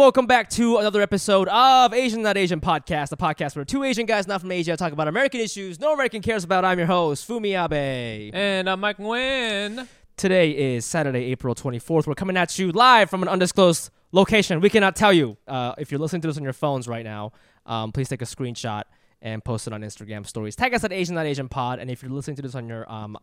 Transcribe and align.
Welcome 0.00 0.24
back 0.24 0.48
to 0.52 0.78
another 0.78 1.02
episode 1.02 1.46
of 1.48 1.92
Asian 1.92 2.22
Not 2.22 2.38
Asian 2.38 2.58
Podcast, 2.58 3.10
the 3.10 3.18
podcast 3.18 3.54
where 3.54 3.66
two 3.66 3.84
Asian 3.84 4.06
guys 4.06 4.26
not 4.26 4.40
from 4.40 4.50
Asia 4.50 4.74
talk 4.74 4.94
about 4.94 5.08
American 5.08 5.40
issues 5.40 5.78
no 5.78 5.92
American 5.92 6.22
cares 6.22 6.42
about. 6.42 6.64
I'm 6.64 6.78
your 6.78 6.86
host, 6.86 7.28
Fumi 7.28 7.52
Abe. 7.52 8.34
And 8.34 8.70
I'm 8.70 8.80
Mike 8.80 8.96
Nguyen. 8.96 9.86
Today 10.16 10.52
is 10.52 10.86
Saturday, 10.86 11.24
April 11.24 11.54
24th. 11.54 12.06
We're 12.06 12.14
coming 12.14 12.38
at 12.38 12.58
you 12.58 12.72
live 12.72 13.10
from 13.10 13.22
an 13.22 13.28
undisclosed 13.28 13.90
location. 14.10 14.62
We 14.62 14.70
cannot 14.70 14.96
tell 14.96 15.12
you. 15.12 15.36
Uh, 15.46 15.74
if 15.76 15.92
you're 15.92 16.00
listening 16.00 16.22
to 16.22 16.28
this 16.28 16.38
on 16.38 16.44
your 16.44 16.54
phones 16.54 16.88
right 16.88 17.04
now, 17.04 17.32
um, 17.66 17.92
please 17.92 18.08
take 18.08 18.22
a 18.22 18.24
screenshot 18.24 18.84
and 19.20 19.44
post 19.44 19.66
it 19.66 19.74
on 19.74 19.82
Instagram 19.82 20.26
stories. 20.26 20.56
Tag 20.56 20.72
us 20.72 20.82
at 20.82 20.92
Asian 20.92 21.14
Not 21.14 21.26
Asian 21.26 21.50
Pod. 21.50 21.78
And 21.78 21.90
if 21.90 22.02
you're 22.02 22.10
listening 22.10 22.36
to 22.36 22.42
this 22.42 22.54
on 22.54 22.70
your 22.70 22.90
um, 22.90 23.18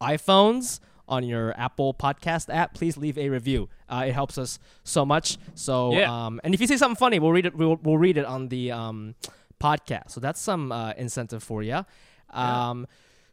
iPhones, 0.00 0.78
on 1.12 1.22
your 1.24 1.52
Apple 1.58 1.92
Podcast 1.94 2.52
app, 2.52 2.74
please 2.74 2.96
leave 2.96 3.16
a 3.18 3.28
review. 3.28 3.68
Uh, 3.88 4.04
it 4.08 4.12
helps 4.12 4.36
us 4.38 4.58
so 4.84 5.04
much. 5.04 5.36
So, 5.54 5.92
Yeah. 5.92 6.10
um, 6.26 6.40
and 6.42 6.54
if 6.54 6.60
you 6.60 6.66
see 6.66 6.78
something 6.78 6.96
funny, 6.96 7.18
we'll 7.18 7.32
read 7.32 7.46
it. 7.46 7.54
We'll, 7.54 7.76
we'll 7.82 7.98
read 7.98 8.16
it 8.16 8.24
on 8.24 8.48
the 8.48 8.72
um, 8.72 9.14
podcast. 9.60 10.10
So 10.10 10.20
that's 10.20 10.40
some 10.40 10.72
uh, 10.72 10.92
incentive 10.96 11.42
for 11.42 11.62
you. 11.62 11.84
Um, 12.30 12.86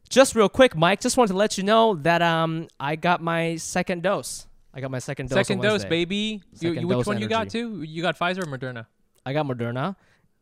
Just 0.10 0.36
real 0.36 0.50
quick, 0.50 0.76
Mike. 0.76 1.00
Just 1.02 1.18
wanted 1.18 1.34
to 1.34 1.38
let 1.38 1.58
you 1.58 1.64
know 1.64 1.96
that 2.08 2.22
um, 2.22 2.68
I 2.80 2.96
got 2.96 3.22
my 3.22 3.56
second 3.58 4.04
dose. 4.04 4.48
I 4.74 4.82
got 4.82 4.92
my 4.92 5.00
second 5.00 5.30
dose. 5.30 5.38
on 5.38 5.44
Second 5.46 5.62
dose, 5.62 5.86
baby. 5.86 6.18
You, 6.18 6.40
Second 6.70 6.82
you- 6.82 6.88
which 6.88 6.98
dose 6.98 7.06
one 7.08 7.22
you 7.22 7.28
got 7.28 7.42
energy. 7.42 7.60
too? 7.62 7.82
You 7.84 8.02
got 8.02 8.18
Pfizer 8.20 8.40
or 8.40 8.46
Moderna? 8.58 8.86
I 9.26 9.34
got 9.34 9.46
Moderna. 9.46 9.96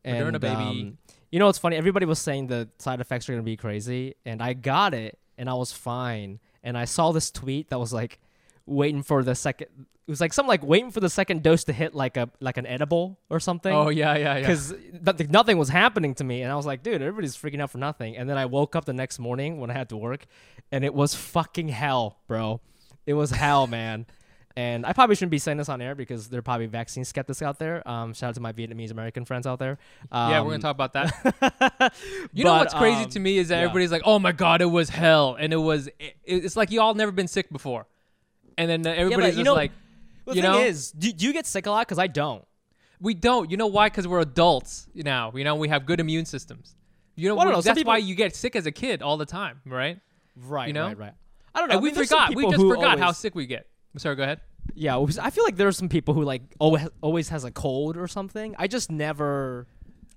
Moderna, 0.04 0.40
baby. 0.40 0.54
um, 0.54 0.98
you 1.30 1.38
know 1.38 1.46
what's 1.46 1.58
funny? 1.58 1.76
Everybody 1.76 2.06
was 2.06 2.18
saying 2.18 2.46
the 2.46 2.68
side 2.78 3.00
effects 3.00 3.28
are 3.28 3.32
gonna 3.32 3.42
be 3.42 3.56
crazy, 3.56 4.14
and 4.24 4.42
I 4.42 4.54
got 4.54 4.94
it, 4.94 5.18
and 5.36 5.48
I 5.50 5.54
was 5.54 5.70
fine. 5.72 6.40
And 6.62 6.76
I 6.76 6.84
saw 6.84 7.12
this 7.12 7.30
tweet 7.30 7.70
that 7.70 7.78
was 7.78 7.92
like, 7.92 8.20
waiting 8.68 9.02
for 9.02 9.22
the 9.24 9.34
second. 9.34 9.68
It 10.06 10.10
was 10.10 10.20
like 10.20 10.32
something 10.32 10.48
like 10.48 10.62
waiting 10.62 10.90
for 10.90 11.00
the 11.00 11.10
second 11.10 11.42
dose 11.42 11.64
to 11.64 11.72
hit 11.72 11.94
like 11.94 12.16
a 12.16 12.30
like 12.40 12.56
an 12.56 12.66
edible 12.66 13.18
or 13.28 13.40
something. 13.40 13.74
Oh 13.74 13.88
yeah, 13.88 14.16
yeah, 14.16 14.36
yeah. 14.36 14.40
Because 14.40 14.74
nothing 15.28 15.58
was 15.58 15.68
happening 15.68 16.14
to 16.14 16.24
me, 16.24 16.42
and 16.42 16.52
I 16.52 16.56
was 16.56 16.66
like, 16.66 16.82
dude, 16.82 17.02
everybody's 17.02 17.36
freaking 17.36 17.60
out 17.60 17.70
for 17.70 17.78
nothing. 17.78 18.16
And 18.16 18.28
then 18.28 18.38
I 18.38 18.46
woke 18.46 18.76
up 18.76 18.84
the 18.84 18.92
next 18.92 19.18
morning 19.18 19.60
when 19.60 19.70
I 19.70 19.74
had 19.74 19.88
to 19.90 19.96
work, 19.96 20.26
and 20.72 20.84
it 20.84 20.94
was 20.94 21.14
fucking 21.14 21.68
hell, 21.68 22.18
bro. 22.26 22.60
It 23.06 23.14
was 23.14 23.30
hell, 23.30 23.66
man. 23.66 24.06
And 24.58 24.84
I 24.84 24.92
probably 24.92 25.14
shouldn't 25.14 25.30
be 25.30 25.38
saying 25.38 25.56
this 25.56 25.68
on 25.68 25.80
air 25.80 25.94
because 25.94 26.26
there 26.26 26.40
are 26.40 26.42
probably 26.42 26.66
vaccine 26.66 27.04
skeptics 27.04 27.42
out 27.42 27.60
there. 27.60 27.88
Um, 27.88 28.12
shout 28.12 28.30
out 28.30 28.34
to 28.34 28.40
my 28.40 28.52
Vietnamese 28.52 28.90
American 28.90 29.24
friends 29.24 29.46
out 29.46 29.60
there. 29.60 29.78
Um, 30.10 30.32
yeah, 30.32 30.40
we're 30.40 30.50
gonna 30.50 30.62
talk 30.62 30.74
about 30.74 30.94
that. 30.94 31.94
you 32.32 32.42
know 32.42 32.50
but, 32.50 32.58
what's 32.62 32.74
crazy 32.74 33.04
um, 33.04 33.10
to 33.10 33.20
me 33.20 33.38
is 33.38 33.48
that 33.48 33.58
yeah. 33.58 33.62
everybody's 33.62 33.92
like, 33.92 34.02
"Oh 34.04 34.18
my 34.18 34.32
god, 34.32 34.60
it 34.60 34.64
was 34.64 34.88
hell," 34.88 35.36
and 35.38 35.52
it 35.52 35.58
was. 35.58 35.86
It, 36.00 36.16
it's 36.24 36.56
like 36.56 36.72
you 36.72 36.80
all 36.80 36.92
never 36.94 37.12
been 37.12 37.28
sick 37.28 37.52
before, 37.52 37.86
and 38.56 38.68
then 38.68 38.84
everybody's 38.84 39.36
you 39.36 39.44
just 39.44 39.44
know- 39.44 39.54
like, 39.54 39.70
you 40.26 40.42
know, 40.42 40.58
is, 40.58 40.90
do, 40.90 41.12
do 41.12 41.24
you 41.24 41.32
get 41.32 41.46
sick 41.46 41.66
a 41.66 41.70
lot? 41.70 41.86
Because 41.86 42.00
I 42.00 42.08
don't. 42.08 42.44
we 42.98 43.14
don't. 43.14 43.52
You 43.52 43.58
know 43.58 43.68
why? 43.68 43.86
Because 43.86 44.08
we're 44.08 44.18
adults 44.18 44.88
now. 44.92 45.30
You 45.36 45.44
know, 45.44 45.54
we 45.54 45.68
have 45.68 45.86
good 45.86 46.00
immune 46.00 46.24
systems. 46.24 46.74
You 47.14 47.28
know, 47.28 47.36
Well, 47.36 47.46
we- 47.46 47.52
know, 47.52 47.60
that's 47.60 47.84
why 47.84 47.98
you 47.98 48.16
get 48.16 48.34
sick 48.34 48.56
as 48.56 48.66
a 48.66 48.72
kid 48.72 49.02
all 49.02 49.18
the 49.18 49.26
time, 49.26 49.60
right? 49.64 50.00
Right, 50.34 50.66
You 50.66 50.72
know? 50.72 50.88
right, 50.88 50.98
right. 50.98 51.14
I 51.54 51.60
don't 51.60 51.68
know. 51.68 51.74
And 51.74 51.80
I 51.80 51.82
we 51.82 51.90
mean, 51.90 51.94
forgot. 51.94 52.34
We 52.34 52.44
just 52.44 52.56
forgot 52.56 52.98
how 52.98 53.12
sick 53.12 53.36
we 53.36 53.46
get. 53.46 53.68
Sorry, 53.96 54.16
go 54.16 54.24
ahead. 54.24 54.40
Yeah, 54.74 55.04
I 55.20 55.30
feel 55.30 55.44
like 55.44 55.56
there 55.56 55.68
are 55.68 55.72
some 55.72 55.88
people 55.88 56.14
who 56.14 56.22
like 56.22 56.42
always 56.58 56.88
always 57.00 57.28
has 57.30 57.44
a 57.44 57.50
cold 57.50 57.96
or 57.96 58.06
something. 58.08 58.54
I 58.58 58.66
just 58.66 58.90
never. 58.90 59.66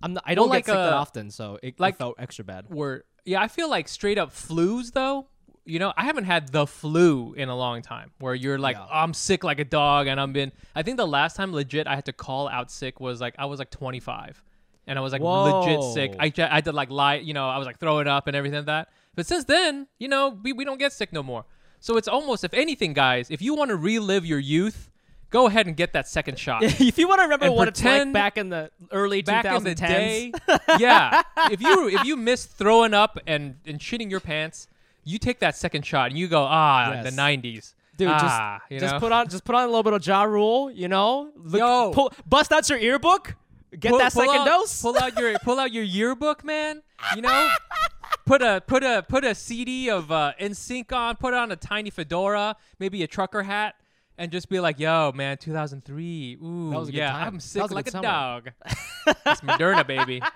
I'm. 0.04 0.14
Not, 0.14 0.24
I 0.26 0.36
don't 0.36 0.50
Well, 0.50 0.50
get 0.50 0.58
like, 0.58 0.66
sick 0.66 0.76
that 0.76 0.94
uh, 0.94 0.98
often, 0.98 1.32
so 1.32 1.60
it, 1.64 1.80
like- 1.80 1.96
it 1.96 1.98
felt 1.98 2.16
extra 2.20 2.46
bad. 2.46 2.70
were 2.70 3.06
yeah, 3.26 3.42
I 3.42 3.48
feel 3.48 3.70
like 3.70 3.88
straight 3.88 4.18
up 4.18 4.32
flus 4.32 4.92
though. 4.94 5.28
You 5.64 5.78
know, 5.78 5.94
I 5.96 6.06
haven't 6.06 6.24
had 6.24 6.52
the 6.52 6.66
flu 6.66 7.34
in 7.34 7.48
a 7.48 7.56
long 7.56 7.84
time 7.84 8.12
where 8.18 8.34
you're 8.34 8.58
like, 8.58 8.78
Yeah. 8.78 8.88
I'm 8.92 9.14
sick 9.14 9.44
like 9.44 9.60
a 9.60 9.64
dog 9.64 10.08
and 10.08 10.20
I'm 10.20 10.34
been 10.34 10.52
I 10.76 10.82
think 10.82 10.98
the 10.98 11.06
last 11.08 11.36
time 11.36 11.54
legit 11.54 11.86
I 11.86 11.94
had 11.94 12.06
to 12.06 12.14
call 12.14 12.48
out 12.50 12.72
sick 12.72 13.00
was 13.00 13.22
like 13.22 13.36
I 13.38 13.46
was 13.46 13.60
like 13.60 13.70
25 13.70 14.44
and 14.88 14.98
I 14.98 15.04
was 15.04 15.14
like 15.14 15.22
legit 15.22 15.84
sick. 15.94 16.16
I, 16.20 16.34
I 16.44 16.56
had 16.56 16.66
to 16.66 16.72
like 16.72 16.90
lie, 16.90 17.16
you 17.16 17.36
know, 17.36 17.48
I 17.48 17.60
was 17.60 17.68
like 17.68 17.78
throwing 17.80 18.08
up 18.08 18.26
and 18.26 18.36
everything 18.36 18.58
like 18.58 18.66
that. 18.66 18.90
But 19.14 19.28
since 19.28 19.44
then, 19.44 19.86
you 20.00 20.08
know, 20.08 20.40
we, 20.42 20.52
we 20.52 20.66
don't 20.66 20.80
get 20.80 20.94
sick 20.94 21.14
no 21.14 21.22
more. 21.22 21.46
So 21.82 21.98
it's 21.98 22.08
almost 22.08 22.44
if 22.46 22.54
anything 22.54 22.94
guys, 22.94 23.30
if 23.30 23.42
you 23.42 23.54
want 23.56 23.70
to 23.70 23.76
relive 23.76 24.26
your 24.26 24.40
youth, 24.40 24.90
go 25.32 25.48
ahead 25.48 25.66
and 25.68 25.76
get 25.76 25.94
that 25.94 26.08
second 26.08 26.38
shot. 26.40 26.62
if 26.64 26.98
you 26.98 27.08
want 27.08 27.20
to 27.20 27.24
remember 27.24 27.48
And 27.48 27.56
what 27.56 27.68
it's 27.68 27.84
like 27.84 28.14
back 28.14 28.38
in 28.38 28.50
the 28.50 28.70
early 28.92 29.22
back 29.24 29.46
2010s, 29.46 29.58
in 29.58 29.64
the 29.64 29.76
day, 29.76 30.32
yeah. 30.80 31.22
If 31.52 31.60
you 31.60 31.90
if 31.90 32.04
you 32.06 32.16
miss 32.16 32.46
throwing 32.46 32.94
up 32.94 33.18
and 33.28 33.56
and 33.66 33.80
shitting 33.80 34.10
your 34.10 34.20
pants, 34.20 34.68
you 35.04 35.18
take 35.18 35.40
that 35.40 35.56
second 35.58 35.84
shot 35.86 36.12
and 36.12 36.18
you 36.20 36.28
go 36.28 36.44
ah 36.48 36.92
Yes. 36.94 37.04
the 37.16 37.20
'90s, 37.22 37.74
dude, 37.98 38.10
ah, 38.12 38.60
just 38.70 38.82
just 38.84 38.96
put 39.02 39.12
on 39.12 39.28
just 39.28 39.44
put 39.44 39.56
on 39.56 39.64
a 39.64 39.68
little 39.68 39.82
bit 39.84 39.94
of 39.94 40.06
Ja 40.06 40.22
Rule, 40.24 40.70
you 40.70 40.88
know. 40.88 41.32
Look, 41.36 41.60
Yo. 41.60 41.92
pull, 41.94 42.14
bust 42.28 42.52
out 42.52 42.70
your 42.70 42.78
earbook, 42.78 43.34
get 43.80 43.90
Pull- 43.90 43.98
that 43.98 44.14
pull 44.14 44.22
second 44.28 44.42
out- 44.42 44.46
dose. 44.46 44.82
Pull 44.84 44.98
out 45.00 45.18
your 45.18 45.40
pull 45.40 45.60
out 45.60 45.72
your 45.72 45.84
yearbook, 45.84 46.44
man. 46.44 46.84
You 47.16 47.24
know, 47.24 47.50
put 48.26 48.42
a 48.42 48.62
put 48.66 48.84
a 48.84 49.04
put 49.08 49.24
a 49.24 49.36
CD 49.36 49.90
of 49.90 50.12
uh, 50.12 50.34
NSYNC 50.40 50.92
on, 50.94 51.16
put 51.18 51.34
on 51.34 51.52
a 51.52 51.56
tiny 51.56 51.90
fedora, 51.90 52.56
maybe 52.80 53.04
a 53.04 53.08
trucker 53.08 53.44
hat. 53.44 53.76
And 54.18 54.32
just 54.32 54.50
be 54.50 54.60
like, 54.60 54.80
"Yo, 54.80 55.12
man, 55.16 55.38
2003. 55.38 56.38
Ooh, 56.44 56.70
That 56.70 56.80
was 56.80 56.90
a 56.90 56.92
good 56.92 56.98
yeah, 57.00 57.12
time. 57.12 57.28
I'm 57.28 57.40
sick 57.40 57.64
a 57.64 57.74
like 57.74 57.88
a 57.88 57.92
dog. 57.92 58.52
it's 59.08 59.42
Moderna, 59.42 59.86
baby. 59.86 60.22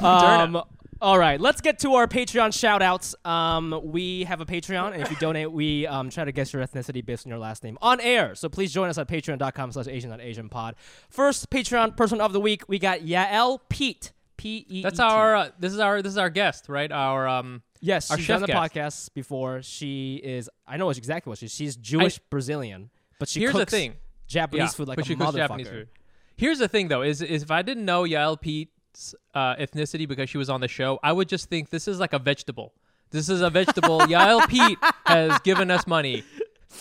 Um, 0.00 0.62
all 1.02 1.18
right, 1.18 1.40
let's 1.40 1.62
get 1.62 1.78
to 1.78 1.94
our 1.94 2.06
Patreon 2.06 2.52
shout 2.52 2.82
outs. 2.82 3.14
Um, 3.24 3.80
we 3.84 4.24
have 4.24 4.42
a 4.42 4.46
Patreon, 4.46 4.92
and 4.92 5.02
if 5.02 5.10
you 5.10 5.16
donate, 5.16 5.50
we 5.50 5.86
um, 5.86 6.10
try 6.10 6.24
to 6.26 6.32
guess 6.32 6.52
your 6.52 6.62
ethnicity 6.62 7.04
based 7.04 7.26
on 7.26 7.30
your 7.30 7.38
last 7.38 7.64
name 7.64 7.78
on 7.80 8.00
air. 8.00 8.34
So 8.34 8.50
please 8.50 8.70
join 8.70 8.90
us 8.90 8.98
at 8.98 9.08
patreon.com 9.08 9.72
slash 9.72 9.86
Asian 9.88 10.48
pod. 10.50 10.74
First 11.08 11.48
Patreon 11.50 11.96
person 11.96 12.20
of 12.20 12.34
the 12.34 12.40
week, 12.40 12.68
we 12.68 12.78
got 12.78 13.00
Yael 13.00 13.60
Pete. 13.70 14.12
P 14.40 14.64
E. 14.68 14.82
That's 14.82 14.98
our. 15.00 15.36
Uh, 15.36 15.48
this 15.58 15.72
is 15.72 15.78
our. 15.78 16.00
This 16.00 16.12
is 16.12 16.18
our 16.18 16.30
guest, 16.30 16.68
right? 16.68 16.90
Our 16.90 17.28
um. 17.28 17.62
Yes, 17.80 18.10
our 18.10 18.16
she's 18.16 18.26
chef 18.26 18.40
done 18.40 18.42
the 18.42 18.46
guest. 18.48 18.74
podcast 18.74 19.14
before. 19.14 19.62
She 19.62 20.16
is. 20.16 20.48
I 20.66 20.76
know 20.78 20.90
exactly 20.90 21.30
what 21.30 21.38
she 21.38 21.46
is. 21.46 21.54
She's 21.54 21.76
Jewish 21.76 22.18
Brazilian, 22.18 22.90
but 23.18 23.28
she 23.28 23.40
Here's 23.40 23.54
the 23.54 23.66
thing. 23.66 23.94
Japanese 24.26 24.60
yeah, 24.60 24.68
food 24.68 24.88
like 24.88 24.96
but 24.96 25.04
a 25.04 25.08
she 25.08 25.16
motherfucker. 25.16 25.36
Japanese 25.36 25.68
food. 25.68 25.88
Here's 26.36 26.58
the 26.58 26.68
thing, 26.68 26.88
though, 26.88 27.02
is, 27.02 27.20
is 27.20 27.42
if 27.42 27.50
I 27.50 27.60
didn't 27.60 27.84
know 27.84 28.04
Yael 28.04 28.40
Pete's 28.40 29.14
uh, 29.34 29.56
ethnicity 29.56 30.08
because 30.08 30.30
she 30.30 30.38
was 30.38 30.48
on 30.48 30.62
the 30.62 30.68
show, 30.68 30.98
I 31.02 31.12
would 31.12 31.28
just 31.28 31.50
think 31.50 31.68
this 31.68 31.86
is 31.86 32.00
like 32.00 32.14
a 32.14 32.18
vegetable. 32.18 32.72
This 33.10 33.28
is 33.28 33.42
a 33.42 33.50
vegetable. 33.50 33.98
Yael 34.00 34.48
Pete 34.48 34.78
has 35.04 35.38
given 35.40 35.70
us 35.70 35.86
money. 35.86 36.24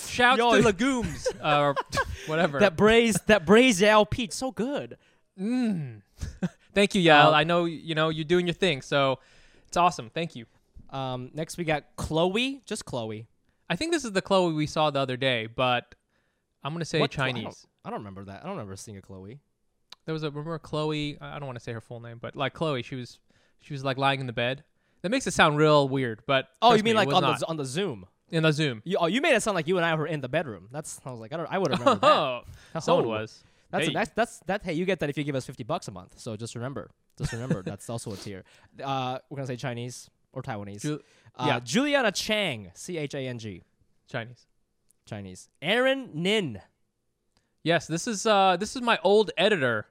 Shout 0.07 0.37
Yo, 0.37 0.55
to 0.55 0.61
legumes 0.61 1.27
uh, 1.43 1.59
or 1.59 1.75
whatever. 2.27 2.59
That 2.59 2.77
braised 2.77 3.27
that 3.27 3.45
braised 3.45 3.81
Yael 3.81 4.09
Pete, 4.09 4.31
so 4.31 4.51
good. 4.51 4.97
Thank 6.73 6.95
you, 6.95 7.01
Yael. 7.01 7.25
Um, 7.27 7.33
I 7.33 7.43
know 7.43 7.65
you 7.65 7.95
know 7.95 8.09
you're 8.09 8.23
doing 8.25 8.47
your 8.47 8.53
thing, 8.53 8.81
so 8.81 9.19
it's 9.67 9.77
awesome. 9.77 10.09
Thank 10.09 10.35
you. 10.35 10.45
Um, 10.91 11.31
next 11.33 11.57
we 11.57 11.63
got 11.63 11.83
Chloe, 11.97 12.61
just 12.65 12.85
Chloe. 12.85 13.27
I 13.69 13.75
think 13.75 13.91
this 13.91 14.03
is 14.05 14.11
the 14.11 14.21
Chloe 14.21 14.53
we 14.53 14.65
saw 14.65 14.89
the 14.89 14.99
other 14.99 15.17
day, 15.17 15.47
but 15.47 15.93
I'm 16.63 16.73
gonna 16.73 16.85
say 16.85 16.99
What 16.99 17.11
Chlo- 17.11 17.23
I 17.23 17.31
Chinese. 17.31 17.43
don't, 17.43 17.65
I 17.85 17.89
don't 17.91 17.99
remember 17.99 18.25
that. 18.25 18.41
I 18.41 18.43
don't 18.43 18.51
remember 18.53 18.75
seeing 18.75 18.97
a 18.97 19.01
Chloe. 19.01 19.39
There 20.05 20.13
was 20.13 20.23
a 20.23 20.29
remember 20.29 20.57
Chloe. 20.59 21.17
I 21.21 21.37
don't 21.37 21.45
want 21.45 21.57
to 21.57 21.63
say 21.63 21.71
her 21.73 21.81
full 21.81 21.99
name, 21.99 22.17
but 22.19 22.35
like 22.35 22.53
Chloe, 22.53 22.81
she 22.83 22.95
was 22.95 23.19
she 23.59 23.73
was 23.73 23.83
like 23.83 23.97
lying 23.97 24.19
in 24.19 24.25
the 24.27 24.33
bed. 24.33 24.63
That 25.01 25.09
makes 25.11 25.27
it 25.27 25.33
sound 25.33 25.57
real 25.57 25.87
weird, 25.87 26.21
but 26.27 26.49
Oh, 26.61 26.73
you 26.73 26.83
mean 26.83 26.93
me, 26.95 26.97
like 26.97 27.13
on 27.13 27.21
not. 27.21 27.39
the 27.39 27.47
on 27.47 27.57
the 27.57 27.65
Zoom? 27.65 28.05
in 28.31 28.43
the 28.43 28.51
Zoom? 28.53 28.81
You, 28.85 28.97
oh, 28.99 29.07
you 29.07 29.21
made 29.21 29.33
it 29.33 29.41
sound 29.41 29.55
like 29.55 29.67
you 29.67 29.77
and 29.77 29.85
I 29.85 29.95
were 29.95 30.05
in 30.05 30.21
the 30.21 30.29
bedroom. 30.29 30.67
That's 30.71 30.99
I 31.05 31.09
was 31.11 31.19
like 31.19 31.33
I 31.33 31.37
don't 31.37 31.47
I 31.51 31.57
would 31.57 31.71
remember 31.71 31.91
remembered 32.01 32.45
that. 32.73 32.87
Oh, 32.87 32.99
it 32.99 33.05
was. 33.05 33.43
That's 33.71 33.87
Hey. 33.87 33.93
that's 33.93 34.11
that's 34.15 34.39
that. 34.47 34.63
Hey, 34.63 34.73
you 34.73 34.85
get 34.85 34.99
that 34.99 35.09
if 35.09 35.17
you 35.17 35.23
give 35.23 35.35
us 35.35 35.45
fifty 35.45 35.63
bucks 35.63 35.87
a 35.87 35.91
month. 35.91 36.19
So 36.19 36.35
just 36.35 36.55
remember, 36.55 36.89
just 37.17 37.31
remember 37.33 37.61
that's 37.61 37.89
also 37.93 38.11
a 38.13 38.17
tier. 38.17 38.43
Uh, 38.83 39.19
we're 39.29 39.35
gonna 39.37 39.47
say 39.47 39.55
Chinese 39.55 40.09
or 40.33 40.41
Taiwanese. 40.41 40.81
Ju- 40.81 41.01
uh, 41.35 41.45
yeah. 41.47 41.59
Juliana 41.59 42.11
Chang, 42.11 42.71
C 42.73 42.97
H 42.97 43.13
A 43.13 43.19
N 43.27 43.37
G, 43.39 43.63
Chinese. 44.11 44.47
Chinese. 45.05 45.49
Aaron 45.61 46.09
Nin. 46.13 46.61
Yes, 47.63 47.87
this 47.87 48.07
is 48.07 48.25
uh 48.25 48.57
this 48.57 48.75
is 48.75 48.81
my 48.81 48.99
old 49.03 49.31
editor 49.37 49.85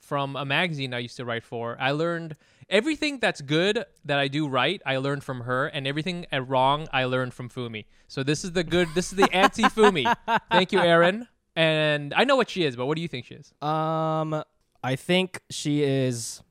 from 0.00 0.36
a 0.36 0.44
magazine 0.44 0.92
I 0.92 0.98
used 0.98 1.16
to 1.16 1.24
write 1.24 1.44
for. 1.44 1.76
I 1.80 1.92
learned 1.92 2.36
everything 2.68 3.20
that's 3.20 3.40
good 3.40 3.84
that 4.04 4.18
I 4.18 4.28
do 4.28 4.46
right, 4.48 4.82
I 4.84 4.98
learned 4.98 5.24
from 5.24 5.42
her, 5.42 5.66
and 5.66 5.86
everything 5.86 6.26
wrong 6.32 6.88
I 6.92 7.04
learned 7.04 7.32
from 7.32 7.48
Fumi. 7.48 7.86
So 8.08 8.22
this 8.22 8.44
is 8.44 8.52
the 8.52 8.64
good. 8.64 8.88
This 8.94 9.12
is 9.12 9.16
the 9.16 9.32
anti 9.34 9.62
Fumi. 9.62 10.14
Thank 10.50 10.72
you, 10.72 10.80
Aaron. 10.80 11.26
And 11.56 12.12
I 12.14 12.24
know 12.24 12.36
what 12.36 12.50
she 12.50 12.64
is, 12.64 12.76
but 12.76 12.86
what 12.86 12.96
do 12.96 13.02
you 13.02 13.08
think 13.08 13.26
she 13.26 13.34
is? 13.34 13.52
Um, 13.62 14.42
I 14.82 14.96
think 14.96 15.40
she 15.50 15.82
is 15.82 16.42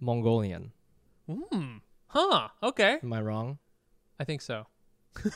Mongolian. 0.00 0.72
Hmm. 1.28 1.78
Huh. 2.08 2.48
Okay. 2.62 2.98
Am 3.02 3.12
I 3.12 3.20
wrong? 3.20 3.58
I 4.18 4.24
think 4.24 4.42
so. 4.42 4.66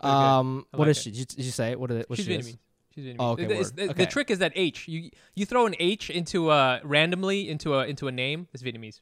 Um, 0.00 0.66
like 0.72 0.88
is 0.88 0.98
it. 0.98 1.02
she? 1.02 1.10
Did 1.10 1.18
you, 1.18 1.24
did 1.24 1.44
you 1.46 1.50
say 1.50 1.74
what? 1.74 1.90
Is, 1.90 2.04
what 2.06 2.16
She's 2.16 2.26
she 2.26 2.34
is? 2.34 2.48
Vietnamese. 2.48 2.58
She's 2.94 3.04
Vietnamese. 3.04 3.16
Oh, 3.18 3.30
okay, 3.30 3.44
The- 3.46 3.86
word. 3.86 3.96
the, 3.96 4.06
trick 4.06 4.30
is 4.30 4.38
that 4.40 4.52
H. 4.54 4.88
You 4.88 5.10
you 5.34 5.46
throw 5.46 5.66
an 5.66 5.74
H 5.78 6.10
into 6.10 6.50
a 6.50 6.80
randomly 6.84 7.48
into 7.48 7.74
a 7.74 7.86
into 7.86 8.08
a 8.08 8.12
name. 8.12 8.48
It's 8.52 8.62
Vietnamese. 8.62 9.00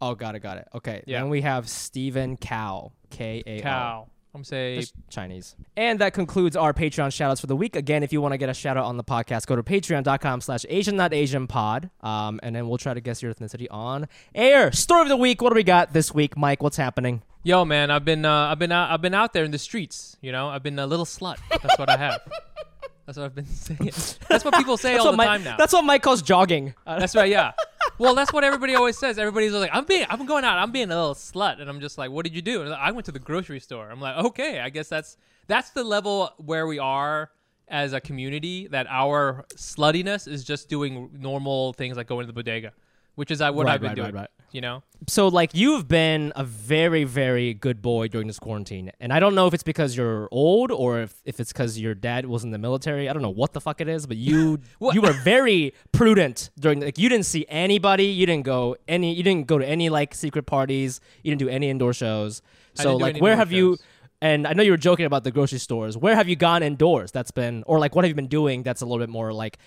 Oh, 0.00 0.14
got 0.14 0.34
it, 0.34 0.40
got 0.40 0.58
it. 0.58 0.68
Okay. 0.74 1.02
Yeah. 1.06 1.20
Then 1.20 1.30
we 1.30 1.42
have 1.42 1.68
Stephen 1.68 2.36
Kao. 2.36 2.92
K 3.10 3.42
A 3.46 3.58
O. 3.58 3.62
Kao. 3.62 4.08
I'm 4.36 4.44
say 4.44 4.80
Just 4.80 4.94
Chinese. 5.08 5.56
And 5.78 5.98
that 6.00 6.12
concludes 6.12 6.56
our 6.56 6.74
Patreon 6.74 7.08
shoutouts 7.08 7.40
for 7.40 7.46
the 7.46 7.56
week. 7.56 7.74
Again, 7.74 8.02
if 8.02 8.12
you 8.12 8.20
want 8.20 8.32
to 8.32 8.38
get 8.38 8.50
a 8.50 8.54
shout 8.54 8.76
out 8.76 8.84
on 8.84 8.98
the 8.98 9.04
podcast, 9.04 9.46
go 9.46 9.56
to 9.56 9.62
patreon.com 9.62 10.42
slash 10.42 10.66
Asian 10.68 10.94
not 10.94 11.14
Asian 11.14 11.46
pod. 11.46 11.88
Um, 12.02 12.38
and 12.42 12.54
then 12.54 12.68
we'll 12.68 12.76
try 12.76 12.92
to 12.92 13.00
guess 13.00 13.22
your 13.22 13.32
ethnicity 13.32 13.66
on 13.70 14.08
air. 14.34 14.72
Story 14.72 15.02
of 15.02 15.08
the 15.08 15.16
week. 15.16 15.40
What 15.40 15.50
do 15.50 15.54
we 15.56 15.62
got 15.62 15.94
this 15.94 16.12
week, 16.12 16.36
Mike? 16.36 16.62
What's 16.62 16.76
happening? 16.76 17.22
Yo, 17.44 17.64
man, 17.64 17.90
I've 17.90 18.04
been 18.04 18.26
uh, 18.26 18.48
I've 18.48 18.58
been 18.58 18.72
out, 18.72 18.90
I've 18.90 19.00
been 19.00 19.14
out 19.14 19.32
there 19.32 19.44
in 19.44 19.52
the 19.52 19.58
streets. 19.58 20.18
You 20.20 20.32
know, 20.32 20.48
I've 20.48 20.62
been 20.62 20.78
a 20.78 20.86
little 20.86 21.06
slut. 21.06 21.38
That's 21.48 21.78
what 21.78 21.88
I 21.88 21.96
have. 21.96 22.20
That's 23.06 23.16
what 23.16 23.24
I've 23.24 23.34
been 23.34 23.46
saying. 23.46 23.92
That's 24.28 24.44
what 24.44 24.54
people 24.54 24.76
say 24.76 24.92
That's 24.94 25.00
all 25.00 25.06
what 25.06 25.10
the 25.12 25.16
Mike, 25.16 25.26
time 25.28 25.44
now. 25.44 25.56
That's 25.56 25.72
what 25.72 25.84
Mike 25.84 26.02
calls 26.02 26.22
jogging. 26.22 26.74
Uh, 26.86 26.98
That's 26.98 27.14
right. 27.14 27.30
Yeah. 27.30 27.52
Well, 27.98 28.14
that's 28.14 28.32
what 28.32 28.44
everybody 28.44 28.74
always 28.74 28.98
says. 28.98 29.18
Everybody's 29.18 29.52
like, 29.52 29.70
"I'm 29.72 29.84
being, 29.84 30.06
I'm 30.10 30.26
going 30.26 30.44
out. 30.44 30.58
I'm 30.58 30.70
being 30.70 30.90
a 30.90 30.96
little 30.96 31.14
slut," 31.14 31.60
and 31.60 31.70
I'm 31.70 31.80
just 31.80 31.96
like, 31.96 32.10
"What 32.10 32.24
did 32.24 32.34
you 32.34 32.42
do?" 32.42 32.62
And 32.62 32.74
I 32.74 32.90
went 32.92 33.06
to 33.06 33.12
the 33.12 33.18
grocery 33.18 33.60
store. 33.60 33.90
I'm 33.90 34.00
like, 34.00 34.16
"Okay, 34.16 34.60
I 34.60 34.68
guess 34.68 34.88
that's 34.88 35.16
that's 35.46 35.70
the 35.70 35.82
level 35.82 36.30
where 36.36 36.66
we 36.66 36.78
are 36.78 37.30
as 37.68 37.92
a 37.94 38.00
community. 38.00 38.66
That 38.66 38.86
our 38.90 39.46
sluttiness 39.54 40.28
is 40.28 40.44
just 40.44 40.68
doing 40.68 41.10
normal 41.18 41.72
things 41.72 41.96
like 41.96 42.06
going 42.06 42.24
to 42.24 42.26
the 42.26 42.34
bodega, 42.34 42.72
which 43.16 43.30
is 43.30 43.40
uh, 43.40 43.50
what 43.52 43.66
Right, 43.66 43.74
I've 43.74 43.80
been 43.80 43.88
right, 43.90 43.96
doing. 43.96 44.14
right, 44.14 44.20
right. 44.20 44.30
You 44.52 44.60
know? 44.62 44.82
so 45.08 45.28
like 45.28 45.50
you've 45.52 45.86
been 45.86 46.32
a 46.36 46.42
very 46.44 47.04
very 47.04 47.52
good 47.52 47.82
boy 47.82 48.08
during 48.08 48.26
this 48.26 48.38
quarantine 48.38 48.90
and 49.00 49.12
i 49.12 49.20
don't 49.20 49.34
know 49.34 49.46
if 49.46 49.52
it's 49.52 49.62
because 49.62 49.94
you're 49.94 50.26
old 50.30 50.70
or 50.72 51.00
if, 51.00 51.20
if 51.26 51.38
it's 51.38 51.52
because 51.52 51.78
your 51.78 51.94
dad 51.94 52.24
was 52.24 52.44
in 52.44 52.50
the 52.50 52.56
military 52.58 53.06
i 53.06 53.12
don't 53.12 53.20
know 53.20 53.28
what 53.28 53.52
the 53.52 53.60
fuck 53.60 53.82
it 53.82 53.88
is 53.88 54.06
but 54.06 54.16
you 54.16 54.58
you 54.94 55.02
were 55.02 55.12
very 55.12 55.74
prudent 55.92 56.48
during 56.58 56.80
like 56.80 56.96
you 56.96 57.10
didn't 57.10 57.26
see 57.26 57.44
anybody 57.50 58.06
you 58.06 58.24
didn't 58.24 58.44
go 58.46 58.74
any 58.88 59.12
you 59.12 59.22
didn't 59.22 59.46
go 59.46 59.58
to 59.58 59.66
any 59.68 59.90
like 59.90 60.14
secret 60.14 60.46
parties 60.46 61.00
you 61.22 61.30
didn't 61.30 61.40
do 61.40 61.48
any 61.50 61.68
indoor 61.68 61.92
shows 61.92 62.40
so 62.72 62.96
like 62.96 63.18
where 63.20 63.32
indoor 63.32 63.36
have 63.36 63.52
you 63.52 63.72
shows. 63.72 63.82
And 64.22 64.46
i 64.46 64.52
know 64.52 64.62
you 64.62 64.70
were 64.70 64.76
joking 64.76 65.06
about 65.06 65.24
the 65.24 65.30
grocery 65.30 65.58
stores 65.58 65.96
where 65.96 66.14
have 66.14 66.28
you 66.28 66.36
gone 66.36 66.62
indoors 66.62 67.12
that's 67.12 67.30
been 67.30 67.62
or 67.66 67.78
like 67.78 67.94
what 67.94 68.04
have 68.04 68.08
you 68.08 68.14
been 68.14 68.26
doing 68.28 68.62
that's 68.62 68.80
a 68.80 68.86
little 68.86 68.98
bit 68.98 69.10
more 69.10 69.32
like 69.32 69.58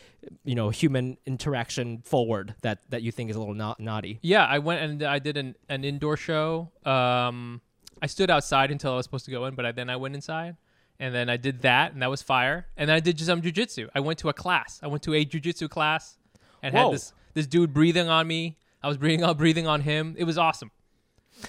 you 0.43 0.55
know 0.55 0.69
human 0.69 1.17
interaction 1.25 2.01
forward 2.03 2.55
that 2.61 2.79
that 2.89 3.01
you 3.01 3.11
think 3.11 3.29
is 3.29 3.35
a 3.35 3.39
little 3.39 3.53
na- 3.53 3.75
naughty 3.79 4.19
Yeah, 4.21 4.45
I 4.45 4.59
went 4.59 4.81
and 4.81 5.03
I 5.03 5.19
did 5.19 5.37
an, 5.37 5.55
an 5.69 5.83
indoor 5.83 6.17
show. 6.17 6.71
Um, 6.85 7.61
I 8.01 8.07
stood 8.07 8.29
outside 8.29 8.71
until 8.71 8.93
I 8.93 8.95
was 8.97 9.05
supposed 9.05 9.25
to 9.25 9.31
go 9.31 9.45
in, 9.45 9.55
but 9.55 9.65
I, 9.65 9.71
then 9.71 9.89
I 9.89 9.97
went 9.97 10.15
inside, 10.15 10.55
and 10.99 11.13
then 11.13 11.29
I 11.29 11.37
did 11.37 11.61
that, 11.61 11.93
and 11.93 12.01
that 12.01 12.09
was 12.09 12.21
fire. 12.21 12.67
And 12.77 12.89
then 12.89 12.95
I 12.95 12.99
did 12.99 13.19
some 13.19 13.41
jujitsu. 13.41 13.89
I 13.93 13.99
went 13.99 14.19
to 14.19 14.29
a 14.29 14.33
class. 14.33 14.79
I 14.81 14.87
went 14.87 15.03
to 15.03 15.13
a 15.13 15.25
jujitsu 15.25 15.69
class, 15.69 16.17
and 16.63 16.73
Whoa. 16.73 16.85
had 16.85 16.93
this 16.93 17.13
this 17.33 17.47
dude 17.47 17.73
breathing 17.73 18.09
on 18.09 18.27
me. 18.27 18.57
I 18.81 18.87
was 18.87 18.97
breathing 18.97 19.23
on 19.23 19.37
breathing 19.37 19.67
on 19.67 19.81
him. 19.81 20.15
It 20.17 20.23
was 20.23 20.37
awesome. 20.37 20.71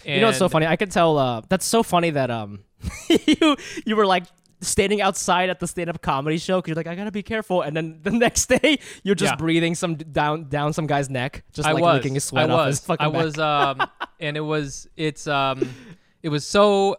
You 0.04 0.20
know 0.20 0.26
what's 0.28 0.38
so 0.38 0.48
funny? 0.48 0.66
I 0.66 0.76
could 0.76 0.90
tell. 0.90 1.18
Uh, 1.18 1.42
that's 1.48 1.64
so 1.66 1.82
funny 1.82 2.10
that 2.10 2.30
um, 2.30 2.60
you 3.08 3.56
you 3.84 3.96
were 3.96 4.06
like 4.06 4.24
standing 4.62 5.00
outside 5.00 5.48
at 5.48 5.58
the 5.58 5.66
stand-up 5.66 6.02
comedy 6.02 6.36
show 6.36 6.58
because 6.58 6.68
you're 6.70 6.76
like, 6.76 6.86
I 6.86 6.94
gotta 6.94 7.10
be 7.10 7.22
careful, 7.22 7.62
and 7.62 7.76
then 7.76 8.00
the 8.02 8.10
next 8.26 8.46
day 8.48 8.78
you're 9.02 9.14
just 9.14 9.32
Yeah. 9.32 9.36
breathing 9.36 9.74
some 9.74 9.94
down 9.96 10.48
down 10.48 10.72
some 10.72 10.86
guy's 10.86 11.08
neck, 11.10 11.44
just 11.52 11.66
I 11.68 11.72
like 11.72 11.82
was. 11.82 11.94
licking 11.96 12.14
his 12.14 12.24
sweat 12.24 12.50
I 12.50 12.52
off 12.52 12.66
was. 12.66 12.78
his 12.78 12.86
fucking 12.86 13.06
I 13.06 13.10
back. 13.10 13.22
was. 13.24 13.38
Um, 13.38 13.88
and 14.20 14.36
it 14.36 14.40
was. 14.40 14.88
It's. 14.96 15.26
Um, 15.26 15.68
it 16.22 16.28
was 16.28 16.46
so 16.46 16.96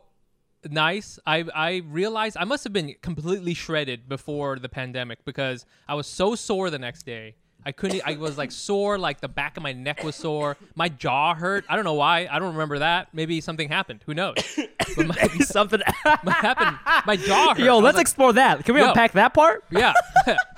nice. 0.69 1.19
I 1.25 1.45
I 1.55 1.81
realized 1.87 2.37
I 2.39 2.43
must 2.45 2.63
have 2.63 2.73
been 2.73 2.95
completely 3.01 3.53
shredded 3.53 4.09
before 4.09 4.57
the 4.59 4.69
pandemic 4.69 5.23
because 5.25 5.65
I 5.87 5.93
was 5.95 6.07
so 6.07 6.35
sore 6.35 6.69
the 6.69 6.79
next 6.79 7.03
day. 7.05 7.35
I 7.65 7.71
couldn't. 7.71 8.01
I 8.05 8.15
was 8.17 8.37
like 8.37 8.51
sore. 8.51 8.97
Like 8.97 9.21
the 9.21 9.27
back 9.27 9.55
of 9.57 9.63
my 9.63 9.73
neck 9.73 10.03
was 10.03 10.15
sore. 10.15 10.57
My 10.75 10.89
jaw 10.89 11.35
hurt. 11.35 11.63
I 11.69 11.75
don't 11.75 11.85
know 11.85 11.93
why. 11.93 12.27
I 12.29 12.39
don't 12.39 12.53
remember 12.53 12.79
that. 12.79 13.09
Maybe 13.13 13.39
something 13.41 13.69
happened. 13.69 14.01
Who 14.05 14.13
knows? 14.13 14.35
But 14.97 15.07
my, 15.07 15.15
something. 15.39 15.79
what 16.03 16.35
happened? 16.35 16.77
My 17.05 17.15
jaw 17.15 17.53
hurt. 17.53 17.59
Yo, 17.59 17.77
let's 17.79 17.95
like, 17.95 18.01
explore 18.01 18.33
that. 18.33 18.65
Can 18.65 18.75
we 18.75 18.81
Yo. 18.81 18.89
unpack 18.89 19.13
that 19.13 19.33
part? 19.33 19.63
yeah, 19.71 19.93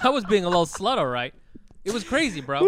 I 0.02 0.10
was 0.10 0.26
being 0.26 0.44
a 0.44 0.48
little 0.48 0.66
slut, 0.66 0.98
all 0.98 1.06
right. 1.06 1.36
It 1.86 1.94
was 1.94 2.04
crazy, 2.04 2.42
bro. 2.42 2.62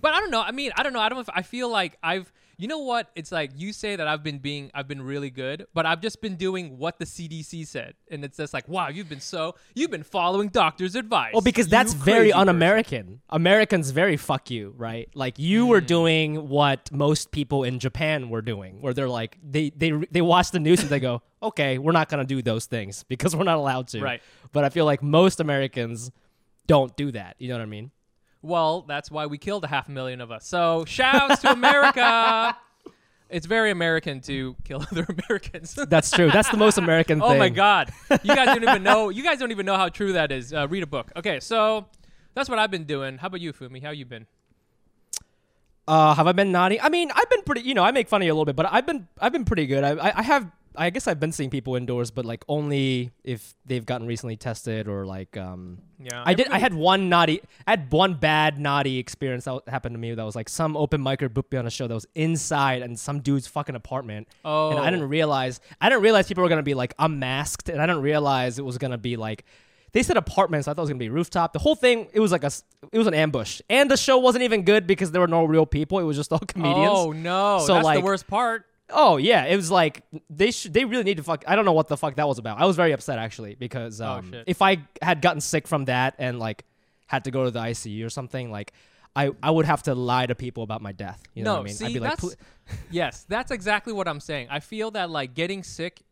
But 0.00 0.14
I 0.14 0.18
don't 0.20 0.32
know. 0.32 0.40
I 0.40 0.50
mean, 0.50 0.72
I 0.76 0.82
don't 0.82 0.92
know. 0.92 0.98
I 0.98 1.08
don't. 1.08 1.18
know 1.18 1.20
if- 1.20 1.30
I 1.32 1.42
feel 1.42 1.68
like 1.68 1.96
I've. 2.02 2.32
You 2.58 2.68
know 2.68 2.78
what? 2.78 3.10
It's 3.14 3.30
like 3.30 3.50
you 3.54 3.72
say 3.74 3.96
that 3.96 4.08
I've 4.08 4.22
been 4.22 4.38
being. 4.38 4.70
I've 4.72 4.88
been 4.88 5.02
really 5.02 5.28
good, 5.30 5.66
but 5.74 5.84
I've 5.84 6.00
just 6.00 6.22
been 6.22 6.36
doing 6.36 6.78
what 6.78 6.98
the 6.98 7.04
CDC 7.04 7.66
said, 7.66 7.94
and 8.10 8.24
it's 8.24 8.38
just 8.38 8.54
like, 8.54 8.66
wow, 8.66 8.88
you've 8.88 9.08
been 9.10 9.20
so. 9.20 9.54
You've 9.74 9.90
been 9.90 10.02
following 10.02 10.48
doctor's 10.48 10.94
advice. 10.94 11.32
Well, 11.34 11.42
because 11.42 11.66
You 11.66 11.70
that's 11.72 11.92
very 11.92 12.32
un-American. 12.32 13.20
Americans 13.28 13.90
very 13.90 14.16
fuck 14.16 14.50
you, 14.50 14.72
right? 14.76 15.08
Like 15.14 15.38
you 15.38 15.66
were 15.66 15.80
Hmm. 15.80 15.86
doing 15.86 16.48
what 16.48 16.90
most 16.90 17.30
people 17.30 17.62
in 17.62 17.78
Japan 17.78 18.30
were 18.30 18.42
doing, 18.42 18.80
where 18.80 18.94
they're 18.94 19.08
like 19.08 19.36
they 19.42 19.70
they 19.76 19.90
they 20.10 20.22
watch 20.22 20.50
the 20.50 20.60
news 20.60 20.80
and 20.80 20.88
they 20.88 21.00
go, 21.00 21.20
okay, 21.42 21.76
we're 21.76 21.92
not 21.92 22.08
gonna 22.08 22.24
do 22.24 22.40
those 22.40 22.64
things 22.64 23.04
because 23.08 23.36
we're 23.36 23.44
not 23.44 23.58
allowed 23.58 23.88
to. 23.88 24.00
Right. 24.00 24.22
But 24.52 24.64
I 24.64 24.70
feel 24.70 24.86
like 24.86 25.02
most 25.02 25.40
Americans 25.40 26.10
don't 26.66 26.96
do 26.96 27.12
that. 27.12 27.36
You 27.38 27.48
know 27.48 27.54
what 27.54 27.62
I 27.62 27.66
mean? 27.66 27.90
Well, 28.46 28.82
that's 28.82 29.10
why 29.10 29.26
we 29.26 29.38
killed 29.38 29.64
a 29.64 29.66
half 29.66 29.88
a 29.88 29.90
million 29.90 30.20
of 30.20 30.30
us. 30.30 30.46
So 30.46 30.84
shouts 30.86 31.42
to 31.42 31.52
America. 31.52 32.56
It's 33.28 33.44
very 33.46 33.72
American 33.72 34.20
to 34.20 34.54
kill 34.62 34.82
other 34.82 35.04
Americans. 35.28 35.74
That's 35.74 36.12
true. 36.12 36.30
That's 36.30 36.48
the 36.48 36.56
most 36.56 36.78
American 36.78 37.18
thing. 37.18 37.28
Oh 37.28 37.36
my 37.36 37.48
God! 37.48 37.92
You 38.22 38.36
guys 38.36 38.46
don't 38.46 38.62
even 38.62 38.84
know. 38.84 39.08
You 39.16 39.24
guys 39.24 39.40
don't 39.40 39.50
even 39.50 39.66
know 39.66 39.74
how 39.74 39.88
true 39.88 40.12
that 40.12 40.30
is. 40.30 40.52
Uh, 40.52 40.68
read 40.68 40.84
a 40.84 40.86
book. 40.86 41.10
Okay, 41.16 41.40
so 41.40 41.86
that's 42.34 42.48
what 42.48 42.60
I've 42.60 42.70
been 42.70 42.84
doing. 42.84 43.18
How 43.18 43.26
about 43.26 43.40
you, 43.40 43.52
Fumi? 43.52 43.82
How 43.82 43.90
you 43.90 44.04
been? 44.04 44.28
Uh, 45.88 46.14
have 46.14 46.28
I 46.28 46.32
been 46.32 46.52
naughty? 46.52 46.80
I 46.80 46.88
mean, 46.88 47.10
I've 47.12 47.28
been 47.28 47.42
pretty. 47.42 47.62
You 47.62 47.74
know, 47.74 47.82
I 47.82 47.90
make 47.90 48.08
fun 48.08 48.22
of 48.22 48.26
you 48.26 48.32
a 48.32 48.34
little 48.34 48.44
bit, 48.44 48.54
but 48.54 48.66
I've 48.70 48.86
been 48.86 49.08
I've 49.20 49.32
been 49.32 49.44
pretty 49.44 49.66
good. 49.66 49.82
I 49.82 49.90
I, 49.90 50.18
I 50.18 50.22
have. 50.22 50.48
I 50.78 50.90
guess 50.90 51.06
I've 51.08 51.18
been 51.20 51.32
seeing 51.32 51.50
people 51.50 51.74
indoors, 51.76 52.10
but 52.10 52.24
like 52.24 52.44
only 52.48 53.10
if 53.24 53.54
they've 53.64 53.84
gotten 53.84 54.06
recently 54.06 54.36
tested 54.36 54.88
or 54.88 55.06
like 55.06 55.36
um. 55.36 55.78
Yeah, 55.98 56.22
I 56.24 56.34
did. 56.34 56.48
I 56.48 56.58
had 56.58 56.74
one 56.74 57.08
naughty. 57.08 57.40
I 57.66 57.70
had 57.72 57.90
one 57.90 58.14
bad 58.14 58.58
naughty 58.58 58.98
experience 58.98 59.44
that 59.44 59.62
happened 59.66 59.94
to 59.94 59.98
me. 59.98 60.14
That 60.14 60.24
was 60.24 60.36
like 60.36 60.48
some 60.48 60.76
open 60.76 61.00
micer 61.02 61.32
booked 61.32 61.52
me 61.52 61.58
on 61.58 61.66
a 61.66 61.70
show 61.70 61.86
that 61.86 61.94
was 61.94 62.06
inside 62.14 62.82
and 62.82 62.98
some 62.98 63.20
dude's 63.20 63.46
fucking 63.46 63.74
apartment. 63.74 64.28
Oh. 64.44 64.70
And 64.70 64.78
I 64.80 64.90
didn't 64.90 65.08
realize. 65.08 65.60
I 65.80 65.88
didn't 65.88 66.02
realize 66.02 66.28
people 66.28 66.42
were 66.42 66.48
gonna 66.50 66.62
be 66.62 66.74
like 66.74 66.94
unmasked, 66.98 67.68
and 67.68 67.80
I 67.80 67.86
didn't 67.86 68.02
realize 68.02 68.58
it 68.58 68.64
was 68.64 68.78
gonna 68.78 68.98
be 68.98 69.16
like. 69.16 69.44
They 69.92 70.02
said 70.02 70.18
apartments. 70.18 70.68
I 70.68 70.72
thought 70.74 70.80
it 70.80 70.82
was 70.82 70.90
gonna 70.90 70.98
be 70.98 71.08
rooftop. 71.08 71.54
The 71.54 71.58
whole 71.58 71.74
thing. 71.76 72.08
It 72.12 72.20
was 72.20 72.30
like 72.30 72.44
a, 72.44 72.50
It 72.92 72.98
was 72.98 73.06
an 73.06 73.14
ambush, 73.14 73.62
and 73.70 73.90
the 73.90 73.96
show 73.96 74.18
wasn't 74.18 74.44
even 74.44 74.62
good 74.64 74.86
because 74.86 75.10
there 75.10 75.22
were 75.22 75.28
no 75.28 75.44
real 75.44 75.64
people. 75.64 75.98
It 75.98 76.02
was 76.02 76.16
just 76.18 76.30
all 76.32 76.38
comedians. 76.46 76.90
Oh 76.92 77.12
no, 77.12 77.60
So, 77.66 77.74
that's 77.74 77.84
like- 77.84 78.00
the 78.00 78.04
worst 78.04 78.26
part. 78.26 78.66
Oh 78.90 79.16
yeah, 79.16 79.44
it 79.46 79.56
was 79.56 79.70
like 79.70 80.02
they 80.30 80.50
should. 80.50 80.72
They 80.72 80.84
really 80.84 81.02
need 81.04 81.16
to 81.16 81.22
fuck. 81.22 81.44
I 81.46 81.56
don't 81.56 81.64
know 81.64 81.72
what 81.72 81.88
the 81.88 81.96
fuck 81.96 82.14
that 82.16 82.28
was 82.28 82.38
about. 82.38 82.60
I 82.60 82.66
was 82.66 82.76
very 82.76 82.92
upset 82.92 83.18
actually 83.18 83.54
because 83.56 84.00
um, 84.00 84.32
Oh, 84.34 84.42
if 84.46 84.62
I 84.62 84.78
had 85.02 85.20
gotten 85.20 85.40
sick 85.40 85.66
from 85.66 85.86
that 85.86 86.14
and 86.18 86.38
like 86.38 86.64
had 87.06 87.24
to 87.24 87.30
go 87.30 87.44
to 87.44 87.50
the 87.50 87.60
ICU 87.60 88.04
or 88.06 88.10
something, 88.10 88.50
like 88.50 88.72
I 89.16 89.30
I 89.42 89.50
would 89.50 89.66
have 89.66 89.82
to 89.84 89.94
lie 89.94 90.26
to 90.26 90.34
people 90.36 90.62
about 90.62 90.82
my 90.82 90.92
death. 90.92 91.22
You 91.34 91.42
know 91.42 91.50
no, 91.50 91.54
what 91.56 91.60
I 91.62 91.64
mean? 91.64 91.74
see, 91.74 91.86
I'd 91.86 91.94
be 91.94 92.00
like, 92.00 92.16
that's 92.20 92.36
yes, 92.90 93.24
that's 93.28 93.50
exactly 93.50 93.92
what 93.92 94.06
I'm 94.06 94.20
saying. 94.20 94.48
I 94.50 94.60
feel 94.60 94.90
that 94.92 95.10
like 95.10 95.34
getting 95.34 95.62
sick. 95.64 96.02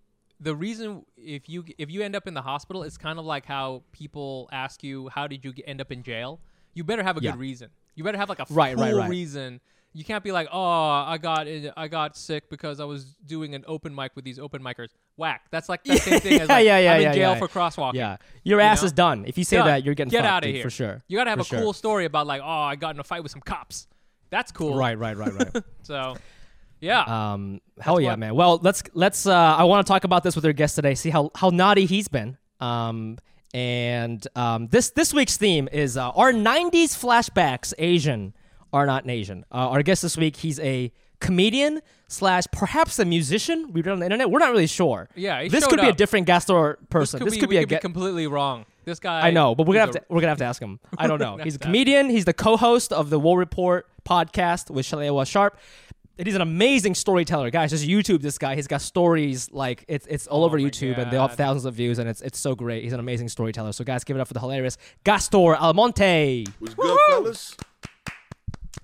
The 0.40 0.54
reason 0.54 1.06
if 1.16 1.48
you 1.48 1.64
if 1.78 1.90
you 1.92 2.02
end 2.02 2.16
up 2.16 2.26
in 2.26 2.34
the 2.34 2.42
hospital, 2.42 2.82
it's 2.82 2.98
kind 2.98 3.20
of 3.20 3.24
like 3.24 3.46
how 3.46 3.84
people 3.92 4.48
ask 4.50 4.82
you, 4.82 5.08
"How 5.08 5.28
did 5.28 5.44
you 5.44 5.54
end 5.64 5.80
up 5.80 5.92
in 5.92 6.02
jail?" 6.02 6.40
You 6.74 6.82
better 6.82 7.04
have 7.04 7.16
a 7.16 7.22
Yeah. 7.22 7.30
good 7.30 7.38
reason. 7.40 7.70
You 7.94 8.02
better 8.02 8.18
have 8.18 8.28
like 8.28 8.40
a 8.40 8.46
Right, 8.50 8.74
full 8.74 8.82
right, 8.82 8.94
right. 8.94 9.08
reason. 9.08 9.60
You 9.96 10.04
can't 10.04 10.24
be 10.24 10.32
like, 10.32 10.48
"Oh, 10.52 10.60
I 10.60 11.18
got 11.22 11.46
in- 11.46 11.72
I 11.76 11.86
got 11.86 12.16
sick 12.16 12.50
because 12.50 12.80
I 12.80 12.84
was 12.84 13.04
doing 13.24 13.54
an 13.54 13.64
open 13.68 13.94
mic 13.94 14.12
with 14.16 14.24
these 14.24 14.40
open 14.40 14.60
micers." 14.60 14.88
Whack. 15.16 15.42
That's 15.52 15.68
like 15.68 15.84
the 15.84 15.96
same 15.96 16.18
thing 16.26 16.40
as 16.40 16.48
like, 16.48 16.64
yeah, 16.66 16.78
yeah, 16.78 16.92
I'm 16.94 17.02
in 17.02 17.12
jail 17.14 17.32
yeah. 17.34 17.38
for 17.38 17.46
crosswalking. 17.46 17.94
yeah, 17.94 18.16
your 18.42 18.60
ass 18.60 18.82
know? 18.82 18.86
is 18.86 18.92
done. 18.92 19.24
If 19.26 19.38
you 19.38 19.44
say 19.44 19.58
Done. 19.58 19.66
that, 19.68 19.84
you're 19.84 19.94
getting 19.94 20.10
get 20.10 20.22
fucked, 20.22 20.32
out 20.32 20.42
of 20.42 20.48
dude, 20.48 20.54
here 20.56 20.64
for 20.64 20.70
sure. 20.70 21.04
You 21.06 21.16
gotta 21.16 21.30
have 21.30 21.38
For 21.38 21.42
a 21.42 21.44
sure. 21.44 21.60
cool 21.60 21.72
story 21.72 22.04
about 22.06 22.26
like, 22.26 22.42
"Oh, 22.42 22.46
I 22.48 22.74
got 22.74 22.94
in 22.96 23.00
a 23.00 23.04
fight 23.04 23.22
with 23.22 23.30
some 23.30 23.40
cops." 23.40 23.86
That's 24.30 24.50
cool. 24.50 24.76
Right, 24.76 24.98
right, 24.98 25.16
right, 25.16 25.32
right. 25.32 25.62
So, 25.82 26.16
yeah. 26.80 27.02
Um, 27.32 27.60
hell 27.78 28.00
yeah, 28.00 28.10
what- 28.10 28.18
man. 28.18 28.34
Well, 28.34 28.58
let's 28.62 28.82
let's. 28.94 29.26
Uh, 29.26 29.32
I 29.32 29.62
want 29.62 29.86
to 29.86 29.88
talk 29.90 30.02
about 30.02 30.24
this 30.24 30.34
with 30.34 30.44
our 30.44 30.52
guest 30.52 30.74
today. 30.74 30.96
See 30.96 31.10
how 31.10 31.30
how 31.36 31.50
naughty 31.50 31.86
he's 31.86 32.08
been. 32.08 32.36
Um, 32.58 33.18
and 33.52 34.26
um, 34.34 34.66
this 34.66 34.90
this 34.90 35.14
week's 35.14 35.36
theme 35.36 35.68
is 35.70 35.96
uh, 35.96 36.10
our 36.10 36.32
'90s 36.32 36.96
flashbacks. 36.98 37.72
Asian 37.78 38.34
are 38.74 38.86
not 38.86 39.08
Asian. 39.08 39.44
Uh, 39.50 39.70
our 39.70 39.82
guest 39.82 40.02
this 40.02 40.16
week, 40.16 40.36
he's 40.36 40.58
a 40.60 40.92
comedian 41.20 41.80
slash 42.08 42.44
perhaps 42.52 42.98
a 42.98 43.04
musician. 43.04 43.72
We 43.72 43.80
read 43.82 43.92
on 43.92 43.98
the 44.00 44.06
internet. 44.06 44.30
We're 44.30 44.40
not 44.40 44.50
really 44.50 44.66
sure. 44.66 45.08
Yeah, 45.14 45.42
he 45.42 45.48
this 45.48 45.64
showed 45.64 45.70
could 45.70 45.80
be 45.80 45.88
a 45.88 45.92
different 45.92 46.26
guest 46.26 46.50
or 46.50 46.78
this 46.80 46.88
person. 46.90 47.18
could 47.20 47.26
This 47.28 47.34
be, 47.34 47.40
could 47.40 47.48
we 47.48 47.54
be 47.56 47.58
a 47.58 47.62
could 47.62 47.68
be 47.70 47.76
ge- 47.76 47.80
completely 47.80 48.26
wrong. 48.26 48.66
This 48.84 48.98
guy. 49.00 49.28
I 49.28 49.30
know, 49.30 49.54
but 49.54 49.66
we're 49.66 49.74
gonna 49.74 49.90
is 49.90 49.94
have 49.94 50.02
a- 50.02 50.06
to 50.06 50.14
we're 50.14 50.20
gonna 50.20 50.30
have 50.30 50.38
to 50.38 50.44
ask 50.44 50.60
him. 50.60 50.78
I 50.98 51.06
don't 51.06 51.18
know. 51.20 51.36
He's 51.38 51.38
a 51.38 51.38
have 51.38 51.44
to 51.44 51.48
ask 51.54 51.60
comedian. 51.62 52.10
He's 52.10 52.26
the 52.26 52.34
co-host 52.34 52.92
of 52.92 53.08
the 53.10 53.18
War 53.18 53.38
Report 53.38 53.86
podcast 54.04 54.70
with 54.70 54.84
Shalewa 54.86 55.26
Sharp. 55.26 55.56
And 56.16 56.28
he's 56.28 56.36
an 56.36 56.42
amazing 56.42 56.94
storyteller, 56.94 57.50
guys. 57.50 57.70
Just 57.70 57.84
YouTube 57.84 58.22
this 58.22 58.38
guy. 58.38 58.54
He's 58.54 58.68
got 58.68 58.82
stories 58.82 59.50
like 59.50 59.84
it's 59.88 60.06
it's 60.06 60.26
all 60.28 60.42
Oh 60.42 60.46
over 60.46 60.58
my 60.58 60.62
YouTube, 60.64 60.96
and 60.98 61.10
they 61.10 61.16
all 61.16 61.26
have 61.26 61.36
thousands 61.36 61.64
of 61.64 61.74
views, 61.74 61.98
and 61.98 62.08
it's 62.08 62.20
it's 62.20 62.38
so 62.38 62.54
great. 62.54 62.84
He's 62.84 62.92
an 62.92 63.00
amazing 63.00 63.30
storyteller. 63.30 63.72
So 63.72 63.82
guys, 63.82 64.04
give 64.04 64.16
it 64.16 64.20
up 64.20 64.28
for 64.28 64.34
the 64.34 64.38
hilarious 64.40 64.76
Gastor 65.04 65.56
Almonte. 65.56 66.44
What's 66.60 66.74
good, 66.74 66.98
fellas? 67.08 67.56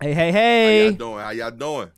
Hey, 0.00 0.14
hey, 0.14 0.32
hey. 0.32 0.78
How 0.78 0.88
y'all 0.88 0.96
doing? 0.96 1.24
How 1.24 1.30
y'all 1.30 1.50
doing? 1.50 1.90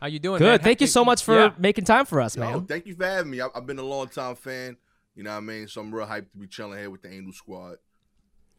How 0.00 0.06
you 0.08 0.18
doing? 0.18 0.38
Good. 0.40 0.46
man? 0.46 0.58
Thank 0.60 0.80
you 0.80 0.88
so 0.88 1.04
much 1.04 1.22
for 1.22 1.34
Yeah. 1.36 1.52
making 1.56 1.84
time 1.84 2.04
for 2.04 2.20
us, 2.20 2.36
Yo, 2.36 2.42
man. 2.42 2.66
thank 2.66 2.84
you 2.84 2.96
for 2.96 3.04
having 3.04 3.30
me. 3.30 3.40
I, 3.40 3.46
I've 3.54 3.64
been 3.64 3.78
a 3.78 3.82
long 3.84 4.08
time 4.08 4.34
fan. 4.34 4.76
You 5.14 5.22
know 5.22 5.30
what 5.30 5.36
I 5.36 5.40
mean? 5.40 5.68
So 5.68 5.80
I'm 5.82 5.94
real 5.94 6.04
hyped 6.06 6.32
to 6.32 6.38
be 6.38 6.48
chilling 6.48 6.78
here 6.80 6.90
with 6.90 7.02
the 7.02 7.12
Angel 7.12 7.32
Squad. 7.32 7.76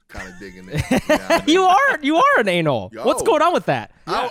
Kind 0.07 0.29
of 0.29 0.39
digging 0.39 0.69
it. 0.69 0.81
You, 0.89 1.17
know 1.17 1.23
I 1.29 1.37
mean? 1.45 1.49
You 1.49 1.63
are 1.63 1.99
you 2.01 2.15
are 2.17 2.39
an 2.39 2.47
anal. 2.47 2.89
Yo. 2.93 3.03
What's 3.05 3.23
going 3.23 3.41
on 3.41 3.51
with 3.51 3.65
that? 3.65 3.91
I, 4.07 4.29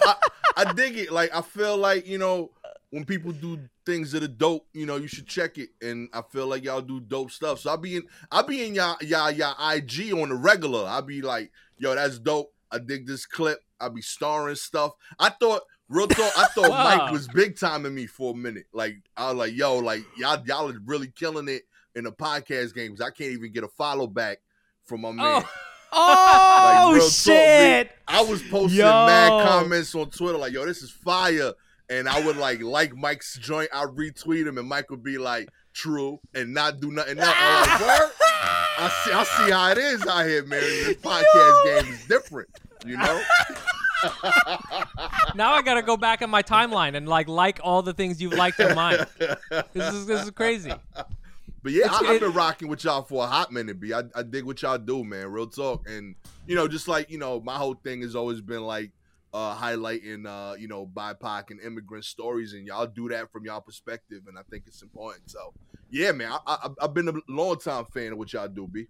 I, 0.56 0.62
I 0.64 0.72
dig 0.72 0.96
it. 0.96 1.12
Like 1.12 1.34
I 1.34 1.42
feel 1.42 1.76
like 1.76 2.06
you 2.06 2.16
know 2.16 2.52
when 2.90 3.04
people 3.04 3.32
do 3.32 3.58
things 3.84 4.12
that 4.12 4.22
are 4.22 4.28
dope, 4.28 4.66
you 4.72 4.86
know 4.86 4.96
you 4.96 5.08
should 5.08 5.26
check 5.26 5.58
it. 5.58 5.70
And 5.82 6.08
I 6.14 6.22
feel 6.22 6.46
like 6.46 6.64
y'all 6.64 6.80
do 6.80 7.00
dope 7.00 7.32
stuff. 7.32 7.58
So 7.60 7.68
I'll 7.70 7.76
be 7.76 7.96
in 7.96 8.04
I'll 8.30 8.44
be 8.46 8.64
in 8.64 8.74
y'all 8.74 8.96
y'all 9.02 9.30
y'all 9.30 9.56
IG 9.72 10.14
on 10.14 10.30
the 10.30 10.36
regular. 10.36 10.86
I'll 10.88 11.02
be 11.02 11.20
like, 11.20 11.50
yo, 11.76 11.94
that's 11.94 12.18
dope. 12.18 12.54
I 12.70 12.78
dig 12.78 13.06
this 13.06 13.26
clip. 13.26 13.58
I 13.82 13.88
be 13.88 14.02
starring 14.02 14.56
stuff. 14.56 14.92
I 15.18 15.30
thought. 15.30 15.62
Real 15.88 16.06
talk, 16.08 16.32
I 16.38 16.46
thought 16.46 16.70
Wow. 16.70 16.84
Mike 16.84 17.12
was 17.12 17.28
big 17.28 17.58
time 17.58 17.84
in 17.84 17.94
me 17.94 18.06
for 18.06 18.32
a 18.32 18.34
minute. 18.34 18.64
Like 18.72 18.96
I 19.14 19.26
was 19.28 19.36
like, 19.36 19.54
yo, 19.54 19.76
like 19.76 20.02
y'all, 20.16 20.42
y'all 20.46 20.70
are 20.70 20.78
really 20.86 21.08
killing 21.08 21.48
it 21.48 21.64
in 21.94 22.04
the 22.04 22.12
podcast 22.12 22.74
games. 22.74 23.02
I 23.02 23.10
can't 23.10 23.32
even 23.32 23.52
get 23.52 23.62
a 23.62 23.68
follow 23.68 24.06
back 24.06 24.38
from 24.84 25.02
my 25.02 25.10
man. 25.12 25.42
Oh, 25.44 25.50
Oh 25.94 26.98
talk, 26.98 27.12
shit! 27.12 27.90
I 28.08 28.22
was 28.22 28.42
posting 28.44 28.78
Yo. 28.78 28.84
mad 28.86 29.46
comments 29.46 29.94
on 29.94 30.08
Twitter 30.08 30.38
like, 30.38 30.54
"Yo, 30.54 30.64
this 30.64 30.80
is 30.80 30.90
fire," 30.90 31.52
and 31.90 32.08
I 32.08 32.24
would 32.24 32.38
like 32.38 32.62
like 32.62 32.96
Mike's 32.96 33.36
joint. 33.38 33.68
I 33.74 33.84
retweet 33.84 34.46
him, 34.46 34.56
and 34.56 34.66
Mike 34.66 34.90
would 34.90 35.02
be 35.02 35.18
like, 35.18 35.50
"True," 35.74 36.18
and 36.34 36.54
not 36.54 36.80
do 36.80 36.90
nothing 36.90 37.18
else. 37.18 37.34
I'm 37.38 37.86
like? 37.86 38.10
I 38.78 38.88
see, 39.04 39.12
I 39.12 39.24
see 39.24 39.50
how 39.52 39.70
it 39.72 39.78
is 39.78 40.06
out 40.06 40.24
here, 40.26 40.46
man. 40.46 40.60
This 40.60 40.96
podcast 40.96 41.64
game 41.82 41.92
is 41.92 42.06
different, 42.06 42.48
you 42.86 42.96
know. 42.96 43.22
now 45.34 45.52
I 45.52 45.62
gotta 45.64 45.82
go 45.82 45.96
back 45.96 46.22
in 46.22 46.30
my 46.30 46.42
timeline 46.42 46.96
and 46.96 47.08
like 47.08 47.28
like 47.28 47.60
all 47.62 47.82
the 47.82 47.92
things 47.92 48.20
you've 48.20 48.34
liked 48.34 48.60
in 48.60 48.74
mine. 48.74 49.06
This 49.72 49.94
is 49.94 50.06
this 50.06 50.24
is 50.24 50.30
crazy. 50.30 50.72
But 51.62 51.72
yeah, 51.72 51.88
I, 51.90 52.12
I've 52.12 52.20
been 52.20 52.32
rocking 52.32 52.68
with 52.68 52.82
y'all 52.82 53.02
for 53.02 53.22
a 53.22 53.26
hot 53.26 53.52
minute. 53.52 53.78
B, 53.78 53.94
I, 53.94 54.02
I 54.14 54.22
dig 54.22 54.44
what 54.44 54.60
y'all 54.62 54.78
do, 54.78 55.04
man. 55.04 55.30
Real 55.30 55.46
talk, 55.46 55.88
and 55.88 56.16
you 56.46 56.56
know, 56.56 56.66
just 56.66 56.88
like 56.88 57.10
you 57.10 57.18
know, 57.18 57.40
my 57.40 57.56
whole 57.56 57.74
thing 57.74 58.02
has 58.02 58.16
always 58.16 58.40
been 58.40 58.62
like 58.62 58.90
uh 59.32 59.56
highlighting 59.56 60.26
uh 60.26 60.54
you 60.56 60.68
know 60.68 60.86
BIPOC 60.86 61.50
and 61.50 61.60
immigrant 61.60 62.04
stories, 62.04 62.52
and 62.54 62.66
y'all 62.66 62.86
do 62.86 63.08
that 63.10 63.30
from 63.30 63.44
y'all 63.44 63.60
perspective, 63.60 64.22
and 64.26 64.36
I 64.36 64.42
think 64.50 64.64
it's 64.66 64.82
important. 64.82 65.30
So 65.30 65.54
yeah, 65.90 66.10
man, 66.10 66.32
I, 66.32 66.38
I, 66.46 66.68
I've 66.82 66.94
been 66.94 67.08
a 67.08 67.14
long 67.28 67.58
time 67.58 67.84
fan 67.86 68.12
of 68.12 68.18
what 68.18 68.32
y'all 68.32 68.48
do, 68.48 68.66
B. 68.66 68.88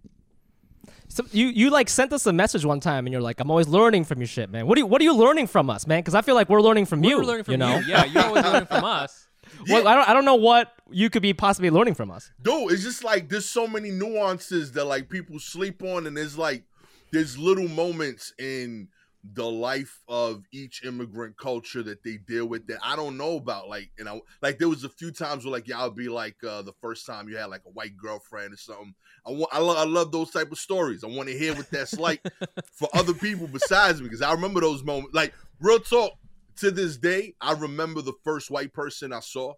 So 1.07 1.23
you 1.31 1.47
you 1.47 1.69
like 1.69 1.89
sent 1.89 2.11
us 2.13 2.25
a 2.25 2.33
message 2.33 2.65
one 2.65 2.79
time, 2.79 3.05
and 3.05 3.13
you're 3.13 3.21
like, 3.21 3.39
"I'm 3.39 3.51
always 3.51 3.67
learning 3.67 4.05
from 4.05 4.19
your 4.19 4.27
shit, 4.27 4.49
man." 4.49 4.67
What 4.67 4.75
do 4.75 4.81
you 4.81 4.87
what 4.87 4.99
are 5.01 5.03
you 5.03 5.15
learning 5.15 5.47
from 5.47 5.69
us, 5.69 5.85
man? 5.85 5.99
Because 5.99 6.15
I 6.15 6.21
feel 6.21 6.35
like 6.35 6.49
we're 6.49 6.61
learning 6.61 6.85
from 6.85 7.03
you. 7.03 7.17
We're 7.17 7.23
learning 7.25 7.43
from 7.45 7.51
you 7.53 7.57
know, 7.57 7.79
Yeah, 7.85 8.05
you're 8.05 8.23
always 8.23 8.43
learning 8.43 8.67
from 8.67 8.83
us. 9.01 9.27
Well, 9.69 9.87
I 9.87 9.95
don't 9.95 10.09
I 10.09 10.13
don't 10.13 10.25
know 10.25 10.35
what 10.35 10.73
you 10.89 11.09
could 11.09 11.21
be 11.21 11.33
possibly 11.33 11.69
learning 11.69 11.93
from 11.93 12.09
us. 12.11 12.31
dude 12.41 12.71
it's 12.71 12.83
just 12.83 13.03
like 13.03 13.29
there's 13.29 13.47
so 13.47 13.67
many 13.67 13.91
nuances 13.91 14.71
that 14.73 14.85
like 14.85 15.09
people 15.09 15.39
sleep 15.39 15.83
on 15.83 16.07
and 16.07 16.15
there's 16.17 16.37
like 16.37 16.63
there's 17.11 17.37
little 17.37 17.67
moments 17.67 18.33
in 18.39 18.87
the 19.33 19.49
life 19.49 20.01
of 20.07 20.43
each 20.51 20.83
immigrant 20.83 21.37
culture 21.37 21.81
that 21.81 22.03
they 22.03 22.17
deal 22.17 22.45
with 22.45 22.67
that 22.67 22.79
I 22.83 22.95
don't 22.95 23.17
know 23.17 23.37
about. 23.37 23.69
Like, 23.69 23.91
you 23.97 24.03
know, 24.03 24.21
like 24.41 24.59
there 24.59 24.67
was 24.69 24.83
a 24.83 24.89
few 24.89 25.11
times 25.11 25.45
where 25.45 25.51
like 25.51 25.67
y'all 25.67 25.89
be 25.89 26.09
like 26.09 26.35
uh, 26.43 26.61
the 26.61 26.73
first 26.81 27.05
time 27.05 27.29
you 27.29 27.37
had 27.37 27.45
like 27.45 27.61
a 27.65 27.71
white 27.71 27.95
girlfriend 27.95 28.53
or 28.53 28.57
something. 28.57 28.93
I 29.25 29.31
want, 29.31 29.53
I, 29.53 29.59
lo- 29.59 29.77
I 29.77 29.85
love 29.85 30.11
those 30.11 30.31
type 30.31 30.51
of 30.51 30.59
stories. 30.59 31.03
I 31.03 31.07
want 31.07 31.29
to 31.29 31.37
hear 31.37 31.55
what 31.55 31.69
that's 31.71 31.97
like 31.97 32.21
for 32.73 32.89
other 32.93 33.13
people 33.13 33.47
besides 33.47 34.01
me 34.01 34.07
because 34.07 34.21
I 34.21 34.33
remember 34.33 34.59
those 34.59 34.83
moments. 34.83 35.13
Like 35.13 35.33
real 35.61 35.79
talk, 35.79 36.13
to 36.57 36.71
this 36.71 36.97
day, 36.97 37.35
I 37.41 37.53
remember 37.53 38.01
the 38.01 38.13
first 38.23 38.51
white 38.51 38.73
person 38.73 39.13
I 39.13 39.19
saw. 39.19 39.53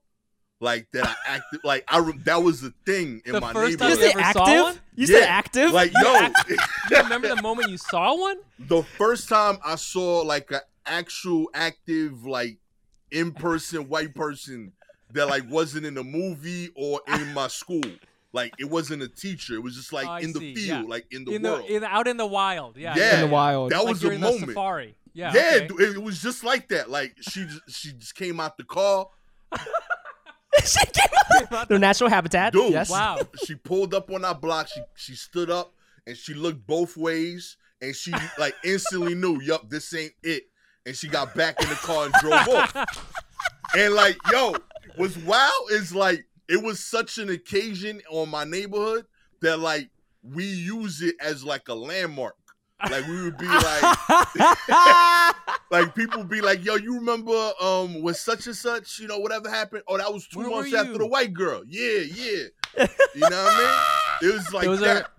Like 0.61 0.87
that, 0.93 1.05
I 1.05 1.15
acted 1.35 1.59
like 1.65 1.83
I. 1.89 1.97
Re- 1.99 2.17
that 2.23 2.41
was 2.41 2.63
a 2.63 2.71
thing 2.85 3.21
in 3.25 3.33
The 3.33 3.41
my 3.41 3.51
first 3.51 3.71
You 3.71 3.77
time 3.77 3.89
neighborhood. 3.89 4.11
say 4.13 4.19
ever 4.21 4.31
saw 4.33 4.43
active? 4.47 4.63
one? 4.63 4.79
You 4.95 5.07
Yeah, 5.07 5.19
say 5.19 5.25
active? 5.27 5.71
Like 5.73 5.91
yo, 6.01 6.13
You 6.91 6.97
remember 7.03 7.27
the 7.35 7.41
moment 7.41 7.69
you 7.69 7.77
saw 7.77 8.15
one? 8.17 8.37
the 8.59 8.81
first 8.83 9.27
time 9.27 9.57
I 9.65 9.75
saw 9.75 10.21
like 10.21 10.49
an 10.51 10.61
actual 10.85 11.49
active 11.53 12.25
like 12.25 12.57
in 13.11 13.33
person 13.33 13.89
white 13.89 14.15
person 14.15 14.71
that 15.11 15.27
like 15.27 15.43
wasn't 15.49 15.85
in 15.85 15.97
a 15.97 16.03
movie 16.03 16.69
or 16.75 17.01
in 17.07 17.33
my 17.33 17.47
school. 17.49 17.83
Like 18.31 18.53
it 18.57 18.69
wasn't 18.69 19.01
a 19.03 19.09
teacher. 19.09 19.55
It 19.55 19.61
was 19.63 19.75
just 19.75 19.91
like 19.91 20.07
Oh, 20.07 20.15
in 20.15 20.31
the 20.31 20.39
see, 20.39 20.55
field, 20.55 20.83
yeah. 20.83 20.89
like 20.89 21.05
in 21.11 21.25
the 21.25 21.31
in 21.35 21.41
world. 21.43 21.63
the 21.67 21.75
in, 21.75 21.83
out 21.83 22.07
in 22.07 22.15
the 22.15 22.25
wild. 22.25 22.77
Yeah, 22.77 22.93
Yeah. 22.95 23.15
in 23.15 23.27
the 23.27 23.33
wild. 23.33 23.71
that 23.71 23.79
Like 23.79 23.87
was 23.89 24.01
you're 24.03 24.13
a 24.13 24.15
in 24.15 24.21
moment. 24.21 24.41
the 24.41 24.47
safari. 24.47 24.95
Yeah, 25.13 25.31
yeah, 25.33 25.41
okay. 25.69 25.83
it, 25.83 25.95
it 25.97 26.01
was 26.01 26.21
just 26.21 26.43
like 26.45 26.69
that. 26.69 26.89
Like 26.89 27.15
she 27.21 27.43
just, 27.45 27.61
she 27.69 27.91
just 27.93 28.15
came 28.15 28.39
out 28.41 28.57
the 28.57 28.65
car, 28.65 29.07
Their 31.67 31.79
natural 31.79 32.09
habitat. 32.09 32.53
dude. 32.53 32.71
Yes. 32.71 32.89
Wow. 32.89 33.19
She 33.45 33.55
pulled 33.55 33.93
up 33.93 34.09
on 34.11 34.25
our 34.25 34.35
block. 34.35 34.67
She 34.67 34.81
she 34.95 35.15
stood 35.15 35.49
up 35.49 35.73
and 36.07 36.15
she 36.17 36.33
looked 36.33 36.65
both 36.65 36.97
ways 36.97 37.57
and 37.81 37.95
she 37.95 38.13
like 38.37 38.55
instantly 38.63 39.15
knew, 39.15 39.41
yup, 39.41 39.69
this 39.69 39.93
ain't 39.93 40.13
it. 40.23 40.43
And 40.85 40.95
she 40.95 41.07
got 41.07 41.33
back 41.35 41.61
in 41.61 41.69
the 41.69 41.75
car 41.75 42.05
and 42.05 42.13
drove 42.21 42.47
off. 42.49 43.11
And 43.75 43.93
like, 43.93 44.17
yo, 44.31 44.55
what's 44.95 45.17
wild 45.17 45.71
is 45.71 45.93
like 45.93 46.25
it 46.47 46.63
was 46.63 46.79
such 46.79 47.17
an 47.17 47.29
occasion 47.29 48.01
on 48.09 48.29
my 48.29 48.45
neighborhood 48.45 49.05
that 49.41 49.57
like 49.59 49.89
we 50.23 50.45
use 50.45 51.01
it 51.01 51.15
as 51.21 51.43
like 51.43 51.67
a 51.67 51.73
landmark. 51.73 52.35
Like 52.83 53.07
we 53.07 53.21
would 53.23 53.37
be 53.37 53.47
like, 53.47 53.97
like 55.71 55.95
people 55.95 56.23
be 56.23 56.41
like, 56.41 56.63
"Yo, 56.63 56.75
you 56.75 56.95
remember 56.95 57.51
um 57.61 58.01
when 58.01 58.13
such 58.13 58.47
and 58.47 58.55
such, 58.55 58.99
you 58.99 59.07
know, 59.07 59.17
whatever 59.19 59.49
happened? 59.49 59.83
Oh, 59.87 59.97
that 59.97 60.11
was 60.13 60.27
two 60.27 60.39
Where 60.39 60.49
months 60.49 60.73
after 60.73 60.91
you?" 60.93 60.97
the 60.97 61.07
white 61.07 61.33
girl. 61.33 61.63
Yeah, 61.67 61.99
yeah. 61.99 62.43
You 63.15 63.21
know 63.21 63.29
what 63.29 63.53
I 63.53 64.17
mean? 64.21 64.29
It 64.29 64.33
was 64.33 64.53
like 64.53 64.79
that. 64.81 65.11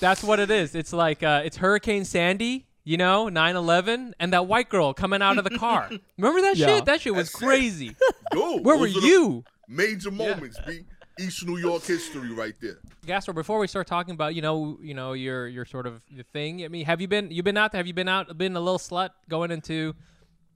That's 0.00 0.22
what 0.24 0.40
it 0.40 0.50
is. 0.50 0.74
It's 0.74 0.92
like 0.94 1.22
uh, 1.22 1.42
it's 1.44 1.58
Hurricane 1.58 2.06
Sandy, 2.06 2.66
you 2.84 2.96
know, 2.96 3.26
9/11, 3.26 4.12
and 4.18 4.32
that 4.32 4.46
white 4.46 4.70
girl 4.70 4.94
coming 4.94 5.20
out 5.20 5.36
of 5.36 5.44
the 5.44 5.58
car. 5.58 5.90
Remember 6.18 6.40
that 6.40 6.56
Yeah. 6.56 6.66
shit? 6.66 6.84
That 6.86 7.02
shit 7.02 7.14
was 7.14 7.30
That's 7.30 7.42
it. 7.42 7.46
crazy. 7.46 7.96
Dude, 8.32 8.64
Where 8.64 8.76
were 8.78 8.86
those 8.88 8.96
are 8.96 9.00
the 9.02 9.06
you? 9.06 9.44
Major 9.68 10.10
moments, 10.10 10.58
B. 10.66 10.80
East 11.18 11.46
New 11.46 11.58
York 11.58 11.82
history 11.84 12.30
right 12.32 12.54
there. 12.60 12.78
Gastor, 13.06 13.32
before 13.32 13.58
we 13.58 13.66
start 13.66 13.86
talking 13.86 14.14
about, 14.14 14.34
you 14.34 14.42
know, 14.42 14.78
you 14.82 14.94
know, 14.94 15.12
your 15.12 15.48
your 15.48 15.64
sort 15.64 15.86
of 15.86 16.02
the 16.10 16.22
thing. 16.32 16.64
I 16.64 16.68
mean, 16.68 16.86
have 16.86 17.00
you 17.00 17.08
been 17.08 17.30
you 17.30 17.42
been 17.42 17.56
out 17.56 17.74
have 17.74 17.86
you 17.86 17.94
been 17.94 18.08
out 18.08 18.36
been 18.38 18.56
a 18.56 18.60
little 18.60 18.78
slut 18.78 19.10
going 19.28 19.50
into 19.50 19.94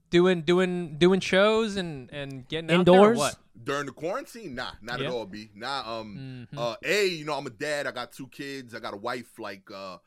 doing 0.09 0.41
doing 0.41 0.97
doing 0.97 1.19
shows 1.19 1.75
and 1.75 2.09
and 2.11 2.47
getting 2.47 2.69
out 2.71 2.85
there 2.85 2.95
Indoors? 2.95 3.17
what? 3.17 3.35
During 3.63 3.85
the 3.85 3.91
quarantine, 3.91 4.55
nah, 4.55 4.71
not 4.81 4.99
Yeah. 4.99 5.07
at 5.07 5.11
all, 5.11 5.25
B. 5.25 5.49
Nah, 5.55 5.99
um, 5.99 6.47
Mhm. 6.53 6.57
uh, 6.57 6.75
a, 6.83 7.07
you 7.07 7.25
know, 7.25 7.33
I'm 7.35 7.47
a 7.47 7.51
dad. 7.51 7.87
I 7.87 7.91
got 7.91 8.11
two 8.11 8.27
kids. 8.27 8.75
I 8.75 8.79
got 8.79 8.93
a 8.93 8.97
wife. 8.97 9.39
Like, 9.39 9.69
uh, 9.71 9.97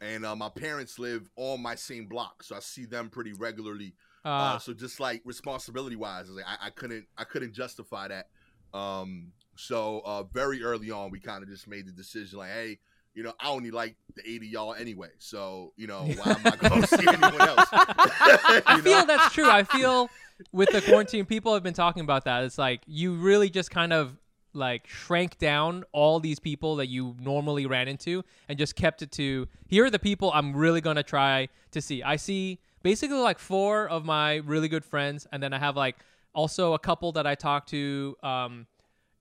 and 0.00 0.24
uh, 0.26 0.36
my 0.36 0.48
parents 0.50 0.98
live 0.98 1.28
on 1.36 1.60
my 1.62 1.74
same 1.74 2.06
block, 2.06 2.42
so 2.42 2.54
I 2.54 2.60
see 2.60 2.84
them 2.84 3.08
pretty 3.10 3.32
regularly. 3.32 3.94
Uh, 4.24 4.28
Uh, 4.28 4.58
so 4.58 4.74
just 4.74 5.00
like 5.00 5.22
responsibility 5.24 5.96
wise, 5.96 6.28
like, 6.28 6.44
I, 6.46 6.66
I 6.66 6.70
couldn't, 6.70 7.06
I 7.16 7.24
couldn't 7.24 7.54
justify 7.54 8.08
that. 8.08 8.28
Um, 8.74 9.32
so 9.58 10.02
uh, 10.04 10.22
very 10.22 10.62
early 10.62 10.92
on, 10.92 11.10
we 11.10 11.18
kind 11.18 11.42
of 11.42 11.48
just 11.48 11.66
made 11.66 11.84
the 11.86 11.90
decision, 11.90 12.38
like, 12.38 12.50
hey, 12.50 12.78
you 13.12 13.24
know, 13.24 13.32
I 13.40 13.48
only 13.48 13.72
like 13.72 13.96
the 14.14 14.22
eight 14.24 14.36
of 14.36 14.44
y'all 14.44 14.74
anyway. 14.74 15.08
So 15.18 15.72
you 15.76 15.88
know, 15.88 16.02
why 16.02 16.32
am 16.32 16.40
I 16.44 16.68
going 16.68 16.82
to 16.82 16.86
see 16.86 17.04
anyone 17.08 17.40
else? 17.40 17.66
I 17.72 18.80
feel 18.84 18.98
know? 18.98 19.06
that's 19.06 19.34
true. 19.34 19.50
I 19.50 19.64
feel 19.64 20.08
with 20.52 20.70
the 20.70 20.80
quarantine, 20.80 21.26
people 21.26 21.54
have 21.54 21.64
been 21.64 21.74
talking 21.74 22.04
about 22.04 22.24
that. 22.26 22.44
It's 22.44 22.56
like 22.56 22.82
you 22.86 23.14
really 23.14 23.50
just 23.50 23.72
kind 23.72 23.92
of 23.92 24.16
like 24.52 24.86
shrank 24.86 25.38
down 25.38 25.82
all 25.90 26.20
these 26.20 26.38
people 26.38 26.76
that 26.76 26.86
you 26.86 27.16
normally 27.20 27.66
ran 27.66 27.88
into 27.88 28.22
and 28.48 28.56
just 28.56 28.76
kept 28.76 29.02
it 29.02 29.10
to 29.12 29.46
here 29.66 29.84
are 29.84 29.90
the 29.90 29.98
people 29.98 30.30
I'm 30.32 30.54
really 30.54 30.80
gonna 30.80 31.02
try 31.02 31.48
to 31.72 31.82
see. 31.82 32.04
I 32.04 32.14
see 32.14 32.60
basically 32.84 33.18
like 33.18 33.40
four 33.40 33.88
of 33.88 34.04
my 34.04 34.36
really 34.36 34.68
good 34.68 34.84
friends, 34.84 35.26
and 35.32 35.42
then 35.42 35.52
I 35.52 35.58
have 35.58 35.76
like 35.76 35.96
also 36.34 36.74
a 36.74 36.78
couple 36.78 37.10
that 37.12 37.26
I 37.26 37.34
talk 37.34 37.66
to. 37.66 38.16
Um, 38.22 38.68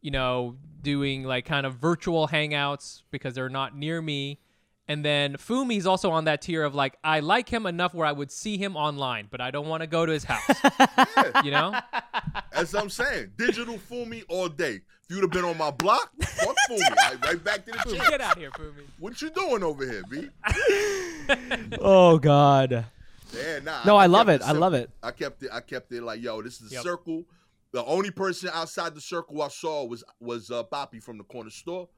you 0.01 0.11
know, 0.11 0.55
doing 0.81 1.23
like 1.23 1.45
kind 1.45 1.65
of 1.65 1.75
virtual 1.75 2.27
hangouts 2.27 3.01
because 3.11 3.33
they're 3.33 3.49
not 3.49 3.75
near 3.75 4.01
me. 4.01 4.39
And 4.89 5.03
then 5.03 5.35
Fumi's 5.35 5.85
also 5.85 6.11
on 6.11 6.25
that 6.25 6.41
tier 6.41 6.63
of 6.63 6.73
like, 6.73 6.95
I 7.03 7.19
like 7.19 7.49
him 7.49 7.65
enough 7.65 7.93
where 7.93 8.07
I 8.07 8.13
would 8.13 8.31
see 8.31 8.57
him 8.57 8.77
online, 8.77 9.27
but 9.29 9.41
I 9.41 9.51
don't 9.51 9.67
want 9.67 9.81
to 9.81 9.87
go 9.87 10.05
to 10.05 10.11
his 10.13 10.23
house. 10.23 10.47
you 11.43 11.51
know? 11.51 11.77
That's 12.53 12.71
what 12.71 12.83
I'm 12.83 12.89
saying. 12.89 13.31
Digital 13.37 13.77
Fumi 13.77 14.23
all 14.29 14.47
day. 14.47 14.79
If 15.09 15.15
you'd 15.15 15.21
have 15.23 15.31
been 15.31 15.43
on 15.43 15.57
my 15.57 15.71
block, 15.71 16.11
fuck 16.21 16.55
Fumi. 16.69 16.79
Like, 16.95 17.25
right 17.25 17.43
back 17.43 17.65
to 17.65 17.71
the 17.71 17.77
Fumi, 17.79 17.97
chase. 17.99 18.09
Get 18.09 18.21
out 18.21 18.37
here, 18.37 18.51
Fumi. 18.51 18.83
What 18.99 19.21
you 19.21 19.29
doing 19.29 19.61
over 19.61 19.85
here, 19.85 20.03
B? 20.09 20.29
oh 21.81 22.17
God. 22.17 22.85
Yeah, 23.33 23.59
nah. 23.59 23.83
No, 23.85 23.97
I 23.97 24.05
love 24.05 24.27
kept 24.27 24.43
it. 24.43 24.47
I 24.47 24.51
love 24.53 24.73
it. 24.73 24.89
I 25.03 25.11
kept 25.11 25.43
it. 25.43 25.49
I 25.51 25.59
kept 25.59 25.91
it 25.91 26.01
like, 26.01 26.21
yo, 26.21 26.41
this 26.41 26.61
is 26.61 26.71
a 26.71 26.75
Yep. 26.75 26.83
circle. 26.83 27.25
The 27.73 27.83
only 27.83 28.11
person 28.11 28.49
outside 28.53 28.95
the 28.95 29.01
circle 29.01 29.41
I 29.41 29.49
saw 29.49 29.83
was 29.85 30.03
was 30.19 30.51
uh, 30.51 30.63
Poppy 30.63 30.99
from 30.99 31.17
the 31.17 31.23
corner 31.23 31.49
store, 31.49 31.89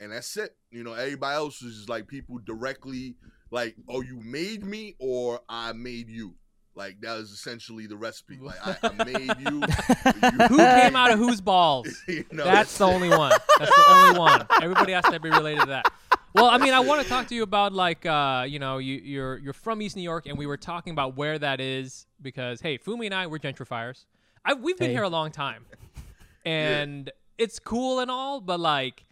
and 0.00 0.12
that's 0.12 0.36
it. 0.36 0.56
You 0.70 0.84
know, 0.84 0.92
everybody 0.92 1.36
else 1.36 1.62
was 1.62 1.76
just 1.76 1.88
like 1.88 2.06
people 2.08 2.38
directly 2.44 3.16
like, 3.50 3.76
oh, 3.88 4.02
you 4.02 4.20
made 4.20 4.64
me 4.64 4.96
or 4.98 5.40
I 5.48 5.72
made 5.72 6.08
you. 6.08 6.34
Like 6.76 7.00
that 7.02 7.16
was 7.16 7.30
essentially 7.30 7.86
the 7.86 7.96
recipe. 7.96 8.38
Like 8.40 8.56
I, 8.66 8.76
I 8.82 9.04
made 9.04 9.34
you. 9.38 9.60
you 9.60 10.46
Who 10.48 10.56
came 10.80 10.96
out 10.96 11.12
of 11.12 11.18
whose 11.18 11.40
balls? 11.40 11.88
you 12.08 12.24
know, 12.32 12.44
That's 12.44 12.76
the 12.76 12.86
only 12.86 13.08
one. 13.08 13.32
That's 13.58 13.74
the 13.74 13.84
only 13.88 14.18
one. 14.18 14.46
Everybody 14.60 14.92
has 14.92 15.04
to 15.04 15.20
be 15.20 15.30
related 15.30 15.60
to 15.60 15.66
that. 15.66 15.86
Well, 16.34 16.46
I 16.46 16.58
mean, 16.58 16.74
I 16.74 16.80
want 16.80 17.00
to 17.00 17.08
talk 17.08 17.28
to 17.28 17.34
you 17.34 17.44
about 17.44 17.72
like, 17.72 18.04
uh, 18.04 18.44
you 18.48 18.58
know, 18.58 18.78
you, 18.78 18.96
you're 18.96 19.38
you're 19.38 19.52
from 19.52 19.80
East 19.80 19.94
New 19.94 20.02
York, 20.02 20.26
and 20.26 20.36
we 20.36 20.46
were 20.46 20.56
talking 20.56 20.90
about 20.90 21.16
where 21.16 21.38
that 21.38 21.60
is 21.60 22.06
because, 22.20 22.60
hey, 22.60 22.76
Fumi 22.76 23.06
and 23.06 23.14
I 23.14 23.28
we're 23.28 23.38
gentrifiers. 23.38 24.04
I, 24.44 24.54
we've 24.54 24.76
been 24.78 24.88
Hey. 24.88 24.94
here 24.94 25.02
a 25.02 25.08
long 25.08 25.30
time, 25.30 25.64
and 26.44 27.10
it's 27.38 27.58
cool 27.58 27.98
and 28.00 28.10
all, 28.10 28.40
but 28.40 28.60
like, 28.60 29.04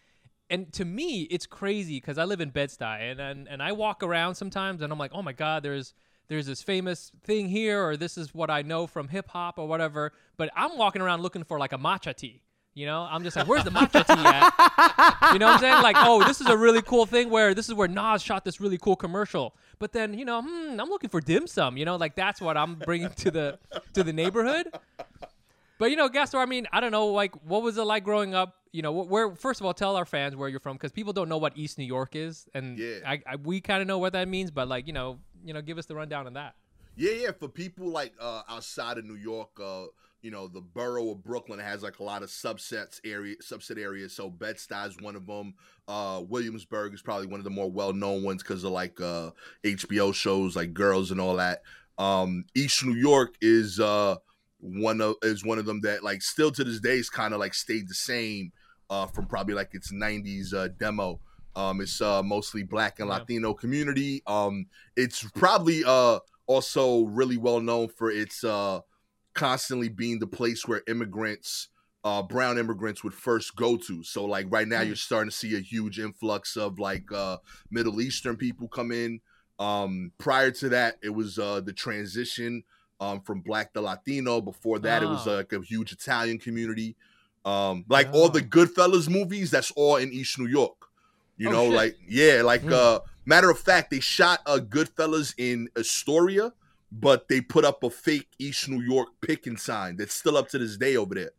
and 0.49 0.71
to 0.73 0.85
me, 0.85 1.21
it's 1.23 1.45
crazy 1.45 1.97
because 1.97 2.17
I 2.17 2.25
live 2.25 2.41
in 2.41 2.49
Bed 2.49 2.69
Stuy, 2.69 3.11
and, 3.11 3.19
and 3.19 3.47
and 3.47 3.63
I 3.63 3.71
walk 3.71 4.03
around 4.03 4.35
sometimes, 4.35 4.81
and 4.81 4.91
I'm 4.93 4.99
like, 4.99 5.11
oh 5.13 5.21
my 5.21 5.33
god, 5.33 5.63
there's 5.63 5.93
there's 6.29 6.45
this 6.45 6.61
famous 6.63 7.11
thing 7.23 7.49
here, 7.49 7.83
or 7.85 7.97
this 7.97 8.17
is 8.17 8.33
what 8.33 8.49
I 8.49 8.61
know 8.61 8.87
from 8.87 9.07
hip 9.09 9.29
hop 9.29 9.57
or 9.59 9.67
whatever. 9.67 10.13
But 10.37 10.49
I'm 10.55 10.77
walking 10.77 11.01
around 11.01 11.21
looking 11.21 11.43
for 11.43 11.59
like 11.59 11.73
a 11.73 11.77
matcha 11.77 12.15
tea. 12.15 12.41
You 12.75 12.87
know, 12.87 13.07
I'm 13.09 13.23
just 13.23 13.35
like, 13.35 13.47
where's 13.47 13.63
the 13.63 13.69
matcha 13.69 14.05
tea 14.05 14.13
at? 14.25 15.33
You 15.33 15.39
know 15.39 15.45
what 15.45 15.55
I'm 15.55 15.59
saying? 15.59 15.83
Like, 15.83 15.95
oh, 15.99 16.23
this 16.25 16.41
is 16.41 16.47
a 16.47 16.57
really 16.57 16.81
cool 16.81 17.05
thing 17.05 17.29
where 17.29 17.53
this 17.53 17.67
is 17.69 17.75
where 17.75 17.87
Nas 17.87 18.23
shot 18.23 18.43
this 18.45 18.59
really 18.59 18.79
cool 18.79 18.95
commercial. 18.95 19.53
But 19.77 19.91
then, 19.91 20.15
you 20.17 20.25
know, 20.25 20.41
hmm, 20.41 20.79
I'm 20.79 20.89
looking 20.89 21.09
for 21.11 21.21
dim 21.21 21.45
sum. 21.45 21.77
You 21.77 21.85
know, 21.85 21.97
like 21.97 22.15
that's 22.15 22.41
what 22.41 22.57
I'm 22.57 22.75
bringing 22.75 23.09
to 23.09 23.31
the 23.31 23.59
to 23.93 24.03
the 24.03 24.11
neighborhood. 24.13 24.67
But 25.77 25.91
you 25.91 25.97
know, 25.97 26.09
Gastor, 26.09 26.37
I 26.39 26.45
mean, 26.45 26.67
I 26.71 26.79
don't 26.79 26.91
know, 26.91 27.07
like, 27.07 27.35
what 27.45 27.61
was 27.61 27.77
it 27.77 27.83
like 27.83 28.03
growing 28.03 28.33
up? 28.33 28.55
You 28.71 28.81
know, 28.81 28.91
where 28.91 29.35
first 29.35 29.59
of 29.59 29.65
all, 29.67 29.73
tell 29.73 29.95
our 29.95 30.05
fans 30.05 30.35
where 30.35 30.49
you're 30.49 30.59
from 30.59 30.77
because 30.77 30.91
people 30.91 31.13
don't 31.13 31.29
know 31.29 31.37
what 31.37 31.55
East 31.55 31.77
New 31.77 31.85
York 31.85 32.15
is, 32.15 32.47
and 32.55 32.77
Yeah. 32.79 32.99
I, 33.05 33.21
I, 33.27 33.35
we 33.35 33.61
kind 33.61 33.81
of 33.81 33.87
know 33.87 33.99
what 33.99 34.13
that 34.13 34.27
means. 34.27 34.49
But 34.49 34.67
like, 34.67 34.87
you 34.87 34.93
know, 34.93 35.19
you 35.45 35.53
know, 35.53 35.61
give 35.61 35.77
us 35.77 35.85
the 35.85 35.93
rundown 35.95 36.25
on 36.25 36.33
that. 36.33 36.55
Yeah, 36.95 37.11
yeah. 37.11 37.31
For 37.31 37.47
people 37.47 37.87
like 37.87 38.13
uh, 38.19 38.41
outside 38.47 38.97
of 38.97 39.05
New 39.05 39.15
York, 39.15 39.49
uh, 39.61 39.85
you 40.23 40.31
know, 40.31 40.47
the 40.47 40.61
borough 40.61 41.11
of 41.11 41.21
Brooklyn 41.23 41.59
has 41.59 41.83
like 41.83 41.99
a 41.99 42.03
lot 42.03 42.23
of 42.23 42.29
subsets 42.29 43.01
area, 43.03 43.35
subset 43.43 43.77
areas. 43.77 44.15
So 44.15 44.29
Bed 44.29 44.55
Stuy 44.55 44.87
is 44.87 45.01
one 45.01 45.17
of 45.17 45.27
them. 45.27 45.53
Uh, 45.87 46.23
Williamsburg 46.27 46.93
is 46.93 47.01
probably 47.01 47.27
one 47.27 47.41
of 47.41 47.43
the 47.43 47.49
more 47.49 47.69
well 47.69 47.91
known 47.91 48.23
ones 48.23 48.41
because 48.41 48.63
of 48.63 48.71
like 48.71 48.99
uh, 49.01 49.31
HBO 49.65 50.15
shows 50.15 50.55
like 50.55 50.73
Girls 50.73 51.11
and 51.11 51.19
all 51.19 51.35
that. 51.35 51.61
Um, 51.97 52.45
East 52.55 52.83
New 52.85 52.95
York 52.95 53.35
is 53.41 53.81
uh, 53.81 54.15
one 54.59 55.01
of 55.01 55.15
is 55.23 55.43
one 55.43 55.59
of 55.59 55.65
them 55.65 55.81
that 55.81 56.03
like 56.03 56.21
still 56.21 56.51
to 56.51 56.63
this 56.63 56.79
day 56.79 56.97
is 56.97 57.09
kind 57.09 57.33
of 57.33 57.41
like 57.41 57.53
stayed 57.53 57.89
the 57.89 57.93
same 57.93 58.53
uh, 58.89 59.07
from 59.07 59.25
probably 59.27 59.53
like 59.55 59.75
its 59.75 59.91
'90s 59.91 60.53
uh, 60.53 60.69
demo. 60.79 61.19
Um, 61.55 61.81
it's 61.81 61.99
uh, 62.01 62.23
mostly 62.23 62.63
Black 62.63 62.99
and 62.99 63.09
Yeah. 63.09 63.17
Latino 63.17 63.53
community. 63.53 64.23
Um, 64.25 64.67
it's 64.95 65.29
probably 65.31 65.83
uh 65.85 66.19
also 66.47 67.03
really 67.03 67.37
well 67.37 67.59
known 67.59 67.89
for 67.89 68.09
its 68.09 68.43
uh 68.43 68.79
constantly 69.33 69.89
being 69.89 70.19
the 70.19 70.27
place 70.27 70.67
where 70.67 70.81
immigrants 70.87 71.69
uh 72.03 72.21
brown 72.21 72.57
immigrants 72.57 73.03
would 73.03 73.13
first 73.13 73.55
go 73.55 73.77
to 73.77 74.03
so 74.03 74.25
like 74.25 74.45
right 74.49 74.67
now 74.67 74.81
you're 74.81 74.95
starting 74.95 75.29
to 75.29 75.35
see 75.35 75.55
a 75.55 75.59
huge 75.61 75.99
influx 75.99 76.57
of 76.57 76.77
like 76.79 77.09
uh 77.13 77.37
middle 77.71 78.01
eastern 78.01 78.35
people 78.35 78.67
come 78.67 78.91
in 78.91 79.19
um 79.59 80.11
prior 80.17 80.51
to 80.51 80.67
that 80.69 80.95
it 81.01 81.09
was 81.09 81.39
uh 81.39 81.61
the 81.61 81.71
transition 81.73 82.63
um 82.99 83.21
from 83.21 83.39
black 83.41 83.71
to 83.73 83.79
latino 83.81 84.41
before 84.41 84.79
that 84.79 85.01
it 85.01 85.07
was 85.07 85.25
Oh. 85.27 85.33
uh, 85.33 85.35
like 85.37 85.53
a 85.53 85.61
huge 85.61 85.91
italian 85.93 86.37
community 86.39 86.95
um 87.45 87.85
like 87.89 88.09
all 88.13 88.29
the 88.29 88.41
Oh. 88.41 88.47
goodfellas 88.47 89.09
movies 89.09 89.51
that's 89.51 89.71
all 89.71 89.95
in 89.97 90.11
east 90.11 90.37
new 90.39 90.47
york 90.47 90.75
you 91.37 91.47
Oh, 91.49 91.51
know 91.53 91.65
shit. 91.67 91.73
like 91.75 91.95
yeah 92.07 92.41
like 92.41 92.61
Hmm. 92.63 92.73
uh 92.73 92.99
matter 93.25 93.49
of 93.49 93.59
fact 93.59 93.91
they 93.91 93.99
shot 94.01 94.39
a 94.45 94.59
goodfellas 94.59 95.33
in 95.37 95.69
astoria 95.77 96.51
but 96.99 97.27
they 97.27 97.41
put 97.41 97.65
up 97.65 97.83
a 97.83 97.89
fake 97.89 98.27
east 98.39 98.69
new 98.69 98.81
york 98.81 99.09
picking 99.21 99.57
sign 99.57 99.95
that's 99.97 100.13
still 100.13 100.37
up 100.37 100.47
to 100.49 100.59
this 100.59 100.77
day 100.77 100.95
over 100.95 101.15
there. 101.15 101.31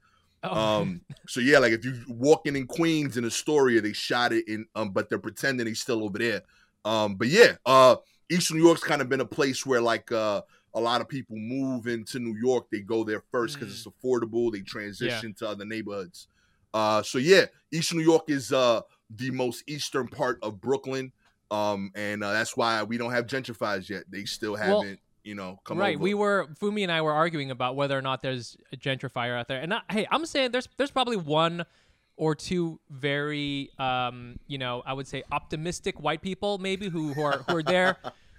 Oh, 0.42 0.50
um 0.52 1.00
so 1.28 1.40
yeah 1.40 1.58
like 1.58 1.72
if 1.72 1.84
you 1.84 1.94
walking 2.08 2.56
in 2.56 2.66
queens 2.66 3.16
in 3.16 3.24
astoria 3.24 3.80
they 3.80 3.92
shot 3.92 4.32
it 4.32 4.46
in 4.48 4.66
um 4.74 4.90
but 4.90 5.08
they're 5.08 5.18
pretending 5.18 5.66
he's 5.66 5.80
still 5.80 6.02
over 6.04 6.18
there. 6.18 6.42
Um 6.84 7.14
but 7.14 7.28
yeah 7.28 7.52
uh 7.64 7.96
east 8.30 8.52
new 8.52 8.62
york's 8.62 8.82
kind 8.82 9.00
of 9.00 9.08
been 9.08 9.20
a 9.20 9.24
place 9.26 9.64
where 9.64 9.80
like 9.80 10.10
uh 10.12 10.42
a 10.74 10.80
lot 10.80 11.00
of 11.00 11.08
people 11.08 11.36
move 11.36 11.86
into 11.86 12.18
new 12.18 12.34
york. 12.36 12.66
They 12.72 12.80
go 12.80 13.04
there 13.04 13.22
first 13.30 13.58
because 13.58 13.72
Mm. 13.72 13.76
it's 13.76 13.86
affordable. 13.86 14.50
They 14.52 14.60
transition 14.62 15.32
to 15.34 15.48
other 15.48 15.64
neighborhoods. 15.64 16.26
Uh 16.74 17.02
so 17.02 17.18
yeah 17.18 17.46
east 17.72 17.94
new 17.94 18.02
york 18.02 18.24
is 18.28 18.52
uh 18.52 18.80
the 19.14 19.30
most 19.30 19.62
eastern 19.68 20.08
part 20.08 20.38
of 20.42 20.60
brooklyn. 20.60 21.12
Um 21.50 21.92
and 21.94 22.24
uh, 22.24 22.32
that's 22.32 22.56
why 22.56 22.82
we 22.82 22.98
don't 22.98 23.12
have 23.12 23.26
gentrifiers 23.26 23.88
yet. 23.88 24.02
They 24.10 24.24
still 24.24 24.56
haven't 24.56 24.98
you 25.24 25.34
know 25.34 25.58
come 25.64 25.78
on. 25.78 25.80
right. 25.80 25.94
over. 25.96 26.02
We 26.04 26.14
were 26.14 26.46
Fumi 26.60 26.82
and 26.82 26.92
I 26.92 27.02
were 27.02 27.12
arguing 27.12 27.50
about 27.50 27.74
whether 27.76 27.98
or 27.98 28.02
not 28.02 28.22
there's 28.22 28.56
a 28.72 28.76
gentrifier 28.76 29.36
out 29.38 29.48
there, 29.48 29.60
and 29.60 29.74
I, 29.74 29.80
hey, 29.90 30.06
I'm 30.10 30.24
saying 30.26 30.52
there's 30.52 30.68
there's 30.76 30.90
probably 30.92 31.16
one 31.16 31.64
or 32.16 32.34
two 32.36 32.78
very 32.90 33.70
um 33.78 34.38
you 34.46 34.56
know 34.58 34.82
I 34.86 34.92
would 34.92 35.08
say 35.08 35.24
optimistic 35.32 35.98
white 36.00 36.22
people 36.22 36.58
maybe 36.58 36.88
who 36.88 37.12
who 37.12 37.22
are 37.22 37.38
who 37.48 37.56
are 37.56 37.62
there 37.62 37.96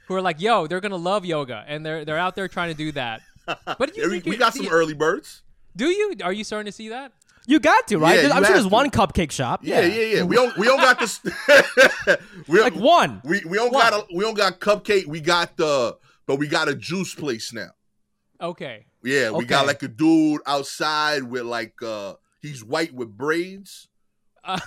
who 0.08 0.16
are 0.16 0.22
like 0.22 0.40
yo 0.40 0.66
they're 0.66 0.80
gonna 0.80 0.96
love 0.96 1.26
yoga 1.26 1.66
and 1.68 1.86
they're 1.86 2.06
they're 2.06 2.18
out 2.18 2.36
there 2.36 2.48
trying 2.48 2.72
to 2.72 2.78
do 2.78 2.92
that. 2.94 3.22
But 3.78 3.98
you 3.98 4.04
Yeah, 4.04 4.10
we, 4.10 4.22
we 4.32 4.38
got 4.38 4.54
some 4.54 4.64
you- 4.66 4.72
early 4.72 4.94
birds 4.94 5.42
Do 5.76 5.88
you 5.88 6.14
are 6.24 6.32
you 6.32 6.44
starting 6.46 6.68
to 6.68 6.72
see 6.72 6.90
that? 6.90 7.12
You 7.48 7.60
got 7.60 7.88
to 7.90 7.98
right. 8.00 8.24
Yeah, 8.24 8.30
I'm 8.34 8.44
sure 8.44 8.54
there's 8.54 8.64
to. 8.64 8.70
one 8.70 8.90
cupcake 8.90 9.30
shop. 9.32 9.60
yeah 9.62 9.82
yeah 9.82 10.16
yeah 10.16 10.24
we 10.24 10.36
don't 10.38 10.58
we 10.58 10.66
don't 10.68 10.80
got 10.80 10.98
this 11.00 11.20
we 12.48 12.62
like 12.62 12.76
one. 12.76 13.22
We 13.24 13.42
we 13.46 13.58
don't 13.58 13.72
What? 13.74 13.92
got 13.92 14.04
a, 14.10 14.16
we 14.16 14.24
don't 14.24 14.36
got 14.38 14.60
cupcake. 14.60 15.06
We 15.06 15.20
got 15.20 15.58
the 15.58 15.98
but 16.26 16.38
we 16.38 16.48
got 16.48 16.68
a 16.70 16.76
juice 16.76 17.14
place 17.16 17.54
now. 17.54 17.70
Okay. 18.42 18.86
Yeah, 19.04 19.32
we 19.32 19.46
got 19.46 19.66
like 19.68 19.84
a 19.84 19.88
dude 19.88 20.42
outside 20.46 21.24
with 21.24 21.44
like 21.44 21.76
uh 21.82 22.16
he's 22.42 22.64
white 22.64 22.94
with 22.94 23.16
braids. 23.16 23.88
Uh, 24.48 24.60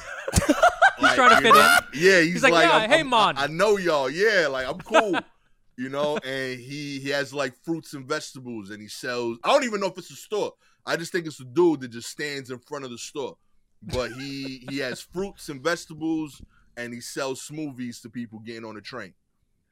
Like, 1.01 1.15
trying 1.15 1.31
to 1.31 1.37
fit 1.43 1.55
know, 1.55 1.79
Yeah, 1.95 2.21
he's, 2.23 2.43
like, 2.43 2.53
"Yeah, 2.53 2.71
I'm- 2.79 2.91
hey, 2.91 2.97
I'm- 2.97 3.09
man." 3.11 3.39
I, 3.39 3.45
I 3.45 3.47
know 3.47 3.77
y'all. 3.77 4.11
Yeah, 4.11 4.49
like 4.49 4.67
I'm 4.67 4.79
cool. 4.79 5.17
you 5.77 5.89
know, 5.89 6.19
and 6.25 6.59
he 6.59 6.99
he 6.99 7.11
has 7.11 7.33
like 7.33 7.55
fruits 7.63 7.95
and 7.95 8.05
vegetables, 8.05 8.71
and 8.71 8.83
he 8.83 8.89
sells. 8.89 9.39
I 9.45 9.53
don't 9.53 9.63
even 9.63 9.79
know 9.79 9.87
if 9.87 9.97
it's 9.97 10.11
a 10.11 10.17
store. 10.17 10.55
I 10.85 10.97
just 10.97 11.13
think 11.13 11.29
it's 11.29 11.39
a 11.41 11.45
dude 11.45 11.81
that 11.83 11.93
just 11.93 12.09
stands 12.09 12.51
in 12.51 12.59
front 12.59 12.85
of 12.85 12.91
the 12.91 12.99
store. 12.99 13.37
But 13.81 14.11
he 14.13 14.67
he 14.69 14.79
has 14.79 15.01
fruits 15.01 15.49
and 15.51 15.63
vegetables, 15.63 16.43
and 16.77 16.93
he 16.93 17.01
sells 17.01 17.47
smoothies 17.47 18.03
to 18.03 18.11
people 18.11 18.41
getting 18.41 18.65
on 18.65 18.75
the 18.75 18.81
train. 18.81 19.15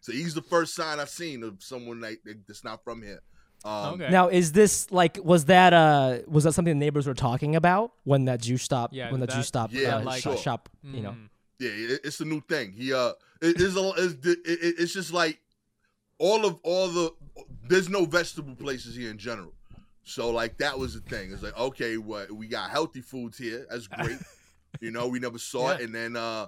So 0.01 0.13
he's 0.13 0.35
the 0.35 0.43
first 0.43 0.75
sign 0.75 1.01
I've 1.01 1.09
seen 1.11 1.43
of 1.43 1.63
someone 1.63 2.01
like 2.01 2.21
that's 2.47 2.63
not 2.65 2.85
from 2.85 3.03
here. 3.03 3.21
Um, 3.65 3.95
Okay. 3.95 4.11
Now, 4.11 4.29
is 4.29 4.53
this 4.53 4.91
like 4.93 5.19
was 5.23 5.47
that 5.47 5.73
uh 5.73 6.19
was 6.29 6.45
that 6.45 6.53
something 6.53 6.79
the 6.79 6.85
neighbors 6.85 7.07
were 7.07 7.15
talking 7.15 7.57
about 7.57 7.93
when 8.05 8.27
that 8.27 8.41
juice 8.41 8.63
stop 8.63 8.91
Yeah, 8.93 9.11
when 9.11 9.21
the 9.21 9.27
that- 9.27 9.35
juice 9.37 9.47
stop 9.49 9.71
yeah, 9.73 9.97
uh, 9.97 10.03
like- 10.03 10.23
shop, 10.23 10.39
shop 10.39 10.69
you 10.85 11.01
know 11.01 11.11
Mm. 11.11 11.29
Yeah, 11.59 11.71
it, 11.71 12.01
it's 12.05 12.21
a 12.21 12.25
new 12.27 12.43
thing. 12.43 12.73
He 12.73 12.93
uh, 12.93 13.13
it, 13.41 13.59
it's 13.61 13.77
a 13.77 13.89
it's, 13.97 14.27
it, 14.27 14.39
it- 14.45 14.75
it's 14.79 14.93
just 14.93 15.13
like 15.13 15.41
all 16.19 16.45
of 16.45 16.59
all 16.63 16.89
the 16.89 17.13
there's 17.67 17.89
no 17.89 18.05
vegetable 18.05 18.55
places 18.55 18.95
here 18.95 19.11
in 19.11 19.19
general. 19.19 19.53
So 20.05 20.31
like 20.31 20.59
that 20.59 20.79
was 20.79 20.95
the 20.95 21.01
thing. 21.01 21.33
It's 21.33 21.43
like 21.43 21.57
okay, 21.59 21.97
what 21.97 22.31
we 22.31 22.47
got 22.47 22.71
healthy 22.71 23.01
foods 23.01 23.39
here. 23.39 23.67
That's 23.71 23.87
great. 23.89 24.19
you 24.81 24.91
know, 24.91 25.09
we 25.09 25.19
never 25.19 25.39
saw 25.39 25.71
it, 25.71 25.81
and 25.81 25.95
then 25.95 26.15
uh, 26.15 26.47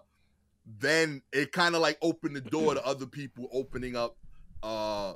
then 0.81 1.23
it 1.33 1.53
kind 1.53 1.75
of 1.75 1.81
like 1.81 1.97
opened 2.03 2.37
the 2.37 2.41
door 2.43 2.75
to 2.75 2.85
other 2.87 3.07
people 3.07 3.49
opening 3.53 3.97
up 3.97 4.17
uh 4.63 5.15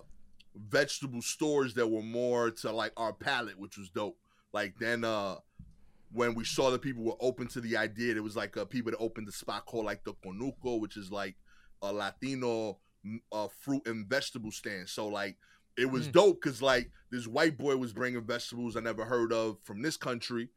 vegetable 0.55 1.23
stores 1.23 1.75
that 1.75 1.87
were 1.89 2.03
more 2.03 2.51
to 2.51 2.71
like 2.73 2.93
our 2.97 3.13
palate, 3.13 3.59
which 3.59 3.77
was 3.77 3.91
dope. 3.91 4.17
Like 4.53 4.75
then 4.79 5.05
uh 5.05 5.37
when 6.13 6.35
we 6.35 6.45
saw 6.45 6.71
that 6.71 6.83
people 6.83 7.05
were 7.05 7.17
open 7.21 7.49
to 7.49 7.61
the 7.61 7.77
idea, 7.77 8.15
it 8.15 8.23
was 8.23 8.37
like 8.37 8.57
uh, 8.57 8.67
people 8.67 8.91
that 8.93 8.99
opened 8.99 9.27
the 9.27 9.33
spot 9.33 9.65
called 9.65 9.87
like 9.87 10.05
the 10.05 10.13
Conuco, 10.25 10.79
which 10.79 10.97
is 10.99 11.11
like 11.11 11.37
a 11.81 11.91
Latino 11.93 12.79
uh, 13.33 13.49
fruit 13.61 13.83
and 13.87 14.07
vegetable 14.07 14.51
stand. 14.53 14.89
So 14.89 15.09
like 15.09 15.37
it 15.77 15.91
was 15.91 16.09
Mm. 16.09 16.13
dope 16.13 16.43
because 16.43 16.61
like 16.63 16.91
this 17.11 17.27
white 17.27 17.57
boy 17.59 17.77
was 17.77 17.93
bringing 17.93 18.23
vegetables 18.25 18.77
I 18.77 18.81
never 18.81 19.05
heard 19.05 19.33
of 19.33 19.59
from 19.65 19.83
this 19.83 19.97
country. 19.97 20.51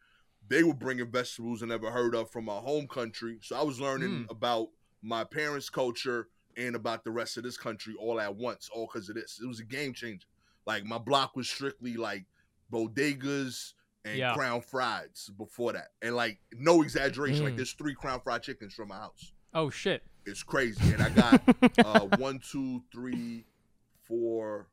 They 0.47 0.63
were 0.63 0.73
bringing 0.73 1.09
vegetables 1.09 1.63
I 1.63 1.67
never 1.67 1.89
heard 1.89 2.15
of 2.15 2.29
from 2.31 2.45
my 2.45 2.57
home 2.57 2.87
country. 2.87 3.39
So 3.41 3.55
I 3.55 3.63
was 3.63 3.79
learning 3.79 4.09
Mm. 4.09 4.29
about 4.31 4.67
my 5.05 5.23
parents' 5.23 5.69
culture 5.69 6.27
and 6.57 6.75
about 6.75 7.03
the 7.03 7.11
rest 7.11 7.37
of 7.37 7.43
this 7.43 7.57
country 7.57 7.93
all 7.99 8.19
at 8.19 8.35
once, 8.35 8.69
all 8.73 8.87
because 8.91 9.07
of 9.09 9.15
this. 9.15 9.39
It 9.43 9.45
was 9.47 9.59
a 9.59 9.63
game 9.65 9.93
changer. 9.93 10.25
Like 10.65 10.83
my 10.83 10.97
block 10.97 11.35
was 11.35 11.47
strictly 11.47 11.95
like 11.95 12.25
bodegas 12.73 13.73
and 14.03 14.17
Yeah. 14.17 14.33
crown 14.33 14.61
fries 14.61 15.29
before 15.37 15.73
that. 15.73 15.89
And 16.01 16.15
like 16.15 16.39
no 16.53 16.81
exaggeration, 16.81 17.43
like 17.43 17.53
Mm. 17.53 17.57
there's 17.57 17.73
three 17.73 17.93
crown 17.95 18.21
fried 18.21 18.43
chickens 18.43 18.73
from 18.73 18.87
my 18.89 18.97
house. 18.97 19.31
Oh 19.53 19.69
shit. 19.69 20.03
It's 20.25 20.43
crazy. 20.43 20.91
And 20.93 21.03
I 21.03 21.09
got 21.09 21.41
uh 21.85 22.05
one, 22.17 22.39
two, 22.39 22.83
three, 22.91 23.45
four. 24.07 24.67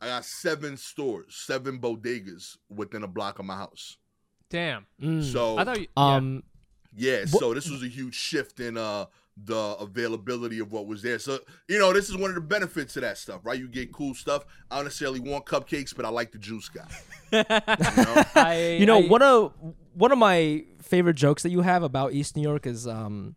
I 0.00 0.06
got 0.06 0.24
seven 0.24 0.76
stores, 0.76 1.34
seven 1.46 1.78
bodegas 1.80 2.56
within 2.68 3.02
a 3.02 3.08
block 3.08 3.38
of 3.38 3.44
my 3.44 3.56
house. 3.56 3.98
Damn. 4.48 4.86
Mm. 5.00 5.22
So 5.22 5.58
I 5.58 5.64
thought 5.64 5.80
you. 5.80 5.86
yeah. 5.96 6.14
um, 6.16 6.42
yeah, 6.96 7.20
What- 7.30 7.40
so 7.40 7.54
this 7.54 7.68
was 7.70 7.82
a 7.82 7.88
huge 7.88 8.14
shift 8.14 8.60
in 8.60 8.76
uh 8.76 9.06
the 9.42 9.74
availability 9.80 10.58
of 10.58 10.70
what 10.70 10.86
was 10.86 11.00
there. 11.02 11.18
So 11.18 11.38
you 11.68 11.78
know, 11.78 11.92
this 11.92 12.08
is 12.10 12.16
one 12.16 12.30
of 12.30 12.34
the 12.34 12.40
benefits 12.42 12.96
of 12.96 13.02
that 13.02 13.16
stuff, 13.16 13.40
right? 13.44 13.58
You 13.58 13.68
get 13.68 13.90
cool 13.92 14.14
stuff. 14.14 14.44
I 14.70 14.76
don't 14.76 14.84
necessarily 14.84 15.20
want 15.20 15.46
cupcakes, 15.46 15.94
but 15.96 16.04
I 16.04 16.08
like 16.10 16.30
the 16.32 16.38
juice 16.38 16.68
guy. 16.68 16.86
You 17.32 17.44
know? 18.04 18.24
I, 18.34 18.76
you 18.80 18.86
know 18.86 18.98
I- 18.98 19.06
one 19.06 19.22
of 19.22 19.52
one 19.94 20.12
of 20.12 20.18
my 20.18 20.64
favorite 20.82 21.14
jokes 21.14 21.42
that 21.44 21.50
you 21.50 21.60
have 21.62 21.82
about 21.82 22.12
East 22.12 22.36
New 22.36 22.42
York 22.42 22.66
is 22.66 22.86
um 22.86 23.36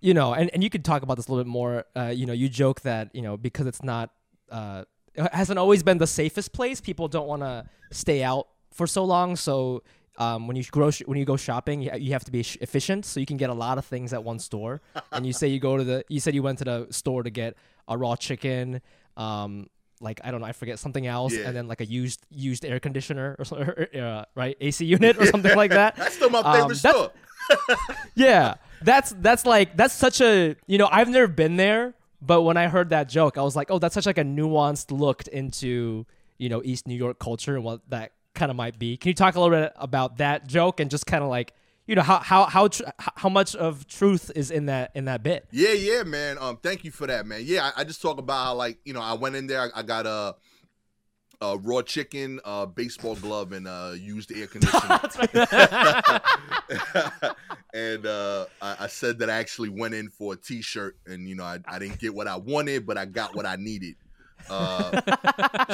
you 0.00 0.14
know 0.14 0.32
and, 0.34 0.50
and 0.54 0.62
you 0.62 0.70
could 0.70 0.84
talk 0.84 1.02
about 1.02 1.16
this 1.16 1.26
a 1.26 1.30
little 1.32 1.44
bit 1.44 1.50
more 1.50 1.84
uh, 1.96 2.06
you 2.14 2.26
know 2.26 2.32
you 2.32 2.48
joke 2.48 2.82
that 2.82 3.10
you 3.14 3.22
know 3.22 3.36
because 3.36 3.66
it's 3.66 3.82
not 3.82 4.10
uh 4.50 4.84
it 5.14 5.32
hasn't 5.34 5.58
always 5.58 5.82
been 5.82 5.98
the 5.98 6.06
safest 6.06 6.52
place 6.52 6.80
people 6.80 7.08
don't 7.08 7.26
want 7.26 7.42
to 7.42 7.64
stay 7.90 8.22
out 8.22 8.46
for 8.72 8.86
so 8.86 9.04
long 9.04 9.34
so 9.36 9.82
um, 10.22 10.46
when 10.48 10.56
you 10.58 10.64
grow 10.76 10.90
when 11.10 11.18
you 11.20 11.24
go 11.32 11.36
shopping 11.48 11.78
you, 11.84 11.90
you 12.06 12.12
have 12.16 12.24
to 12.24 12.32
be 12.38 12.42
sh- 12.42 12.58
efficient 12.66 13.00
so 13.10 13.14
you 13.22 13.26
can 13.32 13.38
get 13.44 13.50
a 13.56 13.58
lot 13.66 13.76
of 13.80 13.84
things 13.92 14.12
at 14.16 14.22
one 14.32 14.38
store 14.48 14.74
and 15.12 15.26
you 15.26 15.32
say 15.40 15.46
you 15.54 15.60
go 15.68 15.76
to 15.80 15.84
the 15.90 15.98
you 16.14 16.20
said 16.24 16.32
you 16.34 16.42
went 16.48 16.58
to 16.62 16.64
the 16.72 16.86
store 16.90 17.22
to 17.22 17.30
get 17.30 17.50
a 17.88 17.94
raw 18.02 18.14
chicken 18.26 18.80
um 19.16 19.52
like 20.08 20.20
I 20.24 20.30
don't 20.30 20.40
know 20.42 20.46
I 20.52 20.52
forget 20.62 20.78
something 20.78 21.06
else 21.06 21.32
Yeah. 21.34 21.46
and 21.46 21.52
then 21.56 21.66
like 21.72 21.80
a 21.80 21.86
used 21.86 22.20
used 22.30 22.64
air 22.64 22.80
conditioner 22.80 23.36
or 23.38 23.44
something 23.44 23.68
uh, 24.00 24.24
right 24.34 24.56
AC 24.60 24.84
unit 24.84 25.14
or 25.20 25.26
something 25.34 25.56
like 25.62 25.70
that 25.80 25.96
That's 25.96 26.14
still 26.16 26.30
my 26.30 26.40
Um, 26.40 26.52
favorite 26.54 26.82
that's- 26.82 26.96
store. 26.96 27.10
yeah 28.14 28.54
that's 28.82 29.14
that's 29.20 29.44
like 29.46 29.76
that's 29.76 29.94
such 29.94 30.20
a 30.20 30.56
you 30.66 30.78
know 30.78 30.88
i've 30.92 31.08
never 31.08 31.26
been 31.28 31.56
there 31.56 31.94
but 32.20 32.42
when 32.42 32.56
i 32.56 32.68
heard 32.68 32.90
that 32.90 33.08
joke 33.08 33.36
i 33.38 33.42
was 33.42 33.56
like 33.56 33.70
oh 33.70 33.78
that's 33.78 33.94
such 33.94 34.06
like 34.06 34.18
a 34.18 34.24
nuanced 34.24 34.96
look 34.96 35.26
into 35.28 36.06
you 36.38 36.48
know 36.48 36.60
east 36.64 36.86
new 36.86 36.94
york 36.94 37.18
culture 37.18 37.54
and 37.56 37.64
what 37.64 37.80
that 37.88 38.12
kind 38.34 38.50
of 38.50 38.56
might 38.56 38.78
be 38.78 38.96
can 38.96 39.10
you 39.10 39.14
talk 39.14 39.34
a 39.34 39.40
little 39.40 39.56
bit 39.56 39.72
about 39.76 40.18
that 40.18 40.46
joke 40.46 40.80
and 40.80 40.90
just 40.90 41.06
kind 41.06 41.22
of 41.22 41.30
like 41.30 41.52
you 41.86 41.96
know 41.96 42.02
how 42.02 42.18
how 42.18 42.44
how 42.46 42.68
tr- 42.68 42.82
how 42.98 43.28
much 43.28 43.54
of 43.56 43.86
truth 43.86 44.30
is 44.34 44.50
in 44.50 44.66
that 44.66 44.90
in 44.94 45.06
that 45.06 45.22
bit 45.22 45.46
Yeah, 45.50 45.72
yeah, 45.72 46.02
man. 46.04 46.38
Um, 46.38 46.58
thank 46.62 46.84
you 46.84 46.90
for 46.90 47.06
that, 47.06 47.26
man. 47.26 47.42
Yeah, 47.44 47.70
I, 47.76 47.80
I 47.80 47.84
just 47.84 48.00
talk 48.00 48.18
about 48.18 48.44
how 48.44 48.54
like 48.54 48.78
you 48.84 48.92
know 48.92 49.00
I 49.00 49.14
went 49.14 49.36
in 49.36 49.46
there, 49.46 49.62
I, 49.62 49.80
I 49.80 49.82
got 49.82 50.06
a. 50.06 50.36
Uh, 51.40 51.58
raw 51.62 51.82
chicken, 51.82 52.38
uh, 52.44 52.64
baseball 52.64 53.16
glove, 53.16 53.50
and 53.50 53.66
uh, 53.66 53.90
used 53.98 54.30
air 54.30 54.46
conditioner. 54.46 55.00
and 57.74 58.06
uh, 58.06 58.46
I, 58.60 58.76
I 58.78 58.86
said 58.86 59.18
that 59.18 59.28
I 59.28 59.40
actually 59.40 59.70
went 59.70 59.92
in 59.92 60.08
for 60.08 60.34
a 60.34 60.36
T-shirt, 60.36 60.98
and 61.04 61.28
you 61.28 61.34
know 61.34 61.42
I, 61.42 61.58
I 61.66 61.80
didn't 61.80 61.98
get 61.98 62.14
what 62.14 62.28
I 62.28 62.36
wanted, 62.36 62.86
but 62.86 62.96
I 62.96 63.06
got 63.06 63.34
what 63.34 63.44
I 63.44 63.56
needed. 63.56 63.96
Uh, 64.50 65.00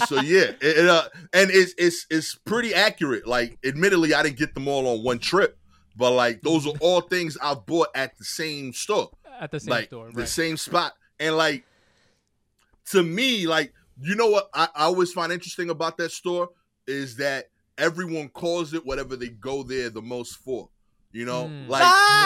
so 0.06 0.20
yeah, 0.20 0.50
it, 0.60 0.78
it, 0.78 0.88
uh, 0.88 1.08
and 1.32 1.50
it's 1.50 1.74
it's 1.78 2.06
it's 2.10 2.34
pretty 2.34 2.74
accurate. 2.74 3.26
Like, 3.26 3.58
admittedly, 3.64 4.14
I 4.14 4.22
didn't 4.22 4.38
get 4.38 4.54
them 4.54 4.68
all 4.68 4.86
on 4.86 5.02
one 5.02 5.18
trip, 5.18 5.58
but 5.96 6.12
like 6.12 6.42
those 6.42 6.66
are 6.66 6.74
all 6.80 7.00
things 7.00 7.36
I've 7.42 7.66
bought 7.66 7.88
at 7.94 8.16
the 8.18 8.24
same 8.24 8.72
store 8.72 9.10
at 9.40 9.50
the 9.50 9.60
same 9.60 9.70
like 9.70 9.86
store. 9.86 10.10
the 10.12 10.26
same 10.26 10.56
spot 10.56 10.94
and 11.20 11.36
like 11.36 11.64
to 12.86 13.02
me 13.02 13.46
like 13.46 13.72
you 14.00 14.14
know 14.14 14.28
what 14.28 14.48
I, 14.54 14.68
I 14.74 14.84
always 14.84 15.12
find 15.12 15.32
interesting 15.32 15.70
about 15.70 15.96
that 15.98 16.12
store 16.12 16.50
is 16.86 17.16
that 17.16 17.46
everyone 17.76 18.28
calls 18.28 18.74
it 18.74 18.84
whatever 18.84 19.16
they 19.16 19.28
go 19.28 19.62
there 19.62 19.90
the 19.90 20.02
most 20.02 20.36
for 20.36 20.68
you 21.12 21.24
know 21.24 21.44
Mm. 21.46 21.68
like 21.68 21.82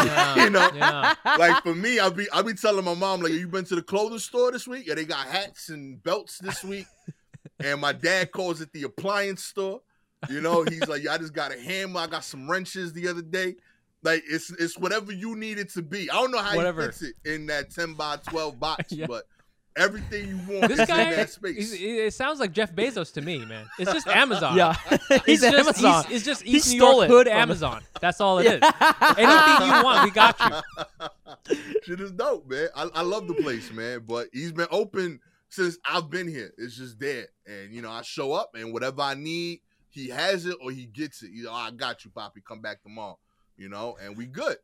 Yeah, 0.07 0.35
you 0.45 0.51
know 0.51 0.71
yeah. 0.75 1.15
like 1.39 1.63
for 1.63 1.75
me 1.75 1.99
i'll 2.01 2.11
be 2.11 2.29
i'll 2.33 2.43
be 2.43 2.55
telling 2.55 2.85
my 2.85 2.95
mom 2.95 3.21
like 3.21 3.33
you 3.33 3.47
been 3.47 3.65
to 3.67 3.77
the 3.77 3.83
clothing 3.83 4.19
store 4.19 4.51
this 4.51 4.67
week 4.67 4.87
yeah 4.87 4.95
they 4.95 5.05
got 5.05 5.27
hats 5.27 5.69
and 5.69 6.03
belts 6.03 6.39
this 6.39 6.65
week 6.65 6.87
and 7.65 7.81
my 7.81 7.93
dad 7.93 8.33
calls 8.33 8.61
it 8.61 8.73
the 8.73 8.83
appliance 8.83 9.45
store 9.45 9.81
you 10.29 10.41
know 10.41 10.65
he's 10.65 10.87
like 10.89 11.03
yeah, 11.03 11.13
i 11.15 11.19
just 11.19 11.33
got 11.33 11.55
a 11.55 11.61
hammer 11.61 12.01
i 12.01 12.07
got 12.07 12.25
some 12.25 12.51
wrenches 12.51 12.93
the 12.93 13.07
other 13.09 13.23
day 13.23 13.55
like 14.03 14.23
it's 14.29 14.51
it's 14.59 14.77
whatever 14.79 15.13
you 15.13 15.37
need 15.37 15.59
it 15.59 15.69
to 15.73 15.81
be 15.83 16.11
i 16.11 16.15
don't 16.15 16.33
know 16.33 16.39
how 16.43 16.57
Whatever. 16.57 16.83
he 16.83 16.87
fits 16.89 17.03
it 17.03 17.15
in 17.25 17.47
that 17.47 17.71
10 17.71 17.95
by 17.95 18.17
12 18.29 18.59
box 18.59 18.85
Yeah. 18.93 19.07
but 19.07 19.25
everything 19.77 20.29
you 20.29 20.37
want 20.49 20.69
This 20.69 20.87
guy, 20.87 21.03
in 21.03 21.11
that 21.17 21.31
space 21.31 21.73
it 21.73 22.15
sounds 22.15 22.41
like 22.41 22.53
Jeff 22.53 22.75
Bezos 22.75 23.13
to 23.15 23.23
me, 23.23 23.45
man. 23.45 23.67
It's 23.79 23.93
just 23.93 24.07
Amazon. 24.23 24.57
yeah 24.57 24.75
He's 25.09 25.23
he's 25.27 25.41
just 25.41 25.59
amazon 25.59 26.01
East, 26.01 26.11
it's 26.11 26.25
just 26.25 26.43
He 26.43 26.57
East 26.57 26.73
New 26.73 26.79
stole 26.79 26.93
York 26.97 27.05
it 27.05 27.11
hood 27.11 27.27
from- 27.29 27.37
Amazon. 27.37 27.83
That's 28.01 28.21
all 28.21 28.39
it 28.39 28.47
is. 28.47 28.71
Anything 29.19 29.67
you 29.67 29.85
want, 29.85 30.05
we 30.05 30.11
got 30.11 30.39
you. 30.41 31.09
shit 31.85 32.01
is 32.01 32.13
dope 32.13 32.49
man 32.49 32.69
I, 32.77 32.89
I 32.95 33.03
love 33.03 33.27
the 33.27 33.35
place 33.35 33.73
man 33.73 34.05
but 34.07 34.29
he's 34.33 34.53
been 34.53 34.69
open 34.71 35.19
since 35.49 35.77
i've 35.85 36.09
been 36.09 36.29
here 36.29 36.53
it's 36.57 36.77
just 36.77 37.01
there 37.01 37.27
and 37.47 37.75
you 37.75 37.83
know 37.83 37.91
i 37.91 38.03
show 38.03 38.33
up 38.33 38.55
and 38.55 38.73
whatever 38.73 39.03
i 39.03 39.15
need 39.15 39.61
he 39.91 40.09
has 40.09 40.47
it 40.47 40.57
or 40.63 40.71
he 40.71 40.87
gets 40.87 41.23
it 41.23 41.31
you 41.33 41.49
oh, 41.49 41.51
know 41.51 41.57
i 41.57 41.71
got 41.73 42.05
you 42.05 42.11
poppy 42.13 42.41
come 42.47 42.61
back 42.61 42.81
tomorrow 42.83 43.19
you 43.57 43.69
know 43.69 43.97
and 44.03 44.17
we 44.17 44.27
good 44.27 44.57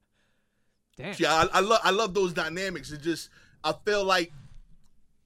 Damn. 0.98 1.14
Yeah, 1.16 1.32
I, 1.32 1.58
I 1.58 1.60
love 1.60 1.80
I 1.84 1.90
love 1.90 2.12
those 2.12 2.32
dynamics. 2.32 2.90
It 2.90 3.00
just 3.02 3.30
I 3.62 3.72
feel 3.84 4.04
like 4.04 4.32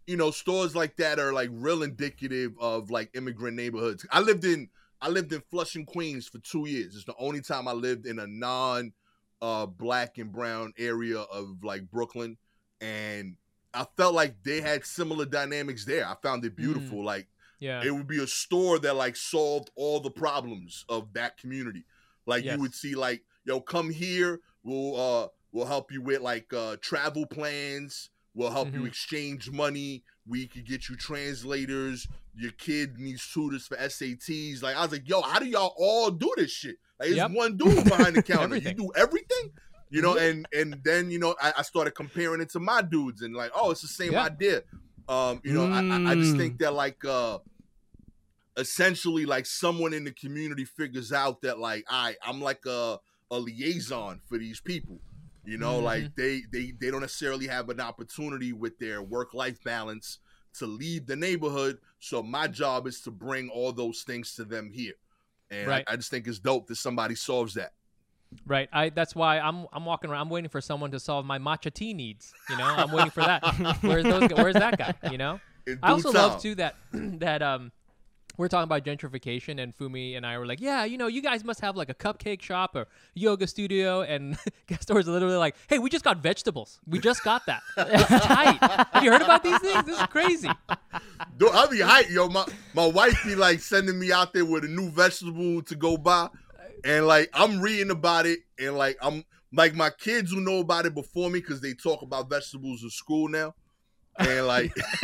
you 0.07 0.17
know 0.17 0.31
stores 0.31 0.75
like 0.75 0.97
that 0.97 1.19
are 1.19 1.33
like 1.33 1.51
real 1.53 1.83
indicative 1.83 2.53
of 2.61 2.91
like 2.91 3.11
immigrant 3.15 3.57
neighborhoods. 3.57 4.07
I 4.11 4.21
lived 4.21 4.45
in 4.45 4.69
I 5.01 5.09
lived 5.09 5.33
in 5.33 5.43
Flushing, 5.51 5.85
Queens 5.85 6.29
for 6.29 6.39
two 6.39 6.69
years. 6.69 6.95
It's 6.95 7.05
the 7.05 7.15
only 7.19 7.41
time 7.41 7.67
I 7.67 7.73
lived 7.73 8.07
in 8.07 8.19
a 8.19 8.27
non 8.27 8.93
uh 9.41 9.67
black 9.67 10.19
and 10.19 10.33
brown 10.33 10.73
area 10.79 11.19
of 11.19 11.65
like 11.65 11.91
Brooklyn, 11.91 12.37
and 12.81 13.37
I 13.75 13.87
felt 13.97 14.15
like 14.15 14.43
they 14.43 14.61
had 14.61 14.85
similar 14.85 15.25
dynamics 15.25 15.85
there. 15.85 16.07
I 16.07 16.15
found 16.23 16.45
it 16.45 16.57
beautiful. 16.57 17.03
Like 17.05 17.29
Yeah. 17.59 17.83
it 17.85 17.91
would 17.91 18.07
be 18.07 18.23
a 18.23 18.27
store 18.27 18.79
that 18.81 18.97
like 18.97 19.17
solved 19.17 19.71
all 19.77 20.01
the 20.01 20.11
problems 20.11 20.85
of 20.89 21.13
that 21.15 21.39
community. 21.39 21.85
Like 22.27 22.45
Yes. 22.45 22.55
you 22.57 22.61
would 22.61 22.75
see 22.75 22.95
like, 22.95 23.23
yo, 23.45 23.61
come 23.61 23.91
here, 23.91 24.41
we'll 24.63 24.97
uh 25.01 25.29
we'll 25.53 25.67
help 25.67 25.91
you 25.91 26.03
with 26.03 26.21
like 26.21 26.53
uh 26.53 26.77
travel 26.81 27.27
plans, 27.27 28.11
we'll 28.35 28.51
help 28.51 28.73
you 28.73 28.81
Mhm. 28.83 28.87
exchange 28.89 29.51
money, 29.51 30.03
we 30.27 30.47
could 30.47 30.65
get 30.67 30.89
you 30.89 30.97
translators, 30.97 32.07
your 32.35 32.53
kid 32.53 32.99
needs 32.99 33.27
tutors 33.33 33.67
for 33.67 33.77
SATs. 33.77 34.63
Like 34.63 34.77
I 34.77 34.83
was 34.83 34.93
like, 34.93 35.09
yo, 35.09 35.21
how 35.23 35.39
do 35.39 35.47
y'all 35.47 35.75
all 35.77 36.11
do 36.11 36.33
this 36.37 36.51
shit? 36.51 36.77
Like 36.99 37.09
it's 37.11 37.17
Yep. 37.19 37.31
one 37.33 37.57
dude 37.57 37.85
behind 37.85 38.17
the 38.17 38.23
counter. 38.33 38.57
you 38.57 38.73
do 38.75 38.91
everything? 38.97 39.53
You 39.91 40.01
know, 40.01 40.17
and 40.17 40.47
and 40.55 40.81
then 40.85 41.11
you 41.11 41.19
know, 41.19 41.35
I, 41.43 41.53
I 41.59 41.63
started 41.63 41.91
comparing 41.91 42.41
it 42.41 42.49
to 42.51 42.61
my 42.61 42.81
dudes 42.81 43.21
and 43.23 43.35
like, 43.35 43.51
oh, 43.55 43.71
it's 43.73 43.83
the 43.83 43.89
same 43.89 44.13
Yeah. 44.13 44.25
idea. 44.25 44.63
Um, 45.09 45.41
you 45.45 45.53
know, 45.53 45.67
I, 45.67 45.81
I- 45.83 46.11
I 46.13 46.15
just 46.15 46.35
Mm. 46.35 46.39
think 46.39 46.59
that 46.61 46.73
like 46.73 47.05
uh 47.05 47.39
essentially 48.57 49.25
like 49.27 49.47
someone 49.47 49.93
in 49.95 50.05
the 50.05 50.13
community 50.13 50.65
figures 50.65 51.13
out 51.13 51.41
that 51.43 51.59
like 51.59 51.85
I 51.89 52.17
I'm 52.23 52.41
like 52.41 52.65
a 52.67 53.01
a 53.31 53.39
liaison 53.39 54.21
for 54.29 54.37
these 54.39 54.61
people. 54.61 55.01
You 55.45 55.59
know, 55.59 55.81
Mhm. 55.81 55.83
like 55.83 56.15
they 56.17 56.43
they 56.53 56.71
they 56.73 56.91
don't 56.91 57.01
necessarily 57.01 57.47
have 57.49 57.69
an 57.69 57.81
opportunity 57.81 58.53
with 58.53 58.79
their 58.79 59.03
work 59.03 59.35
life 59.35 59.63
balance 59.65 60.19
to 60.59 60.67
leave 60.67 61.07
the 61.07 61.17
neighborhood. 61.17 61.79
So 61.99 62.23
my 62.23 62.47
job 62.47 62.87
is 62.87 63.01
to 63.03 63.11
bring 63.11 63.49
all 63.49 63.73
those 63.73 64.03
things 64.03 64.35
to 64.37 64.45
them 64.45 64.71
here. 64.71 64.95
And 65.51 65.67
Right. 65.67 65.85
I, 65.89 65.95
I 65.95 65.97
just 65.97 66.11
think 66.11 66.27
it's 66.29 66.39
dope 66.39 66.67
that 66.69 66.77
somebody 66.77 67.15
solves 67.15 67.55
that. 67.55 67.73
Right. 68.47 68.69
I 68.73 68.89
that's 68.91 69.15
why 69.15 69.39
I'm 69.41 69.67
I'm 69.73 69.85
walking 69.85 70.11
around. 70.11 70.23
I'm 70.23 70.31
waiting 70.31 70.49
for 70.51 70.61
someone 70.61 70.91
to 70.93 71.01
solve 71.01 71.27
my 71.27 71.39
matcha 71.39 71.73
tea 71.73 71.93
needs. 71.93 72.33
You 72.49 72.57
know, 72.57 72.65
I'm 72.65 72.91
waiting 72.93 73.11
for 73.11 73.21
that. 73.23 73.43
Where's 73.83 74.05
those? 74.05 74.31
Where's 74.33 74.55
that 74.55 74.79
guy? 74.79 74.95
You 75.11 75.19
know. 75.19 75.41
I 75.83 75.93
also 75.93 76.13
time. 76.13 76.23
love 76.31 76.43
too 76.43 76.55
that 76.57 76.77
that 76.93 77.43
um 77.43 77.73
we're 78.37 78.49
talking 78.49 78.65
about 78.65 78.85
gentrification 78.85 79.63
and 79.63 79.77
Fumi 79.77 80.17
and 80.17 80.27
I 80.27 80.39
were 80.39 80.47
like, 80.47 80.61
yeah, 80.61 80.85
you 80.85 80.97
know, 80.99 81.07
you 81.07 81.23
guys 81.23 81.45
must 81.45 81.61
have 81.61 81.77
like 81.77 81.89
a 81.89 81.95
cupcake 81.95 82.43
shop 82.43 82.75
or 82.75 82.87
yoga 83.15 83.47
studio 83.47 84.03
and 84.03 84.37
Gastor's 84.67 85.07
literally 85.07 85.37
like, 85.37 85.57
hey, 85.69 85.79
we 85.79 85.91
just 85.91 86.05
got 86.05 86.19
vegetables. 86.19 86.81
We 86.87 86.99
just 86.99 87.25
got 87.25 87.47
that. 87.47 87.63
It's 87.77 88.25
tight. 88.27 88.59
Have 88.93 89.05
you 89.05 89.13
heard 89.13 89.23
about 89.23 89.43
these 89.43 89.59
things? 89.61 89.85
This 89.85 90.01
is 90.01 90.07
crazy. 90.07 90.51
Dude, 91.37 91.51
I'll 91.53 91.69
be 91.69 91.79
hyped, 91.79 92.11
yo. 92.11 92.29
My 92.29 92.47
my 92.75 92.87
wife 92.87 93.23
be 93.25 93.35
like 93.35 93.61
sending 93.61 93.99
me 93.99 94.13
out 94.13 94.33
there 94.33 94.45
with 94.45 94.65
a 94.65 94.69
new 94.69 94.91
vegetable 94.91 95.63
to 95.63 95.75
go 95.75 95.97
buy, 95.97 96.29
and 96.85 97.07
like 97.07 97.31
I'm 97.35 97.61
reading 97.61 97.91
about 97.91 98.27
it, 98.27 98.41
and 98.59 98.77
like 98.77 98.97
I'm 99.03 99.25
like 99.53 99.75
my 99.75 99.91
kids 99.91 100.31
who 100.33 100.41
know 100.41 100.61
about 100.61 100.87
it 100.87 100.95
before 100.95 101.31
me 101.31 101.41
because 101.41 101.61
they 101.61 101.75
talk 101.75 102.03
about 102.03 102.31
vegetables 102.31 102.83
in 102.83 102.91
school 102.91 103.29
now, 103.29 103.55
and 104.19 104.47
like 104.47 104.73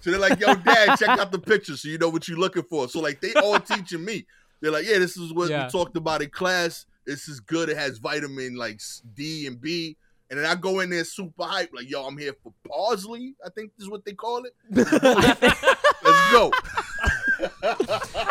so 0.00 0.10
they're 0.10 0.18
like, 0.18 0.38
"Yo, 0.40 0.54
Dad, 0.54 0.96
check 0.98 1.08
out 1.18 1.32
the 1.32 1.38
picture 1.38 1.76
so 1.76 1.88
you 1.88 1.98
know 1.98 2.08
what 2.08 2.28
you're 2.28 2.38
looking 2.38 2.62
for." 2.62 2.88
So 2.88 3.00
like 3.00 3.20
they 3.20 3.32
all 3.34 3.58
teaching 3.60 4.04
me. 4.04 4.26
They're 4.60 4.70
like, 4.72 4.86
"Yeah, 4.86 4.98
this 4.98 5.16
is 5.16 5.32
what 5.32 5.50
Yeah. 5.50 5.64
we 5.66 5.70
talked 5.70 5.96
about 5.96 6.22
in 6.22 6.30
class. 6.30 6.86
This 7.06 7.28
is 7.28 7.40
good. 7.40 7.68
It 7.68 7.76
has 7.76 7.98
vitamin 7.98 8.56
like 8.56 8.80
d 9.14 9.46
and 9.46 9.60
B." 9.60 9.96
And 10.28 10.40
then 10.40 10.46
I 10.46 10.56
go 10.56 10.80
in 10.80 10.90
there 10.90 11.04
super 11.04 11.44
hype, 11.44 11.70
like, 11.74 11.88
"Yo, 11.88 12.04
I'm 12.04 12.18
here 12.18 12.34
for 12.42 12.52
parsley. 12.68 13.34
I 13.44 13.48
think 13.50 13.70
is 13.78 13.88
what 13.88 14.04
they 14.04 14.12
call 14.12 14.44
it." 14.44 14.54
Let's 14.70 16.32
go. 16.32 16.50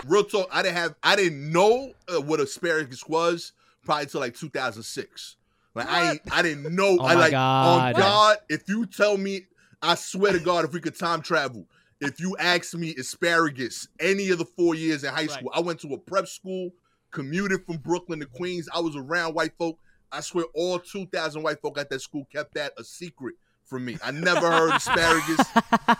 real 0.07 0.23
talk. 0.23 0.47
I 0.51 0.61
didn't 0.61 0.77
have. 0.77 0.95
I 1.03 1.15
didn't 1.15 1.51
know 1.51 1.91
uh, 2.07 2.21
what 2.21 2.39
asparagus 2.39 3.07
was 3.07 3.51
probably 3.83 4.07
till 4.07 4.19
like 4.21 4.35
2006. 4.35 5.35
Like 5.73 5.87
I, 5.89 6.19
I 6.31 6.41
didn't 6.41 6.73
know. 6.73 6.97
Oh 6.99 7.05
I 7.05 7.13
my 7.15 7.19
like 7.19 7.31
God. 7.31 7.95
on 7.95 8.01
God. 8.01 8.37
If 8.49 8.67
you 8.69 8.85
tell 8.85 9.17
me, 9.17 9.45
I 9.85 9.93
swear 9.95 10.31
to 10.33 10.39
God, 10.39 10.65
if 10.65 10.73
we 10.73 10.81
could 10.81 10.97
time 10.97 11.21
travel, 11.21 11.67
if 12.01 12.19
you 12.19 12.35
ask 12.39 12.73
me 12.73 12.95
asparagus, 12.95 13.87
any 13.99 14.31
of 14.31 14.39
the 14.39 14.45
four 14.45 14.73
years 14.73 15.03
in 15.03 15.11
high 15.11 15.21
Right. 15.21 15.31
school, 15.31 15.51
I 15.53 15.59
went 15.59 15.79
to 15.81 15.93
a 15.93 15.97
prep 15.97 16.27
school, 16.27 16.71
commuted 17.11 17.63
from 17.65 17.77
Brooklyn 17.77 18.19
to 18.19 18.25
Queens. 18.25 18.67
I 18.73 18.79
was 18.79 18.95
around 18.95 19.35
white 19.35 19.53
folk. 19.59 19.77
I 20.11 20.21
swear, 20.21 20.45
all 20.55 20.79
2,000 20.79 21.43
white 21.43 21.61
folk 21.61 21.77
at 21.77 21.89
that 21.91 22.01
school 22.01 22.25
kept 22.31 22.55
that 22.55 22.73
a 22.79 22.83
secret 22.83 23.35
from 23.63 23.85
me. 23.85 23.97
I 24.03 24.09
never 24.11 24.49
heard 24.51 24.73
asparagus 24.75 25.45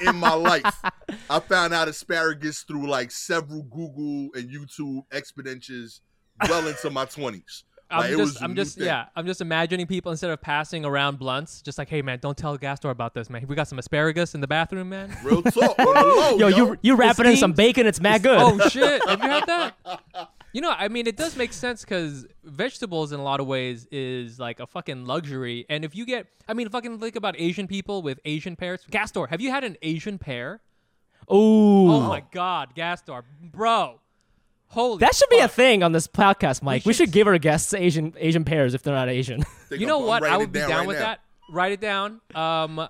in 0.01 0.15
my 0.15 0.33
life. 0.33 0.81
I 1.29 1.39
found 1.47 1.73
out 1.73 1.87
asparagus 1.87 2.63
through 2.63 2.87
like 2.87 3.11
several 3.11 3.61
Google 3.63 4.29
and 4.33 4.49
YouTube 4.49 5.03
exponentials 5.11 5.99
well 6.49 6.67
into 6.67 6.89
my 6.89 7.05
20s. 7.05 7.63
I'm 7.95 8.01
Like, 8.01 8.17
just, 8.17 8.41
a 8.41 8.43
I'm 8.43 8.55
just, 8.55 8.77
thing. 8.77 8.87
yeah, 8.87 9.05
I'm 9.15 9.25
just 9.25 9.41
imagining 9.41 9.87
people 9.87 10.11
instead 10.11 10.29
of 10.31 10.41
passing 10.41 10.85
around 10.85 11.19
blunts, 11.19 11.61
just 11.61 11.77
like, 11.77 11.89
hey 11.89 12.01
man, 12.01 12.19
don't 12.21 12.37
tell 12.37 12.57
Gastor 12.57 12.89
about 12.89 13.13
this, 13.13 13.29
man. 13.29 13.45
We 13.47 13.55
got 13.55 13.67
some 13.67 13.79
asparagus 13.79 14.35
in 14.35 14.41
the 14.41 14.47
bathroom, 14.47 14.89
man. 14.89 15.15
Real 15.23 15.41
talk. 15.41 15.77
on 15.79 15.85
the 15.93 16.01
low, 16.01 16.37
Yo, 16.37 16.47
you 16.47 16.77
you 16.81 16.95
wrap 16.95 17.19
it 17.19 17.25
in 17.25 17.37
some 17.37 17.53
bacon. 17.53 17.85
It's 17.87 18.01
mad 18.01 18.23
good. 18.23 18.37
Oh 18.39 18.57
shit! 18.69 19.01
Have 19.09 19.21
you 19.23 19.29
had 19.29 19.45
that? 19.47 20.29
You 20.53 20.61
know, 20.61 20.71
I 20.71 20.87
mean, 20.87 21.05
it 21.05 21.17
does 21.17 21.35
make 21.35 21.51
sense 21.51 21.81
because 21.81 22.25
vegetables, 22.45 23.11
in 23.11 23.19
a 23.19 23.23
lot 23.23 23.41
of 23.41 23.45
ways, 23.47 23.87
is 23.91 24.39
like 24.39 24.61
a 24.61 24.67
fucking 24.67 25.05
luxury. 25.05 25.65
And 25.69 25.83
if 25.83 25.95
you 25.95 26.05
get, 26.05 26.27
I 26.47 26.53
mean, 26.53 26.69
fucking 26.69 26.97
think 26.99 27.17
about 27.17 27.35
Asian 27.37 27.67
people 27.67 28.01
with 28.01 28.19
Asian 28.23 28.55
pears. 28.55 28.79
Gastor, 28.89 29.27
have 29.27 29.41
you 29.41 29.51
had 29.51 29.65
an 29.65 29.75
Asian 29.81 30.17
pear? 30.17 30.61
Ooh. 31.31 31.91
Oh 31.91 32.01
my 32.07 32.23
god, 32.31 32.73
Gastor, 32.75 33.23
bro, 33.41 33.99
holy! 34.67 34.99
That 34.99 35.15
should 35.15 35.29
be 35.29 35.39
a 35.39 35.47
thing 35.47 35.83
on 35.83 35.91
this 35.91 36.07
podcast, 36.07 36.61
Mike. 36.61 36.85
We 36.85 36.93
should, 36.93 37.07
should- 37.07 37.13
give 37.13 37.27
our 37.27 37.37
guests 37.37 37.73
Asian 37.73 38.13
Asian 38.17 38.43
pears 38.45 38.73
if 38.73 38.83
they're 38.83 38.93
not 38.95 39.09
Asian. 39.09 39.41
Think 39.69 39.81
You 39.81 39.87
know 39.87 39.99
what? 39.99 40.23
I 40.23 40.37
would 40.37 40.51
be 40.51 40.59
down 40.59 40.69
down 40.69 40.79
right 40.79 40.87
with 40.87 40.97
now. 40.99 41.05
that. 41.05 41.19
Write 41.49 41.71
it 41.73 41.81
down. 41.81 42.21
Um, 42.33 42.87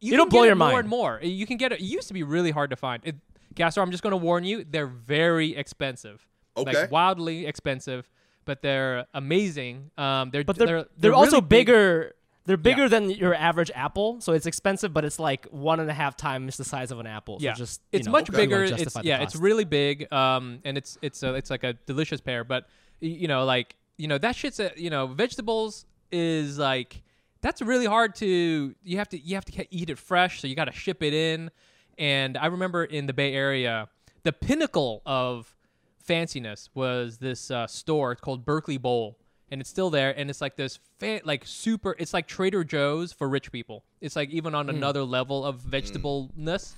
you 0.00 0.14
It'll 0.14 0.26
can 0.26 0.30
blow 0.30 0.40
get 0.42 0.46
your 0.46 0.52
it 0.52 0.56
more 0.56 0.68
mind. 0.68 0.78
and 0.80 0.88
more. 0.88 1.20
You 1.22 1.46
can 1.46 1.56
get 1.56 1.72
it. 1.72 1.80
It 1.80 1.84
used 1.84 2.08
to 2.08 2.14
be 2.14 2.22
really 2.22 2.50
hard 2.50 2.70
to 2.70 2.76
find. 2.76 3.02
It, 3.04 3.16
Gastor, 3.54 3.80
I'm 3.82 3.90
just 3.90 4.02
going 4.02 4.10
to 4.12 4.16
warn 4.16 4.44
you. 4.44 4.64
They're 4.68 4.86
very 4.86 5.54
expensive. 5.56 6.26
Okay. 6.56 6.72
Like 6.82 6.90
wildly 6.90 7.46
expensive, 7.46 8.08
but 8.44 8.62
they're 8.62 9.06
amazing. 9.14 9.90
Um, 9.98 10.30
they're 10.30 10.44
But 10.44 10.56
they're 10.56 10.66
they're, 10.66 10.84
they're, 10.98 11.14
also 11.14 11.36
really 11.36 11.40
big. 11.42 11.66
bigger. 11.66 12.12
They're 12.46 12.58
bigger 12.58 12.88
than 12.90 13.08
your 13.10 13.34
average 13.34 13.70
apple, 13.74 14.20
so 14.20 14.32
it's 14.34 14.44
expensive, 14.44 14.92
but 14.92 15.04
it's 15.04 15.18
like 15.18 15.46
one 15.46 15.80
and 15.80 15.90
a 15.90 15.94
half 15.94 16.14
times 16.16 16.58
the 16.58 16.64
size 16.64 16.90
of 16.90 16.98
an 16.98 17.06
apple. 17.06 17.40
So 17.40 17.44
Yeah, 17.44 17.54
just 17.54 17.80
you 17.90 17.98
it's 17.98 18.06
know, 18.06 18.12
much 18.12 18.30
bigger. 18.30 18.64
It's 18.64 18.96
yeah, 19.02 19.22
it's 19.22 19.34
really 19.34 19.64
big. 19.64 20.12
Um, 20.12 20.60
and 20.64 20.76
it's 20.76 20.98
it's 21.00 21.22
a, 21.22 21.34
it's 21.34 21.48
like 21.50 21.64
a 21.64 21.72
delicious 21.72 22.20
pear. 22.20 22.44
But 22.44 22.66
you 23.00 23.28
know, 23.28 23.44
like 23.44 23.76
you 23.96 24.08
know, 24.08 24.18
that 24.18 24.36
shit's 24.36 24.60
a 24.60 24.72
you 24.76 24.90
know, 24.90 25.06
vegetables 25.06 25.86
is 26.12 26.58
like 26.58 27.02
that's 27.40 27.62
really 27.62 27.86
hard 27.86 28.14
to 28.16 28.74
you 28.82 28.98
have 28.98 29.08
to 29.10 29.18
you 29.18 29.34
have 29.36 29.44
to 29.46 29.74
eat 29.74 29.88
it 29.88 29.98
fresh, 29.98 30.40
so 30.40 30.46
you 30.46 30.54
got 30.54 30.66
to 30.66 30.72
ship 30.72 31.02
it 31.02 31.14
in. 31.14 31.50
And 31.96 32.36
I 32.36 32.46
remember 32.46 32.84
in 32.84 33.06
the 33.06 33.12
Bay 33.14 33.32
Area, 33.32 33.88
the 34.22 34.32
pinnacle 34.32 35.00
of 35.06 35.54
fanciness 36.06 36.68
was 36.74 37.18
this 37.18 37.50
uh, 37.50 37.66
store 37.66 38.14
called 38.14 38.44
Berkeley 38.44 38.78
Bowl, 38.78 39.18
and 39.54 39.60
it's 39.60 39.70
still 39.70 39.88
there. 39.88 40.10
And 40.18 40.28
it's 40.28 40.40
like 40.40 40.56
this, 40.56 40.80
fan- 40.98 41.20
like 41.22 41.46
super. 41.46 41.94
It's 41.96 42.12
like 42.12 42.26
Trader 42.26 42.64
Joe's 42.64 43.12
for 43.12 43.28
rich 43.28 43.52
people. 43.52 43.84
It's 44.00 44.16
like 44.16 44.30
even 44.30 44.52
on 44.52 44.66
hmm. 44.66 44.74
another 44.74 45.04
level 45.04 45.44
of 45.44 45.62
hmm. 45.62 45.70
vegetableness, 45.70 46.72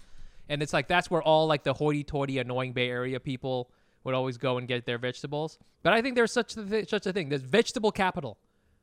and 0.51 0.62
it's 0.62 0.75
like 0.75 0.87
that's 0.87 1.11
where 1.11 1.23
all 1.23 1.47
like 1.47 1.65
the 1.65 1.73
hoity-toity, 1.73 2.39
annoying 2.39 2.75
Bay 2.75 2.91
Area 2.91 3.19
people 3.19 3.71
would 4.05 4.15
always 4.15 4.37
go 4.37 4.59
and 4.59 4.69
get 4.69 4.85
their 4.85 4.99
vegetables. 4.99 5.59
But 5.83 5.95
I 5.95 6.03
think 6.03 6.17
there's 6.17 6.33
such 6.33 6.55
a 6.59 6.65
th- 6.67 6.91
such 6.91 7.07
a 7.07 7.15
thing. 7.15 7.31
There's 7.31 7.41
vegetable 7.41 7.93
capital. 7.93 8.37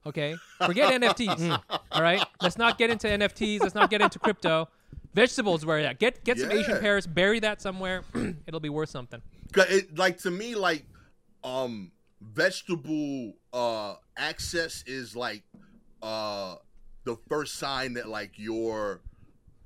Okay, 0.08 0.36
forget 0.58 0.91
NFTs. 1.01 1.38
Hmm. 1.38 1.75
All 1.91 2.01
right, 2.01 2.25
let's 2.41 2.58
not 2.58 2.79
get 2.79 2.89
into 2.89 3.06
NFTs. 3.06 3.60
Let's 3.62 3.75
not 3.75 3.91
get 3.91 4.01
into 4.01 4.17
crypto. 4.17 4.69
Vegetables, 5.13 5.67
where 5.67 5.84
that 5.84 5.99
get 5.99 6.23
get 6.23 6.39
some 6.39 6.51
Asian 6.51 6.79
pears, 6.79 7.06
bury 7.06 7.39
that 7.41 7.62
somewhere. 7.62 8.03
It'll 8.47 8.60
be 8.60 8.69
worth 8.69 8.89
something. 8.89 9.21
it 9.56 9.95
like 9.99 10.17
to 10.19 10.32
me 10.32 10.56
like 10.56 10.84
um 11.43 11.91
vegetable 12.23 13.33
uh 13.51 13.95
access 14.17 14.83
is 14.88 15.15
like 15.15 15.43
uh 16.01 16.55
the 17.05 17.17
first 17.29 17.55
sign 17.55 17.93
that 17.93 18.07
like 18.07 18.33
your 18.38 19.01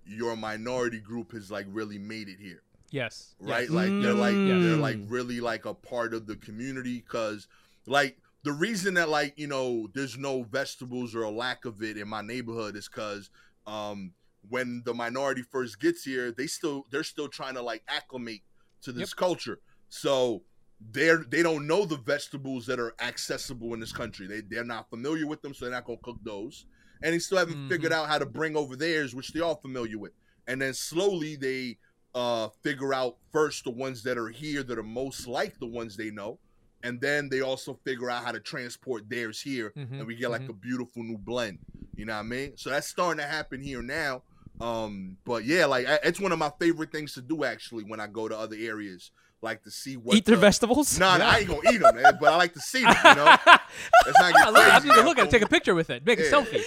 your 0.06 0.36
minority 0.36 1.00
group 1.00 1.32
has 1.34 1.52
like 1.52 1.65
really 1.70 1.98
made 1.98 2.28
it 2.30 2.39
here 2.39 2.62
Yes. 2.89 3.36
right 3.39 3.70
Yes. 3.70 3.70
like 3.70 4.00
they're 4.00 4.15
like 4.15 4.43
Mm. 4.43 4.62
they're 4.62 4.78
like 4.78 4.98
really 5.08 5.39
like 5.39 5.65
a 5.65 5.74
part 5.74 6.13
of 6.13 6.26
the 6.26 6.36
community 6.38 7.00
because 7.00 7.48
like 7.86 8.17
the 8.43 8.54
reason 8.54 8.93
that 8.96 9.10
like 9.10 9.34
you 9.38 9.48
know 9.48 9.88
there's 9.93 10.17
no 10.17 10.43
vegetables 10.43 11.13
or 11.13 11.24
a 11.24 11.30
lack 11.30 11.65
of 11.65 11.84
it 11.84 11.98
in 11.98 12.08
my 12.08 12.22
neighborhood 12.22 12.76
is 12.76 12.88
because 12.88 13.30
um 13.65 14.13
when 14.50 14.82
the 14.86 14.93
minority 14.93 15.41
first 15.43 15.80
gets 15.80 16.04
here 16.04 16.32
they 16.32 16.48
still 16.48 16.86
they're 16.91 17.04
still 17.04 17.28
trying 17.28 17.56
to 17.56 17.62
like 17.62 17.84
acclimate 17.88 18.41
to 18.82 18.91
this 18.93 19.13
culture 19.13 19.60
so 19.89 20.43
they're 20.80 21.24
they 21.30 21.42
don't 21.44 21.66
know 21.68 21.86
the 21.86 21.98
vegetables 21.98 22.66
that 22.68 22.80
are 22.80 22.94
accessible 23.00 23.74
in 23.74 23.80
this 23.80 23.92
country. 23.92 24.28
They 24.28 24.42
they're 24.42 24.63
not 24.63 24.90
familiar 24.90 25.28
with 25.28 25.42
them 25.42 25.54
so 25.54 25.66
they're 25.66 25.74
not 25.74 25.86
gonna 25.86 25.98
cook 26.04 26.20
those. 26.24 26.66
And 27.02 27.13
they 27.13 27.20
still 27.20 27.38
haven't 27.38 27.60
Mhm. 27.60 27.70
figured 27.70 27.94
out 27.94 28.08
how 28.08 28.18
to 28.20 28.26
bring 28.26 28.56
over 28.56 28.76
theirs 28.76 29.16
which 29.16 29.32
they 29.34 29.40
are 29.40 29.56
familiar 29.62 29.98
with. 29.98 30.13
And 30.48 30.62
then 30.62 30.74
slowly 30.74 31.36
they 31.36 31.80
uh 32.13 32.50
figure 32.63 32.94
out 32.94 33.18
first 33.32 33.63
the 33.63 33.72
ones 33.72 34.04
that 34.04 34.18
are 34.18 34.30
here 34.30 34.63
that 34.63 34.78
are 34.78 34.84
most 34.84 35.28
like 35.28 35.58
the 35.60 35.68
ones 35.68 35.98
they 35.98 36.12
know. 36.12 36.40
And 36.84 37.02
then 37.02 37.30
they 37.30 37.42
also 37.42 37.80
figure 37.86 38.10
out 38.10 38.24
how 38.24 38.32
to 38.32 38.40
transport 38.40 39.10
theirs 39.10 39.42
here 39.42 39.76
Mhm, 39.76 39.92
and 39.98 40.08
we 40.08 40.16
get 40.16 40.30
like 40.32 40.48
mhm. 40.48 40.50
a 40.50 40.54
beautiful 40.54 41.04
new 41.04 41.18
blend. 41.18 41.60
You 41.96 42.06
know 42.06 42.13
what 42.13 42.20
i 42.20 42.24
mean? 42.24 42.56
So 42.58 42.70
that's 42.70 42.88
starting 42.88 43.20
to 43.20 43.28
happen 43.28 43.62
here 43.62 43.82
now. 43.82 44.24
Um 44.60 45.18
but 45.26 45.44
yeah 45.46 45.66
like 45.66 45.88
I, 45.88 46.00
it's 46.04 46.20
one 46.20 46.32
of 46.32 46.40
my 46.40 46.52
favorite 46.60 46.92
things 46.92 47.13
to 47.13 47.22
do 47.22 47.44
actually 47.44 47.84
when 47.84 48.00
i 48.00 48.08
go 48.08 48.28
to 48.28 48.36
other 48.38 48.56
areas 48.58 49.12
like 49.41 49.63
to 49.63 49.71
see 49.71 49.97
what 49.97 50.15
Eat 50.15 50.26
their 50.26 50.36
the- 50.36 50.41
vegetables. 50.41 50.97
Nah, 51.00 51.17
nah, 51.17 51.30
I 51.30 51.38
ain't 51.39 51.47
gonna 51.47 51.71
eat 51.71 51.80
them, 51.80 51.95
man, 51.95 52.17
but 52.19 52.34
I 52.34 52.36
like 52.38 52.54
to 52.54 52.60
see 52.60 52.84
them. 52.84 52.95
You 53.04 53.15
know, 53.15 53.23
let's 53.45 54.19
not 54.19 54.34
get 54.34 54.47
I 54.47 54.50
look, 54.50 54.58
I'm 54.63 54.82
crazy. 54.82 54.88
gonna 54.95 55.08
look 55.08 55.19
at 55.19 55.28
it, 55.28 55.32
take 55.32 55.41
a 55.43 55.47
picture 55.47 55.76
with 55.76 55.89
it, 55.89 56.06
make 56.06 56.19
a 56.19 56.23
selfie. 56.23 56.63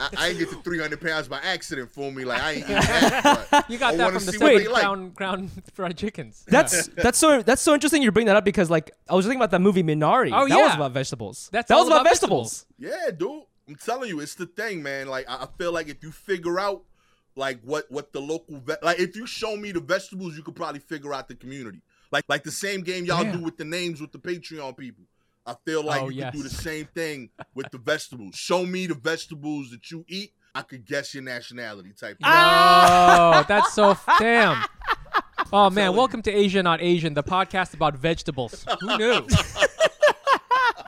I, 0.00 0.08
I 0.16 0.28
ain't 0.28 0.38
get 0.38 0.50
to 0.50 0.60
300 0.62 1.00
pounds 1.00 1.28
by 1.28 1.38
accident 1.38 1.92
for 1.92 2.10
me. 2.10 2.24
Like 2.24 2.40
I 2.40 2.50
ain't 2.52 2.64
eating 2.64 2.74
that. 2.74 3.46
but 3.50 3.70
You 3.70 3.78
got 3.78 3.94
I 3.94 3.96
that 3.98 4.12
from 4.12 4.24
the 4.24 4.32
see 4.32 4.38
what 4.38 4.54
like. 4.72 4.82
crown, 4.82 5.10
crown 5.12 5.50
fried 5.74 5.96
chickens. 5.96 6.44
That's 6.48 6.88
that's 6.88 7.18
so 7.18 7.42
that's 7.42 7.62
so 7.62 7.74
interesting. 7.74 8.02
You 8.02 8.10
bring 8.10 8.26
that 8.26 8.34
up 8.36 8.44
because 8.44 8.70
like 8.70 8.90
I 9.08 9.14
was 9.14 9.24
thinking 9.24 9.40
about 9.40 9.52
that 9.52 9.60
movie 9.60 9.82
Minari. 9.84 10.30
Oh, 10.32 10.48
that 10.48 10.56
was 10.56 10.70
yeah. 10.70 10.74
about 10.74 10.92
vegetables. 10.92 11.48
That's 11.52 11.68
that 11.68 11.74
all 11.74 11.82
was 11.82 11.88
about, 11.88 12.00
about 12.00 12.10
vegetables. 12.10 12.66
Yeah, 12.78 13.10
dude. 13.16 13.42
I'm 13.68 13.76
telling 13.76 14.08
you, 14.08 14.20
it's 14.20 14.34
the 14.34 14.46
thing, 14.46 14.82
man. 14.82 15.06
Like 15.06 15.28
I 15.28 15.44
I 15.44 15.46
feel 15.58 15.70
like 15.72 15.88
if 15.88 16.02
you 16.02 16.10
figure 16.10 16.58
out 16.58 16.82
like 17.36 17.60
what 17.62 17.90
what 17.90 18.12
the 18.12 18.20
local 18.20 18.60
ve- 18.60 18.74
like 18.82 18.98
if 19.00 19.16
you 19.16 19.26
show 19.26 19.56
me 19.56 19.72
the 19.72 19.80
vegetables, 19.80 20.36
you 20.36 20.42
could 20.42 20.54
probably 20.56 20.80
figure 20.80 21.12
out 21.12 21.28
the 21.28 21.34
community. 21.34 21.80
Like 22.12 22.24
like 22.28 22.44
the 22.44 22.50
same 22.50 22.82
game 22.82 23.04
y'all 23.04 23.24
Yeah. 23.24 23.32
do 23.32 23.42
with 23.42 23.56
the 23.56 23.64
names 23.64 24.00
with 24.00 24.12
the 24.12 24.18
Patreon 24.18 24.76
people. 24.76 25.04
I 25.46 25.54
feel 25.66 25.84
like 25.84 26.02
Oh, 26.02 26.08
you 26.08 26.18
yes. 26.20 26.30
could 26.32 26.38
do 26.38 26.42
the 26.44 26.54
same 26.54 26.86
thing 26.94 27.30
with 27.54 27.70
the 27.70 27.78
vegetables. 27.78 28.34
Show 28.36 28.64
me 28.64 28.86
the 28.86 28.94
vegetables 28.94 29.70
that 29.72 29.90
you 29.90 30.04
eat. 30.08 30.32
I 30.54 30.62
could 30.62 30.86
guess 30.86 31.12
your 31.14 31.24
nationality 31.24 31.92
type. 31.98 32.16
Oh, 32.22 33.44
that's 33.48 33.72
so 33.74 33.96
damn. 34.18 34.64
Oh 35.52 35.70
man, 35.70 35.94
welcome 35.94 36.20
to 36.22 36.32
Asia 36.32 36.62
Not 36.64 36.80
Asian, 36.82 37.14
the 37.14 37.22
podcast 37.22 37.74
about 37.74 37.96
vegetables. 37.96 38.64
Who 38.80 38.96
knew? 38.98 39.26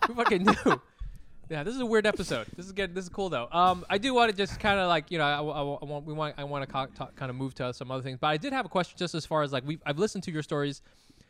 Who 0.06 0.14
fucking 0.14 0.44
knew? 0.44 0.80
Yeah, 1.48 1.62
this 1.62 1.74
is 1.76 1.80
a 1.80 1.86
weird 1.86 2.06
episode. 2.06 2.48
This 2.56 2.66
is 2.66 2.72
good. 2.72 2.94
This 2.94 3.04
is 3.04 3.08
cool 3.08 3.28
though. 3.28 3.48
Um, 3.52 3.84
I 3.88 3.98
do 3.98 4.12
want 4.12 4.30
to 4.32 4.36
just 4.36 4.58
kind 4.58 4.80
of 4.80 4.88
like 4.88 5.10
you 5.10 5.18
know, 5.18 5.24
I, 5.24 5.34
I, 5.34 5.40
I 5.40 5.84
want 5.84 6.04
we 6.04 6.12
want 6.12 6.34
I 6.38 6.44
want 6.44 6.68
to 6.68 6.88
kind 7.14 7.30
of 7.30 7.36
move 7.36 7.54
to 7.56 7.72
some 7.72 7.90
other 7.90 8.02
things, 8.02 8.18
but 8.20 8.26
I 8.28 8.36
did 8.36 8.52
have 8.52 8.66
a 8.66 8.68
question 8.68 8.96
just 8.98 9.14
as 9.14 9.24
far 9.24 9.42
as 9.42 9.52
like 9.52 9.64
we 9.64 9.78
I've 9.86 9.98
listened 9.98 10.24
to 10.24 10.32
your 10.32 10.42
stories. 10.42 10.82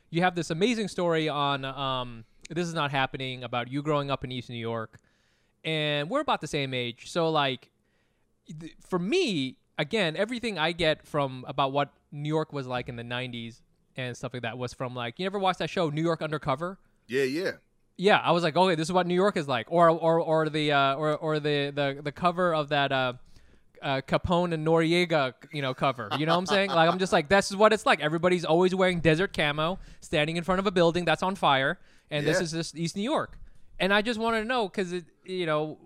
You 0.09 0.22
have 0.22 0.35
this 0.35 0.50
amazing 0.50 0.88
story 0.88 1.29
on 1.29 1.64
um, 1.64 2.24
this 2.48 2.66
is 2.66 2.72
not 2.74 2.90
happening 2.90 3.44
about 3.44 3.70
you 3.70 3.83
growing 3.83 4.11
up 4.11 4.24
in 4.24 4.33
East 4.33 4.48
New 4.48 4.57
York, 4.57 4.98
and 5.64 6.09
we're 6.09 6.20
about 6.20 6.40
the 6.40 6.46
same 6.46 6.72
age. 6.72 7.11
So 7.11 7.29
like, 7.29 7.68
th- 8.59 8.74
for 8.88 8.98
me, 8.98 9.59
again, 9.76 10.16
everything 10.16 10.59
I 10.59 10.72
get 10.72 11.05
from 11.07 11.44
about 11.46 11.72
what 11.72 11.92
New 12.11 12.29
York 12.29 12.55
was 12.55 12.66
like 12.66 12.88
in 12.88 12.96
the 12.96 13.02
'90s 13.02 13.61
and 13.96 14.16
stuff 14.16 14.33
like 14.33 14.42
that 14.42 14.57
was 14.57 14.72
from 14.72 14.94
like 14.94 15.18
you 15.18 15.26
ever 15.26 15.38
watched 15.38 15.59
that 15.59 15.68
show 15.68 15.90
New 15.90 16.02
York 16.02 16.22
Undercover? 16.22 16.79
Yeah, 17.07 17.24
yeah. 17.24 17.52
Yeah, 17.99 18.19
I 18.19 18.33
was 18.33 18.43
like, 18.43 18.57
okay, 18.57 18.75
this 18.75 18.89
is 18.89 18.93
what 18.93 19.07
New 19.07 19.15
York 19.15 19.37
is 19.37 19.49
like, 19.49 19.67
or 19.71 19.89
or 19.89 20.21
or 20.21 20.49
the 20.51 20.73
uh, 20.73 20.95
or 20.97 21.17
or 21.17 21.41
the 21.41 21.73
the 21.75 22.03
the 22.03 22.13
cover 22.13 22.55
of 22.55 22.69
that 22.69 22.93
uh, 22.93 23.15
uh, 23.81 24.01
Capone 24.07 24.53
and 24.53 24.67
Noreaga, 24.67 25.33
you 25.53 25.63
know, 25.63 25.73
cover. 25.73 26.11
You 26.19 26.27
know 26.27 26.33
what 26.33 26.41
I'm 26.41 26.47
saying? 26.47 26.71
Like, 26.71 26.91
I'm 26.91 26.99
just 26.99 27.13
like, 27.13 27.29
this 27.29 27.51
is 27.51 27.57
what 27.57 27.73
it's 27.73 27.87
like. 27.87 28.01
Everybody's 28.01 28.45
always 28.45 28.75
wearing 28.75 29.01
desert 29.01 29.35
camo, 29.35 29.79
standing 30.01 30.37
in 30.37 30.45
front 30.45 30.59
of 30.59 30.67
a 30.67 30.71
building 30.71 31.05
that's 31.07 31.23
on 31.23 31.37
fire, 31.37 31.79
and 32.11 32.27
this 32.27 32.41
is 32.41 32.53
just 32.53 32.77
East 32.77 32.97
New 32.97 33.03
York. 33.03 33.39
And 33.79 33.95
I 33.95 34.03
just 34.03 34.19
wanted 34.21 34.41
to 34.41 34.47
know 34.47 34.69
because 34.69 34.93
it, 34.93 35.05
you 35.25 35.47
know, 35.47 35.79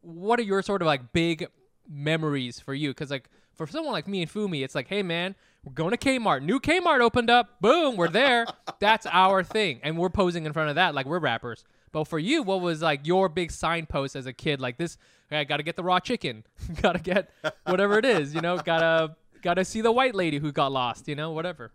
what 0.00 0.38
are 0.38 0.44
your 0.44 0.62
sort 0.62 0.80
of 0.80 0.86
like 0.86 1.12
big 1.12 1.48
memories 1.88 2.60
for 2.60 2.74
you? 2.74 2.90
Because 2.90 3.10
like 3.10 3.28
For 3.58 3.66
someone 3.66 3.92
like 3.92 4.06
me 4.06 4.22
and 4.22 4.30
Fumi, 4.30 4.62
it's 4.62 4.74
like, 4.74 4.86
hey 4.88 5.02
man, 5.02 5.34
we're 5.64 5.72
going 5.72 5.90
to 5.90 5.96
Kmart. 5.96 6.42
New 6.42 6.60
Kmart 6.60 7.00
opened 7.00 7.30
up. 7.30 7.60
Boom, 7.60 7.96
we're 7.96 8.08
there. 8.08 8.46
That's 8.80 9.06
our 9.06 9.42
thing, 9.42 9.80
and 9.82 9.98
we're 9.98 10.08
posing 10.08 10.46
in 10.46 10.52
front 10.52 10.70
of 10.70 10.76
that 10.76 10.94
like 10.94 11.06
we're 11.06 11.18
rappers. 11.18 11.64
But 11.92 12.04
for 12.04 12.18
you, 12.18 12.42
what 12.42 12.60
was 12.60 12.82
like 12.82 13.06
your 13.06 13.28
big 13.28 13.50
signpost 13.50 14.14
as 14.14 14.26
a 14.26 14.32
kid? 14.32 14.60
Like 14.60 14.76
this, 14.78 14.98
hey, 15.30 15.38
I 15.38 15.44
gotta 15.44 15.62
get 15.62 15.76
the 15.76 15.82
raw 15.82 16.00
chicken. 16.00 16.44
gotta 16.82 16.98
get 16.98 17.30
whatever 17.64 17.98
it 17.98 18.04
is. 18.04 18.34
You 18.34 18.40
know, 18.40 18.58
gotta 18.64 19.16
gotta 19.42 19.64
see 19.64 19.80
the 19.80 19.92
white 19.92 20.14
lady 20.14 20.38
who 20.38 20.52
got 20.52 20.72
lost. 20.72 21.08
You 21.08 21.16
know, 21.16 21.32
whatever. 21.32 21.72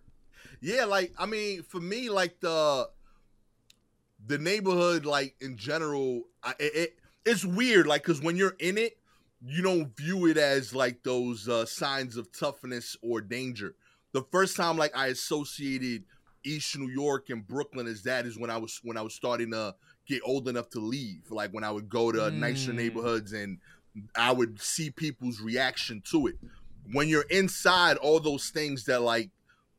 Yeah, 0.61 0.85
like 0.85 1.13
I 1.17 1.25
mean, 1.25 1.63
for 1.63 1.79
me, 1.79 2.09
like 2.09 2.39
the 2.39 2.89
the 4.25 4.37
neighborhood, 4.37 5.05
like 5.05 5.35
in 5.41 5.57
general, 5.57 6.23
I, 6.41 6.53
it, 6.59 6.75
it 6.75 6.99
it's 7.25 7.45
weird, 7.45 7.87
like 7.87 8.03
because 8.03 8.21
when 8.21 8.35
you're 8.35 8.55
in 8.59 8.77
it, 8.77 8.97
you 9.45 9.61
don't 9.61 9.95
view 9.97 10.27
it 10.27 10.37
as 10.37 10.73
like 10.73 11.03
those 11.03 11.49
uh, 11.49 11.65
signs 11.65 12.17
of 12.17 12.31
toughness 12.31 12.95
or 13.01 13.21
danger. 13.21 13.75
The 14.13 14.23
first 14.31 14.55
time, 14.55 14.77
like 14.77 14.95
I 14.95 15.07
associated 15.07 16.03
East 16.45 16.77
New 16.77 16.89
York 16.89 17.29
and 17.29 17.45
Brooklyn 17.47 17.87
as 17.87 18.03
that 18.03 18.25
is 18.25 18.37
when 18.37 18.49
I 18.49 18.57
was 18.57 18.79
when 18.83 18.97
I 18.97 19.01
was 19.01 19.13
starting 19.13 19.51
to 19.51 19.75
get 20.07 20.21
old 20.25 20.47
enough 20.47 20.69
to 20.71 20.79
leave. 20.79 21.23
Like 21.29 21.51
when 21.51 21.63
I 21.63 21.71
would 21.71 21.89
go 21.89 22.11
to 22.11 22.31
nicer 22.31 22.71
Mm. 22.71 22.75
neighborhoods 22.75 23.33
and 23.33 23.59
I 24.15 24.31
would 24.31 24.61
see 24.61 24.89
people's 24.89 25.39
reaction 25.41 26.01
to 26.11 26.27
it. 26.27 26.35
When 26.91 27.07
you're 27.07 27.25
inside, 27.29 27.97
all 27.97 28.19
those 28.19 28.49
things 28.49 28.85
that 28.85 29.01
like 29.01 29.29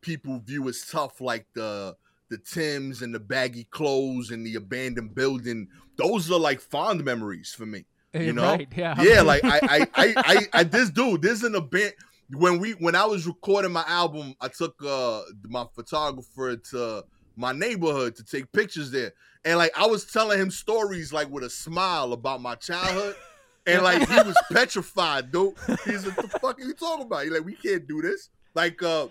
people 0.00 0.38
view 0.40 0.68
as 0.68 0.84
tough, 0.90 1.20
like 1.20 1.46
the 1.54 1.96
the 2.30 2.38
Tims 2.38 3.02
and 3.02 3.14
the 3.14 3.20
baggy 3.20 3.64
clothes 3.64 4.30
and 4.30 4.44
the 4.44 4.56
abandoned 4.56 5.14
building, 5.14 5.68
those 5.96 6.30
are 6.30 6.38
like 6.40 6.60
fond 6.60 7.04
memories 7.04 7.52
for 7.52 7.66
me. 7.66 7.84
You 8.20 8.32
know? 8.32 8.44
right, 8.44 8.68
yeah. 8.76 8.94
Yeah, 9.02 9.22
like 9.22 9.42
I 9.44 9.58
I 9.62 9.88
I 9.94 10.14
I, 10.16 10.46
I 10.52 10.62
this 10.62 10.90
dude, 10.90 11.22
this 11.22 11.32
is 11.32 11.42
an 11.42 11.56
event 11.56 11.94
when 12.30 12.58
we 12.58 12.72
when 12.72 12.94
I 12.94 13.04
was 13.04 13.26
recording 13.26 13.72
my 13.72 13.84
album, 13.86 14.34
I 14.40 14.48
took 14.48 14.76
uh 14.84 15.22
my 15.48 15.66
photographer 15.74 16.56
to 16.56 17.04
my 17.36 17.52
neighborhood 17.52 18.16
to 18.16 18.24
take 18.24 18.50
pictures 18.52 18.90
there. 18.90 19.12
And 19.44 19.58
like 19.58 19.72
I 19.76 19.86
was 19.86 20.04
telling 20.04 20.38
him 20.38 20.50
stories 20.50 21.12
like 21.12 21.28
with 21.28 21.44
a 21.44 21.50
smile 21.50 22.12
about 22.12 22.40
my 22.40 22.54
childhood. 22.54 23.16
And 23.66 23.82
like 23.82 24.06
he 24.06 24.14
was 24.16 24.36
petrified, 24.52 25.32
dude. 25.32 25.54
He's 25.86 26.06
like, 26.06 26.16
the 26.16 26.28
fuck 26.38 26.60
are 26.60 26.62
you 26.62 26.74
talking 26.74 27.06
about? 27.06 27.22
He's 27.22 27.32
like, 27.32 27.46
we 27.46 27.54
can't 27.54 27.88
do 27.88 28.02
this. 28.02 28.28
Like 28.54 28.82
uh 28.82 29.06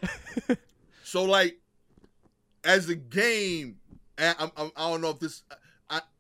so 1.04 1.24
like 1.24 1.58
as 2.64 2.88
a 2.88 2.94
game, 2.94 3.78
I'm, 4.16 4.52
I'm, 4.56 4.72
I 4.76 4.92
don't 4.92 5.02
know 5.02 5.10
if 5.10 5.20
this. 5.20 5.42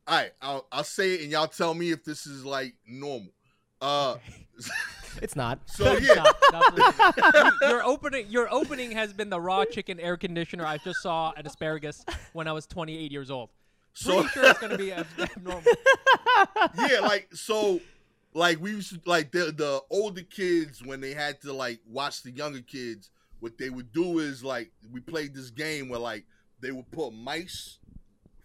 I'll, 0.07 0.65
I'll 0.71 0.83
say 0.83 1.15
it, 1.15 1.21
and 1.21 1.31
y'all 1.31 1.47
tell 1.47 1.73
me 1.73 1.91
if 1.91 2.03
this 2.03 2.25
is 2.25 2.43
like 2.45 2.75
normal. 2.87 3.31
Uh, 3.81 4.15
It's 5.21 5.35
not. 5.35 5.59
so 5.69 5.97
yeah, 5.97 6.13
Stop, 6.13 6.37
stop 6.75 7.53
your 7.61 7.83
opening 7.83 8.27
your 8.29 8.51
opening 8.53 8.91
has 8.91 9.13
been 9.13 9.29
the 9.29 9.39
raw 9.39 9.63
chicken 9.65 9.99
air 9.99 10.15
conditioner 10.17 10.65
I 10.65 10.77
just 10.77 11.01
saw 11.01 11.33
at 11.37 11.45
Asparagus 11.45 12.03
when 12.33 12.47
I 12.47 12.51
was 12.53 12.65
28 12.65 13.11
years 13.11 13.29
old. 13.29 13.49
so 13.93 14.21
Pretty 14.21 14.29
sure 14.29 14.45
it's 14.45 14.59
gonna 14.59 14.77
be 14.77 14.91
ab- 14.91 15.05
abnormal. 15.19 15.63
yeah, 16.89 16.99
like 17.01 17.29
so, 17.33 17.79
like 18.33 18.59
we 18.61 18.71
used 18.71 18.91
to 18.93 19.01
like 19.09 19.31
the 19.31 19.51
the 19.51 19.81
older 19.89 20.21
kids 20.23 20.83
when 20.83 20.99
they 21.01 21.13
had 21.13 21.39
to 21.41 21.53
like 21.53 21.79
watch 21.87 22.23
the 22.23 22.31
younger 22.31 22.61
kids. 22.61 23.09
What 23.39 23.57
they 23.57 23.69
would 23.69 23.91
do 23.91 24.19
is 24.19 24.43
like 24.43 24.71
we 24.91 24.99
played 25.01 25.35
this 25.35 25.49
game 25.49 25.89
where 25.89 25.99
like 25.99 26.25
they 26.61 26.71
would 26.71 26.89
put 26.91 27.11
mice 27.13 27.77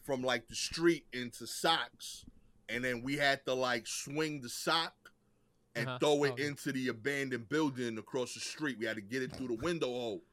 from 0.08 0.22
like 0.22 0.48
the 0.48 0.54
street 0.54 1.04
into 1.12 1.46
socks, 1.46 2.24
and 2.70 2.82
then 2.82 3.02
we 3.02 3.18
had 3.18 3.44
to 3.44 3.52
like 3.52 3.86
swing 3.86 4.40
the 4.40 4.48
sock 4.48 4.94
and 5.76 5.86
Uh-huh. 5.86 5.98
throw 5.98 6.24
it 6.24 6.32
Oh. 6.38 6.42
into 6.42 6.72
the 6.72 6.88
abandoned 6.88 7.50
building 7.50 7.98
across 7.98 8.32
the 8.32 8.40
street. 8.40 8.78
We 8.78 8.86
had 8.86 8.96
to 8.96 9.02
get 9.02 9.22
it 9.22 9.36
through 9.36 9.48
the 9.48 9.52
window 9.62 9.88
hole, 9.88 10.24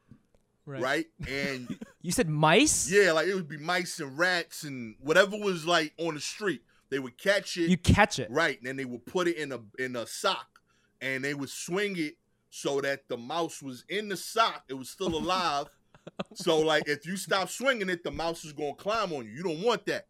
Right. 0.65 0.81
right? 0.81 1.07
And 1.27 1.77
You 2.01 2.13
said 2.13 2.29
mice? 2.29 2.89
yeah, 2.89 3.11
like 3.11 3.27
it 3.27 3.35
would 3.35 3.49
be 3.49 3.57
mice 3.57 3.99
and 3.99 4.17
rats 4.17 4.63
and 4.63 4.95
whatever 5.01 5.35
was 5.35 5.65
like 5.65 5.93
on 5.99 6.13
the 6.13 6.21
street. 6.21 6.61
They 6.89 6.99
would 6.99 7.17
catch 7.17 7.57
it. 7.57 7.69
You 7.69 7.75
catch 7.77 8.17
it. 8.17 8.31
Right, 8.31 8.57
and 8.57 8.65
then 8.65 8.77
they 8.77 8.85
would 8.85 9.05
put 9.05 9.27
it 9.27 9.35
in 9.35 9.51
a 9.51 9.59
in 9.77 9.97
a 9.97 10.07
sock, 10.07 10.61
and 11.01 11.21
they 11.21 11.33
would 11.33 11.49
swing 11.49 11.97
it 11.97 12.15
so 12.49 12.79
that 12.79 13.09
the 13.09 13.17
mouse 13.17 13.61
was 13.61 13.83
in 13.89 14.07
the 14.07 14.15
sock. 14.15 14.63
It 14.69 14.75
was 14.75 14.89
still 14.89 15.13
alive. 15.17 15.67
So 16.33 16.59
like, 16.59 16.87
if 16.87 17.05
you 17.05 17.17
stop 17.17 17.49
swinging 17.49 17.89
it, 17.89 18.03
the 18.03 18.11
mouse 18.11 18.43
is 18.45 18.53
gonna 18.53 18.73
climb 18.75 19.11
on 19.13 19.25
you. 19.25 19.31
You 19.31 19.43
don't 19.43 19.61
want 19.61 19.85
that, 19.87 20.07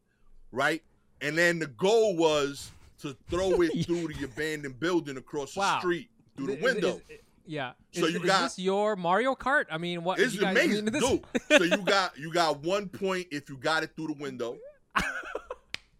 right? 0.52 0.82
And 1.22 1.38
then 1.38 1.60
the 1.60 1.68
goal 1.68 2.16
was 2.16 2.72
to 3.02 3.16
throw 3.30 3.62
it 3.62 3.72
through 3.86 4.08
the 4.10 4.24
abandoned 4.26 4.80
building 4.80 5.18
across 5.18 5.54
the 5.54 5.60
Wow. 5.62 5.80
street 5.80 6.10
through 6.36 6.48
the 6.48 6.58
Is- 6.58 6.64
window. 6.64 7.02
is- 7.10 7.20
yeah. 7.48 7.74
So 7.92 8.06
is, 8.06 8.14
you 8.14 8.20
is 8.22 8.26
got- 8.26 8.42
this 8.44 8.58
your 8.60 8.96
Mario 8.96 9.36
Kart? 9.36 9.66
I 9.70 9.78
mean, 9.78 10.04
what? 10.04 10.20
It's 10.20 10.34
you 10.34 10.42
guys, 10.42 10.58
I 10.58 10.62
amazing, 10.62 10.86
mean, 10.86 10.94
dude. 11.00 11.24
so 11.50 11.64
you 11.64 11.78
got 11.84 12.18
you 12.18 12.34
got 12.34 12.64
one 12.64 12.90
point 12.90 13.28
if 13.32 13.50
you 13.50 13.58
got 13.58 13.84
it 13.84 13.92
through 13.96 14.08
the 14.08 14.14
window, 14.14 14.58
oh 14.98 15.02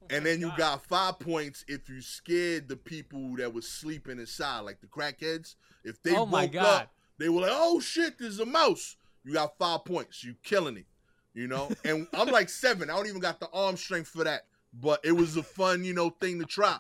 and 0.10 0.26
then 0.26 0.40
you 0.40 0.52
got 0.58 0.84
five 0.86 1.20
points 1.20 1.64
if 1.68 1.88
you 1.88 2.02
scared 2.02 2.68
the 2.68 2.76
people 2.76 3.36
that 3.38 3.54
was 3.54 3.68
sleeping 3.68 4.20
inside, 4.20 4.62
like 4.62 4.82
the 4.82 4.88
crackheads. 4.88 5.54
If 5.84 6.02
they 6.02 6.16
Oh 6.16 6.22
woke 6.24 6.30
my 6.30 6.48
God. 6.48 6.66
up, 6.84 6.94
they 7.20 7.30
were 7.30 7.42
like, 7.42 7.52
"Oh 7.54 7.80
shit, 7.80 8.18
there's 8.18 8.40
a 8.40 8.46
mouse." 8.46 8.96
You 9.26 9.34
got 9.34 9.58
five 9.58 9.84
points. 9.86 10.24
You 10.24 10.36
killing 10.44 10.78
it, 10.78 10.86
you 11.34 11.48
know. 11.48 11.70
And 11.84 12.08
I'm 12.14 12.28
like 12.28 12.50
seven. 12.50 12.90
I 12.90 12.96
don't 12.96 13.08
even 13.08 13.20
got 13.22 13.40
the 13.40 13.50
arm 13.52 13.76
strength 13.76 14.10
for 14.10 14.24
that, 14.24 14.46
but 14.82 15.00
it 15.04 15.12
was 15.12 15.36
a 15.38 15.44
fun, 15.44 15.84
you 15.84 15.94
know, 15.94 16.10
thing 16.10 16.40
to 16.40 16.46
try. 16.46 16.78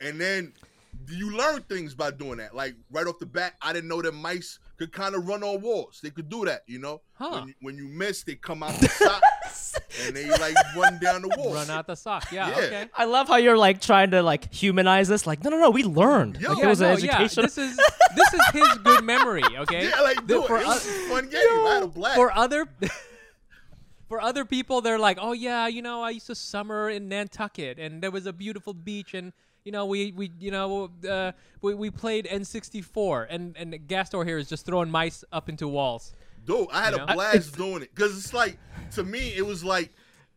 And 0.00 0.20
then 0.20 0.52
you 1.08 1.36
learn 1.36 1.62
things 1.62 1.94
by 1.94 2.10
doing 2.10 2.38
that. 2.38 2.54
Like 2.54 2.74
right 2.90 3.06
off 3.06 3.18
the 3.18 3.26
bat, 3.26 3.54
I 3.60 3.72
didn't 3.72 3.88
know 3.88 4.02
that 4.02 4.12
mice 4.12 4.58
could 4.78 4.92
kind 4.92 5.14
of 5.14 5.28
run 5.28 5.42
on 5.42 5.60
walls. 5.60 6.00
They 6.02 6.10
could 6.10 6.28
do 6.28 6.44
that, 6.46 6.62
you 6.66 6.78
know. 6.78 7.02
Huh. 7.14 7.30
When, 7.30 7.48
you, 7.48 7.54
when 7.60 7.76
you 7.76 7.88
miss, 7.88 8.22
they 8.22 8.34
come 8.34 8.62
out 8.62 8.74
the 8.80 8.88
and 10.06 10.16
they 10.16 10.28
like 10.30 10.54
run 10.76 10.98
down 10.98 11.22
the 11.22 11.28
wall. 11.36 11.54
Run 11.54 11.68
out 11.70 11.86
the 11.86 11.94
sock. 11.94 12.30
Yeah. 12.32 12.48
Yeah. 12.50 12.56
Okay. 12.66 12.86
I 12.96 13.04
love 13.04 13.28
how 13.28 13.36
you're 13.36 13.56
like 13.58 13.80
trying 13.80 14.10
to 14.12 14.22
like 14.22 14.52
humanize 14.52 15.08
this. 15.08 15.26
Like, 15.26 15.42
no, 15.44 15.50
no, 15.50 15.58
no, 15.58 15.70
we 15.70 15.82
learned. 15.84 16.38
Yo. 16.40 16.50
like, 16.50 16.58
Yeah, 16.58 16.64
it 16.64 16.68
was 16.68 16.80
no, 16.80 16.86
an 16.88 16.92
education. 16.92 17.42
Yeah, 17.42 17.46
this 17.46 17.58
is 17.58 17.76
this 18.16 18.34
is 18.34 18.40
his 18.52 18.78
good 18.84 19.04
memory. 19.04 19.42
Okay. 19.58 19.88
Yeah, 19.88 20.00
like 20.00 20.16
The- 20.26 20.34
do 20.40 20.42
for 20.42 20.58
It 20.58 20.66
us- 20.66 20.86
was 20.86 20.96
a 20.96 21.08
fun 21.08 21.28
game. 21.28 21.40
I 21.42 21.74
had 21.74 21.82
a 21.82 21.86
blast. 21.88 22.16
for 22.16 22.32
other 22.32 22.66
for 24.08 24.20
other 24.20 24.44
people 24.44 24.80
they're 24.82 24.98
like 24.98 25.16
oh 25.20 25.32
yeah 25.32 25.66
you 25.66 25.80
know 25.80 26.02
i 26.02 26.10
used 26.10 26.26
to 26.26 26.34
summer 26.34 26.90
in 26.90 27.08
nantucket 27.08 27.78
and 27.78 28.02
there 28.02 28.10
was 28.10 28.26
a 28.26 28.32
beautiful 28.32 28.74
beach 28.74 29.14
and 29.14 29.32
you 29.64 29.72
know 29.72 29.86
we 29.86 30.12
we 30.12 30.30
you 30.38 30.50
know 30.50 30.90
uh, 31.08 31.32
we, 31.62 31.72
we 31.74 31.90
played 31.90 32.26
n64 32.30 33.26
and 33.30 33.56
and 33.56 33.88
gastor 33.88 34.22
here 34.24 34.36
is 34.36 34.48
just 34.50 34.66
throwing 34.66 34.90
mice 34.90 35.24
up 35.32 35.48
into 35.48 35.66
walls 35.66 36.12
Dude, 36.44 36.66
I 36.72 36.84
had 36.84 36.94
You 36.94 37.02
a 37.02 37.06
know? 37.06 37.14
blast 37.14 37.56
doing 37.56 37.82
it 37.82 37.94
because 37.94 38.16
it's 38.16 38.34
like 38.34 38.58
to 38.92 39.04
me, 39.04 39.34
it 39.36 39.46
was 39.46 39.64
like, 39.64 39.90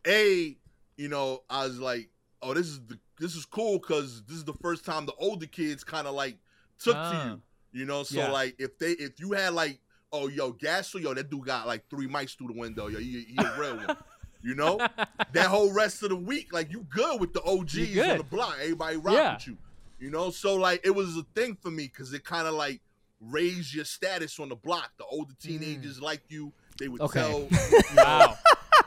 a, 0.06 0.56
you 0.96 1.08
know, 1.08 1.42
I 1.50 1.64
was 1.66 1.78
like, 1.80 2.08
oh, 2.42 2.54
this 2.54 2.66
is 2.68 2.80
the 2.86 2.98
this 3.18 3.34
is 3.34 3.44
cool 3.46 3.78
because 3.78 4.22
this 4.24 4.36
is 4.36 4.44
the 4.44 4.52
first 4.54 4.84
time 4.84 5.06
the 5.06 5.14
older 5.18 5.46
kids 5.46 5.82
kind 5.84 6.06
of 6.06 6.14
like 6.14 6.36
took 6.78 6.96
Ah. 6.96 7.10
to 7.10 7.16
you, 7.16 7.80
you 7.80 7.86
know. 7.86 8.02
So 8.02 8.18
Yeah. 8.20 8.30
like, 8.30 8.54
if 8.58 8.78
they 8.78 8.92
if 8.92 9.18
you 9.18 9.32
had 9.32 9.54
like, 9.54 9.80
oh, 10.12 10.28
yo, 10.28 10.52
Gasol, 10.52 11.00
yo, 11.02 11.14
that 11.14 11.28
dude 11.30 11.44
got 11.46 11.66
like 11.66 11.88
three 11.90 12.06
mice 12.06 12.34
through 12.34 12.48
the 12.48 12.58
window, 12.58 12.86
yo, 12.88 12.98
he, 12.98 13.22
he 13.22 13.36
a 13.38 13.60
real 13.60 13.76
one. 13.76 13.96
You 14.42 14.54
know, 14.54 14.78
that 15.32 15.46
whole 15.46 15.72
rest 15.72 16.02
of 16.04 16.10
the 16.10 16.16
week, 16.16 16.52
like 16.52 16.70
you 16.70 16.86
good 16.88 17.20
with 17.20 17.32
the 17.32 17.42
OGs 17.42 17.98
on 17.98 18.18
the 18.18 18.24
block. 18.24 18.56
Everybody 18.60 18.96
rock 18.98 19.14
Yeah. 19.16 19.34
with 19.34 19.46
you. 19.48 19.56
You 19.98 20.10
know, 20.10 20.30
so 20.30 20.54
like 20.56 20.82
it 20.84 20.94
was 20.94 21.16
a 21.16 21.24
thing 21.34 21.56
for 21.60 21.70
me 21.70 21.84
because 21.88 22.12
it 22.12 22.22
kind 22.22 22.46
of 22.46 22.54
like 22.54 22.80
raised 23.20 23.74
your 23.74 23.84
status 23.84 24.38
on 24.38 24.48
the 24.48 24.56
block. 24.56 24.92
The 24.98 25.04
older 25.04 25.34
hmm. 25.40 25.48
teenagers 25.48 26.00
like 26.00 26.22
you. 26.28 26.52
They 26.78 26.88
would 26.88 27.00
Okay. 27.00 27.20
tell. 27.20 27.48
Wow 27.96 28.36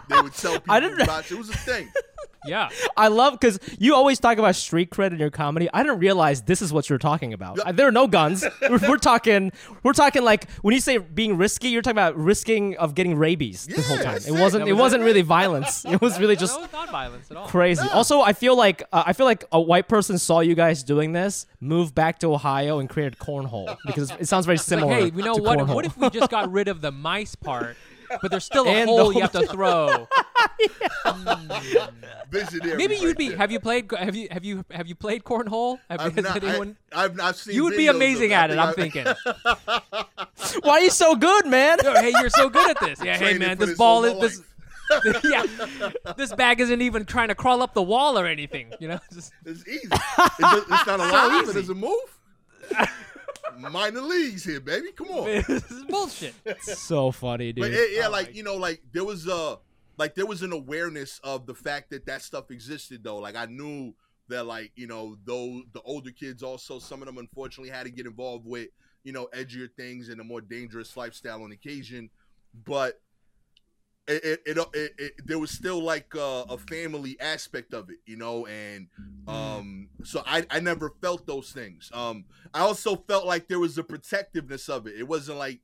They 0.09 0.21
would 0.21 0.33
tell 0.33 0.53
people 0.59 0.73
I 0.73 0.79
didn't- 0.79 1.01
about 1.01 1.29
you. 1.29 1.37
It 1.37 1.39
was 1.39 1.49
a 1.49 1.53
thing. 1.57 1.89
yeah 2.45 2.69
I 2.95 3.09
love 3.09 3.33
because 3.37 3.59
you 3.79 3.93
always 3.93 4.17
talk 4.17 4.37
about 4.37 4.55
street 4.55 4.91
cred 4.91 5.11
in 5.11 5.19
your 5.19 5.29
comedy. 5.29 5.67
I 5.73 5.83
didn't 5.83 5.99
realize 5.99 6.41
this 6.43 6.61
is 6.61 6.71
what 6.71 6.89
you're 6.89 6.97
talking 6.97 7.33
about. 7.33 7.57
Yeah. 7.57 7.73
There 7.73 7.85
are 7.85 7.91
no 7.91 8.07
guns. 8.07 8.45
we're, 8.61 8.77
we're 8.87 8.97
talking. 8.97 9.51
We're 9.83 9.91
talking 9.91 10.23
like 10.23 10.49
when 10.61 10.73
you 10.73 10.79
say 10.79 10.99
being 10.99 11.35
risky, 11.37 11.67
you're 11.67 11.81
talking 11.81 11.97
about 11.97 12.15
risking 12.17 12.77
of 12.77 12.95
getting 12.95 13.17
rabies 13.17 13.65
this 13.65 13.85
whole 13.89 13.97
time. 13.97 14.15
It 14.17 14.27
it. 14.27 14.31
wasn't. 14.31 14.63
That 14.63 14.69
It 14.69 14.73
was 14.73 14.79
wasn't 14.79 15.03
it. 15.03 15.05
really 15.07 15.21
violence. 15.21 15.83
It 15.83 15.99
was 16.01 16.17
really 16.17 16.37
just 16.37 16.57
no 16.57 16.63
it's 16.63 16.71
not 16.73 16.89
violence 16.89 17.29
at 17.29 17.35
all 17.35 17.47
crazy. 17.47 17.83
Yeah. 17.85 17.91
Also, 17.93 18.21
I 18.21 18.31
feel 18.31 18.55
like 18.55 18.83
uh, 18.93 19.03
I 19.05 19.11
feel 19.11 19.25
like 19.25 19.43
a 19.51 19.59
white 19.59 19.89
person 19.89 20.17
saw 20.17 20.39
you 20.39 20.55
guys 20.55 20.81
doing 20.83 21.11
this, 21.11 21.45
moved 21.59 21.93
back 21.93 22.19
to 22.19 22.33
Ohio, 22.33 22.79
and 22.79 22.89
created 22.89 23.19
cornhole 23.19 23.75
because 23.85 24.11
it 24.11 24.29
sounds 24.29 24.45
very 24.45 24.55
It's 24.55 24.71
like, 24.71 24.79
similar. 24.79 24.95
hey 24.95 25.05
you 25.13 25.23
know 25.23 25.35
to 25.35 25.41
what 25.43 25.59
cornhole. 25.59 25.75
what 25.75 25.85
if 25.85 25.97
we 25.97 26.09
just 26.09 26.31
got 26.31 26.49
rid 26.49 26.69
of 26.69 26.79
the 26.79 26.91
mice 26.91 27.35
part 27.35 27.75
but 28.21 28.31
there's 28.31 28.43
still 28.45 28.65
a 28.65 28.69
And 28.69 28.89
hole 28.89 29.13
you 29.13 29.21
have 29.21 29.31
to 29.33 29.45
throw 29.47 30.07
Visionary. 32.31 32.77
maybe 32.77 32.95
right 32.95 33.03
you'd 33.03 33.17
be 33.17 33.29
there. 33.29 33.37
have 33.37 33.51
you 33.51 33.59
played 33.59 33.91
have 33.97 34.15
you 34.15 34.27
have 34.31 34.43
you 34.45 34.63
have 34.71 34.87
you 34.87 34.95
played 34.95 35.23
cornhole 35.23 35.79
have 35.89 35.99
I've 36.01 36.15
has 36.15 36.23
not, 36.23 36.43
anyone 36.43 36.77
I, 36.93 37.01
have 37.03 37.15
not 37.15 37.35
seen. 37.35 37.55
you 37.55 37.63
would 37.63 37.75
be 37.75 37.85
videos 37.85 37.89
of 37.89 37.95
amazing 37.95 38.33
at 38.33 38.51
I 38.51 38.53
it 38.53 38.59
i'm 38.59 38.73
think 38.73 38.93
thinking 38.93 39.13
Why 40.61 40.71
are 40.73 40.81
you 40.81 40.89
so 40.89 41.15
good, 41.15 41.45
man? 41.47 41.77
Yo, 41.83 41.93
hey, 41.95 42.11
you're 42.19 42.29
so 42.29 42.49
good 42.49 42.69
at 42.69 42.79
this. 42.79 42.99
Yeah, 43.03 43.13
hey 43.13 43.19
Training 43.19 43.39
man, 43.39 43.57
for 43.57 43.61
this 43.65 43.69
this 43.71 43.77
ball 43.77 44.03
is 44.05 44.13
my 44.13 44.19
this. 44.21 44.41
yeah, 45.23 45.43
this 46.17 46.33
bag 46.33 46.59
isn't 46.59 46.81
even 46.81 47.05
trying 47.05 47.27
to 47.27 47.35
crawl 47.35 47.61
up 47.61 47.73
the 47.75 47.81
wall 47.83 48.17
or 48.17 48.25
anything. 48.25 48.73
You 48.79 48.87
know, 48.89 48.99
just 49.13 49.31
It's 49.45 49.67
easy. 49.67 49.85
It 49.85 49.91
does, 50.39 50.63
it's 50.63 50.85
not 50.87 50.99
a 50.99 51.03
alive. 51.09 51.49
It 51.49 51.53
doesn't 51.53 51.77
move. 51.77 52.19
Minor 53.57 54.01
leagues 54.01 54.43
here, 54.43 54.59
baby. 54.59 54.91
Come 54.91 55.07
on. 55.09 55.25
this 55.47 55.71
is 55.71 55.83
bullshit. 55.85 56.33
so 56.61 57.11
funny, 57.11 57.53
dude. 57.53 57.63
But 57.63 57.71
it, 57.71 57.91
yeah, 57.93 58.07
Oh 58.07 58.11
like 58.11 58.27
my 58.27 58.33
you 58.33 58.43
know, 58.43 58.55
like 58.55 58.81
there 58.91 59.03
was 59.03 59.27
a 59.27 59.59
like 59.97 60.15
there 60.15 60.25
was 60.25 60.41
an 60.41 60.53
awareness 60.53 61.19
of 61.23 61.45
the 61.45 61.53
fact 61.53 61.89
that 61.91 62.05
that 62.05 62.21
stuff 62.21 62.51
existed 62.51 63.03
though. 63.03 63.17
Like 63.17 63.35
I 63.35 63.45
knew 63.45 63.93
that 64.27 64.45
like 64.45 64.71
you 64.75 64.87
know 64.87 65.17
though 65.25 65.61
the 65.73 65.81
older 65.81 66.11
kids 66.11 66.43
also 66.43 66.79
some 66.79 67.01
of 67.01 67.07
them 67.07 67.17
unfortunately 67.17 67.71
had 67.71 67.83
to 67.83 67.91
get 67.91 68.05
involved 68.05 68.45
with 68.45 68.69
you 69.03 69.11
know 69.11 69.27
edgier 69.33 69.67
things 69.75 70.09
and 70.09 70.21
a 70.21 70.23
more 70.23 70.41
dangerous 70.41 70.95
lifestyle 70.95 71.43
on 71.43 71.51
occasion, 71.51 72.09
but. 72.65 72.99
It, 74.09 74.23
it, 74.25 74.41
it, 74.45 74.57
it, 74.73 74.93
it 74.97 75.13
there 75.27 75.39
was 75.39 75.51
still 75.51 75.83
like 75.83 76.15
a, 76.15 76.45
a 76.49 76.57
family 76.57 77.15
aspect 77.19 77.73
of 77.75 77.91
it, 77.91 77.99
you 78.07 78.17
know, 78.17 78.47
and 78.47 78.87
um, 79.27 79.89
so 80.03 80.23
I, 80.25 80.45
I 80.49 80.59
never 80.59 80.91
felt 81.01 81.27
those 81.27 81.51
things. 81.51 81.91
Um, 81.93 82.25
I 82.53 82.61
also 82.61 82.95
felt 82.95 83.27
like 83.27 83.47
there 83.47 83.59
was 83.59 83.77
a 83.77 83.83
protectiveness 83.83 84.67
of 84.67 84.87
it. 84.87 84.95
It 84.97 85.07
wasn't 85.07 85.37
like 85.37 85.61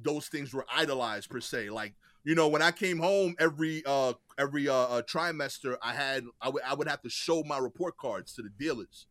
those 0.00 0.28
things 0.28 0.52
were 0.52 0.66
idolized 0.72 1.30
per 1.30 1.40
se. 1.40 1.70
Like 1.70 1.94
you 2.24 2.34
know, 2.34 2.48
when 2.48 2.62
I 2.62 2.72
came 2.72 2.98
home 2.98 3.34
every 3.38 3.82
uh 3.86 4.12
every 4.38 4.68
uh, 4.68 4.74
uh 4.74 5.02
trimester, 5.02 5.78
I 5.82 5.94
had 5.94 6.24
I 6.42 6.50
would 6.50 6.62
I 6.64 6.74
would 6.74 6.88
have 6.88 7.02
to 7.02 7.10
show 7.10 7.42
my 7.44 7.58
report 7.58 7.96
cards 7.96 8.34
to 8.34 8.42
the 8.42 8.50
dealers. 8.50 9.06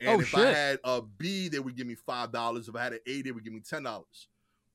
And 0.00 0.10
Oh, 0.10 0.20
if 0.20 0.34
I 0.34 0.46
had 0.46 0.80
a 0.84 1.02
B, 1.02 1.48
they 1.48 1.60
would 1.60 1.76
give 1.76 1.86
me 1.86 1.94
five 1.94 2.32
dollars. 2.32 2.68
If 2.68 2.76
I 2.76 2.84
had 2.84 2.92
an 2.94 3.00
A, 3.06 3.22
they 3.22 3.32
would 3.32 3.44
give 3.44 3.52
me 3.52 3.60
ten 3.60 3.84
dollars. 3.84 4.28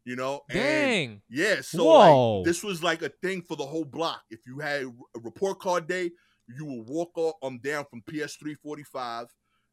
You 0.06 0.18
know, 0.18 0.42
and 0.50 0.58
Dang. 0.60 1.22
yeah, 1.30 1.62
so 1.62 1.86
Whoa. 1.86 2.38
like 2.40 2.46
this 2.46 2.62
was 2.62 2.84
like 2.84 3.02
a 3.02 3.10
thing 3.22 3.42
for 3.42 3.56
the 3.56 3.66
whole 3.66 3.86
block. 3.86 4.22
If 4.30 4.42
you 4.46 4.60
had 4.60 4.84
a 4.84 5.20
report 5.20 5.60
card 5.60 5.88
day, 5.88 6.12
you 6.50 6.66
would 6.66 6.88
walk 6.88 7.12
on 7.16 7.34
um 7.42 7.60
down 7.64 7.86
from 7.90 8.02
PS 8.02 8.36
three 8.36 8.56
forty 8.56 8.84
five, 8.84 9.28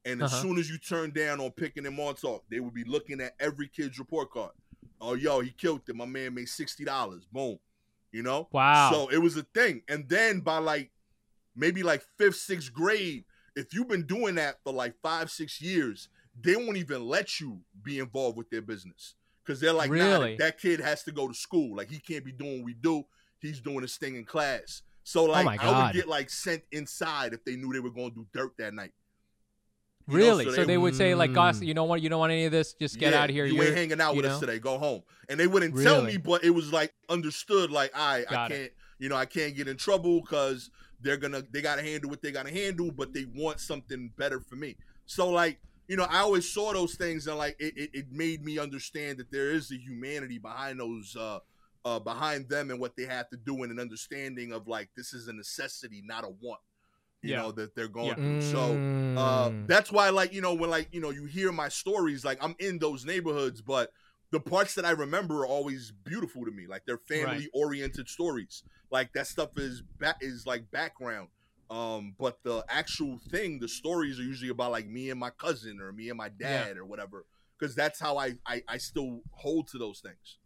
and 0.05 0.23
as 0.23 0.33
Uh-huh. 0.33 0.43
soon 0.43 0.59
as 0.59 0.71
you 0.71 0.79
turn 0.79 1.11
down 1.11 1.41
on 1.41 1.51
Pitkin 1.51 1.85
and 1.85 1.97
Montauk, 1.97 2.45
they 2.49 2.61
would 2.61 2.75
be 2.75 2.85
looking 2.85 3.21
at 3.21 3.35
every 3.41 3.67
kid's 3.69 3.99
report 3.99 4.31
card. 4.31 4.53
Oh, 5.01 5.15
yo, 5.15 5.41
he 5.41 5.51
killed 5.51 5.81
it. 5.89 5.97
My 5.97 6.07
man 6.07 6.35
made 6.35 6.49
sixty 6.49 6.85
dollars. 6.85 7.27
Boom, 7.33 7.59
you 8.13 8.23
know. 8.23 8.49
Wow. 8.53 8.91
So 8.93 9.09
it 9.09 9.19
was 9.19 9.37
a 9.37 9.43
thing, 9.43 9.83
and 9.89 10.09
then 10.09 10.41
by 10.41 10.59
like 10.59 10.93
maybe 11.57 11.83
like 11.83 12.05
fifth, 12.19 12.37
sixth 12.37 12.73
grade, 12.73 13.25
if 13.57 13.75
you've 13.75 13.89
been 13.89 14.07
doing 14.07 14.37
that 14.37 14.59
for 14.63 14.73
like 14.73 14.95
five, 15.03 15.29
six 15.29 15.61
years, 15.61 16.09
they 16.41 16.55
won't 16.55 16.77
even 16.77 17.05
let 17.05 17.41
you 17.41 17.63
be 17.83 17.99
involved 17.99 18.37
with 18.37 18.49
their 18.51 18.63
business 18.63 19.17
because 19.45 19.61
they're 19.61 19.73
like, 19.73 19.91
Really? 19.91 20.33
nah, 20.33 20.45
that 20.45 20.59
kid 20.59 20.81
has 20.81 21.03
to 21.05 21.13
go 21.13 21.29
to 21.29 21.35
school. 21.35 21.77
Like 21.77 21.91
he 21.91 21.99
can't 21.99 22.25
be 22.25 22.33
doing 22.33 22.59
what 22.59 22.65
we 22.67 22.75
do. 22.75 23.05
He's 23.41 23.61
doing 23.61 23.83
his 23.83 23.97
thing 23.97 24.17
in 24.17 24.25
class. 24.25 24.83
So 25.03 25.25
like 25.25 25.63
Oh 25.65 25.69
I 25.71 25.87
would 25.87 25.95
get 25.95 26.09
like 26.09 26.31
sent 26.31 26.63
inside 26.73 27.33
if 27.33 27.45
they 27.45 27.57
knew 27.57 27.73
they 27.73 27.81
were 27.81 27.91
going 27.91 28.11
to 28.11 28.15
do 28.17 28.27
dirt 28.33 28.53
that 28.59 28.75
night. 28.75 28.93
You 30.09 30.17
Really? 30.17 30.45
so 30.45 30.51
so 30.53 30.57
they 30.63 30.65
they 30.67 30.79
would 30.79 30.95
say 30.97 31.15
like, 31.15 31.33
"Goss, 31.33 31.61
Mm. 31.61 31.67
you 31.67 31.75
don't 31.75 31.89
want 31.89 32.03
you 32.03 32.09
don't 32.09 32.19
want 32.19 32.33
any 32.33 32.45
of 32.45 32.53
this. 32.53 32.75
Just 32.75 32.99
get 32.99 33.13
Yeah, 33.13 33.23
out 33.23 33.31
of 33.31 33.35
here. 33.35 33.45
You 33.45 33.55
You're- 33.55 33.67
ain't 33.69 33.77
hanging 33.77 34.01
out 34.01 34.15
you 34.15 34.23
with 34.23 34.31
us 34.31 34.41
today. 34.41 34.59
Go 34.59 34.79
home. 34.79 35.03
And 35.29 35.39
they 35.39 35.47
wouldn't 35.47 35.81
tell 35.81 36.03
me, 36.03 36.17
but 36.17 36.43
it 36.45 36.51
was 36.51 36.73
like 36.73 36.93
understood. 37.09 37.71
Like 37.71 37.93
I, 37.95 38.25
I 38.29 38.49
can't, 38.49 38.73
you 38.99 39.09
know, 39.09 39.17
I 39.17 39.27
can't 39.27 39.55
get 39.55 39.69
in 39.69 39.77
trouble 39.77 40.21
because 40.21 40.71
they're 41.01 41.17
gonna, 41.17 41.43
they 41.51 41.63
gotta 41.63 41.83
handle 41.83 42.11
what 42.11 42.23
they 42.23 42.33
gotta 42.33 42.51
handle, 42.51 42.91
but 42.91 43.13
they 43.15 43.25
want 43.35 43.61
something 43.61 44.11
better 44.19 44.41
for 44.41 44.57
me. 44.57 44.77
So 45.07 45.31
like, 45.31 45.61
you 45.91 45.97
know, 45.97 46.07
I 46.09 46.21
always 46.21 46.51
saw 46.51 46.73
those 46.73 46.95
things 46.95 47.27
and 47.27 47.37
like 47.37 47.57
it, 47.59 47.75
it, 47.77 47.91
it 47.93 48.07
made 48.13 48.45
me 48.45 48.59
understand 48.61 49.19
that 49.19 49.33
there 49.33 49.51
is 49.51 49.73
a 49.73 49.77
humanity 49.77 50.39
behind 50.39 50.81
those, 50.81 51.17
uh, 51.19 51.41
uh, 51.85 51.99
behind 51.99 52.49
them 52.49 52.71
and 52.71 52.81
what 52.81 52.97
they 52.97 53.07
have 53.07 53.29
to 53.31 53.37
do 53.37 53.65
and 53.65 53.73
an 53.73 53.81
understanding 53.81 54.53
of 54.53 54.69
like 54.69 54.91
this 54.97 55.13
is 55.13 55.29
a 55.29 55.33
necessity, 55.33 56.03
not 56.07 56.25
a 56.25 56.31
want. 56.31 56.61
You 57.23 57.33
Yeah. 57.33 57.43
know 57.43 57.53
that 57.53 57.75
they're 57.75 57.89
going 57.89 58.09
Yeah. 58.09 58.15
through. 58.17 58.41
So 58.41 58.85
uh, 59.17 59.51
Mm. 59.51 59.67
that's 59.67 59.93
why, 59.93 60.11
like 60.11 60.33
you 60.33 60.41
know, 60.41 60.55
when 60.55 60.71
like 60.71 60.89
you 60.93 61.01
know 61.01 61.11
you 61.11 61.25
hear 61.27 61.53
my 61.53 61.69
stories, 61.69 62.25
like 62.25 62.39
I'm 62.43 62.55
in 62.61 62.79
those 62.79 63.05
neighborhoods, 63.05 63.61
but 63.63 63.91
the 64.33 64.41
parts 64.41 64.75
that 64.77 64.85
I 64.87 64.93
remember 64.93 65.41
are 65.41 65.47
always 65.47 65.93
beautiful 66.05 66.45
to 66.45 66.53
me. 66.53 66.67
Like 66.69 66.85
they're 66.87 66.99
family 66.99 67.49
oriented 67.53 68.09
stories. 68.09 68.63
Like 68.91 69.13
that 69.15 69.27
stuff 69.27 69.59
is 69.59 69.83
ba- 69.99 70.17
is 70.21 70.47
like 70.47 70.71
background. 70.71 71.29
Um, 71.71 72.15
but 72.19 72.39
the 72.43 72.65
actual 72.69 73.19
thing, 73.31 73.61
the 73.61 73.69
stories 73.69 74.19
are 74.19 74.25
usually 74.25 74.51
about 74.51 74.73
like 74.73 74.89
me 74.89 75.11
and 75.11 75.21
my 75.21 75.31
cousin 75.31 75.81
or 75.81 75.93
me 75.93 76.09
and 76.09 76.19
my 76.19 76.31
Yeah. 76.39 76.67
dad 76.67 76.77
or 76.77 76.85
whatever. 76.85 77.25
Because 77.59 77.75
that's 77.75 78.01
how 78.01 78.17
I, 78.19 78.35
I 78.47 78.63
I 78.67 78.79
still 78.79 79.21
hold 79.31 79.69
to 79.69 79.79
those 79.79 80.01
things. 80.01 80.39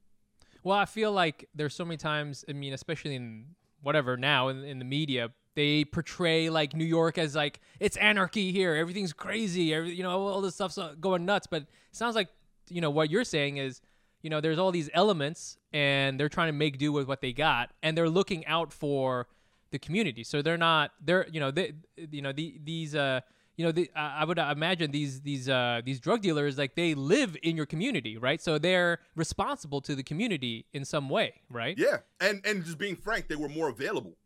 Well, 0.62 0.76
I 0.76 0.84
feel 0.84 1.12
like 1.12 1.48
there's 1.54 1.74
so 1.74 1.84
many 1.84 1.96
times. 1.96 2.44
I 2.48 2.52
mean, 2.52 2.72
especially 2.72 3.14
in 3.14 3.46
whatever 3.82 4.16
now 4.16 4.48
in, 4.48 4.64
in 4.64 4.78
the 4.78 4.84
media, 4.84 5.30
they 5.54 5.84
portray 5.84 6.50
like 6.50 6.74
New 6.74 6.84
York 6.84 7.16
as 7.16 7.34
like 7.36 7.60
it's 7.78 7.96
anarchy 7.98 8.50
here, 8.50 8.74
everything's 8.74 9.12
crazy, 9.12 9.72
every, 9.72 9.94
you 9.94 10.02
know, 10.02 10.26
all 10.26 10.40
this 10.40 10.54
stuff's 10.56 10.78
going 11.00 11.24
nuts. 11.24 11.46
But 11.46 11.62
it 11.62 11.68
sounds 11.92 12.16
like 12.16 12.28
you 12.68 12.80
know 12.80 12.90
what 12.90 13.10
you're 13.10 13.24
saying 13.24 13.58
is, 13.58 13.80
you 14.22 14.28
know, 14.30 14.40
there's 14.40 14.58
all 14.58 14.72
these 14.72 14.90
elements, 14.92 15.56
and 15.72 16.18
they're 16.18 16.28
trying 16.28 16.48
to 16.48 16.52
make 16.52 16.78
do 16.78 16.92
with 16.92 17.06
what 17.06 17.20
they 17.20 17.32
got, 17.32 17.70
and 17.82 17.96
they're 17.96 18.10
looking 18.10 18.44
out 18.46 18.72
for 18.72 19.28
the 19.74 19.78
community. 19.78 20.24
So 20.24 20.40
they're 20.40 20.56
not 20.70 20.92
they're 21.04 21.26
you 21.30 21.40
know 21.40 21.50
they 21.50 21.72
you 22.16 22.22
know 22.22 22.32
the, 22.32 22.46
these 22.64 22.94
uh 22.94 23.20
you 23.56 23.64
know 23.64 23.72
the, 23.72 23.90
I 23.94 24.24
would 24.24 24.38
imagine 24.38 24.90
these 24.90 25.20
these 25.20 25.48
uh 25.48 25.80
these 25.84 26.00
drug 26.00 26.22
dealers 26.22 26.56
like 26.56 26.74
they 26.74 26.94
live 26.94 27.36
in 27.42 27.56
your 27.56 27.66
community, 27.66 28.16
right? 28.16 28.40
So 28.40 28.58
they're 28.58 29.00
responsible 29.14 29.80
to 29.82 29.94
the 29.94 30.02
community 30.02 30.64
in 30.72 30.84
some 30.84 31.08
way, 31.08 31.34
right? 31.50 31.76
Yeah, 31.78 31.98
and 32.20 32.40
and 32.46 32.64
just 32.64 32.78
being 32.78 32.96
frank, 32.96 33.28
they 33.28 33.36
were 33.36 33.48
more 33.48 33.68
available. 33.68 34.16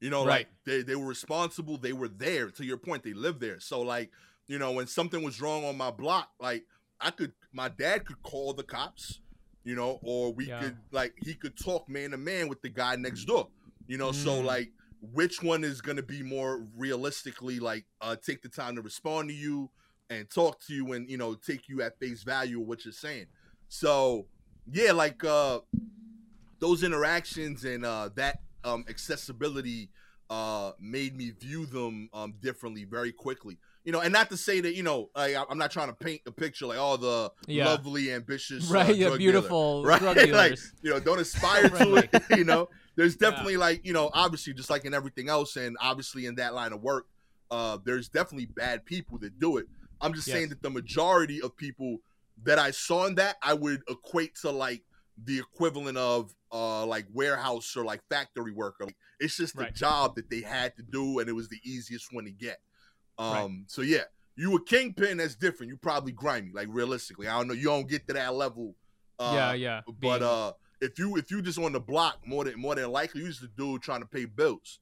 You 0.00 0.10
know, 0.10 0.24
Right. 0.24 0.46
like 0.46 0.48
they 0.66 0.82
they 0.82 0.96
were 0.96 1.06
responsible. 1.06 1.76
They 1.78 1.92
were 1.92 2.08
there. 2.08 2.50
To 2.50 2.64
your 2.64 2.76
point, 2.78 3.04
they 3.04 3.14
lived 3.14 3.40
there. 3.40 3.60
So 3.60 3.80
like, 3.80 4.10
you 4.48 4.58
know, 4.58 4.72
when 4.72 4.86
something 4.86 5.22
was 5.22 5.40
wrong 5.40 5.64
on 5.64 5.76
my 5.76 5.90
block, 5.90 6.30
like 6.40 6.64
I 7.00 7.10
could, 7.10 7.32
my 7.52 7.68
dad 7.68 8.04
could 8.06 8.22
call 8.22 8.52
the 8.54 8.64
cops. 8.64 9.20
You 9.66 9.74
know, 9.74 9.98
or 10.02 10.30
we 10.34 10.44
Yeah. 10.46 10.60
could 10.60 10.76
like 10.92 11.14
he 11.24 11.32
could 11.34 11.56
talk 11.56 11.88
man 11.88 12.10
to 12.10 12.18
man 12.18 12.48
with 12.48 12.60
the 12.60 12.68
guy 12.68 12.96
next 12.96 13.24
door. 13.24 13.48
You 13.86 13.96
know, 13.96 14.12
so 14.12 14.42
Mm. 14.42 14.44
like 14.44 14.68
which 15.12 15.42
one 15.42 15.64
is 15.64 15.80
going 15.80 15.96
to 15.96 16.02
be 16.02 16.22
more 16.22 16.66
realistically 16.76 17.58
like 17.60 17.84
uh 18.00 18.16
take 18.16 18.42
the 18.42 18.48
time 18.48 18.76
to 18.76 18.82
respond 18.82 19.28
to 19.28 19.34
you 19.34 19.70
and 20.10 20.28
talk 20.30 20.60
to 20.66 20.72
you 20.74 20.92
and 20.92 21.08
you 21.10 21.16
know 21.16 21.34
take 21.34 21.68
you 21.68 21.82
at 21.82 21.98
face 21.98 22.22
value 22.22 22.60
of 22.60 22.66
what 22.66 22.84
you're 22.84 22.92
saying. 22.92 23.26
So 23.68 24.26
yeah, 24.70 24.92
like 24.92 25.22
uh 25.24 25.60
those 26.60 26.82
interactions 26.82 27.64
and 27.64 27.84
uh, 27.84 28.08
that 28.14 28.38
um, 28.62 28.84
accessibility 28.88 29.90
uh, 30.30 30.72
made 30.80 31.14
me 31.14 31.30
view 31.30 31.66
them 31.66 32.08
um, 32.14 32.32
differently 32.40 32.84
very 32.84 33.12
quickly. 33.12 33.58
You 33.84 33.92
know, 33.92 34.00
and 34.00 34.12
not 34.12 34.30
to 34.30 34.36
say 34.38 34.60
that 34.60 34.74
you 34.74 34.82
know, 34.82 35.10
I- 35.14 35.44
I'm 35.50 35.58
not 35.58 35.70
trying 35.70 35.88
to 35.88 35.94
paint 35.94 36.22
a 36.26 36.32
picture 36.32 36.66
like 36.66 36.78
all 36.78 36.96
the 36.96 37.30
Yeah. 37.46 37.68
lovely, 37.68 38.10
ambitious, 38.12 38.70
uh, 38.70 38.74
Right, 38.74 38.96
yeah, 38.96 39.14
beautiful 39.18 39.82
dealer, 39.82 39.88
right? 39.90 40.00
drug 40.00 40.16
like, 40.30 40.58
you 40.82 40.90
know, 40.90 41.00
don't 41.00 41.20
aspire 41.20 41.68
to 41.78 41.96
it. 41.96 42.10
you 42.30 42.44
know, 42.44 42.68
there's 42.96 43.14
Yeah. 43.20 43.30
definitely 43.30 43.56
like 43.56 43.84
you 43.84 43.92
know, 43.92 44.10
obviously, 44.12 44.52
just 44.54 44.70
like 44.70 44.84
in 44.84 44.94
everything 44.94 45.28
else, 45.28 45.56
and 45.56 45.76
obviously 45.80 46.26
in 46.26 46.34
that 46.36 46.54
line 46.54 46.72
of 46.72 46.80
work, 46.82 47.06
uh, 47.50 47.78
there's 47.84 48.08
definitely 48.08 48.46
bad 48.46 48.84
people 48.84 49.18
that 49.18 49.38
do 49.38 49.56
it. 49.58 49.66
I'm 50.00 50.12
just 50.14 50.26
Yes. 50.26 50.36
saying 50.36 50.48
that 50.50 50.62
the 50.62 50.70
majority 50.70 51.40
of 51.40 51.56
people 51.56 51.98
that 52.44 52.58
I 52.58 52.70
saw 52.72 53.06
in 53.06 53.14
that, 53.16 53.36
I 53.42 53.54
would 53.54 53.82
equate 53.88 54.34
to 54.42 54.50
like 54.50 54.82
the 55.24 55.38
equivalent 55.38 55.96
of 55.96 56.34
uh 56.50 56.84
like 56.86 57.06
warehouse 57.12 57.76
or 57.76 57.84
like 57.84 58.00
factory 58.08 58.52
worker. 58.52 58.86
It's 59.20 59.36
just 59.36 59.54
the 59.56 59.62
Right. 59.64 59.74
job 59.74 60.16
that 60.16 60.28
they 60.30 60.40
had 60.40 60.76
to 60.76 60.82
do, 60.82 61.20
and 61.20 61.28
it 61.28 61.32
was 61.32 61.48
the 61.48 61.60
easiest 61.64 62.12
one 62.12 62.24
to 62.24 62.32
get. 62.32 62.60
Um, 63.18 63.32
Right. 63.32 63.50
so 63.68 63.82
yeah, 63.82 64.04
you 64.36 64.54
a 64.56 64.64
kingpin, 64.64 65.18
that's 65.18 65.36
different. 65.36 65.70
You 65.70 65.76
probably 65.76 66.10
grimy, 66.10 66.50
like 66.52 66.66
realistically. 66.70 67.28
I 67.28 67.38
don't 67.38 67.46
know, 67.46 67.54
you 67.54 67.64
don't 67.66 67.88
get 67.88 68.06
to 68.08 68.14
that 68.14 68.34
level. 68.34 68.74
Uh, 69.20 69.30
yeah, 69.34 69.52
yeah. 69.52 69.80
But 69.86 70.00
being- 70.00 70.22
uh, 70.24 70.52
if 70.80 70.98
you 70.98 71.16
if 71.16 71.30
you 71.30 71.42
just 71.42 71.58
on 71.58 71.72
the 71.72 71.80
block, 71.80 72.18
more 72.26 72.44
than 72.44 72.58
more 72.58 72.74
than 72.74 72.90
likely, 72.90 73.22
you 73.22 73.28
just 73.28 73.42
a 73.42 73.48
dude 73.48 73.82
trying 73.82 74.00
to 74.00 74.06
pay 74.06 74.24
bills. 74.24 74.80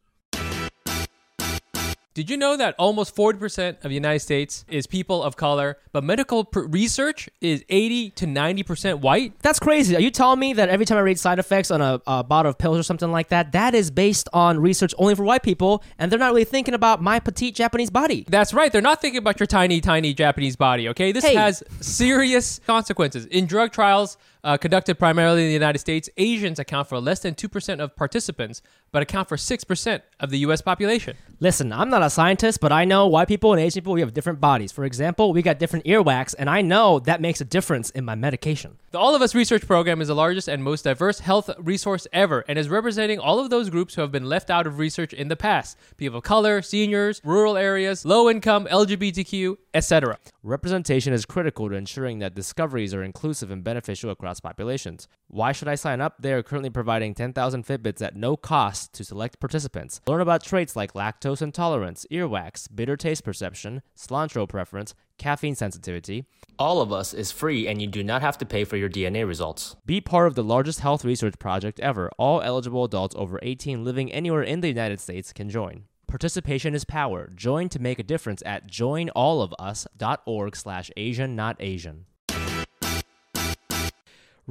Did 2.14 2.28
you 2.28 2.36
know 2.36 2.58
that 2.58 2.74
almost 2.78 3.16
40% 3.16 3.76
of 3.76 3.88
the 3.88 3.94
United 3.94 4.20
States 4.20 4.66
is 4.68 4.86
people 4.86 5.22
of 5.22 5.34
color, 5.36 5.78
but 5.92 6.04
medical 6.04 6.44
pr- 6.44 6.60
research 6.60 7.30
is 7.40 7.64
80 7.70 8.10
to 8.10 8.26
90% 8.26 9.00
white? 9.00 9.32
That's 9.40 9.58
crazy. 9.58 9.96
Are 9.96 10.00
you 10.00 10.10
telling 10.10 10.38
me 10.38 10.52
that 10.52 10.68
every 10.68 10.84
time 10.84 10.98
I 10.98 11.00
read 11.00 11.18
side 11.18 11.38
effects 11.38 11.70
on 11.70 11.80
a, 11.80 12.02
a 12.06 12.22
bottle 12.22 12.50
of 12.50 12.58
pills 12.58 12.78
or 12.78 12.82
something 12.82 13.10
like 13.10 13.28
that, 13.28 13.52
that 13.52 13.74
is 13.74 13.90
based 13.90 14.28
on 14.34 14.58
research 14.60 14.94
only 14.98 15.14
for 15.14 15.24
white 15.24 15.42
people, 15.42 15.82
and 15.98 16.12
they're 16.12 16.18
not 16.18 16.32
really 16.32 16.44
thinking 16.44 16.74
about 16.74 17.00
my 17.02 17.18
petite 17.18 17.54
Japanese 17.54 17.88
body? 17.88 18.26
That's 18.28 18.52
right. 18.52 18.70
They're 18.70 18.82
not 18.82 19.00
thinking 19.00 19.18
about 19.18 19.40
your 19.40 19.46
tiny, 19.46 19.80
tiny 19.80 20.12
Japanese 20.12 20.54
body, 20.56 20.90
okay? 20.90 21.12
This 21.12 21.24
Hey. 21.24 21.34
has 21.34 21.62
serious 21.80 22.58
consequences. 22.66 23.24
In 23.24 23.46
drug 23.46 23.72
trials 23.72 24.18
uh, 24.44 24.58
conducted 24.58 24.96
primarily 24.98 25.42
in 25.42 25.46
the 25.48 25.52
United 25.54 25.78
States, 25.78 26.10
Asians 26.18 26.58
account 26.58 26.88
for 26.88 26.98
less 27.00 27.20
than 27.20 27.34
2% 27.34 27.80
of 27.80 27.96
participants, 27.96 28.60
but 28.92 29.02
account 29.02 29.28
for 29.28 29.36
6% 29.36 30.02
of 30.20 30.30
the 30.30 30.38
US 30.38 30.60
population. 30.62 31.16
Listen, 31.40 31.72
I'm 31.72 31.90
not 31.90 32.02
a 32.02 32.10
scientist, 32.10 32.60
but 32.60 32.70
I 32.70 32.84
know 32.84 33.08
white 33.08 33.26
people 33.26 33.52
and 33.52 33.60
Asian 33.60 33.82
people, 33.82 33.94
we 33.94 34.00
have 34.00 34.14
different 34.14 34.40
bodies. 34.40 34.70
For 34.70 34.84
example, 34.84 35.32
we 35.32 35.42
got 35.42 35.58
different 35.58 35.86
earwax, 35.86 36.36
and 36.38 36.48
I 36.48 36.60
know 36.60 37.00
that 37.00 37.20
makes 37.20 37.40
a 37.40 37.44
difference 37.44 37.90
in 37.90 38.04
my 38.04 38.14
medication. 38.14 38.78
The 38.92 38.98
All 38.98 39.14
of 39.14 39.22
Us 39.22 39.34
research 39.34 39.66
program 39.66 40.00
is 40.00 40.08
the 40.08 40.14
largest 40.14 40.46
and 40.46 40.62
most 40.62 40.82
diverse 40.82 41.18
health 41.18 41.50
resource 41.58 42.06
ever 42.12 42.44
and 42.46 42.58
is 42.58 42.68
representing 42.68 43.18
all 43.18 43.40
of 43.40 43.50
those 43.50 43.70
groups 43.70 43.94
who 43.94 44.02
have 44.02 44.12
been 44.12 44.28
left 44.28 44.50
out 44.50 44.66
of 44.66 44.78
research 44.78 45.12
in 45.12 45.28
the 45.28 45.36
past 45.36 45.78
people 45.96 46.18
of 46.18 46.24
color, 46.24 46.62
seniors, 46.62 47.20
rural 47.24 47.56
areas, 47.56 48.04
low 48.04 48.28
income, 48.28 48.66
LGBTQ, 48.70 49.56
etc. 49.74 50.18
Representation 50.42 51.12
is 51.12 51.24
critical 51.24 51.68
to 51.70 51.74
ensuring 51.74 52.18
that 52.18 52.34
discoveries 52.34 52.92
are 52.92 53.02
inclusive 53.02 53.50
and 53.50 53.64
beneficial 53.64 54.10
across 54.10 54.40
populations. 54.40 55.08
Why 55.34 55.52
should 55.52 55.66
I 55.66 55.76
sign 55.76 56.02
up? 56.02 56.16
They 56.20 56.34
are 56.34 56.42
currently 56.42 56.68
providing 56.68 57.14
10,000 57.14 57.64
Fitbits 57.64 58.02
at 58.02 58.14
no 58.14 58.36
cost 58.36 58.92
to 58.92 59.02
select 59.02 59.40
participants. 59.40 60.02
Learn 60.06 60.20
about 60.20 60.44
traits 60.44 60.76
like 60.76 60.92
lactose 60.92 61.40
intolerance, 61.40 62.04
earwax, 62.10 62.68
bitter 62.74 62.98
taste 62.98 63.24
perception, 63.24 63.80
cilantro 63.96 64.46
preference, 64.46 64.94
caffeine 65.16 65.54
sensitivity. 65.54 66.26
All 66.58 66.82
of 66.82 66.92
Us 66.92 67.14
is 67.14 67.32
free 67.32 67.66
and 67.66 67.80
you 67.80 67.88
do 67.88 68.04
not 68.04 68.20
have 68.20 68.36
to 68.38 68.44
pay 68.44 68.64
for 68.64 68.76
your 68.76 68.90
DNA 68.90 69.26
results. 69.26 69.74
Be 69.86 70.02
part 70.02 70.26
of 70.26 70.34
the 70.34 70.44
largest 70.44 70.80
health 70.80 71.02
research 71.02 71.38
project 71.38 71.80
ever. 71.80 72.10
All 72.18 72.42
eligible 72.42 72.84
adults 72.84 73.16
over 73.16 73.38
18 73.42 73.82
living 73.82 74.12
anywhere 74.12 74.42
in 74.42 74.60
the 74.60 74.68
United 74.68 75.00
States 75.00 75.32
can 75.32 75.48
join. 75.48 75.84
Participation 76.06 76.74
is 76.74 76.84
power. 76.84 77.30
Join 77.34 77.70
to 77.70 77.78
make 77.78 77.98
a 77.98 78.02
difference 78.02 78.42
at 78.44 78.70
joinallofus.org 78.70 80.56
slash 80.56 80.90
Asian 80.94 81.34
not 81.34 81.56
Asian. 81.58 82.04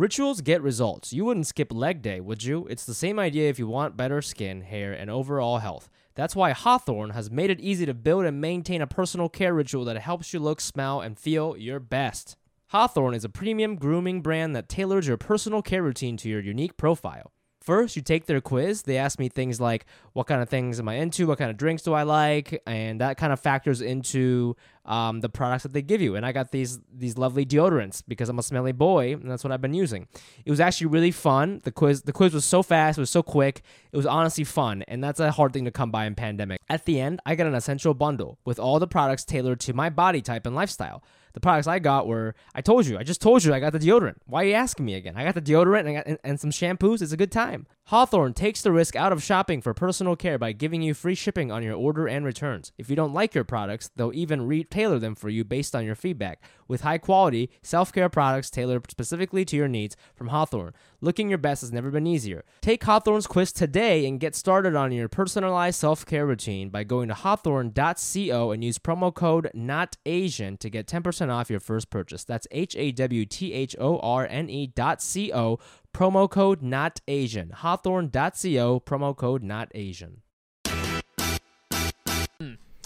Rituals 0.02 0.42
get 0.42 0.64
results. 0.64 1.14
You 1.14 1.26
wouldn't 1.26 1.46
skip 1.46 1.72
leg 1.72 2.02
day, 2.02 2.20
would 2.20 2.44
you? 2.44 2.66
It's 2.72 2.86
the 2.86 2.94
same 2.96 3.20
idea 3.20 3.52
if 3.52 3.60
you 3.60 3.68
want 3.68 3.96
better 3.96 4.20
skin, 4.20 4.62
hair, 4.62 4.92
and 4.94 5.12
overall 5.12 5.60
health. 5.60 5.92
That's 6.16 6.36
why 6.36 6.54
Hawthorne 6.54 7.12
has 7.12 7.30
made 7.30 7.52
it 7.52 7.60
easy 7.60 7.86
to 7.86 7.94
build 7.94 8.26
and 8.26 8.42
maintain 8.42 8.82
a 8.82 8.88
personal 8.88 9.30
care 9.30 9.54
ritual 9.54 9.86
that 9.86 10.00
helps 10.00 10.34
you 10.34 10.40
look, 10.40 10.60
smell, 10.60 11.02
and 11.02 11.20
feel 11.20 11.56
your 11.56 11.80
best. 11.80 12.36
Hawthorne 12.70 13.14
is 13.14 13.24
a 13.24 13.30
premium 13.30 13.76
grooming 13.76 14.24
brand 14.24 14.56
that 14.56 14.70
tailors 14.70 15.08
your 15.08 15.18
personal 15.18 15.62
care 15.62 15.84
routine 15.84 16.18
to 16.18 16.30
your 16.30 16.42
unique 16.42 16.78
profile. 16.78 17.32
First, 17.62 17.96
you 17.96 18.02
take 18.02 18.26
their 18.26 18.42
quiz. 18.42 18.82
They 18.82 18.98
ask 18.98 19.20
me 19.20 19.30
things 19.30 19.62
like, 19.62 19.86
what 20.14 20.26
kind 20.26 20.42
of 20.42 20.50
things 20.50 20.80
am 20.80 20.90
I 20.90 20.96
into? 20.96 21.28
What 21.28 21.38
kind 21.38 21.52
of 21.52 21.58
drinks 21.58 21.84
do 21.84 21.94
I 21.94 22.02
like? 22.02 22.60
And 22.66 23.00
that 23.02 23.18
kind 23.18 23.32
of 23.32 23.40
factors 23.40 23.82
into 23.82 24.56
um, 24.86 25.22
the 25.22 25.30
products 25.30 25.64
that 25.64 25.74
they 25.74 25.82
give 25.82 26.02
you. 26.02 26.16
And 26.16 26.26
I 26.26 26.32
got 26.32 26.52
these 26.52 26.80
these 26.92 27.18
lovely 27.18 27.46
deodorants 27.46 28.04
because 28.08 28.30
I'm 28.30 28.40
a 28.40 28.44
smelly 28.44 28.72
boy, 28.72 29.14
and 29.14 29.30
that's 29.30 29.44
what 29.44 29.52
I've 29.52 29.62
been 29.62 29.74
using. 29.74 30.08
It 30.46 30.50
was 30.50 30.60
actually 30.60 30.88
really 30.88 31.12
fun. 31.12 31.62
The 31.64 31.72
quiz 31.72 32.04
the 32.04 32.14
quiz 32.14 32.34
was 32.34 32.46
so 32.46 32.64
fast, 32.64 32.98
it 32.98 33.02
was 33.02 33.10
so 33.10 33.24
quick. 33.24 33.62
It 33.92 33.98
was 33.98 34.06
honestly 34.06 34.44
fun, 34.44 34.84
and 34.88 35.04
that's 35.04 35.20
a 35.20 35.32
hard 35.32 35.54
thing 35.54 35.66
to 35.66 35.72
come 35.72 35.92
by 35.92 36.06
in 36.06 36.16
pandemic. 36.16 36.60
At 36.70 36.86
the 36.86 37.00
end, 37.00 37.20
I 37.26 37.36
got 37.36 37.48
an 37.48 37.56
essential 37.56 37.94
bundle 37.94 38.40
with 38.46 38.60
all 38.60 38.80
the 38.80 38.88
products 38.88 39.26
tailored 39.26 39.60
to 39.62 39.74
my 39.74 39.90
body 39.90 40.22
type 40.22 40.46
and 40.46 40.56
lifestyle. 40.56 41.04
The 41.34 41.40
products 41.40 41.68
I 41.68 41.80
got 41.80 42.08
were 42.08 42.36
I 42.54 42.62
told 42.62 42.86
you, 42.86 42.98
I 42.98 43.04
just 43.04 43.22
told 43.22 43.44
you 43.44 43.54
I 43.54 43.60
got 43.60 43.72
the 43.74 43.80
deodorant. 43.80 44.18
Why 44.26 44.44
are 44.44 44.48
you 44.48 44.54
asking 44.54 44.86
me 44.86 44.96
again? 44.96 45.16
I 45.16 45.24
got 45.24 45.36
the 45.36 45.42
deodorant 45.42 45.86
and, 45.86 45.96
got, 45.96 46.08
and, 46.08 46.18
and 46.24 46.40
some 46.40 46.52
shampoos. 46.52 47.02
It's 47.02 47.14
a 47.14 47.18
good 47.18 47.32
time. 47.32 47.68
Hawthorne 47.92 48.34
takes 48.34 48.62
the 48.62 48.72
risk 48.72 48.96
out 48.96 49.12
of 49.12 49.22
shopping 49.22 49.62
for 49.62 49.74
personal 49.74 50.16
care 50.16 50.38
by 50.38 50.54
giving 50.54 50.82
you 50.82 50.94
free 50.94 51.14
shipping 51.14 51.52
on 51.52 51.62
your 51.62 51.76
order 51.76 52.08
and 52.08 52.26
returns. 52.26 52.72
If 52.78 52.90
you 52.90 52.96
don't 52.96 53.14
like 53.14 53.36
your 53.36 53.44
products, 53.44 53.90
they'll 53.98 54.14
even 54.14 54.48
re-tailor 54.48 54.98
them 54.98 55.14
for 55.14 55.28
you 55.28 55.44
based 55.44 55.76
on 55.76 55.84
your 55.84 55.96
feedback. 55.96 56.42
With 56.70 56.84
high 56.84 57.00
quality, 57.00 57.50
self-care 57.62 58.08
products 58.08 58.50
tailored 58.50 58.90
specifically 58.90 59.44
to 59.44 59.58
your 59.58 59.68
needs 59.68 59.98
from 60.16 60.30
Hawthorne, 60.30 60.72
looking 61.02 61.28
your 61.28 61.38
best 61.38 61.60
has 61.60 61.74
never 61.74 61.92
been 61.92 62.08
easier. 62.08 62.46
Take 62.62 62.82
Hawthorne's 62.82 63.28
quiz 63.28 63.52
today 63.52 64.06
and 64.06 64.22
get 64.22 64.38
started 64.38 64.74
on 64.74 64.94
your 64.94 65.10
personalized 65.10 65.78
self-care 65.78 66.26
routine 66.26 66.70
by 66.70 66.86
going 66.86 67.10
to 67.10 67.14
hawthorne.co 67.14 68.52
and 68.52 68.64
use 68.64 68.80
promo 68.80 69.14
code 69.14 69.52
NOTAsian 69.54 70.58
to 70.60 70.70
get 70.70 70.88
10% 70.88 71.30
off 71.30 71.50
your 71.50 71.60
first 71.60 71.90
purchase. 71.90 72.24
That's 72.24 72.48
H 72.52 72.74
A 72.78 72.94
W 72.94 73.26
T 73.26 73.52
H 73.52 73.76
O 73.78 74.00
R 74.00 74.26
N 74.26 74.50
E 74.50 74.68
dot 74.68 75.02
C 75.02 75.34
O, 75.34 75.60
promo 75.94 76.30
code 76.30 76.62
not 76.62 77.02
Asian. 77.08 77.50
Hawthorne.co, 77.52 78.80
promo 78.82 79.16
code 79.16 79.44
not 79.44 79.70
Asian. 79.74 80.22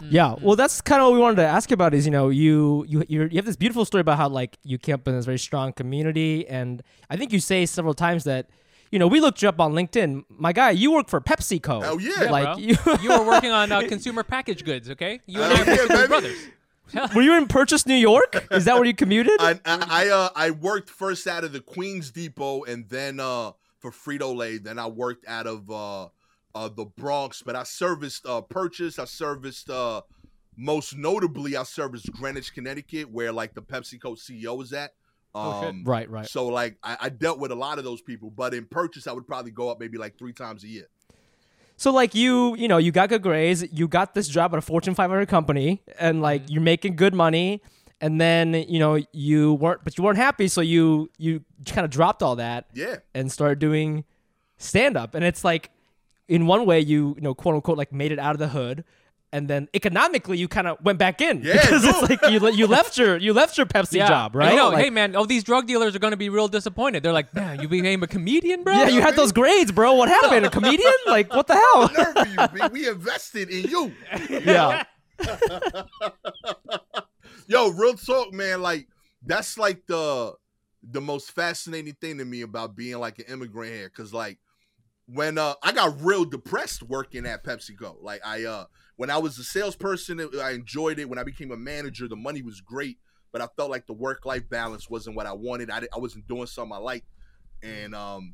Yeah, 0.09 0.35
well, 0.41 0.55
that's 0.55 0.81
kind 0.81 1.01
of 1.01 1.07
what 1.07 1.13
we 1.13 1.19
wanted 1.19 1.37
to 1.37 1.45
ask 1.47 1.71
about. 1.71 1.93
Is 1.93 2.05
you 2.05 2.11
know 2.11 2.29
you 2.29 2.85
you 2.87 3.03
you're, 3.07 3.27
you 3.27 3.37
have 3.37 3.45
this 3.45 3.55
beautiful 3.55 3.85
story 3.85 4.01
about 4.01 4.17
how 4.17 4.27
like 4.27 4.57
you 4.63 4.77
came 4.77 4.95
up 4.95 5.07
in 5.07 5.15
this 5.15 5.25
very 5.25 5.39
strong 5.39 5.71
community, 5.71 6.47
and 6.47 6.83
I 7.09 7.15
think 7.15 7.31
you 7.31 7.39
say 7.39 7.65
several 7.65 7.93
times 7.93 8.25
that 8.25 8.47
you 8.91 8.99
know 8.99 9.07
we 9.07 9.19
looked 9.19 9.41
you 9.41 9.49
up 9.49 9.59
on 9.59 9.73
LinkedIn. 9.73 10.25
My 10.29 10.51
guy, 10.51 10.71
you 10.71 10.91
work 10.91 11.07
for 11.07 11.21
PepsiCo. 11.21 11.81
Hell 11.81 11.99
yeah. 11.99 12.11
Yeah, 12.23 12.31
like 12.31 12.43
bro. 12.43 12.57
you, 12.57 12.75
you 13.01 13.09
were 13.09 13.25
working 13.25 13.51
on 13.51 13.71
uh, 13.71 13.81
consumer 13.87 14.23
package 14.23 14.65
goods, 14.65 14.89
okay? 14.89 15.21
You 15.25 15.41
and 15.41 15.53
I 15.53 15.61
are 15.61 15.65
yeah, 15.65 15.85
both 15.87 16.07
brothers. 16.07 16.37
Were 17.15 17.21
you 17.21 17.35
in 17.37 17.47
Purchase, 17.47 17.85
New 17.85 17.95
York? 17.95 18.47
Is 18.51 18.65
that 18.65 18.75
where 18.75 18.85
you 18.85 18.93
commuted? 18.93 19.37
I 19.39 19.59
I 19.65 19.85
I, 19.89 20.09
uh, 20.09 20.29
I 20.35 20.51
worked 20.51 20.89
first 20.89 21.27
out 21.27 21.43
of 21.43 21.53
the 21.53 21.59
Queens 21.61 22.11
Depot 22.11 22.63
and 22.63 22.87
then 22.89 23.19
uh 23.19 23.51
for 23.79 23.91
Frito 23.91 24.35
Lay. 24.35 24.57
Then 24.57 24.79
I 24.79 24.87
worked 24.87 25.25
out 25.27 25.47
of 25.47 25.69
uh 25.69 26.07
uh 26.53 26.69
the 26.69 26.85
Bronx, 26.85 27.41
but 27.41 27.55
I 27.55 27.63
serviced 27.63 28.25
uh 28.25 28.41
Purchase. 28.41 28.99
I 28.99 29.05
serviced 29.05 29.69
uh 29.69 30.01
most 30.57 30.95
notably 30.95 31.57
I 31.57 31.63
serviced 31.63 32.11
Greenwich, 32.13 32.53
Connecticut, 32.53 33.11
where 33.11 33.31
like 33.31 33.53
the 33.53 33.61
PepsiCo 33.61 34.17
CEO 34.17 34.61
is 34.63 34.73
at. 34.73 34.93
Um, 35.33 35.43
Oh, 35.43 35.73
right, 35.83 36.09
right. 36.09 36.25
So 36.27 36.47
like 36.47 36.77
I, 36.81 36.97
I 37.01 37.09
dealt 37.09 37.39
with 37.39 37.51
a 37.51 37.55
lot 37.55 37.77
of 37.77 37.83
those 37.83 38.01
people, 38.01 38.29
but 38.29 38.53
in 38.53 38.65
Purchase 38.65 39.05
I 39.07 39.11
would 39.11 39.27
probably 39.27 39.51
go 39.51 39.69
up 39.69 39.79
maybe 39.79 39.97
like 39.97 40.17
three 40.17 40.33
times 40.33 40.63
a 40.63 40.67
year. 40.67 40.87
So 41.77 41.91
like 41.91 42.15
you, 42.15 42.55
you 42.55 42.67
know, 42.67 42.77
you 42.77 42.91
got 42.91 43.09
good 43.09 43.21
grades, 43.21 43.63
you 43.71 43.87
got 43.87 44.13
this 44.13 44.27
job 44.27 44.53
at 44.53 44.57
a 44.57 44.61
Fortune 44.61 44.95
500 44.95 45.27
company, 45.27 45.81
and 45.99 46.21
like 46.21 46.43
Mm-hmm. 46.43 46.53
you're 46.53 46.61
making 46.61 46.95
good 46.95 47.13
money, 47.13 47.61
and 48.01 48.19
then 48.19 48.53
you 48.53 48.79
know 48.79 48.99
you 49.11 49.53
weren't, 49.55 49.83
but 49.83 49.97
you 49.97 50.03
weren't 50.03 50.17
happy, 50.17 50.47
so 50.47 50.61
you 50.61 51.09
you 51.17 51.43
kind 51.65 51.83
of 51.85 51.91
dropped 51.91 52.23
all 52.23 52.37
that 52.37 52.67
Yeah. 52.73 52.97
and 53.13 53.31
started 53.31 53.59
doing 53.59 54.05
stand 54.57 54.95
up, 54.95 55.15
and 55.15 55.25
it's 55.25 55.43
like, 55.43 55.69
in 56.29 56.47
one 56.47 56.65
way, 56.65 56.79
you 56.79 57.13
you 57.17 57.21
know, 57.21 57.33
quote 57.35 57.55
unquote, 57.55 57.77
like 57.77 57.91
made 57.91 58.11
it 58.11 58.19
out 58.19 58.33
of 58.35 58.39
the 58.39 58.47
hood. 58.49 58.83
And 59.35 59.49
then 59.49 59.67
economically, 59.73 60.37
you 60.37 60.47
kind 60.47 60.65
of 60.65 60.77
went 60.81 60.97
back 60.97 61.19
in 61.19 61.43
Yeah, 61.43 61.59
because 61.59 61.83
it's 61.83 62.01
like 62.09 62.21
you 62.31 62.39
you 62.51 62.67
left 62.67 62.97
your 62.97 63.17
you 63.17 63.33
left 63.33 63.57
your 63.57 63.65
Pepsi 63.65 63.97
job, 64.07 64.33
right? 64.33 64.53
I 64.53 64.55
know. 64.55 64.69
Like, 64.69 64.85
hey, 64.85 64.89
man, 64.89 65.13
all 65.13 65.25
these 65.25 65.43
drug 65.43 65.67
dealers 65.67 65.93
are 65.93 65.99
going 65.99 66.11
to 66.11 66.17
be 66.17 66.29
real 66.29 66.47
disappointed. 66.47 67.03
They're 67.03 67.11
like, 67.11 67.35
man, 67.35 67.59
you 67.59 67.67
became 67.67 68.01
a 68.01 68.07
comedian, 68.07 68.63
bro? 68.63 68.73
yeah, 68.73 68.87
you 68.87 69.01
had 69.01 69.17
those 69.17 69.33
grades, 69.33 69.73
bro. 69.73 69.91
What 69.95 70.07
happened? 70.07 70.45
A 70.45 70.49
comedian? 70.49 70.93
Like 71.05 71.33
what 71.33 71.47
the 71.47 71.55
hell? 71.55 71.91
You, 72.53 72.69
We 72.71 72.87
invested 72.87 73.49
in 73.49 73.69
you. 73.69 73.93
yeah, 74.29 74.83
Yo, 77.47 77.69
real 77.71 77.95
talk, 77.95 78.31
man. 78.31 78.61
Like 78.61 78.87
that's 79.25 79.57
like 79.57 79.85
the 79.85 80.33
the 80.81 81.01
most 81.01 81.31
fascinating 81.31 81.95
thing 81.99 82.19
to 82.19 82.25
me 82.25 82.41
about 82.41 82.73
being 82.77 82.99
like 82.99 83.19
an 83.19 83.25
immigrant 83.27 83.73
here, 83.73 83.89
because 83.89 84.13
like 84.13 84.37
when 85.07 85.37
uh 85.37 85.53
I 85.61 85.71
got 85.71 86.01
real 86.01 86.25
depressed 86.25 86.83
working 86.83 87.25
at 87.25 87.43
PepsiCo. 87.43 88.01
Like 88.01 88.21
I 88.25 88.45
uh 88.45 88.65
when 88.95 89.09
I 89.09 89.17
was 89.17 89.37
a 89.37 89.43
salesperson, 89.43 90.29
I 90.41 90.51
enjoyed 90.51 90.99
it. 90.99 91.09
When 91.09 91.19
I 91.19 91.23
became 91.23 91.51
a 91.51 91.57
manager, 91.57 92.07
the 92.07 92.15
money 92.15 92.41
was 92.41 92.61
great, 92.61 92.97
but 93.31 93.41
I 93.41 93.47
felt 93.55 93.69
like 93.69 93.87
the 93.87 93.93
work 93.93 94.25
life 94.25 94.49
balance 94.49 94.89
wasn't 94.89 95.15
what 95.15 95.25
I 95.25 95.33
wanted. 95.33 95.69
I 95.69 95.87
I 95.93 95.99
wasn't 95.99 96.27
doing 96.27 96.47
something 96.47 96.73
I 96.73 96.79
liked, 96.79 97.07
and 97.61 97.93
um 97.93 98.33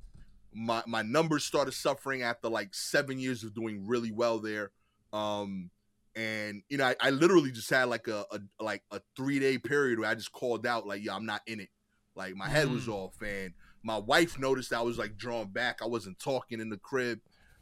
my 0.54 0.84
my 0.86 1.02
numbers 1.02 1.44
started 1.44 1.74
suffering 1.74 2.22
after 2.22 2.50
like 2.50 2.74
seven 2.74 3.20
years 3.20 3.44
of 3.44 3.54
doing 3.54 3.86
really 3.86 4.12
well 4.12 4.40
there. 4.40 4.72
Um 5.14 5.72
and 6.16 6.64
you 6.70 6.78
know, 6.78 6.86
I, 6.86 6.96
I 7.00 7.10
literally 7.10 7.52
just 7.52 7.70
had 7.70 7.86
like 7.86 8.08
a, 8.08 8.26
a 8.32 8.40
like 8.64 8.84
a 8.92 9.02
three 9.16 9.40
day 9.40 9.58
period 9.58 10.00
where 10.00 10.10
I 10.10 10.16
just 10.16 10.32
called 10.34 10.66
out 10.66 10.86
like, 10.86 11.04
"Yeah, 11.04 11.16
I'm 11.16 11.26
not 11.26 11.42
in 11.48 11.62
it." 11.62 11.70
Like 12.16 12.36
my 12.36 12.50
head 12.50 12.70
was 12.70 12.90
off, 12.90 13.14
and 13.22 13.54
my 13.84 13.98
wife 13.98 14.38
noticed 14.40 14.74
I 14.74 14.82
was 14.82 14.98
like 14.98 15.18
drawn 15.18 15.48
back. 15.48 15.80
I 15.82 15.86
wasn't 15.86 16.20
talking 16.20 16.60
in 16.60 16.70
the 16.70 16.78
crib, 16.78 17.20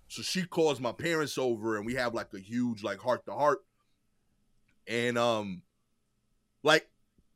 so 0.08 0.22
she 0.22 0.44
calls 0.44 0.80
my 0.80 0.92
parents 0.92 1.38
over, 1.38 1.78
and 1.78 1.86
we 1.86 1.96
have 1.96 2.14
like 2.14 2.34
a 2.34 2.40
huge 2.40 2.84
like 2.84 3.00
heart 3.00 3.26
to 3.26 3.34
heart. 3.34 3.60
And 4.88 5.18
um, 5.18 5.62
like 6.64 6.90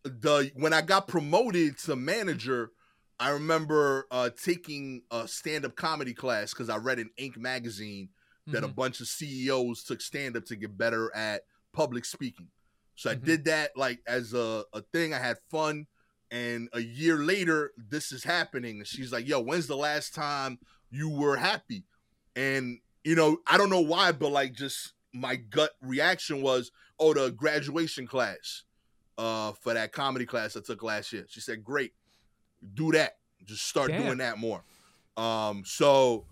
the 0.03 0.51
when 0.55 0.73
I 0.73 0.81
got 0.81 1.07
promoted 1.07 1.77
to 1.79 1.95
manager, 1.95 2.71
I 3.19 3.29
remember 3.29 4.07
uh 4.11 4.29
taking 4.31 5.03
a 5.11 5.27
stand 5.27 5.65
up 5.65 5.75
comedy 5.75 6.13
class 6.13 6.51
because 6.53 6.69
I 6.69 6.77
read 6.77 6.99
in 6.99 7.09
Inc. 7.19 7.37
magazine 7.37 8.09
that 8.47 8.63
a 8.63 8.67
Mhm. 8.67 8.75
bunch 8.75 8.99
of 8.99 9.07
CEOs 9.07 9.83
took 9.83 10.01
stand 10.01 10.35
up 10.35 10.45
to 10.45 10.55
get 10.55 10.77
better 10.77 11.15
at 11.15 11.43
public 11.71 12.03
speaking. 12.05 12.49
So 12.95 13.11
I 13.11 13.15
Mhm. 13.15 13.23
did 13.23 13.45
that 13.45 13.71
like 13.77 14.01
as 14.05 14.33
a, 14.33 14.65
a 14.73 14.81
thing. 14.81 15.13
I 15.13 15.19
had 15.19 15.37
fun. 15.49 15.87
And 16.33 16.67
a 16.73 16.79
year 16.79 17.17
later, 17.17 17.73
this 17.77 18.11
is 18.11 18.23
happening. 18.23 18.79
And 18.79 18.87
she's 18.87 19.13
like, 19.13 19.27
yo, 19.27 19.39
when's 19.39 19.67
the 19.67 19.77
last 19.77 20.15
time 20.15 20.57
you 20.89 21.07
were 21.07 21.37
happy? 21.37 21.85
And, 22.35 22.79
you 23.03 23.15
know, 23.15 23.37
I 23.45 23.59
don't 23.59 23.69
know 23.69 23.81
why, 23.81 24.13
but 24.13 24.31
like 24.31 24.53
just 24.53 24.93
my 25.13 25.35
gut 25.35 25.69
reaction 25.79 26.41
was, 26.41 26.71
oh, 26.99 27.13
the 27.13 27.29
graduation 27.29 28.07
class 28.07 28.63
uh, 29.19 29.51
for 29.51 29.75
that 29.75 29.91
comedy 29.91 30.25
class 30.25 30.57
I 30.57 30.61
took 30.61 30.81
last 30.81 31.13
year. 31.13 31.27
She 31.29 31.39
said, 31.39 31.63
great, 31.63 31.93
do 32.73 32.91
that. 32.93 33.17
Just 33.45 33.67
start 33.67 33.91
Damn. 33.91 34.01
doing 34.01 34.17
that 34.17 34.39
more. 34.39 34.63
Um, 35.15 35.61
so 35.63 36.25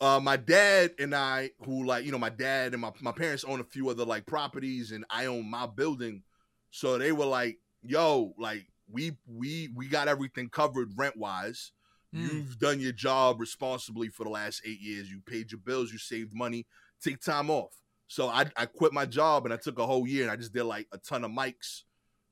uh, 0.00 0.20
my 0.20 0.38
dad 0.38 0.92
and 0.98 1.14
I, 1.14 1.50
who 1.66 1.84
like, 1.84 2.06
you 2.06 2.12
know, 2.12 2.18
my 2.18 2.30
dad 2.30 2.72
and 2.72 2.80
my, 2.80 2.92
my 3.02 3.12
parents 3.12 3.44
own 3.44 3.60
a 3.60 3.64
few 3.64 3.90
other 3.90 4.06
like 4.06 4.24
properties 4.24 4.90
and 4.90 5.04
I 5.10 5.26
own 5.26 5.50
my 5.50 5.66
building. 5.66 6.22
So 6.70 6.96
they 6.96 7.12
were 7.12 7.26
like, 7.26 7.58
yo, 7.82 8.32
like 8.38 8.68
we 8.94 9.12
we 9.26 9.68
we 9.74 9.88
got 9.88 10.08
everything 10.08 10.48
covered 10.48 10.92
rent 10.96 11.16
wise. 11.16 11.72
Mm. 12.14 12.32
You've 12.32 12.58
done 12.58 12.80
your 12.80 12.92
job 12.92 13.40
responsibly 13.40 14.08
for 14.08 14.24
the 14.24 14.30
last 14.30 14.62
eight 14.64 14.80
years. 14.80 15.10
You 15.10 15.20
paid 15.20 15.50
your 15.50 15.60
bills, 15.60 15.92
you 15.92 15.98
saved 15.98 16.32
money, 16.32 16.66
take 17.02 17.20
time 17.20 17.50
off. 17.50 17.74
So 18.06 18.28
I, 18.28 18.46
I 18.56 18.66
quit 18.66 18.92
my 18.92 19.06
job 19.06 19.44
and 19.44 19.52
I 19.52 19.56
took 19.56 19.78
a 19.78 19.86
whole 19.86 20.06
year 20.06 20.22
and 20.22 20.30
I 20.30 20.36
just 20.36 20.52
did 20.54 20.64
like 20.64 20.86
a 20.92 20.98
ton 20.98 21.24
of 21.24 21.32
mics. 21.32 21.82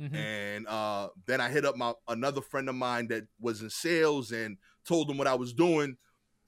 Mhm. 0.01 0.15
And 0.15 0.67
uh, 0.69 1.09
then 1.27 1.41
I 1.41 1.49
hit 1.49 1.65
up 1.65 1.77
my 1.77 1.93
another 2.09 2.41
friend 2.41 2.69
of 2.69 2.75
mine 2.77 3.09
that 3.09 3.25
was 3.41 3.63
in 3.63 3.71
sales 3.71 4.31
and 4.31 4.57
told 4.87 5.11
him 5.11 5.19
what 5.19 5.27
I 5.27 5.35
was 5.35 5.53
doing. 5.53 5.97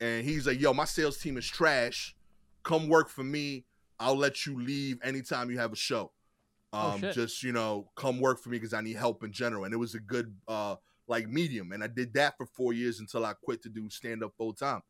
And 0.01 0.25
he's 0.25 0.47
like, 0.47 0.61
yo, 0.61 0.73
my 0.73 0.85
sales 0.85 1.19
team 1.19 1.37
is 1.37 1.47
trash. 1.47 2.15
Come 2.62 2.89
work 2.89 3.09
for 3.09 3.25
me. 3.25 3.65
I'll 3.99 4.17
let 4.17 4.47
you 4.47 4.61
leave 4.61 4.99
anytime 5.03 5.51
you 5.51 5.59
have 5.59 5.73
a 5.73 5.77
show. 5.77 6.12
Oh, 6.75 6.93
Um, 6.93 7.01
shit. 7.01 7.14
just, 7.14 7.43
you 7.43 7.53
know, 7.53 7.89
come 7.97 8.20
work 8.20 8.41
for 8.41 8.49
me 8.51 8.59
because 8.59 8.75
I 8.75 8.81
need 8.81 8.97
help 8.97 9.22
in 9.22 9.33
general. 9.33 9.64
And 9.64 9.72
it 9.72 9.79
was 9.79 9.95
a 9.95 10.01
good 10.01 10.35
uh 10.49 10.77
like 11.07 11.29
medium. 11.29 11.72
And 11.72 11.85
I 11.85 11.87
did 11.87 12.14
that 12.14 12.37
for 12.37 12.47
four 12.47 12.72
years 12.72 12.99
until 13.01 13.25
I 13.27 13.35
quit 13.35 13.62
to 13.62 13.68
do 13.68 13.89
stand-up 13.91 14.33
full 14.37 14.55
time. 14.55 14.83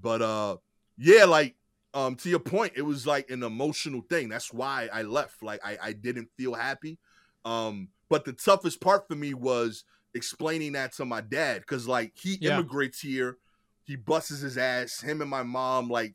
But 0.00 0.22
uh 0.22 0.56
yeah, 0.96 1.24
like 1.24 1.56
um 1.92 2.14
to 2.16 2.28
your 2.30 2.38
point, 2.40 2.74
it 2.76 2.82
was 2.82 3.06
like 3.06 3.30
an 3.30 3.42
emotional 3.42 4.02
thing. 4.08 4.28
That's 4.28 4.52
why 4.52 4.88
I 4.92 5.02
left. 5.02 5.42
Like 5.42 5.60
I, 5.64 5.78
I 5.82 5.92
didn't 5.92 6.28
feel 6.36 6.54
happy. 6.54 6.98
Um, 7.44 7.88
but 8.08 8.24
the 8.24 8.32
toughest 8.32 8.80
part 8.80 9.08
for 9.08 9.14
me 9.14 9.34
was 9.34 9.84
explaining 10.14 10.72
that 10.72 10.92
to 10.94 11.04
my 11.04 11.20
dad 11.20 11.60
because 11.60 11.88
like 11.88 12.12
he 12.14 12.38
Yeah. 12.40 12.58
immigrates 12.58 13.00
here, 13.00 13.38
he 13.84 13.96
busts 13.96 14.40
his 14.40 14.56
ass. 14.56 15.00
Him 15.00 15.20
and 15.20 15.30
my 15.30 15.42
mom 15.42 15.88
like 15.90 16.14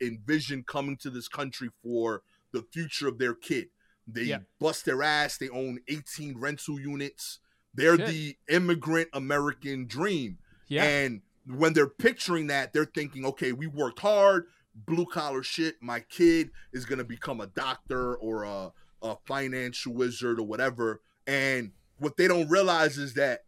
envision 0.00 0.62
coming 0.62 0.96
to 0.98 1.10
this 1.10 1.28
country 1.28 1.70
for 1.82 2.22
the 2.52 2.62
future 2.72 3.08
of 3.08 3.18
their 3.18 3.34
kid. 3.34 3.68
They 4.06 4.24
Yeah. 4.24 4.40
bust 4.58 4.84
their 4.84 5.02
ass. 5.02 5.36
They 5.38 5.48
own 5.48 5.80
18 5.88 6.38
rental 6.38 6.80
units. 6.80 7.38
They're 7.74 7.96
Shit. 7.96 8.08
the 8.08 8.36
immigrant 8.48 9.08
American 9.12 9.86
dream. 9.86 10.38
Yeah. 10.68 10.84
And 10.84 11.22
when 11.46 11.72
they're 11.72 11.88
picturing 11.88 12.48
that, 12.48 12.72
they're 12.72 12.84
thinking, 12.84 13.24
okay, 13.26 13.52
we 13.52 13.66
worked 13.66 14.00
hard, 14.00 14.46
blue 14.74 15.06
collar 15.06 15.42
shit. 15.42 15.76
My 15.82 16.00
kid 16.00 16.50
is 16.72 16.84
gonna 16.84 17.04
become 17.04 17.40
a 17.40 17.46
doctor 17.46 18.14
or 18.16 18.44
a, 18.44 18.72
a 19.02 19.16
financial 19.26 19.92
wizard 19.94 20.38
or 20.38 20.46
whatever. 20.46 21.00
And 21.26 21.72
what 21.98 22.16
they 22.16 22.28
don't 22.28 22.48
realize 22.48 22.98
is 22.98 23.14
that 23.14 23.44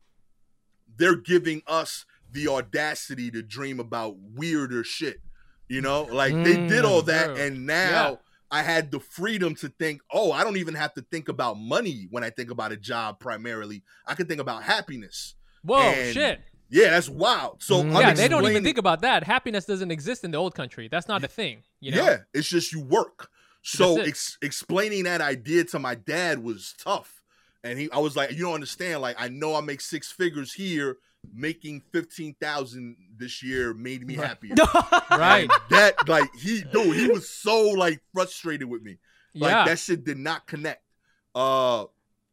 they're 0.97 1.17
giving 1.17 1.63
us 1.67 2.05
the 2.31 2.49
audacity 2.49 3.31
to 3.31 3.43
dream 3.43 3.79
about 3.81 4.17
weirder 4.19 4.85
shit. 4.85 5.21
You 5.69 5.81
know, 5.81 6.03
like 6.05 6.33
they 6.45 6.67
did 6.69 6.85
all 6.85 7.03
that, 7.03 7.31
Mm, 7.31 7.47
and 7.47 7.67
now. 7.67 8.21
I 8.55 8.63
had 8.63 8.93
the 8.93 9.01
freedom 9.01 9.57
to 9.57 9.69
think, 9.69 10.01
oh, 10.13 10.31
I 10.31 10.45
don't 10.45 10.59
even 10.59 10.75
have 10.77 10.95
to 10.95 11.03
think 11.03 11.29
about 11.29 11.59
money 11.59 12.07
when 12.11 12.23
I 12.23 12.31
think 12.31 12.53
about 12.53 12.71
a 12.71 12.77
job 12.77 13.19
primarily. 13.19 13.83
I 14.07 14.15
can 14.15 14.27
think 14.27 14.41
about 14.41 14.63
happiness. 14.63 15.35
Whoa, 15.65 15.81
and- 15.81 16.15
shit. 16.15 16.41
Yeah, 16.71 16.91
that's 16.91 17.09
wild. 17.09 17.65
So 17.65 17.83
Mm. 17.83 17.97
I'm 17.97 18.01
Yeah, 18.01 18.13
they 18.15 18.29
don't 18.29 18.45
even 18.49 18.63
think 18.63 18.79
about 18.79 19.01
that. 19.01 19.25
Happiness 19.25 19.65
doesn't 19.65 19.91
exist 19.91 20.23
in 20.23 20.31
the 20.31 20.39
old 20.39 20.55
country. 20.55 20.87
That's 20.89 21.09
not 21.09 21.25
a 21.25 21.29
thing. 21.29 21.65
You 21.81 21.91
know? 21.97 22.05
Yeah, 22.05 22.19
it's 22.33 22.49
just 22.49 22.73
you 22.73 22.81
work. 22.81 23.29
So 23.63 24.01
ex- 24.01 24.39
explaining 24.41 25.03
that 25.05 25.21
idea 25.21 25.65
to 25.65 25.81
my 25.81 25.97
dad 25.97 26.43
was 26.45 26.75
tough, 26.79 27.23
and 27.65 27.77
he, 27.79 27.91
I 27.91 27.99
was 27.99 28.15
like, 28.15 28.31
you 28.31 28.45
don't 28.45 28.55
understand. 28.55 29.03
Like, 29.03 29.17
I 29.19 29.27
know 29.29 29.57
I 29.57 29.63
make 29.63 29.81
six 29.81 30.13
figures 30.13 30.53
here, 30.53 30.99
making 31.33 31.83
fifteen 31.93 32.35
thousand 32.41 32.97
this 33.17 33.43
year 33.43 33.73
made 33.75 34.07
me 34.07 34.15
happier. 34.15 34.55
Right. 35.11 35.49
And 35.49 35.53
that, 35.71 36.09
like, 36.09 36.29
he, 36.35 36.65
dude, 36.73 36.97
he 36.97 37.07
was 37.07 37.29
so 37.29 37.69
like 37.69 38.01
frustrated 38.13 38.69
with 38.69 38.83
me. 38.83 38.99
Like 39.35 39.51
yeah. 39.51 39.65
that 39.67 39.79
shit 39.79 40.05
did 40.05 40.19
not 40.19 40.47
connect. 40.47 40.83
Uh, 41.35 41.85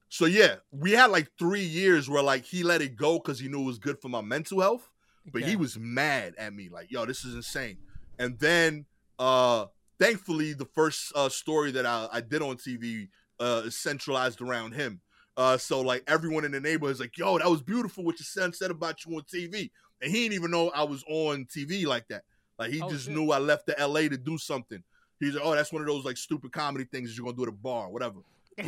so 0.10 0.26
yeah, 0.26 0.56
we 0.72 0.92
had 0.92 1.12
like 1.12 1.30
three 1.38 1.64
years 1.64 2.10
where 2.10 2.24
like 2.24 2.44
he 2.44 2.64
let 2.64 2.82
it 2.82 2.96
go 2.96 3.20
because 3.20 3.40
he 3.40 3.48
knew 3.48 3.62
it 3.62 3.66
was 3.66 3.80
good 3.80 4.00
for 4.02 4.10
my 4.10 4.22
mental 4.22 4.62
health 4.62 4.92
but 5.32 5.44
he 5.44 5.56
was 5.56 5.78
mad 5.78 6.34
at 6.38 6.54
me 6.54 6.70
like 6.70 6.92
yo 6.92 7.06
this 7.06 7.24
is 7.24 7.36
insane 7.36 7.78
and 8.18 8.40
then 8.40 8.86
uh 9.20 9.66
thankfully 10.00 10.54
the 10.54 10.66
first 10.66 11.12
uh 11.16 11.30
story 11.30 11.72
that 11.72 11.86
i, 11.86 12.08
I 12.12 12.22
did 12.22 12.42
on 12.42 12.58
tv 12.58 13.10
uh 13.40 13.64
is 13.66 13.78
centralized 13.78 14.42
around 14.42 14.74
him 14.74 15.02
uh 15.38 15.58
so 15.58 15.82
like 15.82 16.04
everyone 16.08 16.44
in 16.46 16.52
the 16.52 16.60
neighborhood 16.60 16.94
is 16.96 17.00
like 17.00 17.18
yo 17.18 17.38
that 17.38 17.50
was 17.50 17.62
beautiful 17.62 18.04
what 18.04 18.20
your 18.20 18.26
son 18.26 18.52
said 18.54 18.70
about 18.72 19.06
you 19.06 19.16
on 19.16 19.22
tv 19.24 19.70
and 20.02 20.12
he 20.12 20.24
didn't 20.24 20.34
even 20.36 20.52
know 20.52 20.70
i 20.72 20.84
was 20.84 21.04
on 21.10 21.46
tv 21.46 21.86
like 21.86 22.08
that 22.10 22.24
like 22.60 22.72
he 22.72 22.82
Oh, 22.82 22.90
just 22.90 23.06
shit. 23.06 23.14
knew 23.16 23.32
i 23.32 23.38
left 23.40 23.66
the 23.66 23.76
la 23.88 24.00
to 24.02 24.18
do 24.18 24.38
something 24.38 24.84
he's 25.20 25.34
like 25.36 25.44
oh 25.46 25.56
that's 25.56 25.72
one 25.72 25.82
of 25.82 25.88
those 25.88 26.04
like 26.04 26.18
stupid 26.18 26.52
comedy 26.52 26.84
things 26.86 27.10
that 27.10 27.16
you're 27.18 27.26
gonna 27.26 27.38
do 27.38 27.44
at 27.44 27.50
a 27.50 27.52
bar 27.54 27.90
whatever 27.90 28.20
Which, 28.62 28.68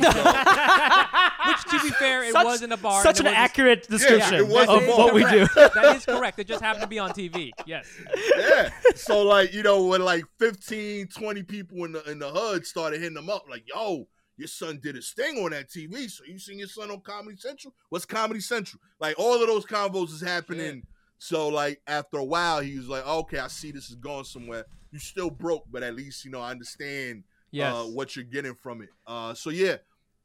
to 1.64 1.78
be 1.82 1.90
fair, 1.90 2.24
it 2.24 2.32
Such- 2.32 2.44
was 2.44 2.62
in 2.62 2.72
a 2.72 2.76
bar. 2.76 3.02
Such 3.02 3.18
and 3.18 3.28
an 3.28 3.34
it 3.34 3.36
was- 3.36 3.44
accurate 3.44 3.88
description 3.88 4.34
it 4.34 4.46
was 4.48 4.66
of 4.68 4.82
a 4.82 4.86
bar. 4.86 4.96
what 4.98 5.14
we 5.14 5.20
do. 5.24 5.46
that 5.54 5.96
is 5.96 6.04
correct. 6.06 6.38
It 6.38 6.46
just 6.48 6.62
happened 6.62 6.82
to 6.82 6.88
be 6.88 6.98
on 6.98 7.10
TV. 7.10 7.50
Yes. 7.66 7.86
yeah. 8.38 8.70
So 8.94 9.22
like, 9.22 9.52
you 9.52 9.62
know, 9.62 9.84
when 9.84 10.02
like 10.02 10.24
15, 10.38 11.08
20 11.08 11.42
people 11.42 11.84
in 11.84 11.92
the 11.92 12.10
in 12.10 12.18
the 12.18 12.30
hood 12.30 12.66
started 12.66 12.98
hitting 13.00 13.14
them 13.14 13.28
up, 13.28 13.44
like, 13.48 13.64
yo, 13.68 14.08
your 14.36 14.48
son 14.48 14.80
did 14.82 14.96
his 14.96 15.10
thing 15.12 15.36
on 15.44 15.50
that 15.52 15.68
TV. 15.70 16.10
So 16.10 16.24
you 16.26 16.38
seen 16.38 16.58
your 16.58 16.68
son 16.68 16.90
on 16.90 17.00
Comedy 17.00 17.36
Central? 17.36 17.74
What's 17.88 18.04
Comedy 18.04 18.40
Central? 18.40 18.80
Like 19.00 19.14
all 19.18 19.40
of 19.40 19.46
those 19.48 19.64
convos 19.64 20.10
is 20.10 20.20
happening. 20.20 20.82
So 21.18 21.48
like 21.48 21.80
after 21.86 22.18
a 22.18 22.24
while, 22.24 22.60
he 22.60 22.76
was 22.76 22.88
like, 22.88 23.06
okay, 23.06 23.38
I 23.38 23.48
see 23.48 23.70
this 23.72 23.88
is 23.88 23.94
going 23.96 24.24
somewhere. 24.24 24.64
You 24.90 24.98
still 24.98 25.30
broke, 25.30 25.64
but 25.70 25.82
at 25.82 25.94
least 25.94 26.24
you 26.24 26.30
know 26.30 26.40
I 26.40 26.50
understand 26.50 27.24
Yes. 27.50 27.72
uh, 27.72 27.84
what 27.84 28.16
you're 28.16 28.24
getting 28.24 28.54
from 28.56 28.82
it. 28.82 28.88
Uh, 29.06 29.32
so 29.32 29.50
yeah, 29.50 29.76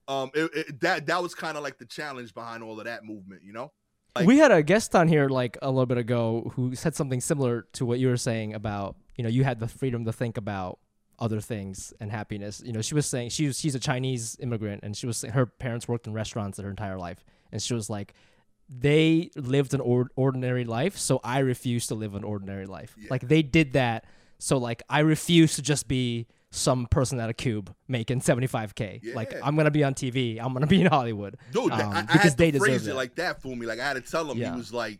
um, 0.08 0.32
it, 0.34 0.50
it, 0.56 0.80
that 0.82 1.06
that 1.06 1.22
was 1.22 1.36
kind 1.36 1.58
of 1.58 1.64
like 1.64 1.78
the 1.78 1.86
challenge 1.86 2.34
behind 2.34 2.64
all 2.64 2.80
of 2.80 2.86
that 2.86 3.06
movement, 3.06 3.44
you 3.44 3.54
know. 3.54 3.72
Like- 4.16 4.26
we 4.26 4.40
had 4.40 4.52
a 4.52 4.64
guest 4.64 4.96
on 4.96 5.08
here 5.08 5.30
like 5.30 5.56
a 5.62 5.70
little 5.70 5.86
bit 5.86 6.00
ago 6.00 6.52
who 6.56 6.74
said 6.74 6.96
something 6.96 7.22
similar 7.22 7.68
to 7.74 7.86
what 7.86 8.00
you 8.00 8.08
were 8.08 8.18
saying 8.18 8.56
about 8.56 8.96
you 9.16 9.24
know 9.24 9.30
you 9.30 9.44
had 9.44 9.60
the 9.60 9.68
freedom 9.68 10.06
to 10.06 10.12
think 10.12 10.36
about 10.38 10.80
other 11.20 11.42
things 11.42 11.94
and 12.00 12.12
happiness 12.12 12.62
you 12.66 12.72
know 12.74 12.82
she 12.82 12.96
was 12.96 13.06
saying 13.06 13.30
she 13.30 13.48
was 13.48 13.60
she's 13.60 13.76
a 13.76 13.80
chinese 13.80 14.38
immigrant 14.40 14.82
and 14.84 14.96
she 14.96 15.06
was 15.06 15.22
her 15.22 15.46
parents 15.46 15.88
worked 15.88 16.08
in 16.08 16.14
restaurants 16.14 16.58
her 16.60 16.70
entire 16.70 16.98
life 16.98 17.24
and 17.52 17.62
she 17.62 17.74
was 17.74 17.90
like 17.90 18.14
they 18.70 19.30
lived 19.36 19.74
an 19.74 19.82
or- 19.82 20.10
ordinary 20.16 20.64
life 20.66 20.98
so 20.98 21.20
i 21.24 21.40
refuse 21.40 21.88
to 21.88 21.96
live 21.96 22.16
an 22.16 22.24
ordinary 22.24 22.66
life 22.66 22.96
Yeah. 22.98 23.08
like 23.10 23.28
they 23.28 23.42
did 23.42 23.74
that 23.74 24.06
so 24.38 24.58
like 24.58 24.84
i 24.90 25.00
refuse 25.00 25.56
to 25.56 25.62
just 25.62 25.88
be 25.88 26.28
some 26.52 26.88
person 26.88 27.20
at 27.20 27.30
a 27.30 27.34
cube 27.34 27.74
making 27.88 28.22
75k 28.22 29.14
like 29.14 29.36
i'm 29.44 29.56
gonna 29.56 29.70
be 29.72 29.84
on 29.84 29.94
tv 29.94 30.40
i'm 30.42 30.54
gonna 30.54 30.68
be 30.68 30.82
in 30.82 30.88
hollywood 30.88 31.38
dude. 31.52 31.72
um, 31.72 31.80
I, 31.94 32.00
I 32.00 32.02
because 32.04 32.22
had 32.32 32.38
they 32.38 32.52
to 32.52 32.60
deserve 32.60 32.68
phrase 32.68 32.88
it 32.88 32.92
it 32.92 32.96
like 32.96 33.16
that 33.16 33.42
for 33.42 33.56
me. 33.56 33.66
Like 33.66 33.80
I 33.80 33.88
had 33.88 33.94
to 33.94 34.02
tell 34.02 34.30
him 34.32 34.38
Yeah. 34.38 34.52
he 34.54 34.58
was 34.58 34.74
like, 34.74 35.00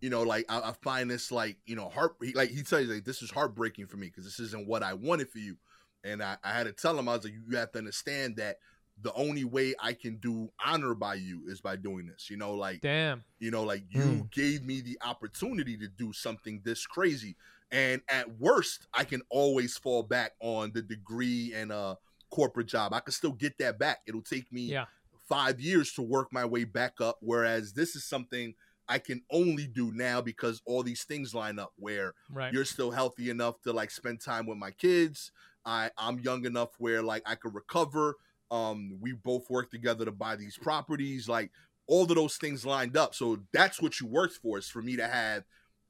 you 0.00 0.10
know, 0.10 0.22
like 0.22 0.44
I, 0.48 0.60
I 0.60 0.72
find 0.82 1.10
this 1.10 1.30
like 1.32 1.56
you 1.66 1.76
know 1.76 1.88
heart. 1.88 2.16
He, 2.22 2.32
like 2.32 2.50
he 2.50 2.62
tells 2.62 2.86
you 2.86 2.94
like 2.94 3.04
this 3.04 3.22
is 3.22 3.30
heartbreaking 3.30 3.86
for 3.86 3.96
me 3.96 4.06
because 4.08 4.24
this 4.24 4.40
isn't 4.40 4.66
what 4.66 4.82
I 4.82 4.94
wanted 4.94 5.28
for 5.30 5.38
you. 5.38 5.56
And 6.04 6.22
I, 6.22 6.36
I 6.44 6.52
had 6.52 6.64
to 6.66 6.72
tell 6.72 6.98
him 6.98 7.08
I 7.08 7.16
was 7.16 7.24
like, 7.24 7.34
you 7.48 7.56
have 7.56 7.72
to 7.72 7.78
understand 7.78 8.36
that 8.36 8.58
the 9.02 9.12
only 9.14 9.44
way 9.44 9.74
I 9.80 9.92
can 9.92 10.16
do 10.16 10.50
honor 10.64 10.94
by 10.94 11.14
you 11.14 11.42
is 11.48 11.60
by 11.60 11.76
doing 11.76 12.06
this. 12.06 12.30
You 12.30 12.36
know, 12.36 12.54
like 12.54 12.80
Damn. 12.82 13.24
you 13.38 13.50
know, 13.50 13.64
like 13.64 13.82
you 13.90 14.00
Mm. 14.00 14.30
gave 14.30 14.64
me 14.64 14.80
the 14.80 14.98
opportunity 15.04 15.76
to 15.78 15.88
do 15.88 16.12
something 16.12 16.60
this 16.64 16.86
crazy. 16.86 17.36
And 17.72 18.00
at 18.08 18.38
worst, 18.38 18.86
I 18.94 19.04
can 19.04 19.22
always 19.28 19.76
fall 19.76 20.02
back 20.04 20.32
on 20.40 20.70
the 20.72 20.82
degree 20.82 21.52
and 21.54 21.72
a 21.72 21.98
corporate 22.30 22.68
job. 22.68 22.92
I 22.94 23.00
can 23.00 23.12
still 23.12 23.32
get 23.32 23.58
that 23.58 23.78
back. 23.78 23.98
It'll 24.06 24.22
take 24.22 24.52
me 24.52 24.62
Yeah. 24.70 24.84
five 25.28 25.60
years 25.60 25.92
to 25.94 26.02
work 26.02 26.32
my 26.32 26.44
way 26.44 26.62
back 26.64 27.00
up. 27.00 27.16
Whereas 27.20 27.72
this 27.72 27.96
is 27.96 28.04
something 28.04 28.54
I 28.88 28.98
can 28.98 29.22
only 29.30 29.66
do 29.66 29.92
now 29.92 30.20
because 30.20 30.62
all 30.66 30.82
these 30.82 31.04
things 31.04 31.34
line 31.34 31.58
up 31.58 31.72
where 31.76 32.14
Right. 32.30 32.52
you're 32.52 32.64
still 32.64 32.90
healthy 32.90 33.30
enough 33.30 33.60
to 33.62 33.72
like 33.72 33.90
spend 33.90 34.20
time 34.20 34.46
with 34.46 34.58
my 34.58 34.70
kids. 34.70 35.32
I 35.64 35.90
I'm 35.98 36.20
young 36.20 36.44
enough 36.44 36.70
where 36.78 37.02
like 37.02 37.22
I 37.26 37.34
could 37.34 37.54
recover. 37.54 38.14
Um, 38.50 38.98
we 39.00 39.12
both 39.12 39.50
work 39.50 39.70
together 39.70 40.04
to 40.04 40.12
buy 40.12 40.36
these 40.36 40.56
properties. 40.56 41.28
Like 41.28 41.50
all 41.88 42.02
of 42.02 42.08
those 42.14 42.36
things 42.36 42.64
lined 42.64 42.96
up. 42.96 43.14
So 43.14 43.40
that's 43.52 43.82
what 43.82 44.00
you 44.00 44.06
worked 44.06 44.34
for 44.36 44.58
is 44.58 44.68
for 44.68 44.82
me 44.82 44.96
to 44.96 45.06
have 45.06 45.44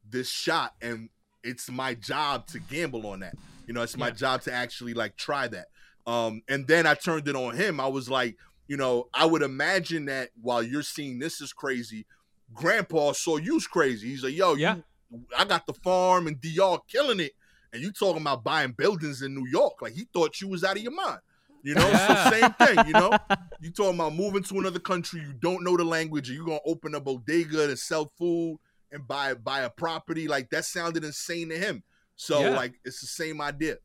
this 0.08 0.30
shot, 0.30 0.72
and 0.80 1.10
it's 1.42 1.70
my 1.70 1.94
job 1.94 2.46
to 2.48 2.58
gamble 2.58 3.06
on 3.06 3.20
that. 3.20 3.34
You 3.66 3.74
know, 3.74 3.82
it's 3.82 3.96
my 3.96 4.08
Yeah. 4.08 4.14
job 4.14 4.42
to 4.42 4.52
actually 4.52 4.94
like 4.94 5.16
try 5.16 5.48
that. 5.48 5.66
Um, 6.06 6.42
and 6.48 6.66
then 6.66 6.86
I 6.86 6.94
turned 6.94 7.28
it 7.28 7.34
on 7.36 7.56
him. 7.56 7.80
I 7.80 7.88
was 7.88 8.08
like, 8.08 8.36
you 8.68 8.76
know, 8.76 9.08
I 9.12 9.26
would 9.26 9.42
imagine 9.42 10.06
that 10.06 10.30
while 10.40 10.62
you're 10.62 10.82
seeing 10.82 11.18
this 11.18 11.40
is 11.40 11.52
crazy, 11.52 12.06
Grandpa 12.52 13.12
saw 13.12 13.36
you's 13.36 13.66
crazy. 13.66 14.08
He's 14.08 14.22
like, 14.24 14.34
yo, 14.34 14.54
Yeah. 14.54 14.76
you, 15.10 15.24
I 15.36 15.44
got 15.44 15.66
the 15.66 15.72
farm 15.74 16.26
and 16.26 16.40
DR 16.40 16.78
killing 16.88 17.20
it, 17.20 17.32
and 17.72 17.82
you 17.82 17.92
talking 17.92 18.22
about 18.22 18.44
buying 18.44 18.72
buildings 18.72 19.22
in 19.22 19.34
New 19.34 19.46
York. 19.46 19.82
Like 19.82 19.92
he 19.94 20.06
thought 20.12 20.40
you 20.40 20.48
was 20.48 20.64
out 20.64 20.76
of 20.76 20.82
your 20.82 20.92
mind. 20.94 21.20
You 21.62 21.74
know, 21.74 21.88
Yeah. 21.88 22.30
same 22.30 22.52
thing. 22.52 22.86
You 22.86 22.92
know, 22.92 23.10
you 23.60 23.70
talking 23.70 23.94
about 23.96 24.14
moving 24.14 24.42
to 24.44 24.58
another 24.58 24.78
country, 24.78 25.20
you 25.20 25.32
don't 25.32 25.64
know 25.64 25.76
the 25.76 25.84
language, 25.84 26.28
and 26.28 26.38
you 26.38 26.44
gonna 26.46 26.60
open 26.64 26.94
a 26.94 27.00
bodega 27.00 27.66
to 27.66 27.76
sell 27.76 28.12
food 28.16 28.58
and 28.92 29.06
buy 29.06 29.34
buy 29.34 29.60
a 29.62 29.70
property. 29.70 30.28
Like 30.28 30.50
that 30.50 30.64
sounded 30.64 31.02
insane 31.04 31.48
to 31.48 31.58
him. 31.58 31.82
So 32.14 32.40
Yeah. 32.40 32.50
like 32.50 32.74
it's 32.84 33.00
the 33.00 33.06
same 33.06 33.40
idea. 33.40 33.78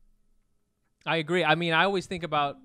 I 1.04 1.16
agree. 1.16 1.44
I 1.44 1.56
mean, 1.56 1.72
I 1.72 1.82
always 1.84 2.06
think 2.06 2.22
about, 2.22 2.56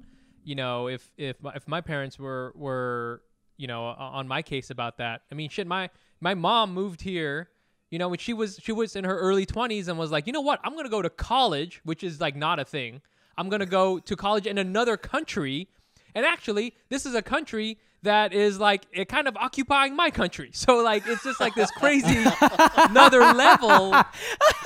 you 0.44 0.54
know, 0.56 0.88
if 0.88 1.12
if 1.18 1.42
my, 1.42 1.54
if 1.56 1.68
my 1.68 1.82
parents 1.82 2.20
were 2.20 2.54
were 2.56 3.24
you 3.58 3.68
know 3.68 3.84
on 3.86 4.28
my 4.28 4.42
case 4.42 4.70
about 4.70 4.98
that. 4.98 5.22
I 5.32 5.36
mean, 5.36 5.50
shit, 5.50 5.68
my 5.68 5.90
my 6.22 6.34
mom 6.34 6.74
moved 6.74 7.02
here, 7.02 7.50
you 7.90 8.00
know, 8.00 8.10
when 8.10 8.20
she 8.20 8.34
was 8.34 8.60
she 8.62 8.72
was 8.72 8.96
in 8.96 9.04
her 9.04 9.18
early 9.18 9.46
twenties 9.46 9.88
and 9.88 9.98
was 9.98 10.12
like, 10.12 10.28
you 10.28 10.34
know 10.34 10.42
what, 10.42 10.60
I'm 10.64 10.76
gonna 10.76 10.90
go 10.90 11.02
to 11.02 11.10
college, 11.10 11.82
which 11.84 12.04
is 12.04 12.22
like 12.22 12.36
not 12.36 12.60
a 12.60 12.66
thing. 12.66 13.02
I'm 13.38 13.50
gonna 13.50 13.66
go 13.66 14.00
to 14.00 14.16
college 14.16 14.48
in 14.48 14.58
another 14.58 14.98
country, 14.98 15.68
and 16.16 16.26
actually, 16.26 16.74
this 16.90 17.06
is 17.06 17.14
a 17.14 17.22
country 17.22 17.78
that 18.04 18.32
is 18.32 18.60
like 18.60 18.86
it 18.94 19.10
kind 19.10 19.28
of 19.28 19.36
occupying 19.38 19.96
my 19.96 20.10
country. 20.10 20.52
So 20.54 20.78
like 20.84 21.04
it's 21.08 21.24
just 21.24 21.40
like 21.40 21.56
this 21.56 21.72
crazy 21.72 22.24
another 22.78 23.20
level. 23.20 23.88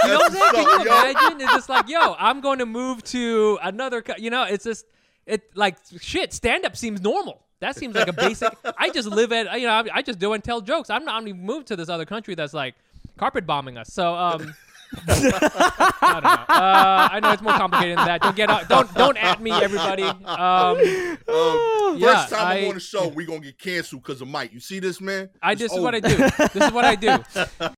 You 0.03 0.07
know 0.07 0.17
what 0.17 0.31
I'm 0.31 0.31
saying? 0.31 0.51
Can 0.53 0.69
you 0.69 0.81
imagine? 0.81 1.41
It's 1.41 1.51
just 1.53 1.69
like, 1.69 1.89
yo, 1.89 2.15
I'm 2.17 2.41
going 2.41 2.59
to 2.59 2.65
move 2.65 3.03
to 3.05 3.59
another. 3.61 4.01
Co- 4.01 4.15
you 4.17 4.29
know, 4.29 4.43
it's 4.43 4.63
just 4.63 4.85
it 5.25 5.55
like 5.55 5.77
shit. 5.99 6.33
Stand 6.33 6.65
up 6.65 6.75
seems 6.77 7.01
normal. 7.01 7.45
That 7.61 7.77
seems 7.77 7.95
like 7.95 8.07
a 8.07 8.13
basic. 8.13 8.49
I 8.77 8.89
just 8.89 9.07
live 9.07 9.31
at 9.31 9.59
you 9.59 9.67
know 9.67 9.73
I, 9.73 9.85
I 9.93 10.01
just 10.01 10.19
do 10.19 10.33
and 10.33 10.43
tell 10.43 10.59
jokes. 10.61 10.89
I'm 10.89 11.05
not 11.05 11.15
I'm 11.15 11.27
even 11.27 11.41
moved 11.45 11.67
to 11.67 11.75
this 11.75 11.87
other 11.89 12.05
country 12.05 12.35
that's 12.35 12.53
like 12.53 12.75
carpet 13.17 13.45
bombing 13.47 13.77
us. 13.77 13.93
So 13.93 14.13
um. 14.13 14.53
I 15.07 16.19
don't 16.21 16.23
know. 16.23 16.53
Uh, 16.53 17.07
I 17.13 17.19
know 17.21 17.31
it's 17.31 17.41
more 17.41 17.53
complicated 17.53 17.97
than 17.97 18.07
that. 18.07 18.21
Don't 18.21 18.35
get 18.35 18.49
out. 18.49 18.67
Don't 18.67 18.93
don't 18.93 19.15
at 19.15 19.41
me, 19.41 19.49
everybody. 19.51 20.03
Um, 20.03 20.17
Um, 20.27 20.77
Yeah, 21.97 22.25
first 22.25 22.33
time 22.33 22.47
I, 22.47 22.55
am 22.57 22.67
on 22.69 22.73
the 22.73 22.79
show, 22.81 23.07
we 23.07 23.25
gonna 23.25 23.39
get 23.39 23.57
canceled 23.57 24.03
because 24.03 24.21
of 24.21 24.27
Mike. 24.27 24.51
You 24.51 24.59
see 24.59 24.79
this 24.79 24.99
man? 24.99 25.29
I 25.41 25.55
this 25.55 25.71
is 25.71 25.79
what 25.79 25.95
I 25.95 26.01
do. 26.01 26.17
This 26.17 26.55
is 26.57 26.71
what 26.73 26.83
I 26.83 26.95
do. 26.95 27.23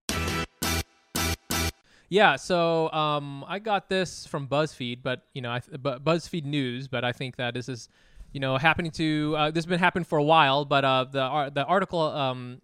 Yeah, 2.10 2.36
so 2.36 2.92
um, 2.92 3.44
I 3.48 3.58
got 3.58 3.90
this 3.90 4.28
from 4.28 4.48
BuzzFeed, 4.48 5.00
but 5.02 5.24
you 5.34 5.42
know, 5.42 5.52
I 5.52 5.62
th- 5.62 5.82
bu- 5.82 5.98
BuzzFeed 5.98 6.46
News, 6.46 6.88
but 6.88 7.04
I 7.04 7.12
think 7.12 7.38
that 7.38 7.56
this 7.56 7.68
is, 7.68 7.90
you 8.34 8.40
know, 8.40 8.58
happening 8.58 8.92
to 8.92 9.36
uh, 9.38 9.52
this 9.52 9.64
has 9.64 9.70
been 9.70 9.80
happening 9.80 10.04
for 10.04 10.18
a 10.18 10.24
while. 10.24 10.66
But 10.66 10.84
uh, 10.84 11.06
the 11.06 11.22
ar- 11.22 11.50
the 11.50 11.64
article 11.64 12.02
um, 12.02 12.62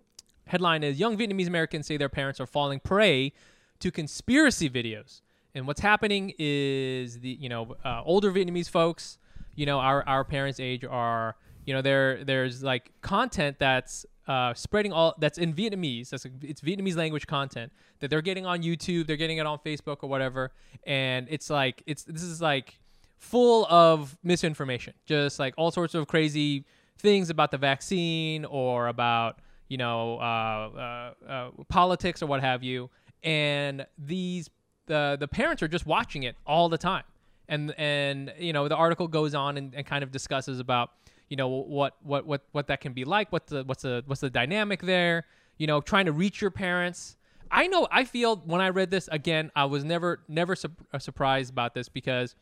headline 0.47 0.83
is 0.83 0.99
Young 0.99 1.17
Vietnamese 1.17 1.47
Americans 1.47 1.87
say 1.87 1.95
their 1.95 2.09
parents 2.09 2.41
are 2.41 2.47
falling 2.47 2.79
prey 2.79 3.33
to 3.79 3.91
conspiracy 3.91 4.69
videos, 4.69 5.21
and 5.55 5.67
what's 5.67 5.79
happening 5.79 6.33
is 6.37 7.19
the 7.19 7.37
you 7.39 7.47
know 7.47 7.75
uh, 7.85 8.01
older 8.03 8.31
Vietnamese 8.31 8.69
folks, 8.69 9.19
you 9.55 9.65
know, 9.65 9.79
our 9.79 10.05
our 10.07 10.23
parents' 10.23 10.59
age 10.59 10.83
are 10.83 11.35
you 11.65 11.73
know 11.73 11.81
there 11.81 12.23
there's 12.23 12.63
like 12.63 12.91
content 13.01 13.57
that's 13.59 14.05
uh, 14.27 14.53
spreading 14.55 14.91
all 14.91 15.13
that's 15.19 15.37
in 15.37 15.53
Vietnamese. 15.53 16.09
That's 16.09 16.25
it's 16.41 16.61
Vietnamese 16.61 16.95
language 16.95 17.27
content 17.27 17.71
that 17.99 18.09
they're 18.09 18.23
getting 18.23 18.45
on 18.45 18.63
YouTube. 18.63 19.05
They're 19.05 19.17
getting 19.17 19.37
it 19.37 19.45
on 19.45 19.59
Facebook 19.59 19.97
or 20.01 20.09
whatever, 20.09 20.51
and 20.83 21.27
it's 21.29 21.49
like 21.51 21.83
it's 21.85 22.03
this 22.03 22.23
is 22.23 22.41
like 22.41 22.79
full 23.19 23.65
of 23.67 24.17
misinformation, 24.23 24.93
just 25.05 25.37
like 25.39 25.53
all 25.57 25.71
sorts 25.71 25.93
of 25.93 26.07
crazy 26.07 26.65
things 26.97 27.29
about 27.29 27.51
the 27.51 27.57
vaccine 27.57 28.45
or 28.45 28.87
about 28.87 29.39
you 29.67 29.77
know 29.77 30.17
uh, 30.17 31.13
uh, 31.27 31.29
uh, 31.29 31.49
politics 31.67 32.23
or 32.23 32.25
what 32.25 32.41
have 32.41 32.63
you. 32.63 32.89
And 33.21 33.85
these 33.97 34.49
the 34.87 35.17
the 35.19 35.27
parents 35.27 35.61
are 35.61 35.67
just 35.67 35.85
watching 35.85 36.23
it 36.23 36.35
all 36.47 36.67
the 36.67 36.77
time 36.77 37.03
and 37.49 37.73
and 37.77 38.33
you 38.37 38.53
know 38.53 38.67
the 38.67 38.75
article 38.75 39.07
goes 39.07 39.35
on 39.35 39.57
and, 39.57 39.73
and 39.75 39.85
kind 39.85 40.03
of 40.03 40.11
discusses 40.11 40.59
about 40.59 40.91
you 41.27 41.35
know 41.35 41.47
what 41.47 41.95
what 42.03 42.25
what 42.25 42.43
what 42.51 42.67
that 42.67 42.79
can 42.79 42.93
be 42.93 43.03
like 43.03 43.31
what's 43.31 43.49
the 43.49 43.63
what's 43.65 43.83
the 43.83 44.03
what's 44.05 44.21
the 44.21 44.29
dynamic 44.29 44.81
there 44.81 45.25
you 45.57 45.67
know 45.67 45.81
trying 45.81 46.05
to 46.05 46.11
reach 46.11 46.41
your 46.41 46.51
parents 46.51 47.17
i 47.51 47.67
know 47.67 47.87
i 47.91 48.03
feel 48.05 48.37
when 48.45 48.61
i 48.61 48.69
read 48.69 48.89
this 48.91 49.09
again 49.11 49.51
i 49.55 49.65
was 49.65 49.83
never 49.83 50.21
never 50.27 50.55
su- 50.55 50.69
uh, 50.93 50.99
surprised 50.99 51.51
about 51.51 51.73
this 51.73 51.89
because 51.89 52.35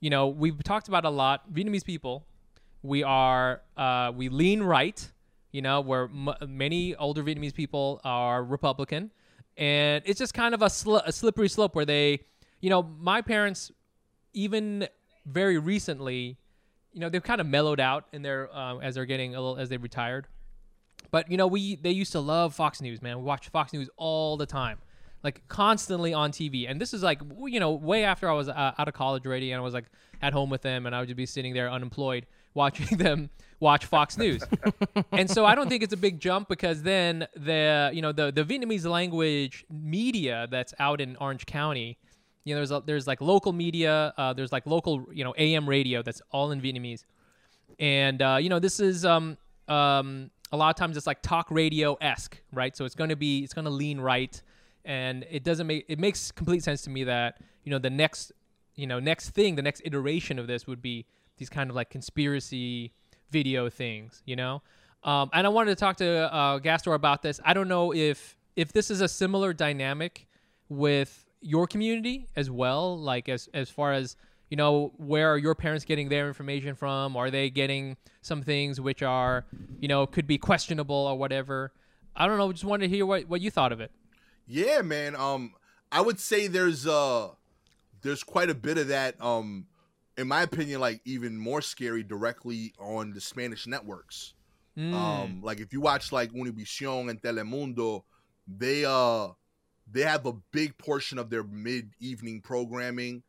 you 0.00 0.10
know 0.10 0.28
we've 0.28 0.62
talked 0.62 0.88
about 0.88 1.04
a 1.04 1.10
lot 1.10 1.52
vietnamese 1.52 1.84
people 1.84 2.26
we 2.82 3.02
are 3.02 3.60
uh, 3.76 4.10
we 4.14 4.28
lean 4.28 4.62
right 4.62 5.10
you 5.52 5.62
know 5.62 5.80
where 5.80 6.04
m- 6.04 6.34
many 6.48 6.94
older 6.96 7.22
vietnamese 7.22 7.54
people 7.54 8.00
are 8.04 8.42
republican 8.42 9.10
and 9.56 10.02
it's 10.06 10.18
just 10.18 10.32
kind 10.32 10.54
of 10.54 10.62
a, 10.62 10.70
sl- 10.70 10.96
a 10.96 11.12
slippery 11.12 11.48
slope 11.48 11.74
where 11.74 11.84
they 11.84 12.20
you 12.60 12.70
know 12.70 12.82
my 12.82 13.20
parents 13.20 13.70
even 14.32 14.86
very 15.26 15.58
recently, 15.58 16.38
you 16.92 17.00
know, 17.00 17.08
they've 17.08 17.22
kind 17.22 17.40
of 17.40 17.46
mellowed 17.46 17.80
out 17.80 18.06
in 18.12 18.22
their 18.22 18.54
um, 18.56 18.80
as 18.80 18.94
they're 18.94 19.04
getting 19.06 19.34
a 19.34 19.40
little 19.40 19.56
as 19.56 19.68
they 19.68 19.76
retired. 19.76 20.26
But 21.10 21.30
you 21.30 21.36
know, 21.36 21.46
we 21.46 21.76
they 21.76 21.90
used 21.90 22.12
to 22.12 22.20
love 22.20 22.54
Fox 22.54 22.80
News, 22.80 23.02
man. 23.02 23.18
We 23.18 23.24
watch 23.24 23.48
Fox 23.48 23.72
News 23.72 23.88
all 23.96 24.36
the 24.36 24.46
time, 24.46 24.78
like 25.22 25.46
constantly 25.48 26.14
on 26.14 26.32
TV. 26.32 26.70
And 26.70 26.80
this 26.80 26.94
is 26.94 27.02
like 27.02 27.20
you 27.46 27.60
know, 27.60 27.72
way 27.72 28.04
after 28.04 28.28
I 28.28 28.32
was 28.32 28.48
uh, 28.48 28.72
out 28.78 28.88
of 28.88 28.94
college 28.94 29.26
already, 29.26 29.52
and 29.52 29.60
I 29.60 29.64
was 29.64 29.74
like 29.74 29.86
at 30.22 30.32
home 30.32 30.50
with 30.50 30.62
them, 30.62 30.86
and 30.86 30.94
I 30.94 31.00
would 31.00 31.08
just 31.08 31.16
be 31.16 31.26
sitting 31.26 31.54
there 31.54 31.70
unemployed 31.70 32.26
watching 32.54 32.98
them 32.98 33.30
watch 33.60 33.86
Fox 33.86 34.18
News. 34.18 34.42
and 35.12 35.30
so 35.30 35.44
I 35.44 35.54
don't 35.54 35.68
think 35.68 35.82
it's 35.82 35.92
a 35.92 35.98
big 35.98 36.18
jump 36.18 36.48
because 36.48 36.82
then 36.82 37.26
the 37.36 37.90
you 37.92 38.02
know 38.02 38.12
the 38.12 38.30
the 38.32 38.44
Vietnamese 38.44 38.84
language 38.84 39.64
media 39.70 40.48
that's 40.50 40.74
out 40.78 41.00
in 41.00 41.16
Orange 41.16 41.46
County 41.46 41.98
you 42.44 42.54
know 42.54 42.58
there's 42.58 42.70
a, 42.70 42.82
there's 42.84 43.06
like 43.06 43.20
local 43.20 43.52
media 43.52 44.12
uh, 44.16 44.32
there's 44.32 44.52
like 44.52 44.66
local 44.66 45.06
you 45.12 45.24
know 45.24 45.34
am 45.34 45.68
radio 45.68 46.02
that's 46.02 46.22
all 46.30 46.50
in 46.50 46.60
vietnamese 46.60 47.04
and 47.78 48.22
uh, 48.22 48.38
you 48.40 48.48
know 48.48 48.58
this 48.58 48.80
is 48.80 49.04
um, 49.04 49.36
um, 49.68 50.30
a 50.52 50.56
lot 50.56 50.70
of 50.70 50.76
times 50.76 50.96
it's 50.96 51.06
like 51.06 51.22
talk 51.22 51.50
radio 51.50 51.94
esque 52.00 52.40
right 52.52 52.76
so 52.76 52.84
it's 52.84 52.94
going 52.94 53.10
to 53.10 53.16
be 53.16 53.40
it's 53.40 53.54
going 53.54 53.64
to 53.64 53.70
lean 53.70 54.00
right 54.00 54.42
and 54.84 55.26
it 55.30 55.44
doesn't 55.44 55.66
make 55.66 55.84
it 55.88 55.98
makes 55.98 56.30
complete 56.32 56.62
sense 56.62 56.82
to 56.82 56.90
me 56.90 57.04
that 57.04 57.38
you 57.64 57.70
know 57.70 57.78
the 57.78 57.90
next 57.90 58.32
you 58.74 58.86
know 58.86 58.98
next 58.98 59.30
thing 59.30 59.56
the 59.56 59.62
next 59.62 59.82
iteration 59.84 60.38
of 60.38 60.46
this 60.46 60.66
would 60.66 60.80
be 60.80 61.06
these 61.36 61.48
kind 61.48 61.70
of 61.70 61.76
like 61.76 61.90
conspiracy 61.90 62.92
video 63.30 63.68
things 63.68 64.22
you 64.24 64.36
know? 64.36 64.62
Um, 65.02 65.30
and 65.32 65.46
i 65.46 65.50
wanted 65.50 65.70
to 65.70 65.76
talk 65.76 65.96
to 65.98 66.32
uh, 66.32 66.58
gastor 66.58 66.92
about 66.92 67.22
this. 67.22 67.40
I 67.44 67.54
don't 67.54 67.68
know 67.68 67.94
if 67.94 68.36
if 68.56 68.72
this 68.72 68.90
is 68.90 69.00
a 69.00 69.08
similar 69.08 69.52
dynamic 69.52 70.26
with 70.68 71.26
your 71.40 71.66
community 71.66 72.28
as 72.36 72.50
well 72.50 72.98
like 72.98 73.28
as 73.28 73.48
as 73.54 73.70
far 73.70 73.92
as 73.92 74.16
you 74.50 74.56
know 74.56 74.92
where 74.98 75.32
are 75.32 75.38
your 75.38 75.54
parents 75.54 75.84
getting 75.84 76.08
their 76.08 76.28
information 76.28 76.74
from? 76.74 77.16
Are 77.16 77.30
they 77.30 77.48
getting 77.48 77.96
some 78.20 78.42
things 78.42 78.80
which 78.80 79.02
are 79.02 79.46
you 79.78 79.88
know 79.88 80.06
could 80.06 80.26
be 80.26 80.38
questionable 80.38 80.94
or 80.94 81.16
whatever? 81.16 81.72
I 82.14 82.26
don't 82.26 82.36
know. 82.36 82.52
Just 82.52 82.64
wanted 82.64 82.88
to 82.88 82.94
hear 82.94 83.06
what, 83.06 83.28
what 83.28 83.40
you 83.40 83.50
thought 83.50 83.72
of 83.72 83.80
it 83.80 83.92
Yeah, 84.50 84.82
man. 84.82 85.14
Um, 85.14 85.54
I 85.92 86.00
would 86.00 86.18
say 86.18 86.48
there's 86.48 86.86
uh 86.86 87.28
there's 88.02 88.24
quite 88.24 88.50
a 88.50 88.54
bit 88.54 88.78
of 88.78 88.88
that. 88.88 89.14
Um, 89.22 89.66
in 90.18 90.26
my 90.26 90.42
opinion, 90.42 90.80
like 90.80 91.00
even 91.04 91.38
more 91.38 91.62
scary 91.62 92.02
directly 92.02 92.74
on 92.78 93.12
the 93.12 93.20
Spanish 93.20 93.66
networks. 93.66 94.34
Mm. 94.76 94.92
Um, 94.92 95.40
like 95.42 95.60
if 95.60 95.72
you 95.72 95.80
watch 95.80 96.10
like 96.12 96.32
Univision 96.32 97.10
and 97.10 97.22
Telemundo, 97.22 98.02
they 98.48 98.84
uh 98.84 99.28
they 99.90 100.02
have 100.02 100.26
a 100.26 100.32
big 100.52 100.76
portion 100.78 101.18
of 101.18 101.30
their 101.30 101.44
mid 101.44 101.90
evening 102.00 102.40
programming 102.40 103.22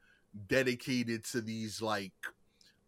dedicated 0.48 1.24
to 1.26 1.42
these 1.42 1.82
like 1.82 2.14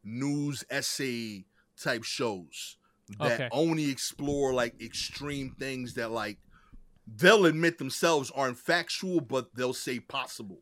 news 0.04 0.64
essay 0.70 1.46
type 1.78 2.04
shows 2.04 2.78
that 3.20 3.42
Okay. 3.42 3.50
only 3.52 3.90
explore 3.90 4.54
like 4.54 4.82
extreme 4.82 5.56
things 5.60 5.94
that 5.96 6.12
like 6.12 6.40
they'll 7.08 7.46
admit 7.46 7.78
themselves 7.78 8.32
aren't 8.36 8.58
factual, 8.58 9.22
but 9.22 9.54
they'll 9.56 9.74
say 9.74 10.00
possible. 10.00 10.60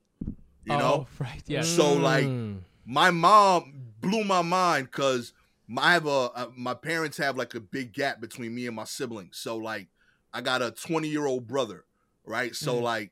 You 0.65 0.77
know? 0.77 0.93
oh, 0.93 1.07
right 1.19 1.41
yeah 1.47 1.63
So 1.63 1.93
like 1.93 2.25
Mm. 2.25 2.59
my 2.85 3.11
mom 3.11 3.73
blew 3.99 4.23
my 4.23 4.41
mind 4.41 4.87
because 4.91 5.33
I 5.77 5.93
have 5.93 6.05
a, 6.05 6.29
a 6.35 6.49
my 6.55 6.73
parents 6.73 7.17
have 7.17 7.37
like 7.37 7.55
a 7.55 7.59
big 7.59 7.93
gap 7.93 8.19
between 8.19 8.53
me 8.53 8.67
and 8.67 8.75
my 8.75 8.83
siblings. 8.85 9.37
So 9.37 9.57
like 9.57 9.87
I 10.33 10.41
got 10.41 10.61
a 10.61 10.71
20 10.71 11.07
year 11.07 11.25
old 11.25 11.47
brother, 11.47 11.85
right? 12.25 12.55
So 12.55 12.75
Mhm. 12.79 12.83
like 12.83 13.11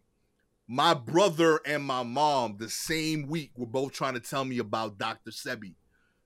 my 0.68 0.94
brother 0.94 1.60
and 1.66 1.84
my 1.84 2.04
mom 2.04 2.58
the 2.58 2.70
same 2.70 3.28
week 3.28 3.52
were 3.58 3.66
both 3.66 3.92
trying 3.94 4.14
to 4.14 4.20
tell 4.20 4.46
me 4.46 4.60
about 4.60 4.98
Dr. 4.98 5.32
Sebi, 5.32 5.74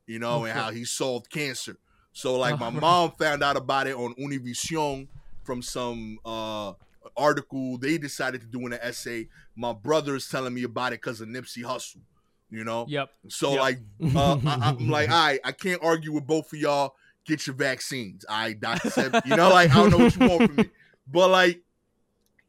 you 0.05 0.19
know, 0.19 0.41
Oh, 0.41 0.45
and 0.45 0.53
how 0.53 0.71
he 0.71 0.83
solved 0.85 1.29
cancer. 1.29 1.77
So 2.11 2.37
like 2.37 2.55
Oh, 2.55 2.57
my 2.57 2.69
mom 2.81 3.11
found 3.17 3.43
out 3.43 3.55
about 3.57 3.87
it 3.87 3.95
on 3.95 4.13
Univision 4.15 5.07
from 5.43 5.61
some 5.61 6.19
uh 6.25 6.73
article 7.17 7.77
they 7.77 7.97
decided 7.97 8.41
to 8.41 8.47
do 8.47 8.65
in 8.65 8.73
an 8.73 8.79
essay. 8.81 9.27
My 9.55 9.73
brother's 9.73 10.27
telling 10.27 10.53
me 10.53 10.63
about 10.63 10.93
it 10.93 11.01
because 11.01 11.21
of 11.21 11.27
Nipsey 11.27 11.63
Hussle, 11.63 12.01
you 12.49 12.63
know. 12.63 12.85
yep 12.89 13.09
So 13.27 13.51
Yep. 13.51 13.59
like, 13.59 13.79
uh, 14.15 14.37
I, 14.45 14.57
I'm 14.69 14.89
like, 14.89 15.09
all 15.09 15.27
right, 15.27 15.39
I 15.43 15.51
can't 15.51 15.81
argue 15.83 16.11
with 16.11 16.25
both 16.25 16.51
of 16.53 16.59
y'all. 16.59 16.95
Get 17.25 17.47
your 17.47 17.55
vaccines. 17.55 18.25
I 18.27 18.47
right, 18.47 18.59
Doctor 18.59 18.89
said, 18.89 19.21
you 19.25 19.35
know, 19.35 19.49
like 19.49 19.71
I 19.71 19.75
don't 19.75 19.91
know 19.91 19.97
what 19.99 20.15
you 20.15 20.27
want 20.27 20.45
from 20.47 20.55
me, 20.57 20.69
but 21.07 21.29
like, 21.29 21.61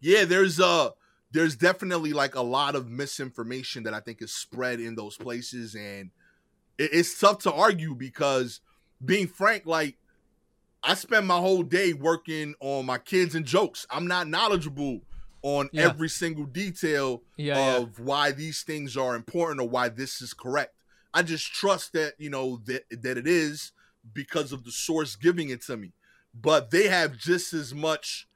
yeah, 0.01 0.25
there's 0.25 0.59
uh 0.59 0.91
there's 1.31 1.57
definitely 1.57 2.13
like 2.13 2.35
a 2.35 2.43
lot 2.43 2.75
of 2.75 2.89
misinformation 2.89 3.85
that 3.85 3.95
I 3.95 4.01
think 4.01 4.23
is 4.23 4.33
spread 4.33 4.81
in 4.81 4.95
those 4.95 5.17
places, 5.17 5.75
and 5.75 6.11
it, 6.79 6.91
it's 6.93 7.19
tough 7.19 7.39
to 7.41 7.53
argue 7.53 7.95
because, 7.95 8.61
being 9.05 9.27
frank, 9.27 9.67
like. 9.67 9.97
I 10.87 10.95
spend 10.95 11.27
my 11.27 11.39
whole 11.39 11.63
day 11.63 11.93
working 11.95 12.55
on 12.61 12.87
my 12.87 12.99
kids 12.99 13.35
and 13.35 13.47
jokes. 13.47 13.87
I'm 13.91 14.07
not 14.07 14.29
knowledgeable 14.29 15.01
on 15.43 15.69
Yeah. 15.73 15.85
every 15.89 16.09
single 16.09 16.45
detail 16.45 17.23
Yeah, 17.37 17.57
yeah. 17.57 17.77
of 17.79 17.99
why 18.01 18.33
these 18.33 18.63
things 18.63 18.97
are 18.97 19.15
important 19.17 19.61
or 19.61 19.69
why 19.69 19.89
this 19.89 20.21
is 20.21 20.35
correct. 20.35 20.75
I 21.13 21.23
just 21.23 21.53
trust 21.53 21.93
that 21.95 22.15
you 22.19 22.29
know 22.31 22.61
that 22.67 22.85
that 22.91 23.17
it 23.19 23.27
is 23.27 23.73
because 24.13 24.53
of 24.53 24.65
the 24.65 24.73
source 24.73 25.17
giving 25.17 25.49
it 25.51 25.63
to 25.63 25.77
me. 25.77 25.93
But 26.35 26.71
they 26.71 26.89
have 26.89 27.17
just 27.17 27.53
as 27.55 27.73
much 27.75 28.27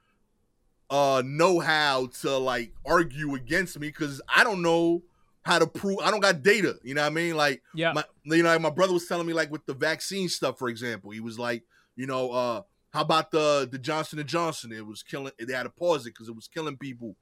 uh 0.90 1.22
know-how 1.24 2.06
to 2.22 2.36
like 2.38 2.72
argue 2.86 3.34
against 3.34 3.78
me 3.78 3.88
because 3.88 4.22
I 4.34 4.42
don't 4.44 4.62
know 4.62 5.02
how 5.42 5.58
to 5.58 5.66
prove 5.66 5.98
I 6.02 6.10
don't 6.10 6.20
got 6.20 6.42
data. 6.42 6.78
You 6.82 6.94
know 6.94 7.02
what 7.02 7.08
I 7.08 7.14
mean? 7.14 7.36
Like 7.36 7.62
Yeah. 7.74 7.92
my 7.92 8.04
you 8.24 8.42
know, 8.42 8.48
like 8.50 8.60
my 8.60 8.70
brother 8.70 8.92
was 8.92 9.06
telling 9.06 9.26
me 9.26 9.32
like 9.34 9.50
with 9.50 9.66
the 9.66 9.74
vaccine 9.74 10.28
stuff, 10.28 10.58
for 10.58 10.68
example. 10.68 11.10
He 11.10 11.20
was 11.20 11.38
like, 11.38 11.62
you 11.98 12.06
know, 12.06 12.30
uh, 12.30 12.62
how 12.90 13.02
about 13.02 13.30
the 13.32 13.68
the 13.70 13.78
Johnson 13.78 14.18
and 14.20 14.28
Johnson? 14.28 14.72
It 14.72 14.86
was 14.86 15.02
killing 15.02 15.32
they 15.38 15.52
had 15.52 15.64
to 15.64 15.70
pause 15.70 16.06
it 16.06 16.14
because 16.14 16.28
it 16.28 16.34
was 16.36 16.48
killing 16.48 16.76
people. 16.78 17.16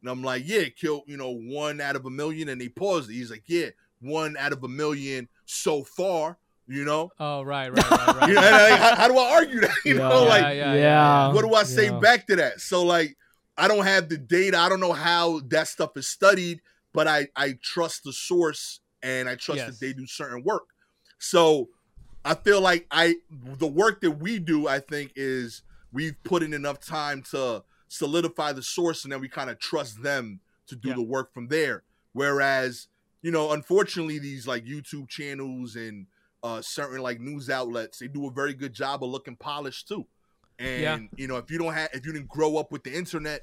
And 0.00 0.10
I'm 0.10 0.24
like, 0.24 0.42
yeah, 0.44 0.60
it 0.62 0.76
killed, 0.76 1.02
you 1.06 1.16
know, 1.16 1.30
one 1.30 1.80
out 1.80 1.94
of 1.94 2.06
a 2.06 2.10
million, 2.10 2.48
and 2.48 2.60
they 2.60 2.68
paused 2.68 3.08
it. 3.10 3.12
He's 3.14 3.30
like, 3.30 3.44
yeah, 3.46 3.68
one 4.00 4.36
out 4.36 4.52
of 4.52 4.64
a 4.64 4.68
million 4.68 5.28
so 5.44 5.84
far, 5.84 6.38
you 6.66 6.84
know. 6.84 7.12
Oh, 7.20 7.42
right, 7.42 7.68
right, 7.68 7.88
right, 7.90 8.16
right. 8.16 8.28
You 8.28 8.34
know, 8.34 8.40
like, 8.40 8.80
how, 8.80 8.96
how 8.96 9.08
do 9.08 9.18
I 9.18 9.30
argue 9.34 9.60
that? 9.60 9.76
You 9.84 9.94
Yeah. 9.98 10.08
know, 10.08 10.22
Yeah, 10.24 10.28
like 10.28 10.56
yeah, 10.56 10.74
yeah. 10.74 11.32
what 11.32 11.42
do 11.42 11.54
I 11.54 11.62
say 11.62 11.84
Yeah. 11.84 12.00
back 12.00 12.26
to 12.28 12.36
that? 12.36 12.60
So 12.60 12.82
like 12.84 13.16
I 13.56 13.68
don't 13.68 13.84
have 13.84 14.08
the 14.08 14.16
data. 14.18 14.58
I 14.58 14.68
don't 14.70 14.80
know 14.80 14.94
how 14.94 15.40
that 15.50 15.68
stuff 15.68 15.90
is 15.96 16.08
studied, 16.08 16.62
but 16.94 17.06
I 17.06 17.28
I 17.36 17.58
trust 17.62 18.02
the 18.04 18.12
source 18.12 18.80
and 19.04 19.28
I 19.28 19.36
trust 19.36 19.58
Yes. 19.58 19.66
that 19.68 19.80
they 19.80 19.92
do 19.92 20.06
certain 20.06 20.42
work. 20.42 20.64
So 21.18 21.68
I 22.24 22.34
feel 22.34 22.60
like 22.60 22.86
I 22.90 23.16
the 23.30 23.66
work 23.66 24.00
that 24.02 24.12
we 24.12 24.38
do, 24.38 24.68
I 24.68 24.78
think, 24.80 25.12
is 25.16 25.62
we've 25.92 26.16
put 26.24 26.42
in 26.42 26.54
enough 26.54 26.80
time 26.80 27.22
to 27.30 27.64
solidify 27.88 28.52
the 28.52 28.62
source 28.62 29.04
and 29.04 29.12
then 29.12 29.20
we 29.20 29.28
kind 29.28 29.50
of 29.50 29.58
trust 29.58 30.02
them 30.02 30.40
to 30.68 30.76
do 30.76 30.88
Yeah. 30.88 30.94
the 30.94 31.02
work 31.02 31.34
from 31.34 31.48
there. 31.48 31.82
Whereas, 32.12 32.88
you 33.22 33.30
know, 33.30 33.52
unfortunately, 33.52 34.18
these 34.18 34.46
like 34.46 34.64
YouTube 34.64 35.08
channels 35.08 35.76
and 35.76 36.06
uh 36.42 36.62
certain 36.62 37.00
like 37.00 37.20
news 37.20 37.50
outlets, 37.50 37.98
they 37.98 38.08
do 38.08 38.26
a 38.26 38.30
very 38.30 38.54
good 38.54 38.72
job 38.72 39.02
of 39.02 39.10
looking 39.10 39.36
polished 39.36 39.88
too. 39.88 40.06
And 40.58 40.80
Yeah. 40.82 40.98
you 41.16 41.26
know, 41.28 41.36
if 41.38 41.50
you 41.50 41.58
don't 41.58 41.74
have 41.74 41.90
if 41.92 42.06
you 42.06 42.12
didn't 42.12 42.28
grow 42.28 42.56
up 42.56 42.70
with 42.72 42.84
the 42.84 42.94
internet, 42.94 43.42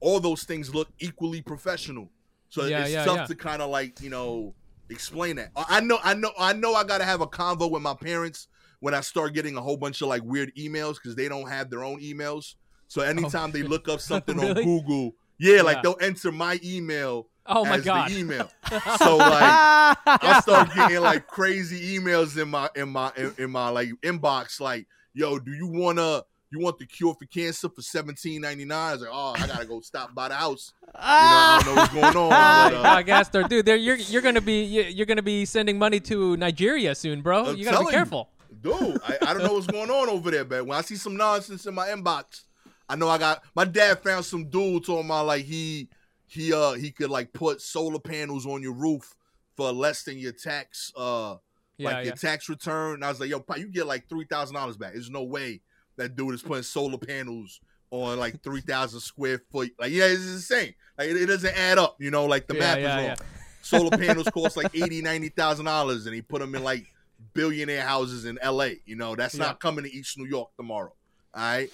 all 0.00 0.20
those 0.20 0.44
things 0.44 0.74
look 0.74 0.88
equally 0.98 1.42
professional. 1.42 2.10
So 2.48 2.66
Yeah, 2.66 2.84
it's 2.84 3.04
tough 3.04 3.28
to 3.28 3.34
kind 3.34 3.62
of 3.62 3.70
like, 3.70 4.00
you 4.00 4.10
know, 4.10 4.54
explain 4.90 5.36
that. 5.36 5.50
I 5.56 5.80
know 5.80 5.98
I 6.02 6.14
know 6.14 6.30
I 6.38 6.52
know 6.52 6.74
I 6.74 6.84
got 6.84 6.98
to 6.98 7.04
have 7.04 7.20
a 7.20 7.26
convo 7.26 7.70
with 7.70 7.82
my 7.82 7.94
parents 7.94 8.48
when 8.80 8.94
I 8.94 9.00
start 9.00 9.34
getting 9.34 9.56
a 9.56 9.60
whole 9.60 9.76
bunch 9.76 10.02
of 10.02 10.08
like 10.08 10.22
weird 10.22 10.52
emails 10.56 11.00
cuz 11.00 11.14
they 11.14 11.28
don't 11.28 11.48
have 11.48 11.70
their 11.70 11.84
own 11.84 12.00
emails. 12.00 12.54
So 12.88 13.02
anytime 13.02 13.50
they 13.52 13.62
look 13.62 13.88
up 13.88 14.00
something 14.10 14.38
on 14.38 14.50
Oh, 14.50 14.54
Google, 14.54 15.12
yeah, 15.38 15.62
like 15.62 15.82
they'll 15.82 15.98
enter 16.00 16.30
my 16.32 16.60
email 16.64 17.28
Oh 17.46 17.64
my 17.64 17.76
as 17.76 17.84
god. 17.84 18.10
the 18.10 18.18
email. 18.18 18.50
so 18.98 19.16
like 19.16 19.96
I 20.06 20.40
start 20.42 20.74
getting 20.74 21.00
like 21.00 21.26
crazy 21.26 21.98
emails 21.98 22.40
in 22.40 22.48
my 22.48 22.68
in 22.74 22.88
my 22.88 23.12
in, 23.16 23.34
in 23.38 23.50
my 23.50 23.68
like 23.68 23.90
inbox 24.02 24.60
like, 24.60 24.86
yo, 25.14 25.38
do 25.38 25.52
you 25.52 25.66
wanna 25.66 26.22
you 26.56 26.64
want 26.64 26.78
the 26.78 26.86
cure 26.86 27.14
for 27.14 27.26
cancer 27.26 27.68
for 27.68 27.82
seventeen 27.82 28.40
ninety 28.42 28.64
nine? 28.64 28.90
I 28.90 28.92
was 28.92 29.00
like, 29.02 29.10
oh, 29.12 29.34
I 29.36 29.46
gotta 29.46 29.66
go 29.66 29.80
stop 29.80 30.14
by 30.14 30.28
the 30.28 30.34
house. 30.34 30.72
You 30.82 30.90
know, 30.92 30.98
I 31.02 31.62
don't 31.64 31.74
know 31.74 31.80
what's 31.82 31.94
going 31.94 32.04
on. 32.06 32.12
But, 32.30 32.30
my 32.30 32.74
uh, 32.78 32.82
God, 32.82 33.06
Gastor, 33.06 33.42
dude, 33.44 33.66
they're, 33.66 33.76
you're 33.76 33.96
you're 33.96 34.22
gonna 34.22 34.40
be 34.40 34.62
you- 34.64 34.82
you're 34.82 35.06
gonna 35.06 35.22
be 35.22 35.44
sending 35.44 35.78
money 35.78 36.00
to 36.00 36.36
Nigeria 36.36 36.94
soon, 36.94 37.22
bro. 37.22 37.46
I'm 37.46 37.56
You 37.56 37.64
gotta 37.64 37.76
be 37.78 37.84
telling 37.84 37.86
you. 37.86 37.92
careful. 37.92 38.28
dude, 38.62 39.00
I, 39.04 39.18
I 39.22 39.34
don't 39.34 39.42
know 39.44 39.52
what's 39.54 39.66
going 39.66 39.90
on 39.90 40.08
over 40.08 40.30
there, 40.30 40.44
but 40.44 40.66
when 40.66 40.76
I 40.78 40.82
see 40.82 40.96
some 40.96 41.16
nonsense 41.16 41.66
in 41.66 41.74
my 41.74 41.88
inbox, 41.88 42.42
I 42.88 42.96
know 42.96 43.08
I 43.08 43.18
got 43.18 43.42
my 43.54 43.64
dad 43.64 44.02
found 44.02 44.24
some 44.24 44.48
dude 44.48 44.84
talking 44.84 45.06
about 45.06 45.26
like 45.26 45.44
he 45.44 45.88
he 46.26 46.52
uh 46.52 46.72
he 46.72 46.90
could 46.90 47.10
like 47.10 47.32
put 47.32 47.60
solar 47.60 48.00
panels 48.00 48.46
on 48.46 48.62
your 48.62 48.72
roof 48.74 49.14
for 49.56 49.72
less 49.72 50.02
than 50.02 50.18
your 50.18 50.32
tax 50.32 50.92
uh 50.96 51.36
Yeah, 51.78 51.88
like 51.88 51.96
yeah. 51.98 52.02
your 52.04 52.14
tax 52.16 52.48
return. 52.48 52.94
And 52.94 53.04
I 53.04 53.08
was 53.08 53.20
like, 53.20 53.28
yo, 53.30 53.44
you 53.56 53.68
get 53.68 53.86
like 53.86 54.08
three 54.08 54.24
thousand 54.24 54.54
dollars 54.54 54.76
back. 54.76 54.92
There's 54.94 55.10
no 55.10 55.24
way 55.24 55.60
that 55.96 56.16
dude 56.16 56.34
is 56.34 56.42
putting 56.42 56.62
solar 56.62 56.98
panels 56.98 57.60
on 57.90 58.18
like 58.18 58.42
three 58.42 58.60
thousand 58.60 59.00
square 59.00 59.40
foot. 59.50 59.70
Like, 59.78 59.92
yeah, 59.92 60.06
it's 60.06 60.26
insane. 60.26 60.74
Like 60.98 61.08
it, 61.10 61.16
it 61.16 61.26
doesn't 61.26 61.56
add 61.56 61.78
up, 61.78 61.96
you 62.00 62.10
know, 62.10 62.26
like 62.26 62.46
the 62.46 62.54
Yeah, 62.54 62.60
math 62.60 62.78
yeah, 62.78 62.84
is 62.84 62.96
yeah. 62.96 63.08
wrong. 63.08 63.16
Solar 63.62 63.90
panels 63.92 64.28
cost 64.28 64.56
like 64.56 64.70
eighty, 64.74 65.02
ninety 65.02 65.28
thousand 65.28 65.66
dollars, 65.66 66.06
and 66.06 66.14
he 66.14 66.22
put 66.22 66.40
them 66.40 66.54
in 66.54 66.62
like 66.62 66.86
billionaire 67.34 67.82
houses 67.82 68.24
in 68.24 68.38
LA. 68.44 68.70
You 68.84 68.96
know, 68.96 69.14
that's 69.16 69.34
Yeah. 69.34 69.46
not 69.46 69.60
coming 69.60 69.84
to 69.84 69.92
East 69.92 70.18
New 70.18 70.26
York 70.26 70.50
tomorrow. 70.56 70.92
All 71.34 71.42
right. 71.42 71.70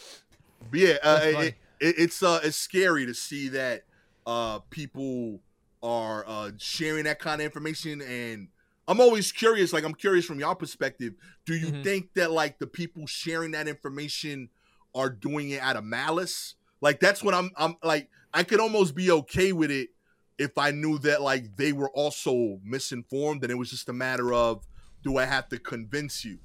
But 0.70 0.80
yeah, 0.80 0.96
uh, 1.02 1.20
it, 1.22 1.54
it, 1.80 1.94
it's 1.98 2.22
uh 2.22 2.40
it's 2.42 2.56
scary 2.56 3.06
to 3.06 3.14
see 3.14 3.48
that 3.48 3.82
uh 4.26 4.60
people 4.70 5.40
are 5.82 6.24
uh 6.28 6.50
sharing 6.58 7.04
that 7.04 7.18
kind 7.18 7.40
of 7.40 7.44
information 7.44 8.00
and 8.00 8.48
I'm 8.88 9.00
always 9.00 9.30
curious, 9.32 9.72
like 9.72 9.84
I'm 9.84 9.94
curious 9.94 10.24
from 10.24 10.40
your 10.40 10.54
perspective. 10.54 11.14
Do 11.46 11.54
you 11.54 11.72
Mhm. 11.72 11.84
think 11.84 12.14
that 12.14 12.30
like 12.30 12.58
the 12.58 12.66
people 12.66 13.06
sharing 13.06 13.52
that 13.52 13.68
information 13.68 14.50
are 14.94 15.08
doing 15.08 15.50
it 15.50 15.60
out 15.60 15.76
of 15.76 15.84
malice? 15.84 16.54
Like 16.80 17.00
that's 17.00 17.22
what 17.22 17.34
I'm 17.34 17.50
I'm 17.56 17.76
like 17.82 18.08
I 18.34 18.42
could 18.42 18.60
almost 18.60 18.94
be 18.94 19.10
okay 19.10 19.52
with 19.52 19.70
it 19.70 19.90
if 20.38 20.58
I 20.58 20.70
knew 20.72 20.98
that 21.00 21.22
like 21.22 21.56
they 21.56 21.72
were 21.72 21.90
also 21.90 22.58
misinformed 22.64 23.42
and 23.44 23.52
it 23.52 23.56
was 23.56 23.70
just 23.70 23.88
a 23.88 23.92
matter 23.92 24.32
of 24.32 24.66
do 25.02 25.16
I 25.16 25.26
have 25.26 25.48
to 25.50 25.58
convince 25.58 26.24
you? 26.24 26.38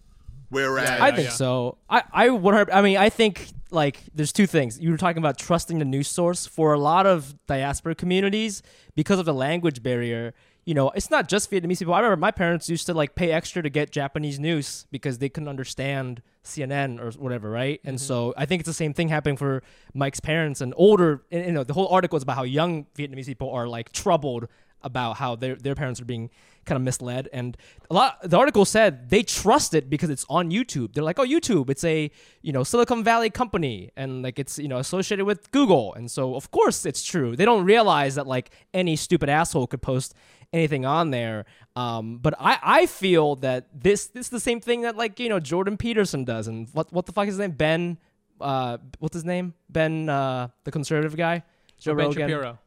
Whereas 0.50 0.90
Yeah, 0.90 1.04
I 1.04 1.12
think 1.12 1.30
yeah. 1.30 1.34
so. 1.34 1.78
I 1.90 2.04
I 2.12 2.30
would. 2.30 2.70
I 2.70 2.82
mean, 2.82 2.98
I 2.98 3.10
think 3.10 3.48
like 3.72 4.00
there's 4.14 4.32
two 4.32 4.48
things. 4.48 4.80
You 4.80 4.92
were 4.92 4.98
talking 4.98 5.18
about 5.18 5.38
trusting 5.38 5.80
the 5.80 5.86
news 5.86 6.08
source 6.08 6.46
for 6.46 6.74
a 6.74 6.80
lot 6.80 7.06
of 7.06 7.36
diaspora 7.48 7.96
communities 7.96 8.62
because 8.96 9.20
of 9.20 9.26
the 9.26 9.34
language 9.34 9.84
barrier. 9.84 10.34
You 10.66 10.74
know, 10.74 10.90
it's 10.90 11.10
not 11.10 11.30
just 11.30 11.50
Vietnamese 11.50 11.80
people. 11.80 11.94
I 11.94 12.00
remember 12.00 12.18
my 12.18 12.32
parents 12.32 12.70
used 12.70 12.88
to 12.88 12.94
like 12.94 13.16
pay 13.16 13.32
extra 13.32 13.64
to 13.64 13.70
get 13.70 13.90
Japanese 13.92 14.38
news 14.38 14.86
because 14.92 15.18
they 15.18 15.30
couldn't 15.30 15.48
understand 15.48 16.22
CNN 16.44 17.00
or 17.00 17.12
whatever, 17.12 17.50
right? 17.50 17.80
And 17.86 17.98
mm-hmm. 17.98 18.06
so 18.06 18.34
I 18.36 18.46
think 18.46 18.62
it's 18.62 18.68
the 18.68 18.74
same 18.74 18.94
thing 18.94 19.08
happening 19.08 19.38
for 19.38 19.64
Mike's 19.94 20.20
parents 20.20 20.60
and 20.60 20.74
older. 20.76 21.24
and, 21.32 21.46
You 21.46 21.52
know, 21.54 21.64
the 21.64 21.74
whole 21.74 21.88
article 21.88 22.18
is 22.18 22.24
about 22.24 22.36
how 22.36 22.44
young 22.44 22.86
Vietnamese 22.98 23.28
people 23.28 23.50
are 23.52 23.68
like 23.68 23.94
troubled 23.94 24.50
about 24.82 25.18
how 25.18 25.36
their 25.36 25.56
their 25.56 25.76
parents 25.76 26.00
are 26.02 26.06
being 26.06 26.30
kind 26.66 26.76
of 26.76 26.84
misled 26.84 27.30
and 27.32 27.56
a 27.90 27.94
lot 27.94 28.20
the 28.24 28.38
article 28.38 28.66
said 28.66 29.10
they 29.10 29.24
trust 29.24 29.74
it 29.74 29.90
because 29.90 30.10
it's 30.10 30.26
on 30.30 30.52
YouTube. 30.52 30.94
They're 30.94 31.04
like, 31.04 31.18
"Oh, 31.18 31.26
YouTube, 31.26 31.70
it's 31.70 31.84
a, 31.86 32.12
you 32.42 32.52
know, 32.52 32.64
Silicon 32.64 33.04
Valley 33.04 33.30
company 33.30 33.92
and 33.96 34.22
like 34.22 34.38
it's, 34.38 34.60
you 34.60 34.68
know, 34.68 34.78
associated 34.78 35.26
with 35.26 35.50
Google." 35.52 35.94
And 35.94 36.12
so 36.12 36.36
of 36.36 36.52
course 36.52 36.86
it's 36.86 37.04
true. 37.04 37.36
They 37.36 37.46
don't 37.46 37.64
realize 37.64 38.16
that 38.16 38.28
like 38.28 38.52
any 38.74 38.96
stupid 38.98 39.30
asshole 39.30 39.68
could 39.68 39.82
post 39.82 40.14
anything 40.54 40.86
on 40.86 41.12
there. 41.12 41.46
Um, 41.76 42.18
but 42.18 42.34
I 42.40 42.60
I 42.62 42.86
feel 42.86 43.38
that 43.38 43.68
this 43.74 44.08
this 44.08 44.28
is 44.28 44.30
the 44.30 44.40
same 44.40 44.60
thing 44.60 44.82
that 44.82 44.98
like, 44.98 45.20
you 45.20 45.30
know, 45.30 45.40
Jordan 45.40 45.78
Peterson 45.78 46.26
does 46.26 46.48
and 46.48 46.68
what 46.74 46.92
what 46.92 47.06
the 47.06 47.14
fuck 47.14 47.28
is 47.28 47.36
his 47.36 47.40
name? 47.40 47.52
Ben 47.52 47.98
uh 48.42 48.78
what's 49.00 49.16
his 49.16 49.26
name? 49.26 49.54
Ben 49.70 50.10
uh 50.10 50.50
the 50.66 50.72
conservative 50.72 51.16
guy? 51.16 51.44
Joe 51.80 51.96
ben 51.96 52.08
Rogan 52.08 52.22
Shapiro. 52.24 52.60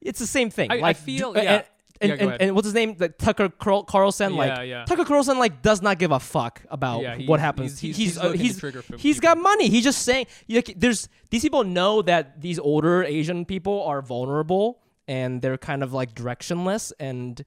It's 0.00 0.18
the 0.18 0.26
same 0.26 0.50
thing. 0.50 0.70
I- 0.70 0.80
I 0.90 0.92
feel- 0.92 1.32
do- 1.32 1.40
yeah. 1.42 1.62
and, 2.00 2.12
and, 2.12 2.20
Yeah, 2.20 2.26
and, 2.34 2.42
and 2.42 2.54
what's 2.54 2.66
his 2.66 2.74
name? 2.74 2.94
Like 2.98 3.16
Tucker 3.18 3.48
Carl- 3.48 3.84
Carlson. 3.84 4.32
Yeah, 4.34 4.38
like 4.38 4.68
yeah. 4.68 4.84
Tucker 4.84 5.04
Carlson, 5.04 5.38
like 5.38 5.62
does 5.62 5.80
not 5.80 5.98
give 5.98 6.12
a 6.12 6.20
fuck 6.20 6.62
about 6.70 7.02
he- 7.16 7.26
what 7.26 7.40
happens. 7.40 7.78
he's- 7.80 7.96
he's- 7.96 8.14
he's 8.14 8.18
uh, 8.18 8.32
he's, 8.32 8.62
he's 8.98 9.20
got 9.20 9.38
money. 9.38 9.68
He's 9.68 9.84
just 9.84 10.02
saying. 10.02 10.26
Like, 10.48 10.74
there's 10.76 11.08
these 11.30 11.42
people 11.42 11.64
know 11.64 12.02
that 12.02 12.40
these 12.40 12.58
older 12.58 13.02
Asian 13.02 13.44
people 13.46 13.82
are 13.84 14.02
vulnerable 14.02 14.80
and 15.08 15.40
they're 15.40 15.56
kind 15.58 15.82
of 15.82 15.92
like 15.92 16.14
directionless 16.14 16.92
and 17.00 17.44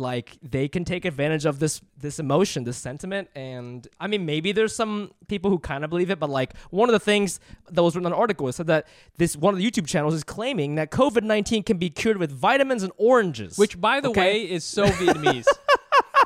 like 0.00 0.36
they 0.42 0.66
can 0.68 0.84
take 0.84 1.04
advantage 1.04 1.44
of 1.44 1.58
this 1.58 1.80
this 1.96 2.18
emotion 2.18 2.64
this 2.64 2.76
sentiment 2.78 3.28
and 3.36 3.86
i 4.00 4.06
mean 4.06 4.24
maybe 4.26 4.50
there's 4.52 4.74
some 4.74 5.12
people 5.28 5.50
who 5.50 5.58
kind 5.58 5.84
of 5.84 5.90
believe 5.90 6.10
it 6.10 6.18
but 6.18 6.30
like 6.30 6.56
one 6.70 6.88
of 6.88 6.92
the 6.92 6.98
things 7.00 7.38
that 7.70 7.82
was 7.82 7.94
written 7.94 8.06
in 8.06 8.12
an 8.12 8.18
article 8.18 8.50
said 8.52 8.66
that 8.66 8.86
this 9.18 9.36
one 9.36 9.54
of 9.54 9.58
the 9.60 9.70
youtube 9.70 9.86
channels 9.86 10.14
is 10.14 10.24
claiming 10.24 10.74
that 10.76 10.90
covid-19 10.90 11.64
can 11.64 11.76
be 11.76 11.90
cured 11.90 12.16
with 12.16 12.32
vitamins 12.32 12.82
and 12.82 12.92
oranges 12.96 13.56
Which, 13.58 13.80
by 13.80 14.00
the 14.00 14.08
Okay? 14.08 14.20
way, 14.20 14.50
is 14.50 14.64
so 14.64 14.86
Vietnamese. 15.00 15.46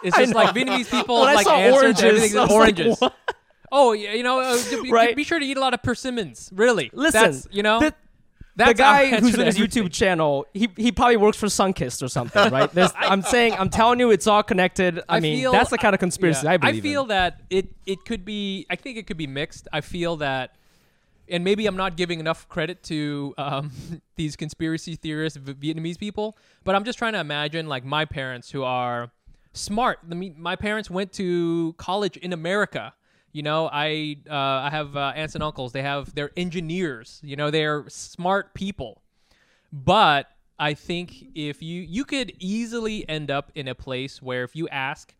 It's 0.03 0.17
just 0.17 0.35
like. 0.35 0.55
Vietnamese 0.55 0.91
people 0.91 1.21
When 1.23 1.35
like 1.35 1.47
saw 1.47 1.57
answer 1.57 1.93
to 1.93 2.07
oranges, 2.07 2.35
like, 2.35 2.51
oranges. 2.51 3.01
what? 3.01 3.15
oh, 3.73 3.93
you 3.93 4.23
know, 4.23 4.41
uh, 4.41 4.57
be, 4.83 4.91
Right. 4.91 5.17
be 5.17 5.25
sure 5.25 5.39
to 5.39 5.45
eat 5.47 5.57
a 5.57 5.61
lot 5.61 5.75
of 5.75 5.83
persimmons. 5.83 6.51
Really, 6.55 6.91
listen 6.93 7.21
That's, 7.23 7.49
you 7.51 7.63
know, 7.63 7.81
the, 7.81 7.95
that's 8.57 8.71
the 8.71 8.75
guy 8.75 9.21
who's 9.21 9.35
in 9.35 9.47
his. 9.47 9.59
YouTube 9.59 9.93
channel, 9.93 10.47
he 10.55 10.69
he 10.77 10.93
probably 10.93 11.17
works 11.17 11.37
for 11.37 11.47
Sunkist 11.47 12.03
or 12.03 12.09
something, 12.09 12.53
right? 12.53 12.71
There's, 12.71 12.93
I'm 12.99 13.23
saying, 13.23 13.55
I'm 13.55 13.71
telling 13.71 13.99
you, 13.99 14.11
it's 14.11 14.27
all 14.27 14.43
connected. 14.43 15.01
I, 15.09 15.21
mean, 15.21 15.39
feel- 15.39 15.53
that's 15.53 15.71
the 15.71 15.79
kind 15.79 15.95
of 15.95 16.01
conspiracy 16.01 16.47
yeah, 16.47 16.53
I 16.53 16.57
believe 16.59 16.85
I 16.85 16.89
feel 16.89 17.03
in. 17.03 17.09
that 17.09 17.43
it 17.51 17.69
it 17.87 18.05
could 18.05 18.25
be. 18.25 18.67
I 18.71 18.77
think 18.77 18.99
it 18.99 19.07
could 19.07 19.17
be 19.17 19.27
mixed. 19.27 19.67
I 19.73 19.81
feel 19.81 20.17
that, 20.19 20.55
and 21.29 21.43
maybe 21.43 21.67
I'm 21.67 21.77
not 21.77 21.97
giving 21.97 22.21
enough 22.21 22.49
credit 22.49 22.83
to 22.85 23.35
um, 23.39 23.73
these 24.17 24.37
conspiracy 24.37 24.97
theorists, 24.97 25.39
Vietnamese 25.39 25.99
people. 25.99 26.37
But 26.63 26.75
I'm 26.75 26.85
just 26.85 26.99
trying 26.99 27.15
to 27.15 27.21
imagine 27.21 27.69
like 27.69 27.85
my 27.85 28.05
parents 28.05 28.51
who 28.51 28.63
are 28.63 29.11
smart. 29.53 29.99
I 30.11 30.15
mean, 30.15 30.37
my 30.39 30.57
parents 30.57 30.89
went 30.91 31.13
to 31.15 31.75
college 31.79 32.17
in 32.19 32.33
America. 32.33 32.95
You 33.35 33.43
know, 33.43 33.69
I 33.73 34.17
uh, 34.31 34.35
I 34.35 34.71
have 34.71 34.97
uh, 34.97 35.13
aunts 35.17 35.35
and 35.37 35.45
uncles. 35.45 35.73
They 35.73 35.83
have 35.83 36.15
they're 36.15 36.33
engineers. 36.39 37.21
You 37.25 37.37
know, 37.37 37.51
they're 37.53 37.85
smart 37.91 38.55
people. 38.55 39.03
but 39.73 40.29
I 40.59 40.75
think 40.75 41.27
if 41.35 41.63
you 41.63 41.83
you 41.83 42.05
could 42.05 42.33
easily 42.39 43.09
end 43.09 43.31
up 43.31 43.51
in 43.55 43.69
a 43.69 43.75
place 43.75 44.23
where 44.23 44.45
if 44.45 44.57
you 44.57 44.69
ask 44.71 45.15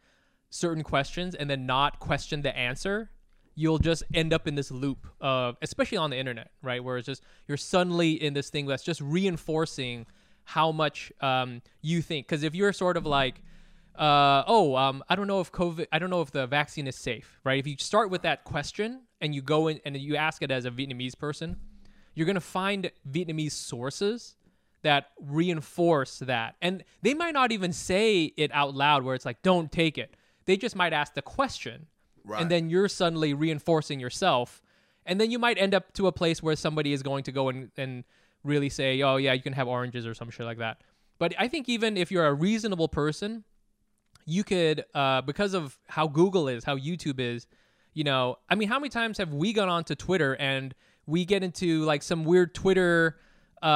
certain 0.51 0.85
questions 0.85 1.35
and 1.35 1.51
then 1.51 1.67
not 1.67 1.99
question 2.01 2.43
the 2.43 2.57
answer, 2.57 3.11
you'll 3.57 3.79
just 3.79 4.05
end 4.15 4.33
up 4.33 4.47
in 4.49 4.55
this 4.55 4.71
loop 4.71 5.07
of 5.21 5.57
especially 5.63 5.99
on 5.99 6.11
the 6.11 6.19
internet, 6.19 6.51
right? 6.63 6.83
Where 6.85 6.99
it's 6.99 7.07
just 7.07 7.23
you're 7.49 7.57
suddenly 7.57 8.13
in 8.13 8.35
this 8.35 8.51
thing 8.51 8.67
that's 8.67 8.85
just 8.85 9.01
reinforcing 9.01 10.07
how 10.45 10.73
much 10.73 11.13
um, 11.21 11.63
you 11.83 12.03
think. 12.03 12.27
Because 12.29 12.45
if 12.45 12.55
you're 12.55 12.73
sort 12.73 12.97
of 12.97 13.07
like, 13.07 13.43
uh, 13.97 14.43
oh, 14.47 14.77
um, 14.77 15.05
I 15.09 15.17
don't 15.17 15.27
know 15.27 15.41
if 15.41 15.53
COVID, 15.53 15.87
I 15.93 15.99
don't 15.99 16.11
know 16.11 16.21
if 16.21 16.31
the 16.31 16.47
vaccine 16.47 16.87
is 16.87 16.97
safe, 16.97 17.39
right? 17.45 17.59
If 17.59 17.67
you 17.67 17.77
start 17.79 18.11
with 18.11 18.23
that 18.23 18.45
question 18.45 19.03
and 19.21 19.35
you 19.35 19.43
go 19.43 19.69
in 19.69 19.81
and 19.85 19.97
you 19.97 20.17
ask 20.17 20.43
it 20.43 20.51
as 20.51 20.65
a 20.65 20.71
Vietnamese 20.71 21.17
person, 21.17 21.57
you're 22.15 22.27
gonna 22.27 22.41
find 22.41 22.91
Vietnamese 23.11 23.53
sources 23.53 24.37
that 24.83 25.11
reinforce 25.19 26.19
that. 26.21 26.57
And 26.61 26.85
they 27.03 27.15
might 27.15 27.35
not 27.35 27.53
even 27.53 27.73
say 27.73 28.33
it 28.37 28.51
out 28.53 28.75
loud 28.75 29.03
where 29.03 29.15
it's 29.15 29.25
like, 29.25 29.43
don't 29.43 29.73
take 29.73 29.99
it. 29.99 30.15
They 30.45 30.57
just 30.57 30.77
might 30.77 30.93
ask 30.93 31.15
the 31.15 31.23
question. 31.23 31.87
Right. 32.25 32.41
And 32.41 32.51
then 32.51 32.71
you're 32.71 32.89
suddenly 32.89 33.35
reinforcing 33.35 33.99
yourself. 33.99 34.63
And 35.07 35.21
then 35.21 35.31
you 35.31 35.39
might 35.39 35.59
end 35.59 35.75
up 35.75 35.93
to 35.95 36.07
a 36.07 36.13
place 36.13 36.43
where 36.43 36.55
somebody 36.55 36.93
is 36.93 37.03
going 37.03 37.25
to 37.25 37.33
go 37.33 37.49
and, 37.49 37.71
and 37.77 38.05
really 38.43 38.69
say, 38.69 39.03
oh, 39.03 39.17
yeah, 39.17 39.33
you 39.33 39.43
can 39.43 39.55
have 39.55 39.69
oranges 39.69 40.07
or 40.07 40.15
some 40.15 40.31
shit 40.31 40.47
like 40.47 40.59
that. 40.59 40.83
But 41.19 41.35
I 41.39 41.49
think 41.49 41.69
even 41.69 41.97
if 41.97 42.11
you're 42.11 42.27
a 42.27 42.35
reasonable 42.35 42.89
person, 42.89 43.45
you 44.25 44.45
could, 44.45 44.85
uh, 44.95 45.23
because 45.23 45.55
of 45.55 45.79
how 45.89 46.07
Google 46.07 46.49
is, 46.49 46.65
how 46.65 46.77
YouTube 46.77 47.21
is, 47.21 47.47
you 47.93 48.05
know, 48.05 48.39
I 48.49 48.55
mean, 48.55 48.69
how 48.69 48.79
many 48.79 48.89
times 48.89 49.19
have 49.19 49.33
we 49.33 49.53
gone 49.53 49.69
on 49.69 49.85
to 49.85 49.95
Twitter 49.95 50.35
and 50.37 50.75
we 51.07 51.25
get 51.25 51.43
into 51.43 51.85
like 51.85 52.03
some 52.03 52.25
weird 52.25 52.55
Twitter 52.55 53.19
uh, 53.63 53.67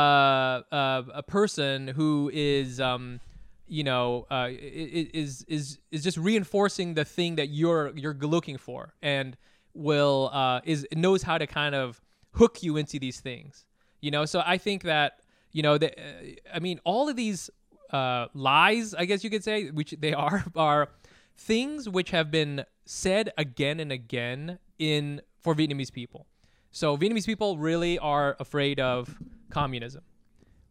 uh, 0.70 1.02
a 1.14 1.22
person 1.22 1.88
who 1.88 2.30
is 2.32 2.80
um, 2.80 3.20
you 3.66 3.84
know 3.84 4.26
uh, 4.30 4.48
is 4.50 5.44
is 5.48 5.78
is 5.90 6.02
just 6.02 6.18
reinforcing 6.18 6.94
the 6.94 7.04
thing 7.04 7.36
that 7.36 7.48
you're 7.48 7.92
you're 7.96 8.14
looking 8.14 8.58
for 8.58 8.94
and 9.02 9.36
will 9.74 10.30
uh, 10.32 10.60
is 10.64 10.86
knows 10.94 11.22
how 11.22 11.38
to 11.38 11.46
kind 11.46 11.74
of 11.74 12.00
hook 12.32 12.62
you 12.62 12.76
into 12.76 12.98
these 12.98 13.20
things 13.20 13.64
you 14.00 14.10
know? 14.10 14.24
So 14.24 14.42
i 14.44 14.58
think 14.58 14.84
that 14.84 15.20
you 15.52 15.62
know 15.62 15.78
the, 15.78 15.90
uh, 15.98 16.54
i 16.54 16.58
mean 16.58 16.80
all 16.84 17.08
of 17.08 17.16
these 17.16 17.50
uh, 17.90 18.26
lies 18.34 18.94
i 18.94 19.04
guess 19.04 19.24
you 19.24 19.30
could 19.30 19.44
say 19.44 19.70
which 19.70 19.94
they 19.98 20.12
are 20.26 20.44
are 20.56 20.88
things 21.36 21.88
which 21.88 22.10
have 22.10 22.30
been 22.30 22.64
said 22.84 23.30
again 23.38 23.80
and 23.80 23.92
again 23.92 24.58
in 24.78 25.20
for 25.40 25.54
vietnamese 25.54 25.92
people 25.92 26.26
so 26.70 26.96
Vietnamese 26.96 27.26
people 27.26 27.58
really 27.58 27.98
are 27.98 28.36
afraid 28.38 28.78
of 28.80 29.16
communism. 29.50 30.02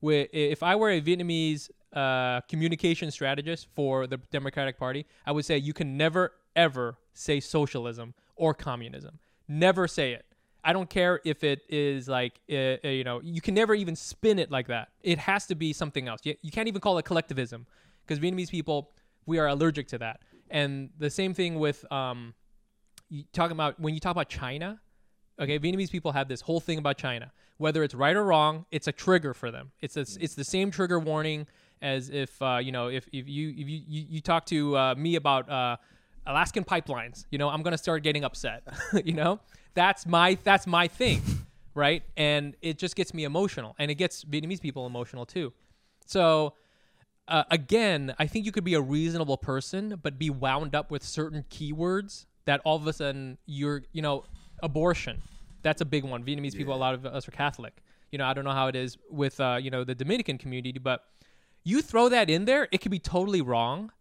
If 0.01 0.61
I 0.61 0.76
were 0.76 0.91
a 0.91 1.01
Vietnamese 1.01 1.70
uh, 1.91 2.41
communication 2.41 3.09
strategist 3.09 3.68
for 3.76 4.05
the 4.05 4.18
Democratic 4.32 4.78
Party, 4.78 5.05
I 5.26 5.32
would 5.32 5.45
say 5.45 5.57
you 5.57 5.74
can 5.74 5.97
never 5.97 6.34
ever 6.55 6.97
say 7.13 7.39
socialism 7.39 8.13
or 8.36 8.53
communism. 8.53 9.20
Never 9.47 9.88
say 9.88 10.13
it. 10.13 10.26
I 10.68 10.74
don't 10.74 10.89
care 10.89 11.22
if 11.24 11.45
it 11.45 11.61
is 11.70 12.09
like 12.09 12.41
uh, 12.51 12.76
you 12.84 13.05
know 13.05 13.22
you 13.24 13.39
can 13.39 13.55
never 13.55 13.74
even 13.74 13.95
spin 13.95 14.38
it 14.38 14.51
like 14.51 14.68
that. 14.68 14.89
It 15.01 15.18
has 15.18 15.45
to 15.47 15.55
be 15.55 15.72
something 15.72 16.09
else. 16.09 16.20
You, 16.26 16.36
you 16.41 16.51
can't 16.51 16.68
even 16.68 16.82
call 16.82 16.97
it 16.97 17.05
collectivism 17.05 17.65
because 18.05 18.20
Vietnamese 18.20 18.51
people 18.51 18.91
we 19.26 19.39
are 19.39 19.47
allergic 19.47 19.88
to 19.89 19.97
that. 19.99 20.20
And 20.49 20.89
the 20.97 21.09
same 21.09 21.34
thing 21.34 21.57
with 21.57 21.89
um, 21.89 22.34
you 23.09 23.24
talking 23.32 23.53
about 23.53 23.80
when 23.80 23.93
you 23.93 24.01
talk 24.01 24.11
about 24.11 24.28
China, 24.28 24.82
okay, 25.39 25.57
Vietnamese 25.57 25.89
people 25.89 26.11
have 26.11 26.28
this 26.28 26.41
whole 26.41 26.59
thing 26.59 26.80
about 26.80 26.97
China. 26.97 27.32
Whether 27.55 27.82
it's 27.82 27.95
right 27.95 28.15
or 28.15 28.26
wrong, 28.26 28.65
it's 28.70 28.88
a 28.88 28.91
trigger 28.91 29.34
for 29.34 29.51
them. 29.51 29.72
It's 29.80 29.95
a, 29.95 30.01
it's 30.20 30.36
the 30.36 30.43
same 30.43 30.70
trigger 30.70 30.99
warning 30.99 31.47
as 31.82 32.09
if 32.09 32.41
uh, 32.41 32.57
you 32.61 32.74
know 32.74 32.89
if, 32.89 33.07
if 33.13 33.30
you 33.30 33.51
if 33.51 33.70
you 33.70 33.82
you, 33.88 34.05
you 34.09 34.22
talk 34.22 34.45
to 34.47 34.76
uh, 34.76 34.95
me 34.97 35.15
about 35.15 35.49
uh, 35.49 35.78
Alaskan 36.28 36.63
pipelines, 36.63 37.25
you 37.32 37.38
know, 37.38 37.49
I'm 37.49 37.63
gonna 37.63 37.78
start 37.78 38.03
getting 38.03 38.23
upset. 38.23 38.63
you 39.05 39.13
know, 39.13 39.39
that's 39.73 40.05
my 40.05 40.38
that's 40.43 40.67
my 40.67 40.88
thing, 40.88 41.21
right? 41.73 42.03
And 42.15 42.55
it 42.61 42.78
just 42.78 42.95
gets 42.95 43.13
me 43.13 43.23
emotional, 43.23 43.75
and 43.80 43.89
it 43.89 43.95
gets 43.95 44.23
Vietnamese 44.25 44.61
people 44.61 44.86
emotional 44.86 45.25
too. 45.25 45.53
So 46.05 46.53
uh, 47.28 47.43
again, 47.51 48.15
I 48.19 48.28
think 48.28 48.45
you 48.45 48.51
could 48.51 48.63
be 48.63 48.75
a 48.75 48.82
reasonable 48.82 49.38
person, 49.38 49.99
but 50.01 50.17
be 50.17 50.30
wound 50.30 50.75
up 50.75 50.91
with 50.91 51.03
certain 51.03 51.43
keywords 51.49 52.25
that 52.45 52.61
all 52.63 52.78
of 52.78 52.88
a 52.88 52.93
sudden 52.93 53.38
you're, 53.45 53.84
you 53.91 54.01
know, 54.01 54.23
abortion. 54.63 55.21
That's 55.61 55.82
a 55.82 55.86
big 55.86 56.05
one. 56.05 56.23
Vietnamese 56.23 56.55
people, 56.55 56.73
a 56.73 56.78
lot 56.78 56.93
of 56.93 57.05
us 57.05 57.28
are 57.28 57.32
Catholic. 57.32 57.84
You 58.11 58.17
know, 58.17 58.25
I 58.25 58.34
don't 58.34 58.45
know 58.45 58.51
how 58.51 58.67
it 58.67 58.75
is 58.75 58.97
with, 59.09 59.39
uh, 59.41 59.59
you 59.61 59.69
know, 59.69 59.84
the 59.84 59.95
Dominican 59.95 60.38
community, 60.38 60.80
but 60.80 61.03
you 61.63 61.82
throw 61.82 62.07
that 62.07 62.30
in 62.30 62.45
there, 62.45 62.69
it 62.71 62.80
could 62.80 62.91
be 62.91 62.99
totally 62.99 63.41
wrong, 63.41 63.91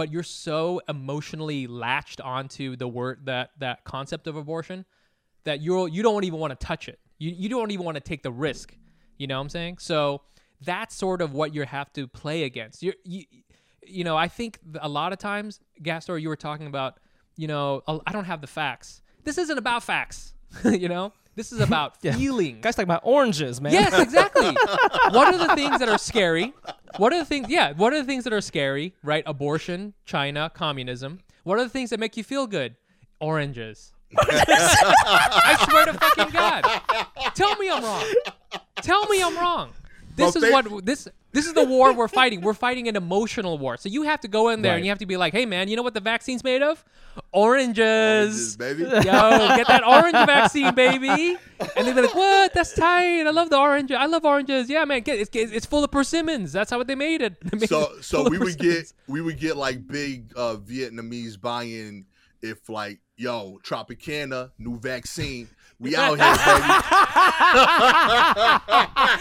but 0.00 0.10
you're 0.10 0.22
so 0.22 0.80
emotionally 0.88 1.66
latched 1.66 2.22
onto 2.22 2.74
the 2.74 2.88
word 2.88 3.20
that 3.26 3.50
that 3.58 3.84
concept 3.84 4.26
of 4.26 4.34
abortion 4.34 4.86
that 5.44 5.60
you're 5.60 5.88
you 5.88 6.02
don't 6.02 6.24
even 6.24 6.40
want 6.40 6.58
to 6.58 6.66
touch 6.66 6.88
it. 6.88 6.98
You 7.18 7.32
you 7.36 7.50
don't 7.50 7.70
even 7.70 7.84
want 7.84 7.96
to 7.96 8.00
take 8.00 8.22
the 8.22 8.32
risk. 8.32 8.74
You 9.18 9.26
know 9.26 9.36
what 9.36 9.42
I'm 9.42 9.48
saying? 9.50 9.76
So 9.76 10.22
that's 10.62 10.94
sort 10.94 11.20
of 11.20 11.34
what 11.34 11.54
you 11.54 11.66
have 11.66 11.92
to 11.92 12.08
play 12.08 12.44
against. 12.44 12.82
You 12.82 12.94
you 13.04 13.24
you 13.86 14.04
know, 14.04 14.16
I 14.16 14.28
think 14.28 14.58
a 14.80 14.88
lot 14.88 15.12
of 15.12 15.18
times, 15.18 15.60
Gastor, 15.82 16.16
you 16.16 16.30
were 16.30 16.36
talking 16.48 16.66
about, 16.66 16.98
you 17.36 17.46
know, 17.46 17.82
"Oh, 17.86 18.00
I 18.06 18.12
don't 18.12 18.24
have 18.24 18.40
the 18.40 18.46
facts. 18.46 19.02
This 19.24 19.36
isn't 19.36 19.58
about 19.58 19.82
facts. 19.82 20.32
you 20.64 20.88
know, 20.88 21.12
this 21.36 21.52
is 21.52 21.60
about 21.60 21.94
Yeah. 22.02 22.14
feelings. 22.16 22.58
Guys 22.62 22.74
talking 22.76 22.84
about 22.88 23.02
oranges, 23.04 23.60
man. 23.60 23.72
Yes, 23.72 23.98
exactly. 23.98 24.46
what 25.10 25.34
are 25.34 25.38
the 25.38 25.54
things 25.54 25.78
that 25.78 25.88
are 25.88 25.98
scary? 25.98 26.52
What 26.96 27.12
are 27.12 27.18
the 27.18 27.24
things? 27.24 27.48
Yeah, 27.48 27.72
what 27.72 27.92
are 27.92 27.98
the 27.98 28.04
things 28.06 28.24
that 28.24 28.32
are 28.32 28.40
scary? 28.40 28.94
Right? 29.02 29.22
Abortion, 29.26 29.94
China, 30.04 30.50
communism. 30.52 31.20
What 31.44 31.58
are 31.58 31.64
the 31.64 31.70
things 31.70 31.90
that 31.90 32.00
make 32.00 32.16
you 32.16 32.24
feel 32.24 32.46
good? 32.46 32.76
Oranges. 33.20 33.92
I 34.18 35.66
swear 35.68 35.84
to 35.86 35.92
fucking 35.94 36.30
God. 36.32 36.64
Tell 37.34 37.54
me 37.56 37.70
I'm 37.70 37.82
wrong. 37.82 38.04
Tell 38.76 39.06
me 39.06 39.22
I'm 39.22 39.36
wrong. 39.36 39.70
This 40.20 40.34
Well, 40.34 40.44
is 40.44 40.50
they- 40.64 40.70
what 40.70 40.86
this 40.86 41.08
this 41.32 41.46
is 41.46 41.52
the 41.54 41.64
war 41.64 41.92
we're 41.92 42.08
fighting. 42.08 42.40
We're 42.40 42.54
fighting 42.54 42.88
an 42.88 42.96
emotional 42.96 43.56
war. 43.58 43.76
So 43.76 43.88
you 43.88 44.02
have 44.02 44.20
to 44.20 44.28
go 44.28 44.48
in 44.48 44.62
there 44.62 44.72
Right. 44.72 44.76
and 44.78 44.84
you 44.84 44.90
have 44.90 44.98
to 44.98 45.06
be 45.06 45.16
like, 45.16 45.32
"Hey 45.32 45.46
man, 45.46 45.68
you 45.68 45.76
know 45.76 45.82
what 45.82 45.94
the 45.94 46.00
vaccine's 46.00 46.42
made 46.44 46.62
of? 46.62 46.84
Oranges." 47.32 47.78
Oranges, 47.80 48.56
baby. 48.56 48.82
Yo, 48.84 49.00
get 49.02 49.66
that 49.68 49.82
orange 49.86 50.12
vaccine, 50.26 50.74
baby. 50.74 51.36
And 51.76 51.86
they'd 51.86 51.94
be 51.94 52.02
like, 52.02 52.14
"What? 52.14 52.52
That's 52.54 52.74
tight. 52.74 53.26
I 53.26 53.30
love 53.30 53.50
the 53.50 53.58
orange. 53.58 53.92
I 53.92 54.06
love 54.06 54.24
oranges. 54.24 54.68
Yeah, 54.68 54.84
man. 54.84 55.00
Get 55.02 55.18
it's, 55.18 55.30
it's 55.34 55.66
full 55.66 55.84
of 55.84 55.90
persimmons. 55.90 56.52
That's 56.52 56.70
how 56.70 56.82
they 56.82 56.94
made 56.94 57.22
it. 57.22 57.36
They 57.50 57.58
made 57.58 57.68
so 57.68 57.80
it 57.98 58.04
so 58.04 58.28
we 58.28 58.38
would 58.38 58.58
get 58.58 58.92
we 59.08 59.20
would 59.20 59.38
get 59.38 59.56
like 59.56 59.86
big 59.86 60.32
uh 60.36 60.56
Vietnamese 60.56 61.40
buy-in 61.40 62.06
if 62.42 62.68
like 62.68 63.00
yo 63.16 63.58
Tropicana 63.62 64.50
new 64.58 64.78
vaccine 64.78 65.48
we 65.80 65.96
out 65.96 66.18
here 66.18 66.36
baby 66.44 66.68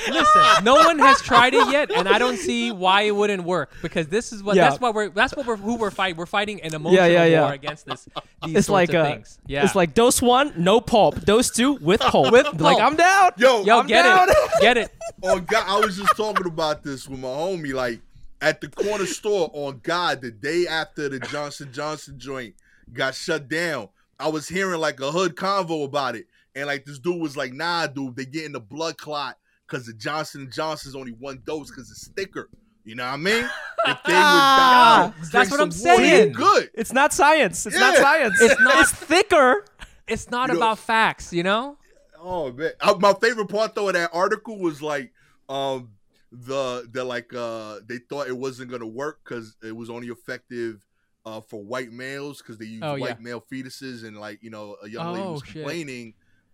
Listen, 0.11 0.63
no 0.63 0.75
one 0.75 0.99
has 0.99 1.21
tried 1.21 1.53
it 1.53 1.69
yet, 1.71 1.89
and 1.91 2.07
I 2.07 2.19
don't 2.19 2.37
see 2.37 2.71
why 2.71 3.03
it 3.03 3.15
wouldn't 3.15 3.43
work 3.43 3.71
because 3.81 4.07
this 4.07 4.31
is 4.33 4.43
what 4.43 4.55
Yeah. 4.55 4.69
that's 4.69 4.81
what 4.81 4.93
we're 4.93 5.09
that's 5.09 5.35
what 5.35 5.45
we're 5.45 5.55
who 5.57 5.75
we're 5.75 5.91
fighting. 5.91 6.17
We're 6.17 6.25
fighting 6.25 6.61
an 6.61 6.73
emotional 6.75 7.07
yeah, 7.07 7.25
yeah. 7.25 7.41
war 7.43 7.53
against 7.53 7.85
this. 7.85 8.07
These 8.45 8.55
It's 8.55 8.69
like 8.69 8.89
of 8.89 8.95
uh, 8.95 9.03
things. 9.05 9.39
Yeah, 9.47 9.63
it's 9.63 9.75
like 9.75 9.93
dose 9.93 10.21
one, 10.21 10.53
no 10.57 10.81
pulp. 10.81 11.21
Dose 11.25 11.49
two 11.49 11.73
with 11.75 12.01
pulp. 12.01 12.31
With 12.31 12.47
Like. 12.59 12.79
I'm 12.79 12.95
down. 12.95 13.31
yo 13.37 13.63
yo, 13.63 13.79
I'm 13.79 13.87
get 13.87 14.03
down. 14.03 14.27
it, 14.29 14.35
get 14.61 14.77
it. 14.77 14.91
on 15.21 15.45
God 15.45 15.63
I 15.67 15.79
was 15.79 15.97
just 15.97 16.15
talking 16.17 16.45
about 16.45 16.83
this 16.83 17.07
with 17.07 17.19
my 17.19 17.27
homie 17.27 17.73
like 17.73 18.01
at 18.41 18.61
the 18.61 18.67
corner 18.69 19.05
store 19.05 19.49
on 19.53 19.79
God 19.83 20.21
the 20.21 20.31
day 20.31 20.65
after 20.67 21.09
the 21.09 21.19
Johnson 21.19 21.71
Johnson 21.71 22.17
joint 22.19 22.53
got 22.93 23.15
shut 23.15 23.47
down 23.47 23.89
I 24.19 24.27
was 24.27 24.47
hearing 24.47 24.79
like 24.79 24.99
a 24.99 25.11
hood 25.11 25.35
convo 25.35 25.85
about 25.85 26.15
it 26.15 26.25
and 26.55 26.67
like 26.67 26.85
this 26.85 26.99
dude 26.99 27.21
was 27.21 27.37
like 27.37 27.53
nah 27.53 27.87
dude 27.87 28.15
they 28.15 28.25
getting 28.25 28.51
the 28.53 28.59
blood 28.59 28.97
clot 28.97 29.37
because 29.67 29.85
the 29.85 29.93
Johnson 29.93 30.49
Johnson's 30.51 30.95
only 30.95 31.11
one 31.13 31.41
dose 31.45 31.69
because 31.69 31.89
it's 31.91 32.07
thicker 32.09 32.49
you 32.83 32.95
know 32.95 33.05
what 33.05 33.13
I 33.13 33.17
mean 33.17 33.43
if 33.85 33.97
they 34.05 34.13
would 34.13 34.19
die 34.19 35.13
That's 35.31 35.51
what 35.51 35.59
I'm 35.61 35.71
some 35.71 35.89
water, 35.91 36.03
you 36.03 36.09
saying. 36.09 36.33
good 36.33 36.69
It's 36.73 36.91
not 36.93 37.13
science. 37.13 37.65
It's 37.65 37.77
not 37.79 37.95
science. 37.97 38.35
It's 38.41 38.59
not- 38.59 38.79
It's 38.79 38.91
thicker. 38.91 39.65
It's 40.07 40.29
not 40.31 40.47
You 40.49 40.55
know- 40.55 40.59
about 40.61 40.79
facts, 40.79 41.31
you 41.33 41.43
know. 41.43 41.77
Oh 42.21 42.51
man, 42.51 42.71
Uh, 42.81 42.95
my 42.99 43.13
favorite 43.13 43.47
part 43.47 43.75
though 43.75 43.87
of 43.89 43.93
that 43.93 44.09
article 44.11 44.59
was 44.59 44.81
like, 44.81 45.13
um, 45.47 45.91
the 46.31 46.87
the 46.91 47.03
like 47.03 47.33
uh 47.33 47.79
they 47.87 47.97
thought 48.09 48.27
it 48.27 48.37
wasn't 48.37 48.69
gonna 48.69 48.85
work 48.85 49.19
because 49.23 49.55
it 49.63 49.75
was 49.75 49.89
only 49.89 50.07
effective 50.09 50.79
uh 51.25 51.41
for 51.41 51.61
white 51.63 51.91
males 51.91 52.37
because 52.39 52.57
they 52.57 52.65
use 52.65 52.81
Oh, 52.83 52.97
white 52.97 53.17
yeah. 53.17 53.23
male 53.23 53.43
fetuses 53.51 54.05
and 54.05 54.17
like 54.17 54.39
you 54.41 54.49
know 54.49 54.77
a 54.83 54.89
young 54.89 55.13
lady 55.13 55.25
Oh, 55.25 55.31
was 55.33 55.43
shit. 55.45 55.65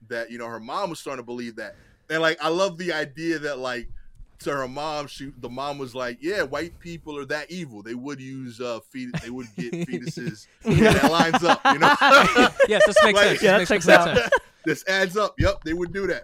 that 0.10 0.30
you 0.32 0.38
know 0.38 0.48
her 0.48 0.60
mom 0.60 0.90
was 0.90 1.00
starting 1.00 1.24
to 1.24 1.26
believe 1.26 1.56
that 1.58 1.76
and 2.10 2.22
like 2.22 2.38
I 2.42 2.50
love 2.50 2.78
the 2.78 2.94
idea 2.94 3.40
that 3.40 3.60
like 3.60 3.90
to 4.40 4.52
her 4.52 4.68
mom 4.68 5.08
she 5.08 5.32
the 5.40 5.50
mom 5.50 5.78
was 5.78 5.96
like 5.96 6.18
yeah 6.22 6.42
white 6.44 6.78
people 6.80 7.18
are 7.18 7.26
that 7.26 7.50
evil 7.50 7.82
they 7.82 7.96
would 7.96 8.20
use 8.20 8.60
uh 8.60 8.80
fet- 8.92 9.22
they 9.24 9.30
would 9.30 9.48
get 9.58 9.72
fetuses 9.88 10.48
yeah 10.66 10.92
that 10.94 11.10
lines 11.12 11.44
up 11.44 11.62
you 11.72 11.80
know 11.80 11.96
Yes, 12.68 12.82
this 12.86 12.98
makes 13.04 13.18
Like- 13.18 13.28
sense. 13.40 13.42
Yeah, 13.44 13.58
this 13.60 13.70
that 13.70 13.76
makes 13.76 13.86
checks 13.86 14.04
complete 14.04 14.22
sense. 14.24 14.34
this 14.66 14.84
adds 14.88 15.16
up 15.18 15.36
yep 15.40 15.64
they 15.64 15.74
would 15.74 15.94
do 15.94 16.08
that 16.08 16.24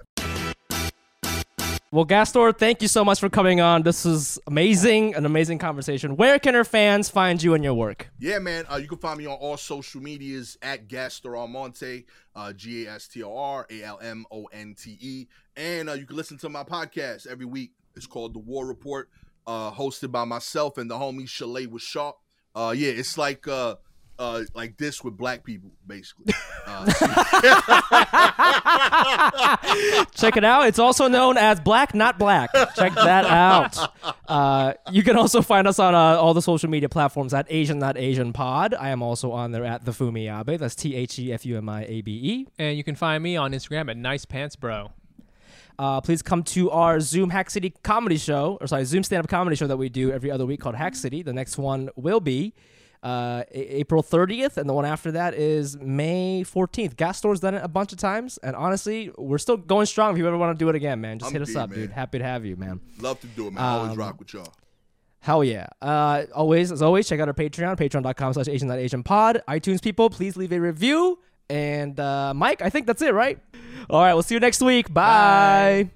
Well, 1.94 2.06
Gastor, 2.06 2.54
thank 2.54 2.82
you 2.82 2.88
so 2.88 3.04
much 3.04 3.20
for 3.20 3.28
coming 3.28 3.60
on. 3.60 3.84
This 3.84 4.06
is 4.06 4.40
amazing, 4.48 5.14
an 5.14 5.26
amazing 5.26 5.58
conversation. 5.58 6.16
Where 6.16 6.40
can 6.40 6.56
our 6.56 6.64
fans 6.64 7.10
find 7.10 7.44
you 7.44 7.54
and 7.54 7.66
your 7.66 7.74
work? 7.74 8.10
Yeah, 8.18 8.40
man. 8.40 8.64
Uh, 8.72 8.78
you 8.78 8.88
can 8.88 8.98
find 8.98 9.20
me 9.20 9.26
on 9.26 9.34
all 9.34 9.58
social 9.58 10.00
medias 10.00 10.58
at 10.62 10.88
Gastor 10.88 11.36
Almonte, 11.36 12.06
uh, 12.34 12.54
G 12.54 12.86
A 12.86 12.94
S 12.94 13.10
T 13.10 13.22
O 13.24 13.36
R 13.36 13.68
A 13.70 13.84
L 13.84 14.00
M 14.02 14.26
O 14.32 14.46
N 14.54 14.74
T 14.74 14.98
E. 15.02 15.28
And 15.58 15.90
uh, 15.90 15.94
you 15.96 16.06
can 16.06 16.16
listen 16.16 16.38
to 16.38 16.48
my 16.48 16.64
podcast 16.64 17.28
every 17.28 17.46
week. 17.46 17.74
It's 17.98 18.08
called 18.08 18.36
The 18.36 18.40
War 18.40 18.66
Report, 18.66 19.10
uh, 19.46 19.72
hosted 19.72 20.14
by 20.14 20.24
myself 20.24 20.78
and 20.78 20.90
the 20.90 20.96
homie 20.96 21.28
Chalet 21.28 21.68
with 21.68 21.82
Sharp. 21.82 22.16
Uh, 22.56 22.74
yeah, 22.74 22.92
it's 22.92 23.18
like 23.18 23.50
uh, 24.22 24.44
like 24.54 24.78
this 24.78 25.04
with 25.04 25.18
black 25.18 25.44
people, 25.44 25.72
basically. 25.88 26.32
Uh, 26.68 26.86
Check 30.14 30.38
it 30.38 30.44
out. 30.44 30.68
It's 30.68 30.78
also 30.78 31.08
known 31.08 31.38
as 31.38 31.60
Black 31.60 31.96
Not 31.96 32.20
Black. 32.20 32.54
Check 32.76 32.94
that 32.94 33.26
out. 33.26 33.76
Uh, 34.28 34.74
you 34.92 35.02
can 35.02 35.16
also 35.16 35.42
find 35.42 35.68
us 35.68 35.80
on 35.80 35.96
uh, 35.96 36.22
all 36.22 36.36
the 36.36 36.42
social 36.42 36.70
media 36.70 36.88
platforms 36.88 37.34
at 37.34 37.48
Asian 37.50 37.80
Not 37.80 37.98
Asian 37.98 38.32
Pod. 38.32 38.76
I 38.76 38.90
am 38.90 39.02
also 39.02 39.32
on 39.32 39.52
there 39.52 39.66
at 39.66 39.86
the 39.86 39.92
Fumiabe. 39.92 40.60
That's 40.60 40.76
T 40.76 40.96
H 40.96 41.18
E 41.18 41.34
F 41.34 41.44
U 41.46 41.58
M 41.58 41.68
I 41.68 41.84
A 41.86 42.02
B 42.02 42.12
E. 42.12 42.48
And 42.60 42.78
you 42.78 42.84
can 42.84 42.94
find 42.94 43.24
me 43.24 43.38
on 43.38 43.54
Instagram 43.54 43.90
at 43.90 43.98
Nice 43.98 44.26
Pants 44.26 44.56
Bro. 44.56 44.92
Uh, 45.80 46.00
please 46.00 46.22
come 46.22 46.44
to 46.44 46.70
our 46.70 47.00
Zoom 47.00 47.32
Hack 47.32 47.50
City 47.50 47.74
comedy 47.82 48.18
show, 48.18 48.60
or 48.62 48.68
sorry, 48.68 48.86
Zoom 48.86 49.02
stand 49.02 49.24
up 49.24 49.30
comedy 49.30 49.56
show 49.56 49.66
that 49.66 49.78
we 49.78 49.90
do 49.90 50.12
every 50.12 50.30
other 50.30 50.46
week 50.46 50.60
called 50.60 50.76
Hack 50.76 50.96
City. 50.96 51.24
The 51.24 51.34
next 51.34 51.58
one 51.58 51.90
will 51.96 52.20
be 52.20 52.54
uh, 53.04 53.44
April 53.52 54.04
30th, 54.04 54.58
and 54.58 54.70
the 54.70 54.74
one 54.74 54.86
after 54.86 55.12
that 55.14 55.34
is 55.34 55.78
May 55.80 56.44
14th. 56.46 56.96
Gastor's 56.96 57.40
done 57.40 57.56
it 57.56 57.64
a 57.64 57.68
bunch 57.68 57.92
of 57.92 57.98
times, 57.98 58.38
and 58.44 58.56
honestly, 58.56 59.12
we're 59.18 59.38
still 59.40 59.58
going 59.58 59.86
strong. 59.88 60.12
If 60.14 60.18
you 60.20 60.28
ever 60.28 60.38
want 60.38 60.58
to 60.58 60.64
do 60.64 60.70
it 60.70 60.76
again, 60.76 61.02
man, 61.02 61.18
just 61.20 61.30
I'm 61.30 61.34
hit 61.34 61.42
us 61.42 61.56
up, 61.56 61.70
man. 61.72 61.80
dude. 61.80 61.92
Happy 61.92 62.20
to 62.20 62.24
have 62.24 62.46
you, 62.46 62.56
man. 62.56 62.80
love 63.00 63.20
to 63.22 63.28
do 63.28 63.48
it, 63.48 63.54
man. 63.54 63.64
I 63.64 63.74
always 63.78 63.92
Um, 63.94 63.98
rock 63.98 64.20
with 64.20 64.34
y'all. 64.34 64.54
Hell 65.20 65.44
yeah. 65.44 65.68
Uh, 65.82 66.26
always, 66.34 66.72
as 66.72 66.82
always, 66.82 67.08
check 67.08 67.20
out 67.20 67.28
our 67.28 67.34
Patreon, 67.34 67.76
patreon.com 67.78 68.34
slash 68.34 68.48
Asian 68.48 68.70
Asian 68.72 69.04
pod. 69.04 69.42
iTunes 69.48 69.82
people, 69.82 70.10
please 70.10 70.36
leave 70.38 70.52
a 70.52 70.60
review. 70.60 71.20
And 71.50 72.00
uh, 72.00 72.34
Mike, 72.36 72.62
I 72.62 72.70
think 72.70 72.88
that's 72.88 73.02
it, 73.02 73.14
right? 73.14 73.40
All 73.90 74.02
right, 74.02 74.14
we'll 74.14 74.24
see 74.24 74.36
you 74.36 74.40
next 74.40 74.62
week. 74.62 74.94
Bye. 74.94 75.90